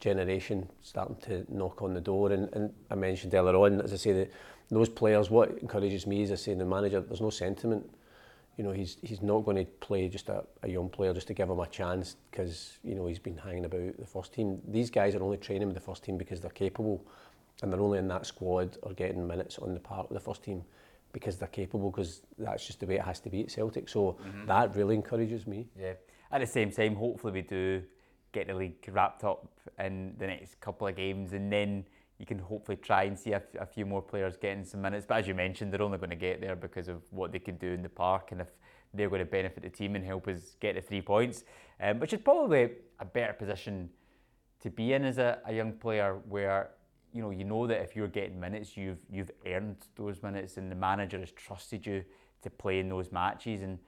generation 0.00 0.68
starting 0.82 1.16
to 1.16 1.44
knock 1.48 1.82
on 1.82 1.94
the 1.94 2.00
door. 2.00 2.32
And, 2.32 2.48
and 2.54 2.72
I 2.90 2.94
mentioned 2.94 3.34
earlier 3.34 3.56
on, 3.56 3.80
as 3.80 3.92
I 3.92 3.96
say, 3.96 4.12
that 4.12 4.32
those 4.70 4.88
players, 4.88 5.30
what 5.30 5.58
encourages 5.58 6.06
me 6.06 6.22
is 6.22 6.32
I 6.32 6.36
say 6.36 6.54
the 6.54 6.64
manager, 6.64 7.00
there's 7.00 7.20
no 7.20 7.30
sentiment. 7.30 7.88
You 8.56 8.64
know, 8.64 8.72
he's 8.72 8.98
he's 9.02 9.22
not 9.22 9.44
going 9.44 9.56
to 9.56 9.64
play 9.64 10.08
just 10.08 10.28
a, 10.28 10.44
a 10.62 10.68
young 10.68 10.90
player 10.90 11.14
just 11.14 11.28
to 11.28 11.34
give 11.34 11.48
him 11.48 11.60
a 11.60 11.66
chance 11.66 12.16
because 12.30 12.78
you 12.84 12.94
know 12.94 13.06
he's 13.06 13.18
been 13.18 13.38
hanging 13.38 13.64
about 13.64 13.96
the 13.98 14.06
first 14.06 14.34
team. 14.34 14.60
These 14.68 14.90
guys 14.90 15.14
are 15.14 15.22
only 15.22 15.38
training 15.38 15.68
with 15.68 15.76
the 15.76 15.80
first 15.80 16.04
team 16.04 16.18
because 16.18 16.40
they're 16.40 16.50
capable, 16.50 17.06
and 17.62 17.72
they're 17.72 17.80
only 17.80 17.98
in 17.98 18.08
that 18.08 18.26
squad 18.26 18.76
or 18.82 18.92
getting 18.92 19.26
minutes 19.26 19.58
on 19.58 19.72
the 19.72 19.80
part 19.80 20.08
of 20.08 20.14
the 20.14 20.20
first 20.20 20.42
team 20.42 20.62
because 21.12 21.36
they're 21.36 21.48
capable 21.48 21.90
because 21.90 22.22
that's 22.38 22.66
just 22.66 22.80
the 22.80 22.86
way 22.86 22.96
it 22.96 23.02
has 23.02 23.18
to 23.20 23.30
be 23.30 23.40
at 23.40 23.50
Celtic. 23.50 23.88
So 23.88 24.18
mm-hmm. 24.22 24.46
that 24.46 24.76
really 24.76 24.94
encourages 24.94 25.46
me. 25.46 25.66
Yeah. 25.78 25.94
At 26.30 26.40
the 26.40 26.46
same 26.46 26.70
time, 26.70 26.94
hopefully 26.94 27.32
we 27.32 27.42
do 27.42 27.82
get 28.32 28.46
the 28.46 28.54
league 28.54 28.76
wrapped 28.90 29.24
up 29.24 29.48
in 29.78 30.14
the 30.18 30.26
next 30.26 30.60
couple 30.60 30.86
of 30.86 30.96
games 30.96 31.32
and 31.32 31.52
then 31.52 31.84
you 32.18 32.26
can 32.26 32.38
hopefully 32.38 32.76
try 32.76 33.04
and 33.04 33.18
see 33.18 33.32
a, 33.32 33.42
few 33.64 33.86
more 33.86 34.02
players 34.02 34.36
getting 34.36 34.62
some 34.62 34.82
minutes. 34.82 35.06
But 35.08 35.20
as 35.20 35.26
you 35.26 35.34
mentioned, 35.34 35.72
they're 35.72 35.80
only 35.80 35.96
going 35.96 36.10
to 36.10 36.16
get 36.16 36.40
there 36.42 36.54
because 36.54 36.88
of 36.88 37.00
what 37.10 37.32
they 37.32 37.38
can 37.38 37.56
do 37.56 37.68
in 37.68 37.82
the 37.82 37.88
park 37.88 38.32
and 38.32 38.42
if 38.42 38.48
they're 38.92 39.08
going 39.08 39.20
to 39.20 39.24
benefit 39.24 39.62
the 39.62 39.70
team 39.70 39.96
and 39.96 40.04
help 40.04 40.28
us 40.28 40.56
get 40.60 40.74
the 40.74 40.82
three 40.82 41.00
points, 41.00 41.44
um, 41.80 41.98
which 41.98 42.12
is 42.12 42.20
probably 42.20 42.72
a 42.98 43.04
better 43.06 43.32
position 43.32 43.88
to 44.60 44.68
be 44.68 44.92
in 44.92 45.04
as 45.04 45.16
a, 45.16 45.38
a 45.46 45.54
young 45.54 45.72
player 45.72 46.18
where 46.28 46.72
you 47.12 47.22
know, 47.22 47.30
you 47.30 47.44
know 47.44 47.66
that 47.66 47.80
if 47.80 47.96
you're 47.96 48.08
getting 48.08 48.38
minutes, 48.38 48.76
you've 48.76 49.00
you've 49.10 49.30
earned 49.46 49.76
those 49.96 50.22
minutes, 50.22 50.56
and 50.58 50.70
the 50.70 50.76
manager 50.76 51.18
has 51.18 51.30
trusted 51.32 51.84
you 51.84 52.04
to 52.42 52.50
play 52.50 52.78
in 52.78 52.88
those 52.88 53.10
matches. 53.10 53.62
And 53.62 53.78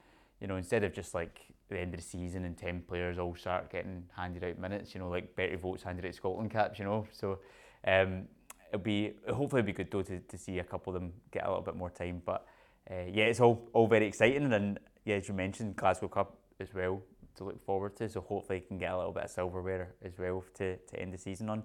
you 0.40 0.48
know, 0.48 0.56
instead 0.56 0.82
of 0.82 0.92
just 0.92 1.14
like 1.14 1.40
the 1.72 1.80
end 1.80 1.94
of 1.94 2.00
the 2.00 2.06
season 2.06 2.44
and 2.44 2.56
ten 2.56 2.82
players 2.82 3.18
all 3.18 3.34
start 3.34 3.70
getting 3.70 4.04
handed 4.16 4.44
out 4.44 4.58
minutes, 4.58 4.94
you 4.94 5.00
know, 5.00 5.08
like 5.08 5.34
Berti 5.36 5.58
Vogts 5.58 5.82
handed 5.82 6.06
out 6.06 6.14
Scotland 6.14 6.50
caps, 6.50 6.78
you 6.78 6.84
know. 6.84 7.06
So 7.12 7.38
um, 7.86 8.24
it'll 8.68 8.82
be 8.82 9.12
hopefully 9.28 9.60
it'll 9.60 9.66
be 9.66 9.72
good 9.72 9.90
though 9.90 10.02
to, 10.02 10.20
to 10.20 10.38
see 10.38 10.58
a 10.58 10.64
couple 10.64 10.94
of 10.94 11.00
them 11.00 11.12
get 11.30 11.44
a 11.44 11.48
little 11.48 11.62
bit 11.62 11.76
more 11.76 11.90
time. 11.90 12.22
But 12.24 12.46
uh, 12.90 13.04
yeah, 13.12 13.24
it's 13.24 13.40
all 13.40 13.68
all 13.72 13.86
very 13.86 14.06
exciting, 14.06 14.44
and 14.44 14.52
then 14.52 14.78
yeah, 15.04 15.16
as 15.16 15.28
you 15.28 15.34
mentioned, 15.34 15.76
Glasgow 15.76 16.08
Cup 16.08 16.38
as 16.60 16.72
well 16.74 17.02
to 17.36 17.44
look 17.44 17.64
forward 17.64 17.96
to. 17.96 18.08
So 18.08 18.20
hopefully, 18.20 18.60
you 18.60 18.66
can 18.66 18.78
get 18.78 18.92
a 18.92 18.96
little 18.96 19.12
bit 19.12 19.24
of 19.24 19.30
silverware 19.30 19.94
as 20.02 20.18
well 20.18 20.44
to 20.54 20.76
to 20.76 21.00
end 21.00 21.12
the 21.12 21.18
season 21.18 21.48
on. 21.48 21.64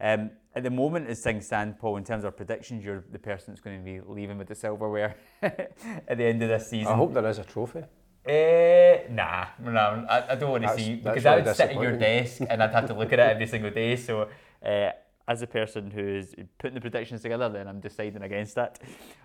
Um, 0.00 0.30
at 0.54 0.62
the 0.62 0.70
moment, 0.70 1.08
as 1.08 1.20
things 1.20 1.46
stand, 1.46 1.78
Paul, 1.78 1.98
in 1.98 2.04
terms 2.04 2.24
of 2.24 2.36
predictions, 2.36 2.84
you're 2.84 3.04
the 3.12 3.18
person 3.18 3.52
that's 3.52 3.60
going 3.60 3.78
to 3.78 3.84
be 3.84 4.00
leaving 4.00 4.38
with 4.38 4.48
the 4.48 4.54
silverware 4.54 5.16
at 5.42 6.16
the 6.16 6.24
end 6.24 6.42
of 6.42 6.48
this 6.48 6.70
season. 6.70 6.92
I 6.92 6.96
hope 6.96 7.12
there 7.12 7.28
is 7.28 7.38
a 7.38 7.44
trophy. 7.44 7.82
Uh, 8.26 9.10
nah, 9.10 9.46
nah, 9.62 10.04
I, 10.08 10.32
I 10.32 10.34
don't 10.34 10.50
want 10.50 10.64
to 10.64 10.76
see 10.76 10.96
because 10.96 11.24
I 11.24 11.36
would 11.36 11.56
sit 11.56 11.70
at 11.70 11.80
your 11.80 11.96
desk 11.96 12.42
and 12.48 12.62
I'd 12.62 12.72
have 12.72 12.86
to 12.88 12.94
look 12.94 13.12
at 13.12 13.18
it 13.18 13.22
every 13.22 13.46
single 13.46 13.70
day. 13.70 13.96
So 13.96 14.28
uh, 14.64 14.90
as 15.26 15.40
a 15.40 15.46
person 15.46 15.90
who's 15.90 16.34
putting 16.58 16.74
the 16.74 16.80
predictions 16.82 17.22
together, 17.22 17.48
then 17.48 17.66
I'm 17.66 17.80
deciding 17.80 18.22
against 18.22 18.56
that. 18.56 18.78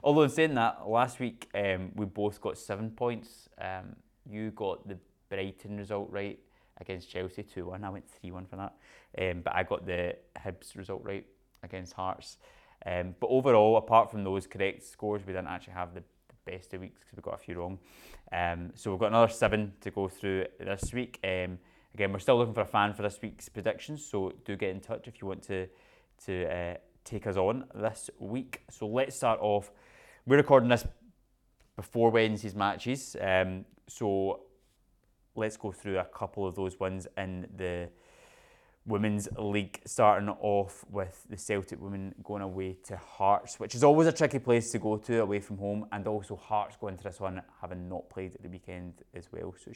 Although 0.04 0.24
in 0.24 0.30
saying 0.30 0.56
that, 0.56 0.88
last 0.88 1.20
week 1.20 1.50
um, 1.54 1.92
we 1.96 2.06
both 2.06 2.40
got 2.40 2.58
seven 2.58 2.92
points. 2.92 3.50
Um, 3.60 3.96
you 4.30 4.52
got 4.52 4.88
the 4.88 4.98
Brighton 5.30 5.78
result 5.78 6.10
right 6.12 6.40
against 6.80 7.10
Chelsea 7.10 7.44
2 7.44 7.66
1. 7.66 7.84
I 7.84 7.90
went 7.90 8.10
3 8.10 8.32
1 8.32 8.46
for 8.46 8.56
that. 8.56 8.74
Um, 9.20 9.42
but 9.42 9.56
I 9.56 9.64
got 9.64 9.86
the 9.86 10.16
Hibs 10.38 10.78
result 10.78 11.02
right 11.04 11.26
against 11.64 11.94
Hearts. 11.94 12.38
Um, 12.86 13.16
but 13.20 13.28
overall, 13.28 13.78
apart 13.78 14.12
from 14.12 14.24
those 14.24 14.48
correct 14.48 14.84
scores, 14.84 15.22
we 15.26 15.34
didn't 15.34 15.48
actually 15.48 15.74
have 15.74 15.94
the 15.94 16.04
best 16.46 16.74
of 16.74 16.82
weeks 16.82 17.00
because 17.00 17.18
we've 17.18 17.24
got 17.24 17.36
a 17.36 17.38
few 17.38 17.60
wrong. 17.60 17.80
Um, 18.32 18.72
so 18.76 18.92
we've 18.92 19.00
got 19.00 19.08
another 19.08 19.32
seven 19.32 19.74
to 19.82 19.92
go 19.92 20.08
through 20.08 20.46
this 20.60 20.94
week. 20.94 21.20
Um, 21.24 21.58
again, 21.94 22.12
we're 22.14 22.20
still 22.20 22.38
looking 22.38 22.54
for 22.54 22.62
a 22.62 22.66
fan 22.66 22.94
for 22.94 23.02
this 23.02 23.20
week's 23.22 23.50
predictions, 23.50 24.06
so 24.06 24.34
do 24.46 24.56
get 24.56 24.70
in 24.70 24.80
touch 24.80 25.08
if 25.08 25.22
you 25.22 25.28
want 25.28 25.44
to 25.44 25.68
to 26.26 26.46
uh, 26.46 26.76
take 27.04 27.28
us 27.28 27.36
on 27.36 27.66
this 27.76 28.10
week. 28.20 28.62
So 28.70 28.88
let's 28.88 29.16
start 29.16 29.40
off. 29.42 29.72
We're 30.26 30.38
recording 30.38 30.70
this 30.70 30.86
before 31.76 32.10
Wednesday's 32.10 32.56
matches, 32.56 33.18
um, 33.20 33.66
so 33.88 34.42
let's 35.36 35.58
go 35.58 35.72
through 35.72 36.00
a 36.00 36.06
couple 36.06 36.48
of 36.48 36.56
those 36.56 36.80
ones 36.80 37.08
in 37.18 37.48
the 37.56 37.90
Women's 38.86 39.28
League, 39.38 39.82
starting 39.86 40.30
off 40.30 40.86
with 40.92 41.26
the 41.30 41.38
Celtic 41.38 41.82
women 41.82 42.14
going 42.24 42.44
away 42.44 42.78
to 42.84 42.98
Hearts, 42.98 43.60
which 43.60 43.74
is 43.74 43.84
always 43.84 44.08
a 44.08 44.12
tricky 44.12 44.40
place 44.40 44.72
to 44.72 44.80
go 44.80 44.98
to 44.98 45.22
away 45.22 45.40
from 45.40 45.58
home, 45.58 45.88
and 45.92 46.08
also 46.08 46.36
Hearts 46.36 46.78
going 46.80 46.98
to 46.98 47.04
this 47.04 47.20
one 47.20 47.42
having 47.62 47.90
not 47.90 48.10
played 48.10 48.36
at 48.36 48.44
the 48.44 48.50
weekend 48.50 48.94
as 49.16 49.32
well, 49.32 49.56
so 49.58 49.72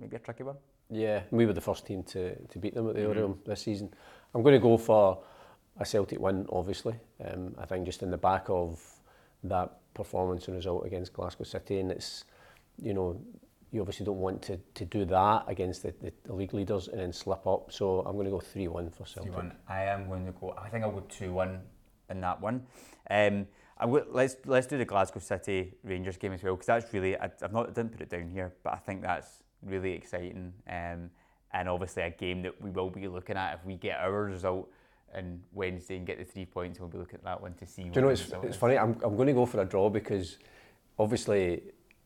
maybe 0.00 0.16
a 0.16 0.18
tricky 0.18 0.42
one. 0.42 0.56
Yeah, 0.90 1.22
we 1.30 1.46
were 1.46 1.52
the 1.52 1.60
first 1.60 1.86
team 1.86 2.02
to, 2.04 2.34
to 2.34 2.58
beat 2.58 2.74
them 2.74 2.88
at 2.88 2.94
the 2.94 3.02
mm 3.02 3.44
this 3.44 3.62
season. 3.62 3.94
I'm 4.34 4.42
going 4.42 4.54
to 4.54 4.60
go 4.60 4.76
for 4.76 5.22
a 5.78 5.84
Celtic 5.84 6.18
win, 6.18 6.46
obviously. 6.50 6.94
Um, 7.24 7.54
I 7.58 7.66
think 7.66 7.86
just 7.86 8.02
in 8.02 8.10
the 8.10 8.18
back 8.18 8.46
of 8.48 8.82
that 9.44 9.78
performance 9.94 10.48
and 10.48 10.56
result 10.56 10.86
against 10.86 11.12
Glasgow 11.12 11.44
City, 11.44 11.78
and 11.78 11.90
it's, 11.90 12.24
you 12.82 12.94
know, 12.94 13.20
you 13.74 13.80
obviously 13.80 14.06
don't 14.06 14.20
want 14.20 14.40
to, 14.42 14.56
to 14.74 14.84
do 14.84 15.04
that 15.04 15.44
against 15.48 15.82
the, 15.82 15.92
the, 16.00 16.12
the 16.24 16.32
league 16.32 16.54
leaders 16.54 16.86
and 16.88 17.00
then 17.00 17.12
slip 17.12 17.44
up. 17.46 17.72
So 17.72 18.00
I'm 18.06 18.12
going 18.12 18.26
to 18.26 18.30
go 18.30 18.40
3 18.40 18.68
1 18.68 18.90
for 18.90 19.04
Celtic. 19.04 19.32
3-1. 19.32 19.52
I 19.68 19.82
am 19.84 20.06
going 20.08 20.24
to 20.26 20.32
go, 20.32 20.54
I 20.56 20.68
think 20.68 20.84
I'll 20.84 20.92
go 20.92 21.00
2 21.00 21.32
1 21.32 21.60
in 22.10 22.20
that 22.20 22.40
one. 22.40 22.62
Um, 23.10 23.46
I 23.76 23.86
w- 23.86 24.06
let's 24.08 24.36
let's 24.46 24.68
do 24.68 24.78
the 24.78 24.84
Glasgow 24.84 25.18
City 25.18 25.74
Rangers 25.82 26.16
game 26.16 26.32
as 26.32 26.42
well 26.44 26.54
because 26.54 26.68
that's 26.68 26.94
really 26.94 27.18
I, 27.18 27.28
have 27.40 27.52
not 27.52 27.66
I 27.66 27.72
didn't 27.72 27.90
put 27.90 28.02
it 28.02 28.08
down 28.08 28.30
here, 28.30 28.54
but 28.62 28.72
I 28.72 28.76
think 28.76 29.02
that's 29.02 29.42
really 29.62 29.92
exciting 29.92 30.52
um, 30.68 31.10
and 31.52 31.68
obviously 31.68 32.04
a 32.04 32.10
game 32.10 32.42
that 32.42 32.60
we 32.62 32.70
will 32.70 32.90
be 32.90 33.08
looking 33.08 33.36
at 33.36 33.54
if 33.54 33.64
we 33.64 33.74
get 33.74 33.98
our 33.98 34.24
result 34.26 34.70
on 35.16 35.40
Wednesday 35.52 35.96
and 35.96 36.06
get 36.06 36.18
the 36.18 36.24
three 36.24 36.46
points. 36.46 36.78
We'll 36.78 36.88
be 36.88 36.98
looking 36.98 37.16
at 37.16 37.24
that 37.24 37.40
one 37.40 37.54
to 37.54 37.66
see. 37.66 37.82
Do 37.82 37.90
you 37.94 38.00
know 38.02 38.08
it's, 38.10 38.30
it's 38.44 38.56
funny? 38.56 38.78
I'm 38.78 38.96
I'm 39.02 39.16
going 39.16 39.26
to 39.26 39.32
go 39.32 39.44
for 39.44 39.60
a 39.60 39.64
draw 39.64 39.90
because 39.90 40.38
obviously 40.96 41.62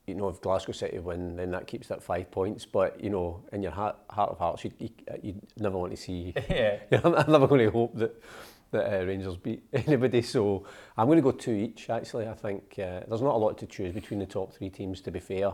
you 0.09 0.15
know, 0.15 0.29
if 0.29 0.41
Glasgow 0.41 0.73
City 0.73 0.99
win, 0.99 1.37
then 1.37 1.51
that 1.51 1.67
keeps 1.67 1.89
that 1.89 2.03
five 2.03 2.31
points. 2.31 2.65
But 2.65 3.03
you 3.03 3.11
know, 3.11 3.43
in 3.53 3.63
your 3.63 3.73
heart, 3.73 3.97
heart 4.11 4.31
of 4.31 4.39
hearts, 4.39 4.65
you 4.65 4.73
you 4.79 4.91
you 5.23 5.35
never 5.59 5.79
want 5.79 5.93
to 5.93 5.97
see. 5.97 6.35
yeah. 6.49 6.79
You 6.91 6.99
know, 6.99 7.15
I'm 7.17 7.33
never 7.33 7.47
going 7.47 7.61
to 7.61 7.71
hope 7.71 7.97
that 7.99 8.23
that 8.71 9.01
uh, 9.01 9.05
Rangers 9.05 9.37
beat 9.37 9.63
anybody. 9.73 10.23
So 10.23 10.65
I'm 10.97 11.07
going 11.07 11.17
to 11.17 11.23
go 11.23 11.33
two 11.33 11.53
each. 11.53 11.91
Actually, 11.91 12.29
I 12.29 12.35
think 12.35 12.75
uh, 12.79 13.01
there's 13.07 13.23
not 13.23 13.35
a 13.35 13.39
lot 13.39 13.59
to 13.59 13.67
choose 13.67 13.93
between 13.93 14.21
the 14.21 14.27
top 14.27 14.53
three 14.53 14.71
teams. 14.71 15.01
To 15.03 15.11
be 15.11 15.21
fair, 15.21 15.53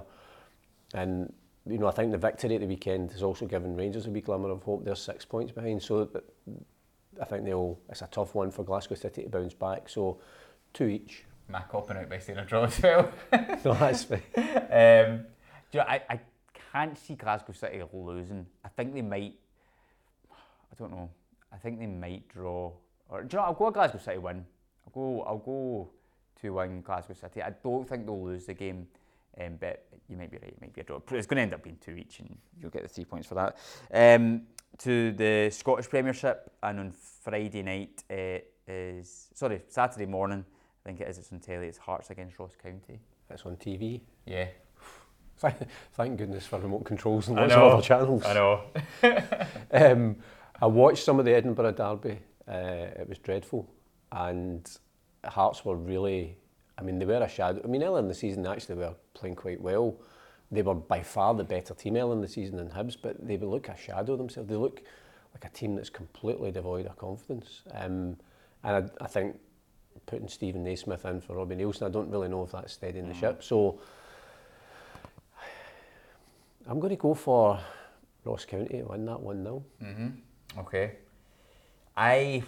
and 0.94 1.32
you 1.66 1.78
know, 1.78 1.86
I 1.86 1.92
think 1.92 2.12
the 2.12 2.18
victory 2.18 2.55
at 2.55 2.61
the 2.61 2.66
weekend 2.66 3.12
has 3.12 3.22
also 3.22 3.46
given 3.46 3.76
Rangers 3.76 4.07
a 4.07 4.11
wee 4.11 4.20
glimmer 4.20 4.50
of 4.50 4.62
hope. 4.62 4.84
They're 4.84 4.94
six 4.94 5.24
points 5.24 5.52
behind, 5.52 5.82
so 5.82 6.09
I 7.20 7.24
think 7.24 7.44
they'll. 7.44 7.78
It's 7.88 8.02
a 8.02 8.07
tough 8.07 8.34
one 8.34 8.50
for 8.50 8.64
Glasgow 8.64 8.94
City 8.94 9.22
to 9.24 9.28
bounce 9.28 9.55
back. 9.55 9.88
So 9.88 10.18
two 10.72 10.86
each. 10.86 11.24
My 11.49 11.61
copping 11.62 11.97
out 11.97 12.09
by 12.09 12.18
saying 12.18 12.38
a 12.38 12.45
draw 12.45 12.64
as 12.64 12.80
well. 12.82 13.11
no, 13.32 13.74
that's 13.74 14.05
fine. 14.05 14.22
Um, 14.36 15.26
you 15.72 15.80
know, 15.80 15.86
I, 15.86 16.03
I 16.09 16.20
can't 16.72 16.99
see 16.99 17.14
Glasgow 17.14 17.53
City 17.53 17.82
losing. 17.92 18.47
I 18.64 18.68
think 18.68 18.95
they 18.95 19.03
might. 19.03 19.34
I 20.30 20.74
don't 20.78 20.90
know. 20.90 21.11
I 21.53 21.57
think 21.57 21.78
they 21.78 21.86
might 21.86 22.28
draw. 22.28 22.72
Or 23.09 23.22
do 23.22 23.36
you 23.36 23.38
know? 23.38 23.47
I'll 23.47 23.55
go 23.55 23.70
Glasgow 23.70 23.99
City 23.99 24.18
win. 24.18 24.45
I'll 24.86 24.92
go. 24.92 25.22
I'll 25.22 25.38
go 25.38 25.90
two 26.40 26.55
one 26.55 26.80
Glasgow 26.80 27.14
City. 27.14 27.42
I 27.42 27.51
don't 27.62 27.88
think 27.88 28.07
they'll 28.07 28.24
lose 28.24 28.47
the 28.47 28.55
game. 28.55 28.86
Um, 29.40 29.57
but 29.61 29.86
you 30.09 30.16
might 30.16 30.30
be 30.30 30.38
right. 30.38 30.49
It 30.49 30.61
might 30.61 30.72
be 30.72 30.80
a 30.80 30.84
draw. 30.84 31.01
It's 31.11 31.26
going 31.26 31.36
to 31.36 31.42
end 31.42 31.55
up 31.55 31.62
being 31.62 31.78
two 31.84 31.92
each, 31.92 32.20
and 32.20 32.36
you'll 32.61 32.70
get 32.70 32.82
the 32.82 32.88
three 32.88 33.05
points 33.05 33.26
for 33.26 33.34
that. 33.34 33.59
Um, 33.92 34.42
to 34.78 35.12
the 35.12 35.51
Scottish 35.51 35.88
Premiership, 35.88 36.51
and 36.62 36.80
on 36.80 36.92
Friday 36.92 37.62
night 37.62 38.03
uh, 38.11 38.38
is 38.66 39.28
sorry 39.34 39.62
Saturday 39.68 40.07
morning 40.07 40.45
I 40.85 40.89
think 40.89 41.01
it 41.01 41.09
is. 41.09 41.18
It's 41.18 41.32
on 41.32 41.41
telly. 41.41 41.66
It's 41.66 41.78
Hearts 41.78 42.11
against 42.11 42.39
Ross 42.39 42.57
County. 42.62 43.01
It's 43.30 43.47
on 43.47 43.57
TV. 43.57 44.03
Yeah. 44.26 44.49
Thank, 45.37 45.57
thank 45.95 46.16
goodness 46.16 46.47
for 46.47 46.61
remote 46.61 46.85
controls 46.85 47.26
and 47.26 47.37
lots 47.37 47.53
of 47.53 47.62
other 47.62 47.82
channels. 47.82 48.24
I 48.24 48.35
know. 48.35 48.62
um, 49.72 50.16
I 50.62 50.66
watched 50.66 51.03
some 51.03 51.18
of 51.18 51.24
the 51.24 51.35
Edinburgh 51.35 51.72
Derby. 51.72 52.20
Uh, 52.47 53.01
it 53.01 53.09
was 53.09 53.18
dreadful, 53.18 53.68
and 54.12 54.70
Hearts 55.24 55.64
were 55.64 55.74
really. 55.76 56.39
I 56.78 56.82
mean, 56.82 57.01
they 57.01 57.05
were 57.05 57.14
a 57.14 57.28
shadow. 57.28 57.61
I 57.64 57.66
mean, 57.66 57.82
earlier 57.82 57.99
in 57.99 58.07
the 58.07 58.14
season, 58.14 58.47
actually, 58.47 58.76
they 58.76 58.82
were 58.82 58.95
playing 59.14 59.35
quite 59.35 59.61
well. 59.61 59.97
They 60.53 60.62
were 60.62 60.74
by 60.76 61.03
far 61.03 61.35
the 61.35 61.45
better 61.45 61.74
team 61.74 61.97
earlier 61.97 62.12
in 62.12 62.20
the 62.20 62.28
season 62.28 62.57
than 62.57 62.70
Hibs, 62.70 62.97
but 63.01 63.26
they 63.26 63.37
look 63.37 63.68
a 63.68 63.76
shadow 63.76 64.16
themselves. 64.16 64.49
They 64.49 64.57
look 64.57 64.82
like 65.35 65.45
a 65.45 65.49
team 65.49 65.74
that's 65.74 65.91
completely 65.91 66.53
devoid 66.53 66.87
of 66.87 66.97
confidence. 66.97 67.62
Um, 67.72 68.16
and 68.62 68.91
I, 69.01 69.05
I 69.05 69.09
think 69.09 69.37
putting 70.07 70.28
Steven 70.28 70.64
Naismith 70.64 71.05
in 71.05 71.20
for 71.20 71.36
Robbie 71.36 71.57
Neilson. 71.57 71.86
I 71.86 71.90
don't 71.90 72.11
really 72.11 72.28
know 72.28 72.42
if 72.45 72.53
that's 72.53 72.72
steadying 72.72 73.07
mm. 73.07 73.09
the 73.09 73.14
ship. 73.14 73.42
So 73.42 73.80
I'm 76.66 76.80
going 76.80 76.90
to 76.90 76.97
go 76.97 77.14
for 77.14 77.61
Ross 78.24 78.45
County 78.45 78.78
to 78.78 78.84
win 78.84 79.05
that 79.07 79.20
1 79.20 79.42
0. 79.42 79.64
Mm-hmm. 79.82 80.61
Okay. 80.61 80.92
I, 81.97 82.42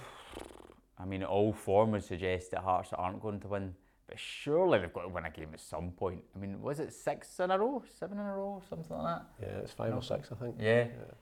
I 0.98 1.04
mean, 1.04 1.22
all 1.22 1.52
form 1.52 1.92
would 1.92 2.04
suggest 2.04 2.50
that 2.52 2.60
Hearts 2.60 2.90
aren't 2.92 3.20
going 3.20 3.40
to 3.40 3.48
win, 3.48 3.74
but 4.08 4.18
surely 4.18 4.78
they've 4.78 4.92
got 4.92 5.02
to 5.02 5.08
win 5.08 5.24
a 5.24 5.30
game 5.30 5.50
at 5.52 5.60
some 5.60 5.90
point. 5.90 6.22
I 6.34 6.38
mean, 6.38 6.60
was 6.62 6.80
it 6.80 6.92
six 6.92 7.38
in 7.40 7.50
a 7.50 7.58
row, 7.58 7.82
seven 7.98 8.18
in 8.18 8.24
a 8.24 8.34
row, 8.36 8.62
something 8.68 8.96
like 8.96 9.18
that? 9.18 9.26
Yeah, 9.42 9.58
it's 9.58 9.72
five 9.72 9.90
no. 9.90 9.96
or 9.96 10.02
six, 10.02 10.30
I 10.32 10.34
think. 10.36 10.56
Yeah. 10.58 10.84
yeah. 10.84 11.14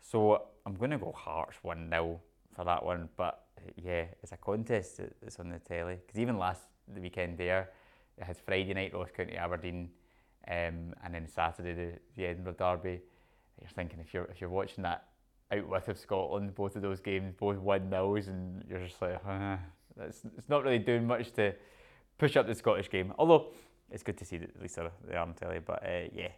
So 0.00 0.42
I'm 0.64 0.74
going 0.74 0.90
to 0.90 0.98
go 0.98 1.12
Hearts 1.12 1.58
1 1.62 1.90
0 1.90 2.20
for 2.58 2.64
that 2.64 2.84
one, 2.84 3.08
but 3.16 3.44
yeah, 3.76 4.06
it's 4.20 4.32
a 4.32 4.36
contest 4.36 5.00
that's 5.22 5.38
on 5.38 5.48
the 5.48 5.60
telly. 5.60 5.96
Because 6.04 6.20
even 6.20 6.36
last 6.36 6.62
the 6.92 7.00
weekend 7.00 7.38
there, 7.38 7.70
it 8.16 8.24
had 8.24 8.36
Friday 8.36 8.74
night 8.74 8.92
Ross 8.92 9.10
County 9.16 9.36
Aberdeen, 9.36 9.90
um, 10.48 10.92
and 11.04 11.14
then 11.14 11.28
Saturday 11.28 11.72
the, 11.72 11.92
the 12.16 12.26
Edinburgh 12.26 12.56
Derby. 12.58 13.00
You're 13.60 13.70
thinking 13.76 14.00
if 14.00 14.12
you're 14.12 14.24
if 14.24 14.40
you're 14.40 14.50
watching 14.50 14.82
that 14.82 15.04
out 15.52 15.68
with 15.68 15.88
of 15.88 15.98
Scotland, 15.98 16.52
both 16.56 16.74
of 16.74 16.82
those 16.82 17.00
games, 17.00 17.32
both 17.38 17.58
one 17.58 17.88
nils, 17.88 18.26
and 18.26 18.64
you're 18.68 18.84
just 18.84 19.00
like, 19.00 19.22
that's 19.96 20.24
it's 20.36 20.48
not 20.48 20.64
really 20.64 20.80
doing 20.80 21.06
much 21.06 21.32
to 21.34 21.54
push 22.18 22.36
up 22.36 22.48
the 22.48 22.56
Scottish 22.56 22.90
game. 22.90 23.12
Although 23.20 23.46
it's 23.88 24.02
good 24.02 24.18
to 24.18 24.24
see 24.24 24.38
that 24.38 24.50
at 24.50 24.60
least 24.60 24.80
they 25.06 25.14
are 25.14 25.18
on 25.22 25.34
telly. 25.34 25.60
But 25.64 25.84
uh, 25.84 26.08
yeah, 26.12 26.32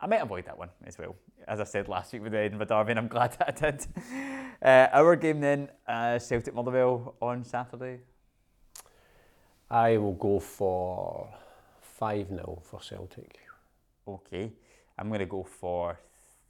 I 0.00 0.06
might 0.06 0.22
avoid 0.22 0.46
that 0.46 0.56
one 0.56 0.70
as 0.84 0.96
well. 0.98 1.16
As 1.46 1.60
I 1.60 1.64
said 1.64 1.88
last 1.88 2.12
week 2.12 2.22
with 2.22 2.32
the 2.32 2.38
Edinburgh 2.38 2.66
Derby, 2.66 2.90
and 2.90 2.98
I'm 2.98 3.08
glad 3.08 3.32
that 3.38 3.64
I 3.64 3.70
did. 3.70 3.86
Uh, 4.60 4.88
our 4.92 5.14
game 5.14 5.40
then, 5.40 5.68
uh, 5.86 6.18
Celtic 6.18 6.52
Motherwell 6.52 7.14
on 7.22 7.44
Saturday. 7.44 8.00
I 9.70 9.96
will 9.98 10.14
go 10.14 10.40
for 10.40 11.28
5 11.80 12.28
0 12.28 12.62
for 12.64 12.82
Celtic. 12.82 13.38
Okay, 14.08 14.50
I'm 14.98 15.06
going 15.08 15.20
to 15.20 15.26
go 15.26 15.44
for 15.44 16.00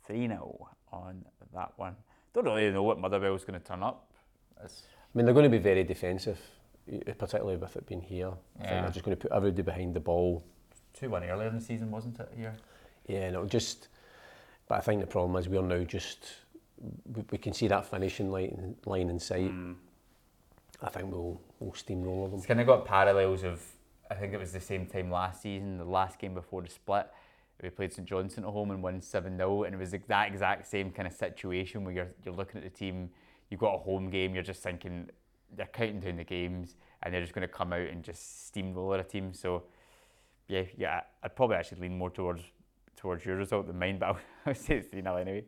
3 0.07 0.27
0 0.27 0.69
on 0.91 1.23
that 1.53 1.73
one. 1.77 1.97
Don't 2.33 2.47
really 2.47 2.71
know 2.71 2.83
what 2.83 2.99
Motherwell's 2.99 3.45
going 3.45 3.61
to 3.61 3.67
turn 3.67 3.83
up. 3.83 4.11
It's 4.65 4.85
I 5.15 5.19
mean, 5.19 5.27
they're 5.27 5.35
going 5.35 5.51
to 5.51 5.51
be 5.51 5.63
very 5.63 5.85
defensive, 5.85 6.41
particularly 7.19 7.57
with 7.57 7.77
it 7.77 7.87
being 7.87 8.01
here. 8.01 8.33
I 8.61 8.67
think 8.69 8.83
they're 8.83 8.91
just 8.91 9.05
going 9.05 9.17
to 9.19 9.21
put 9.21 9.33
everybody 9.33 9.63
behind 9.63 9.95
the 9.95 10.01
ball. 10.01 10.45
2 10.95 11.11
1 11.11 11.25
earlier 11.25 11.49
in 11.49 11.57
the 11.57 11.61
season, 11.61 11.91
wasn't 11.91 12.19
it, 12.21 12.31
here? 12.35 12.55
Yeah, 12.55 12.63
no, 13.09 13.47
just. 13.47 13.89
But 14.69 14.77
I 14.77 14.81
think 14.81 15.01
the 15.01 15.07
problem 15.07 15.37
is 15.37 15.49
we're 15.49 15.63
now 15.63 15.83
just 15.85 16.19
we, 17.15 17.25
we 17.31 17.39
can 17.39 17.53
see 17.53 17.69
that 17.69 17.87
finishing 17.87 18.31
line 18.31 18.77
line 18.85 19.11
in 19.11 19.19
sight. 19.19 19.51
Mm. 19.51 19.77
I 20.83 20.91
think 20.91 21.11
we'll 21.11 21.41
we'll 21.59 21.73
steamroll 21.73 22.31
them. 22.31 22.39
It's 22.39 22.47
kind 22.47 22.61
of 22.61 22.67
got 22.67 22.85
parallels 22.85 23.43
of 23.45 23.63
I 24.11 24.15
think 24.15 24.33
it 24.33 24.39
was 24.39 24.53
the 24.53 24.61
same 24.61 24.87
time 24.87 25.11
last 25.11 25.43
season, 25.43 25.79
the 25.79 25.85
last 25.85 26.19
game 26.19 26.35
before 26.35 26.63
the 26.63 26.71
split. 26.71 27.09
We 27.63 27.71
played 27.71 27.93
St 27.93 28.07
Johnstone 28.07 28.45
at 28.45 28.51
home 28.51 28.71
and 28.71 28.83
won 28.83 29.01
7 29.01 29.37
0, 29.37 29.65
and 29.65 29.75
it 29.75 29.79
was 29.79 29.91
that 29.91 30.29
exact 30.29 30.69
same 30.69 30.93
kind 30.93 31.09
of 31.09 31.15
situation 31.15 31.85
where 31.85 31.93
you're, 31.93 32.09
you're 32.25 32.35
looking 32.35 32.59
at 32.59 32.63
the 32.63 32.71
team, 32.71 33.11
you've 33.51 33.59
got 33.59 33.75
a 33.75 33.79
home 33.79 34.11
game, 34.11 34.33
you're 34.33 34.45
just 34.45 34.63
thinking 34.63 35.11
they're 35.57 35.67
counting 35.67 35.99
down 35.99 36.17
the 36.17 36.25
games 36.25 36.77
and 37.03 37.13
they're 37.13 37.21
just 37.21 37.33
going 37.33 37.47
to 37.47 37.53
come 37.53 37.73
out 37.73 37.81
and 37.89 38.05
just 38.05 38.53
steamroll 38.53 38.99
a 38.99 39.03
team. 39.03 39.33
So, 39.33 39.65
yeah, 40.47 40.63
yeah, 40.77 41.01
I'd 41.23 41.35
probably 41.35 41.57
actually 41.57 41.81
lean 41.81 41.99
more 41.99 42.11
towards 42.11 42.43
towards 42.99 43.25
your 43.25 43.37
result 43.37 43.67
than 43.67 43.79
mine, 43.79 43.99
but 43.99 44.17
I'll, 44.47 44.55
say 44.55 44.77
it's 44.77 44.89
3 44.89 45.03
0 45.03 45.17
anyway. 45.17 45.45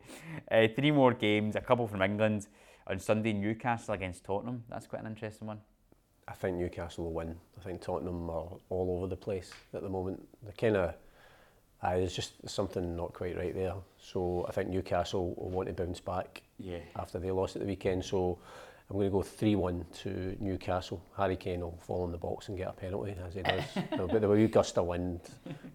Uh, 0.51 0.67
three 0.75 0.91
more 0.91 1.13
games, 1.13 1.55
a 1.55 1.61
couple 1.61 1.87
from 1.87 2.01
England. 2.01 2.47
on 2.87 2.99
Sunday, 2.99 3.33
Newcastle 3.33 3.93
against 3.93 4.23
Tottenham. 4.23 4.63
That's 4.69 4.87
quite 4.87 5.01
an 5.01 5.07
interesting 5.07 5.47
one. 5.47 5.59
I 6.27 6.33
think 6.33 6.57
Newcastle 6.57 7.05
will 7.05 7.13
win. 7.13 7.35
I 7.59 7.63
think 7.63 7.81
Tottenham 7.81 8.29
are 8.29 8.47
all 8.69 8.95
over 8.97 9.07
the 9.07 9.17
place 9.17 9.51
at 9.73 9.81
the 9.81 9.89
moment. 9.89 10.21
They're 10.43 10.53
kind 10.53 10.77
of, 10.77 10.93
uh, 11.83 11.97
there's 11.97 12.15
just 12.15 12.33
something 12.49 12.95
not 12.95 13.13
quite 13.13 13.35
right 13.37 13.53
there. 13.53 13.73
So 13.99 14.45
I 14.47 14.51
think 14.51 14.69
Newcastle 14.69 15.33
will 15.35 15.49
want 15.49 15.67
to 15.67 15.73
bounce 15.73 15.99
back 15.99 16.41
Yeah. 16.57 16.79
after 16.95 17.19
they 17.19 17.31
lost 17.31 17.55
at 17.55 17.61
the 17.61 17.67
weekend. 17.67 18.05
So 18.05 18.39
I'm 18.91 18.97
going 18.97 19.09
to 19.09 19.11
go 19.11 19.23
3-1 19.23 19.85
to 20.01 20.35
Newcastle. 20.41 21.01
Harry 21.15 21.37
Kane 21.37 21.61
will 21.61 21.79
fall 21.79 22.03
in 22.03 22.11
the 22.11 22.17
box 22.17 22.49
and 22.49 22.57
get 22.57 22.67
a 22.67 22.73
penalty, 22.73 23.15
as 23.25 23.33
he 23.33 23.41
does. 23.41 23.63
no, 23.97 24.05
but 24.05 24.19
the 24.19 24.27
wee 24.27 24.47
gust 24.47 24.77
of 24.77 24.85
wind 24.85 25.21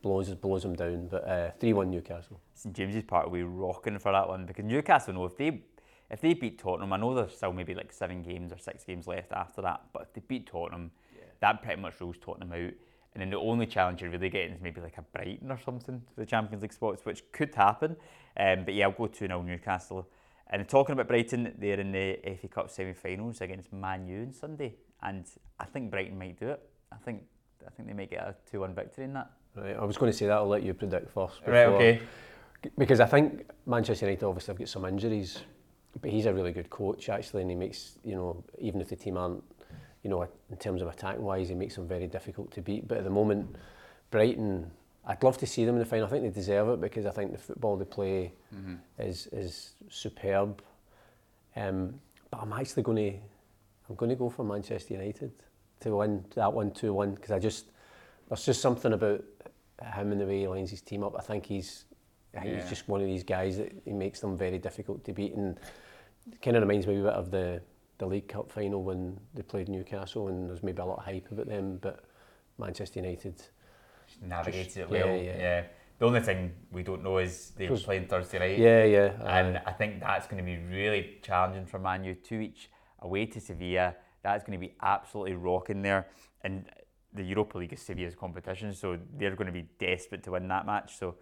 blows, 0.02 0.28
blows 0.34 0.66
him 0.66 0.74
down. 0.74 1.08
But 1.08 1.26
uh, 1.26 1.50
3-1 1.58 1.88
Newcastle. 1.88 2.38
St 2.52 2.76
James's 2.76 3.04
Park 3.04 3.24
will 3.24 3.32
be 3.32 3.42
rocking 3.42 3.98
for 3.98 4.12
that 4.12 4.28
one 4.28 4.44
because 4.44 4.66
Newcastle 4.66 5.14
know 5.14 5.24
if 5.24 5.36
they 5.38 5.62
if 6.10 6.20
they 6.20 6.34
beat 6.34 6.58
Tottenham, 6.58 6.92
I 6.92 6.98
know 6.98 7.14
there's 7.14 7.34
still 7.34 7.54
maybe 7.54 7.74
like 7.74 7.90
seven 7.90 8.22
games 8.22 8.52
or 8.52 8.58
six 8.58 8.84
games 8.84 9.06
left 9.06 9.32
after 9.32 9.62
that, 9.62 9.80
but 9.94 10.02
if 10.02 10.12
they 10.12 10.20
beat 10.28 10.46
Tottenham, 10.46 10.90
that 11.40 11.62
pretty 11.62 11.80
much 11.80 11.98
rules 12.00 12.16
Tottenham 12.20 12.52
out. 12.52 12.72
And 13.14 13.22
then 13.22 13.30
the 13.30 13.38
only 13.38 13.64
challenge 13.66 14.02
you're 14.02 14.10
really 14.10 14.28
getting 14.28 14.52
is 14.52 14.60
maybe 14.60 14.82
like 14.82 14.98
a 14.98 15.02
Brighton 15.02 15.50
or 15.50 15.58
something 15.58 16.02
for 16.14 16.20
the 16.20 16.26
Champions 16.26 16.60
League 16.60 16.74
spots, 16.74 17.04
which 17.06 17.24
could 17.32 17.54
happen. 17.54 17.96
Um, 18.36 18.64
but 18.66 18.74
yeah, 18.74 18.84
I'll 18.84 18.92
go 18.92 19.06
2 19.06 19.26
0 19.26 19.40
Newcastle. 19.40 20.06
And 20.48 20.68
talking 20.68 20.92
about 20.92 21.08
Brighton, 21.08 21.54
they're 21.58 21.80
in 21.80 21.92
the 21.92 22.18
FA 22.40 22.48
Cup 22.48 22.70
semi 22.70 22.92
finals 22.92 23.40
against 23.40 23.72
Man 23.72 24.06
U 24.06 24.22
on 24.22 24.32
Sunday. 24.32 24.76
And 25.02 25.26
I 25.58 25.64
think 25.64 25.90
Brighton 25.90 26.18
might 26.18 26.38
do 26.38 26.48
it. 26.48 26.62
I 26.92 26.96
think 26.96 27.22
I 27.66 27.70
think 27.70 27.88
they 27.88 27.94
might 27.94 28.10
get 28.10 28.20
a 28.20 28.34
2 28.50 28.60
1 28.60 28.74
victory 28.74 29.04
in 29.04 29.12
that. 29.14 29.30
Right, 29.54 29.76
I 29.76 29.84
was 29.84 29.96
going 29.96 30.12
to 30.12 30.16
say 30.16 30.26
that. 30.26 30.34
I'll 30.34 30.46
let 30.46 30.62
you 30.62 30.74
predict 30.74 31.10
first. 31.12 31.40
Right, 31.46 31.66
okay. 31.66 32.00
Because 32.78 33.00
I 33.00 33.06
think 33.06 33.48
Manchester 33.66 34.06
United 34.06 34.24
obviously 34.24 34.52
have 34.52 34.58
got 34.58 34.68
some 34.68 34.84
injuries, 34.84 35.40
but 36.00 36.10
he's 36.10 36.26
a 36.26 36.32
really 36.32 36.52
good 36.52 36.70
coach 36.70 37.08
actually, 37.08 37.42
and 37.42 37.50
he 37.50 37.56
makes 37.56 37.98
you 38.04 38.14
know 38.14 38.44
even 38.58 38.80
if 38.80 38.88
the 38.88 38.96
team 38.96 39.16
aren't 39.16 39.42
you 40.02 40.10
know 40.10 40.22
in 40.22 40.56
terms 40.58 40.82
of 40.82 40.88
attacking 40.88 41.22
wise, 41.22 41.48
he 41.48 41.54
makes 41.54 41.74
them 41.76 41.88
very 41.88 42.06
difficult 42.06 42.50
to 42.52 42.62
beat. 42.62 42.86
But 42.86 42.98
at 42.98 43.04
the 43.04 43.10
moment, 43.10 43.56
Brighton, 44.10 44.70
I'd 45.06 45.22
love 45.22 45.38
to 45.38 45.46
see 45.46 45.64
them 45.64 45.76
in 45.76 45.78
the 45.78 45.84
final. 45.84 46.06
I 46.06 46.10
think 46.10 46.24
they 46.24 46.30
deserve 46.30 46.68
it 46.70 46.80
because 46.80 47.06
I 47.06 47.10
think 47.10 47.32
the 47.32 47.38
football 47.38 47.76
they 47.76 47.84
play 47.84 48.32
is 48.98 49.28
is 49.28 49.74
superb. 49.88 50.62
Um, 51.54 52.00
but 52.30 52.38
I'm 52.42 52.52
actually 52.52 52.82
going 52.82 53.12
to 53.12 53.18
I'm 53.88 53.94
going 53.96 54.10
to 54.10 54.16
go 54.16 54.28
for 54.28 54.44
Manchester 54.44 54.94
United 54.94 55.32
to 55.80 55.96
win 55.96 56.24
that 56.34 56.52
one 56.52 56.70
two 56.72 56.92
one 56.92 57.14
because 57.14 57.30
I 57.30 57.38
just 57.38 57.66
there's 58.28 58.44
just 58.44 58.60
something 58.60 58.92
about 58.92 59.22
him 59.94 60.10
and 60.12 60.20
the 60.20 60.26
way 60.26 60.40
he 60.40 60.48
lines 60.48 60.70
his 60.70 60.82
team 60.82 61.04
up. 61.04 61.14
I 61.16 61.22
think 61.22 61.46
he's 61.46 61.84
I 62.34 62.40
think 62.40 62.52
Yeah. 62.54 62.60
he's 62.60 62.68
just 62.68 62.88
one 62.88 63.00
of 63.00 63.06
these 63.06 63.22
guys 63.24 63.58
that 63.58 63.72
he 63.84 63.92
makes 63.92 64.20
them 64.20 64.36
very 64.36 64.58
difficult 64.58 65.04
to 65.04 65.12
beat 65.12 65.34
and 65.34 65.58
kind 66.42 66.56
of 66.56 66.62
reminds 66.62 66.86
me 66.86 66.98
a 66.98 67.02
bit 67.02 67.12
of 67.12 67.30
the 67.30 67.62
the 67.98 68.06
League 68.06 68.28
Cup 68.28 68.50
final 68.50 68.82
when 68.82 69.18
they 69.34 69.42
played 69.42 69.68
Newcastle 69.68 70.28
and 70.28 70.50
there's 70.50 70.62
maybe 70.62 70.82
a 70.82 70.84
lot 70.84 70.98
of 70.98 71.04
hype 71.04 71.30
about 71.30 71.46
them, 71.46 71.78
but 71.80 72.04
Manchester 72.58 72.98
United. 73.00 73.40
Navigated 74.20 74.64
Just- 74.66 74.76
it 74.78 74.90
well. 74.90 75.06
yeah, 75.06 75.14
Yeah, 75.14 75.38
yeah. 75.38 75.64
The 75.98 76.04
only 76.04 76.20
thing 76.20 76.52
we 76.70 76.82
don't 76.82 77.02
know 77.02 77.16
is 77.18 77.52
they're 77.56 77.74
playing 77.74 78.06
Thursday 78.06 78.38
night. 78.38 78.58
Yeah, 78.58 78.84
yeah. 78.84 79.12
And 79.38 79.56
aye. 79.56 79.62
I 79.64 79.72
think 79.72 79.98
that's 80.00 80.26
going 80.26 80.44
to 80.44 80.44
be 80.44 80.58
really 80.58 81.18
challenging 81.22 81.64
for 81.64 81.78
Man 81.78 82.04
U. 82.04 82.14
Two 82.14 82.40
each 82.40 82.68
away 83.00 83.24
to 83.26 83.40
Sevilla. 83.40 83.94
That's 84.22 84.44
going 84.44 84.60
to 84.60 84.66
be 84.66 84.74
absolutely 84.82 85.34
rocking 85.36 85.80
there. 85.80 86.06
And 86.42 86.66
the 87.14 87.22
Europa 87.22 87.56
League 87.56 87.72
is 87.72 87.80
Sevilla's 87.80 88.14
competition, 88.14 88.74
so 88.74 88.98
they're 89.16 89.34
going 89.34 89.46
to 89.46 89.52
be 89.52 89.68
desperate 89.78 90.22
to 90.24 90.32
win 90.32 90.46
that 90.48 90.66
match. 90.66 90.98
So 90.98 91.14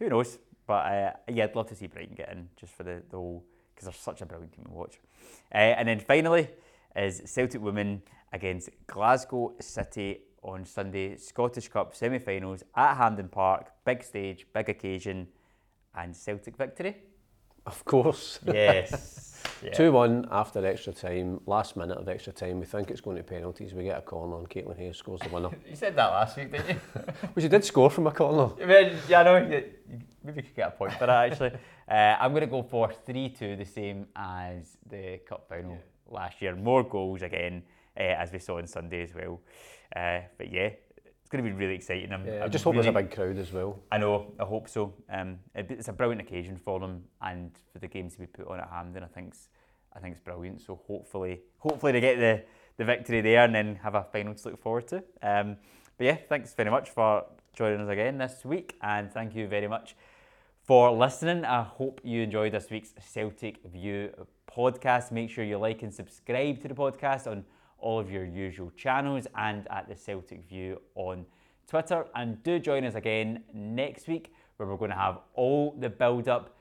who 0.00 0.08
knows? 0.08 0.38
But 0.66 0.86
uh, 0.86 1.12
yeah, 1.28 1.44
I'd 1.44 1.54
love 1.54 1.68
to 1.68 1.76
see 1.76 1.86
Brighton 1.86 2.16
get 2.16 2.32
in 2.32 2.48
just 2.56 2.72
for 2.72 2.82
the, 2.82 3.00
the 3.10 3.16
whole, 3.16 3.44
because 3.74 3.84
they're 3.84 3.92
such 3.94 4.22
a 4.22 4.26
brilliant 4.26 4.54
team 4.54 4.64
to 4.64 4.72
watch. 4.72 4.98
Uh, 5.54 5.58
and 5.58 5.86
then 5.86 6.00
finally 6.00 6.48
is 6.96 7.22
Celtic 7.26 7.60
women 7.60 8.02
against 8.32 8.70
Glasgow 8.88 9.54
City 9.60 10.22
on 10.44 10.64
Sunday, 10.64 11.16
Scottish 11.16 11.68
Cup 11.68 11.94
semi 11.94 12.18
finals 12.18 12.62
at 12.76 12.94
Hampden 12.96 13.28
Park. 13.28 13.68
Big 13.84 14.02
stage, 14.04 14.46
big 14.52 14.68
occasion, 14.68 15.28
and 15.96 16.14
Celtic 16.14 16.56
victory. 16.56 16.96
of 17.66 17.84
course. 17.84 18.38
Yes. 18.46 19.30
Yeah. 19.62 19.72
2 19.72 19.92
1 19.92 20.28
after 20.30 20.64
extra 20.66 20.92
time, 20.92 21.38
last 21.46 21.76
minute 21.76 21.98
of 21.98 22.08
extra 22.08 22.32
time. 22.32 22.60
We 22.60 22.66
think 22.66 22.90
it's 22.90 23.00
going 23.02 23.18
to 23.18 23.22
penalties. 23.22 23.74
We 23.74 23.84
get 23.84 23.98
a 23.98 24.02
corner 24.02 24.38
and 24.38 24.48
Caitlin 24.48 24.76
Hayes 24.78 24.96
scores 24.96 25.20
the 25.20 25.28
winner. 25.28 25.50
You 25.68 25.76
said 25.76 25.94
that 25.96 26.06
last 26.08 26.36
week, 26.36 26.50
didn't 26.52 26.68
you? 26.70 26.80
Well, 27.22 27.42
she 27.42 27.48
did 27.48 27.62
score 27.64 27.90
from 27.90 28.06
a 28.06 28.10
corner. 28.10 28.54
I 28.62 28.66
mean, 28.66 28.96
yeah, 29.08 29.20
I 29.20 29.22
know. 29.22 29.36
You, 29.36 29.64
you 30.26 30.32
could 30.32 30.54
get 30.56 30.68
a 30.68 30.70
point 30.70 30.94
for 30.94 31.06
that, 31.06 31.30
actually. 31.30 31.52
Uh, 31.88 32.16
I'm 32.20 32.32
going 32.32 32.40
to 32.42 32.46
go 32.46 32.62
for 32.62 32.90
3 32.90 33.28
2, 33.30 33.56
the 33.56 33.64
same 33.66 34.06
as 34.16 34.78
the 34.88 35.18
cup 35.28 35.46
final 35.48 35.78
last 36.08 36.40
year. 36.40 36.56
More 36.56 36.82
goals 36.82 37.20
again, 37.22 37.62
uh, 37.98 38.02
as 38.02 38.32
we 38.32 38.38
saw 38.38 38.56
on 38.58 38.66
Sunday 38.66 39.02
as 39.02 39.14
well. 39.14 39.40
Uh, 39.94 40.20
but 40.38 40.52
yeah, 40.52 40.70
it's 41.20 41.30
going 41.30 41.42
to 41.44 41.50
be 41.50 41.56
really 41.56 41.74
exciting. 41.74 42.12
I'm, 42.12 42.26
Yeah, 42.26 42.40
I 42.40 42.44
I'm 42.44 42.50
just 42.50 42.64
hope 42.64 42.74
there's 42.74 42.86
a 42.86 42.92
big 42.92 43.10
crowd 43.10 43.38
as 43.38 43.52
well. 43.52 43.80
I 43.90 43.98
know, 43.98 44.32
I 44.38 44.44
hope 44.44 44.68
so. 44.68 44.94
Um, 45.10 45.38
it- 45.54 45.70
it's 45.70 45.88
a 45.88 45.92
brilliant 45.92 46.20
occasion 46.20 46.56
for 46.56 46.78
them, 46.80 47.04
and 47.22 47.50
for 47.72 47.78
the 47.78 47.88
games 47.88 48.14
to 48.14 48.20
be 48.20 48.26
put 48.26 48.46
on 48.48 48.60
at 48.60 48.68
Hampden, 48.68 49.02
I 49.02 49.06
think's, 49.06 49.48
I 49.94 50.00
think 50.00 50.12
it's 50.16 50.24
brilliant. 50.24 50.60
So 50.60 50.80
hopefully, 50.86 51.40
hopefully 51.58 51.92
they 51.92 52.00
get 52.00 52.18
the, 52.18 52.42
the 52.76 52.84
victory 52.84 53.20
there, 53.20 53.44
and 53.44 53.54
then 53.54 53.76
have 53.76 53.94
a 53.94 54.04
final 54.12 54.34
to 54.34 54.48
look 54.50 54.60
forward 54.60 54.86
to. 54.88 54.96
Um, 55.22 55.56
but 55.96 56.04
yeah, 56.06 56.16
thanks 56.28 56.52
very 56.54 56.70
much 56.70 56.90
for 56.90 57.24
joining 57.54 57.80
us 57.80 57.88
again 57.88 58.18
this 58.18 58.44
week, 58.44 58.76
and 58.82 59.12
thank 59.12 59.34
you 59.34 59.46
very 59.46 59.68
much 59.68 59.94
for 60.64 60.90
listening. 60.90 61.44
I 61.44 61.62
hope 61.62 62.00
you 62.02 62.22
enjoyed 62.22 62.52
this 62.52 62.68
week's 62.70 62.92
Celtic 63.00 63.62
View 63.64 64.10
podcast. 64.50 65.12
Make 65.12 65.30
sure 65.30 65.44
you 65.44 65.58
like 65.58 65.82
and 65.82 65.92
subscribe 65.94 66.60
to 66.62 66.68
the 66.68 66.74
podcast 66.74 67.26
on 67.30 67.44
all 67.84 68.00
of 68.00 68.10
your 68.10 68.24
usual 68.24 68.72
channels 68.76 69.26
and 69.36 69.68
at 69.70 69.86
the 69.86 69.94
Celtic 69.94 70.48
View 70.48 70.80
on 70.94 71.26
Twitter. 71.68 72.06
And 72.14 72.42
do 72.42 72.58
join 72.58 72.84
us 72.84 72.94
again 72.94 73.44
next 73.52 74.08
week 74.08 74.32
where 74.56 74.66
we're 74.66 74.78
going 74.78 74.90
to 74.90 74.96
have 74.96 75.18
all 75.34 75.76
the 75.78 75.90
build 75.90 76.28
up 76.28 76.56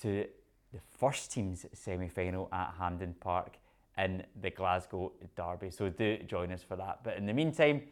to 0.00 0.24
the 0.72 0.80
first 0.98 1.30
team's 1.30 1.66
semi 1.74 2.08
final 2.08 2.48
at 2.50 2.74
Hampden 2.78 3.14
Park 3.20 3.58
in 3.98 4.24
the 4.40 4.50
Glasgow 4.50 5.12
Derby. 5.36 5.70
So 5.70 5.90
do 5.90 6.18
join 6.26 6.50
us 6.50 6.62
for 6.62 6.76
that. 6.76 7.00
But 7.04 7.18
in 7.18 7.26
the 7.26 7.34
meantime, 7.34 7.82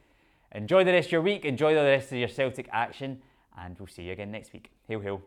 enjoy 0.52 0.82
the 0.82 0.92
rest 0.92 1.08
of 1.08 1.12
your 1.12 1.22
week, 1.22 1.44
enjoy 1.44 1.74
the 1.74 1.82
rest 1.82 2.10
of 2.10 2.18
your 2.18 2.28
Celtic 2.28 2.68
action, 2.72 3.20
and 3.58 3.78
we'll 3.78 3.86
see 3.86 4.04
you 4.04 4.12
again 4.12 4.32
next 4.32 4.54
week. 4.54 4.70
Hail, 4.88 5.00
hail. 5.00 5.22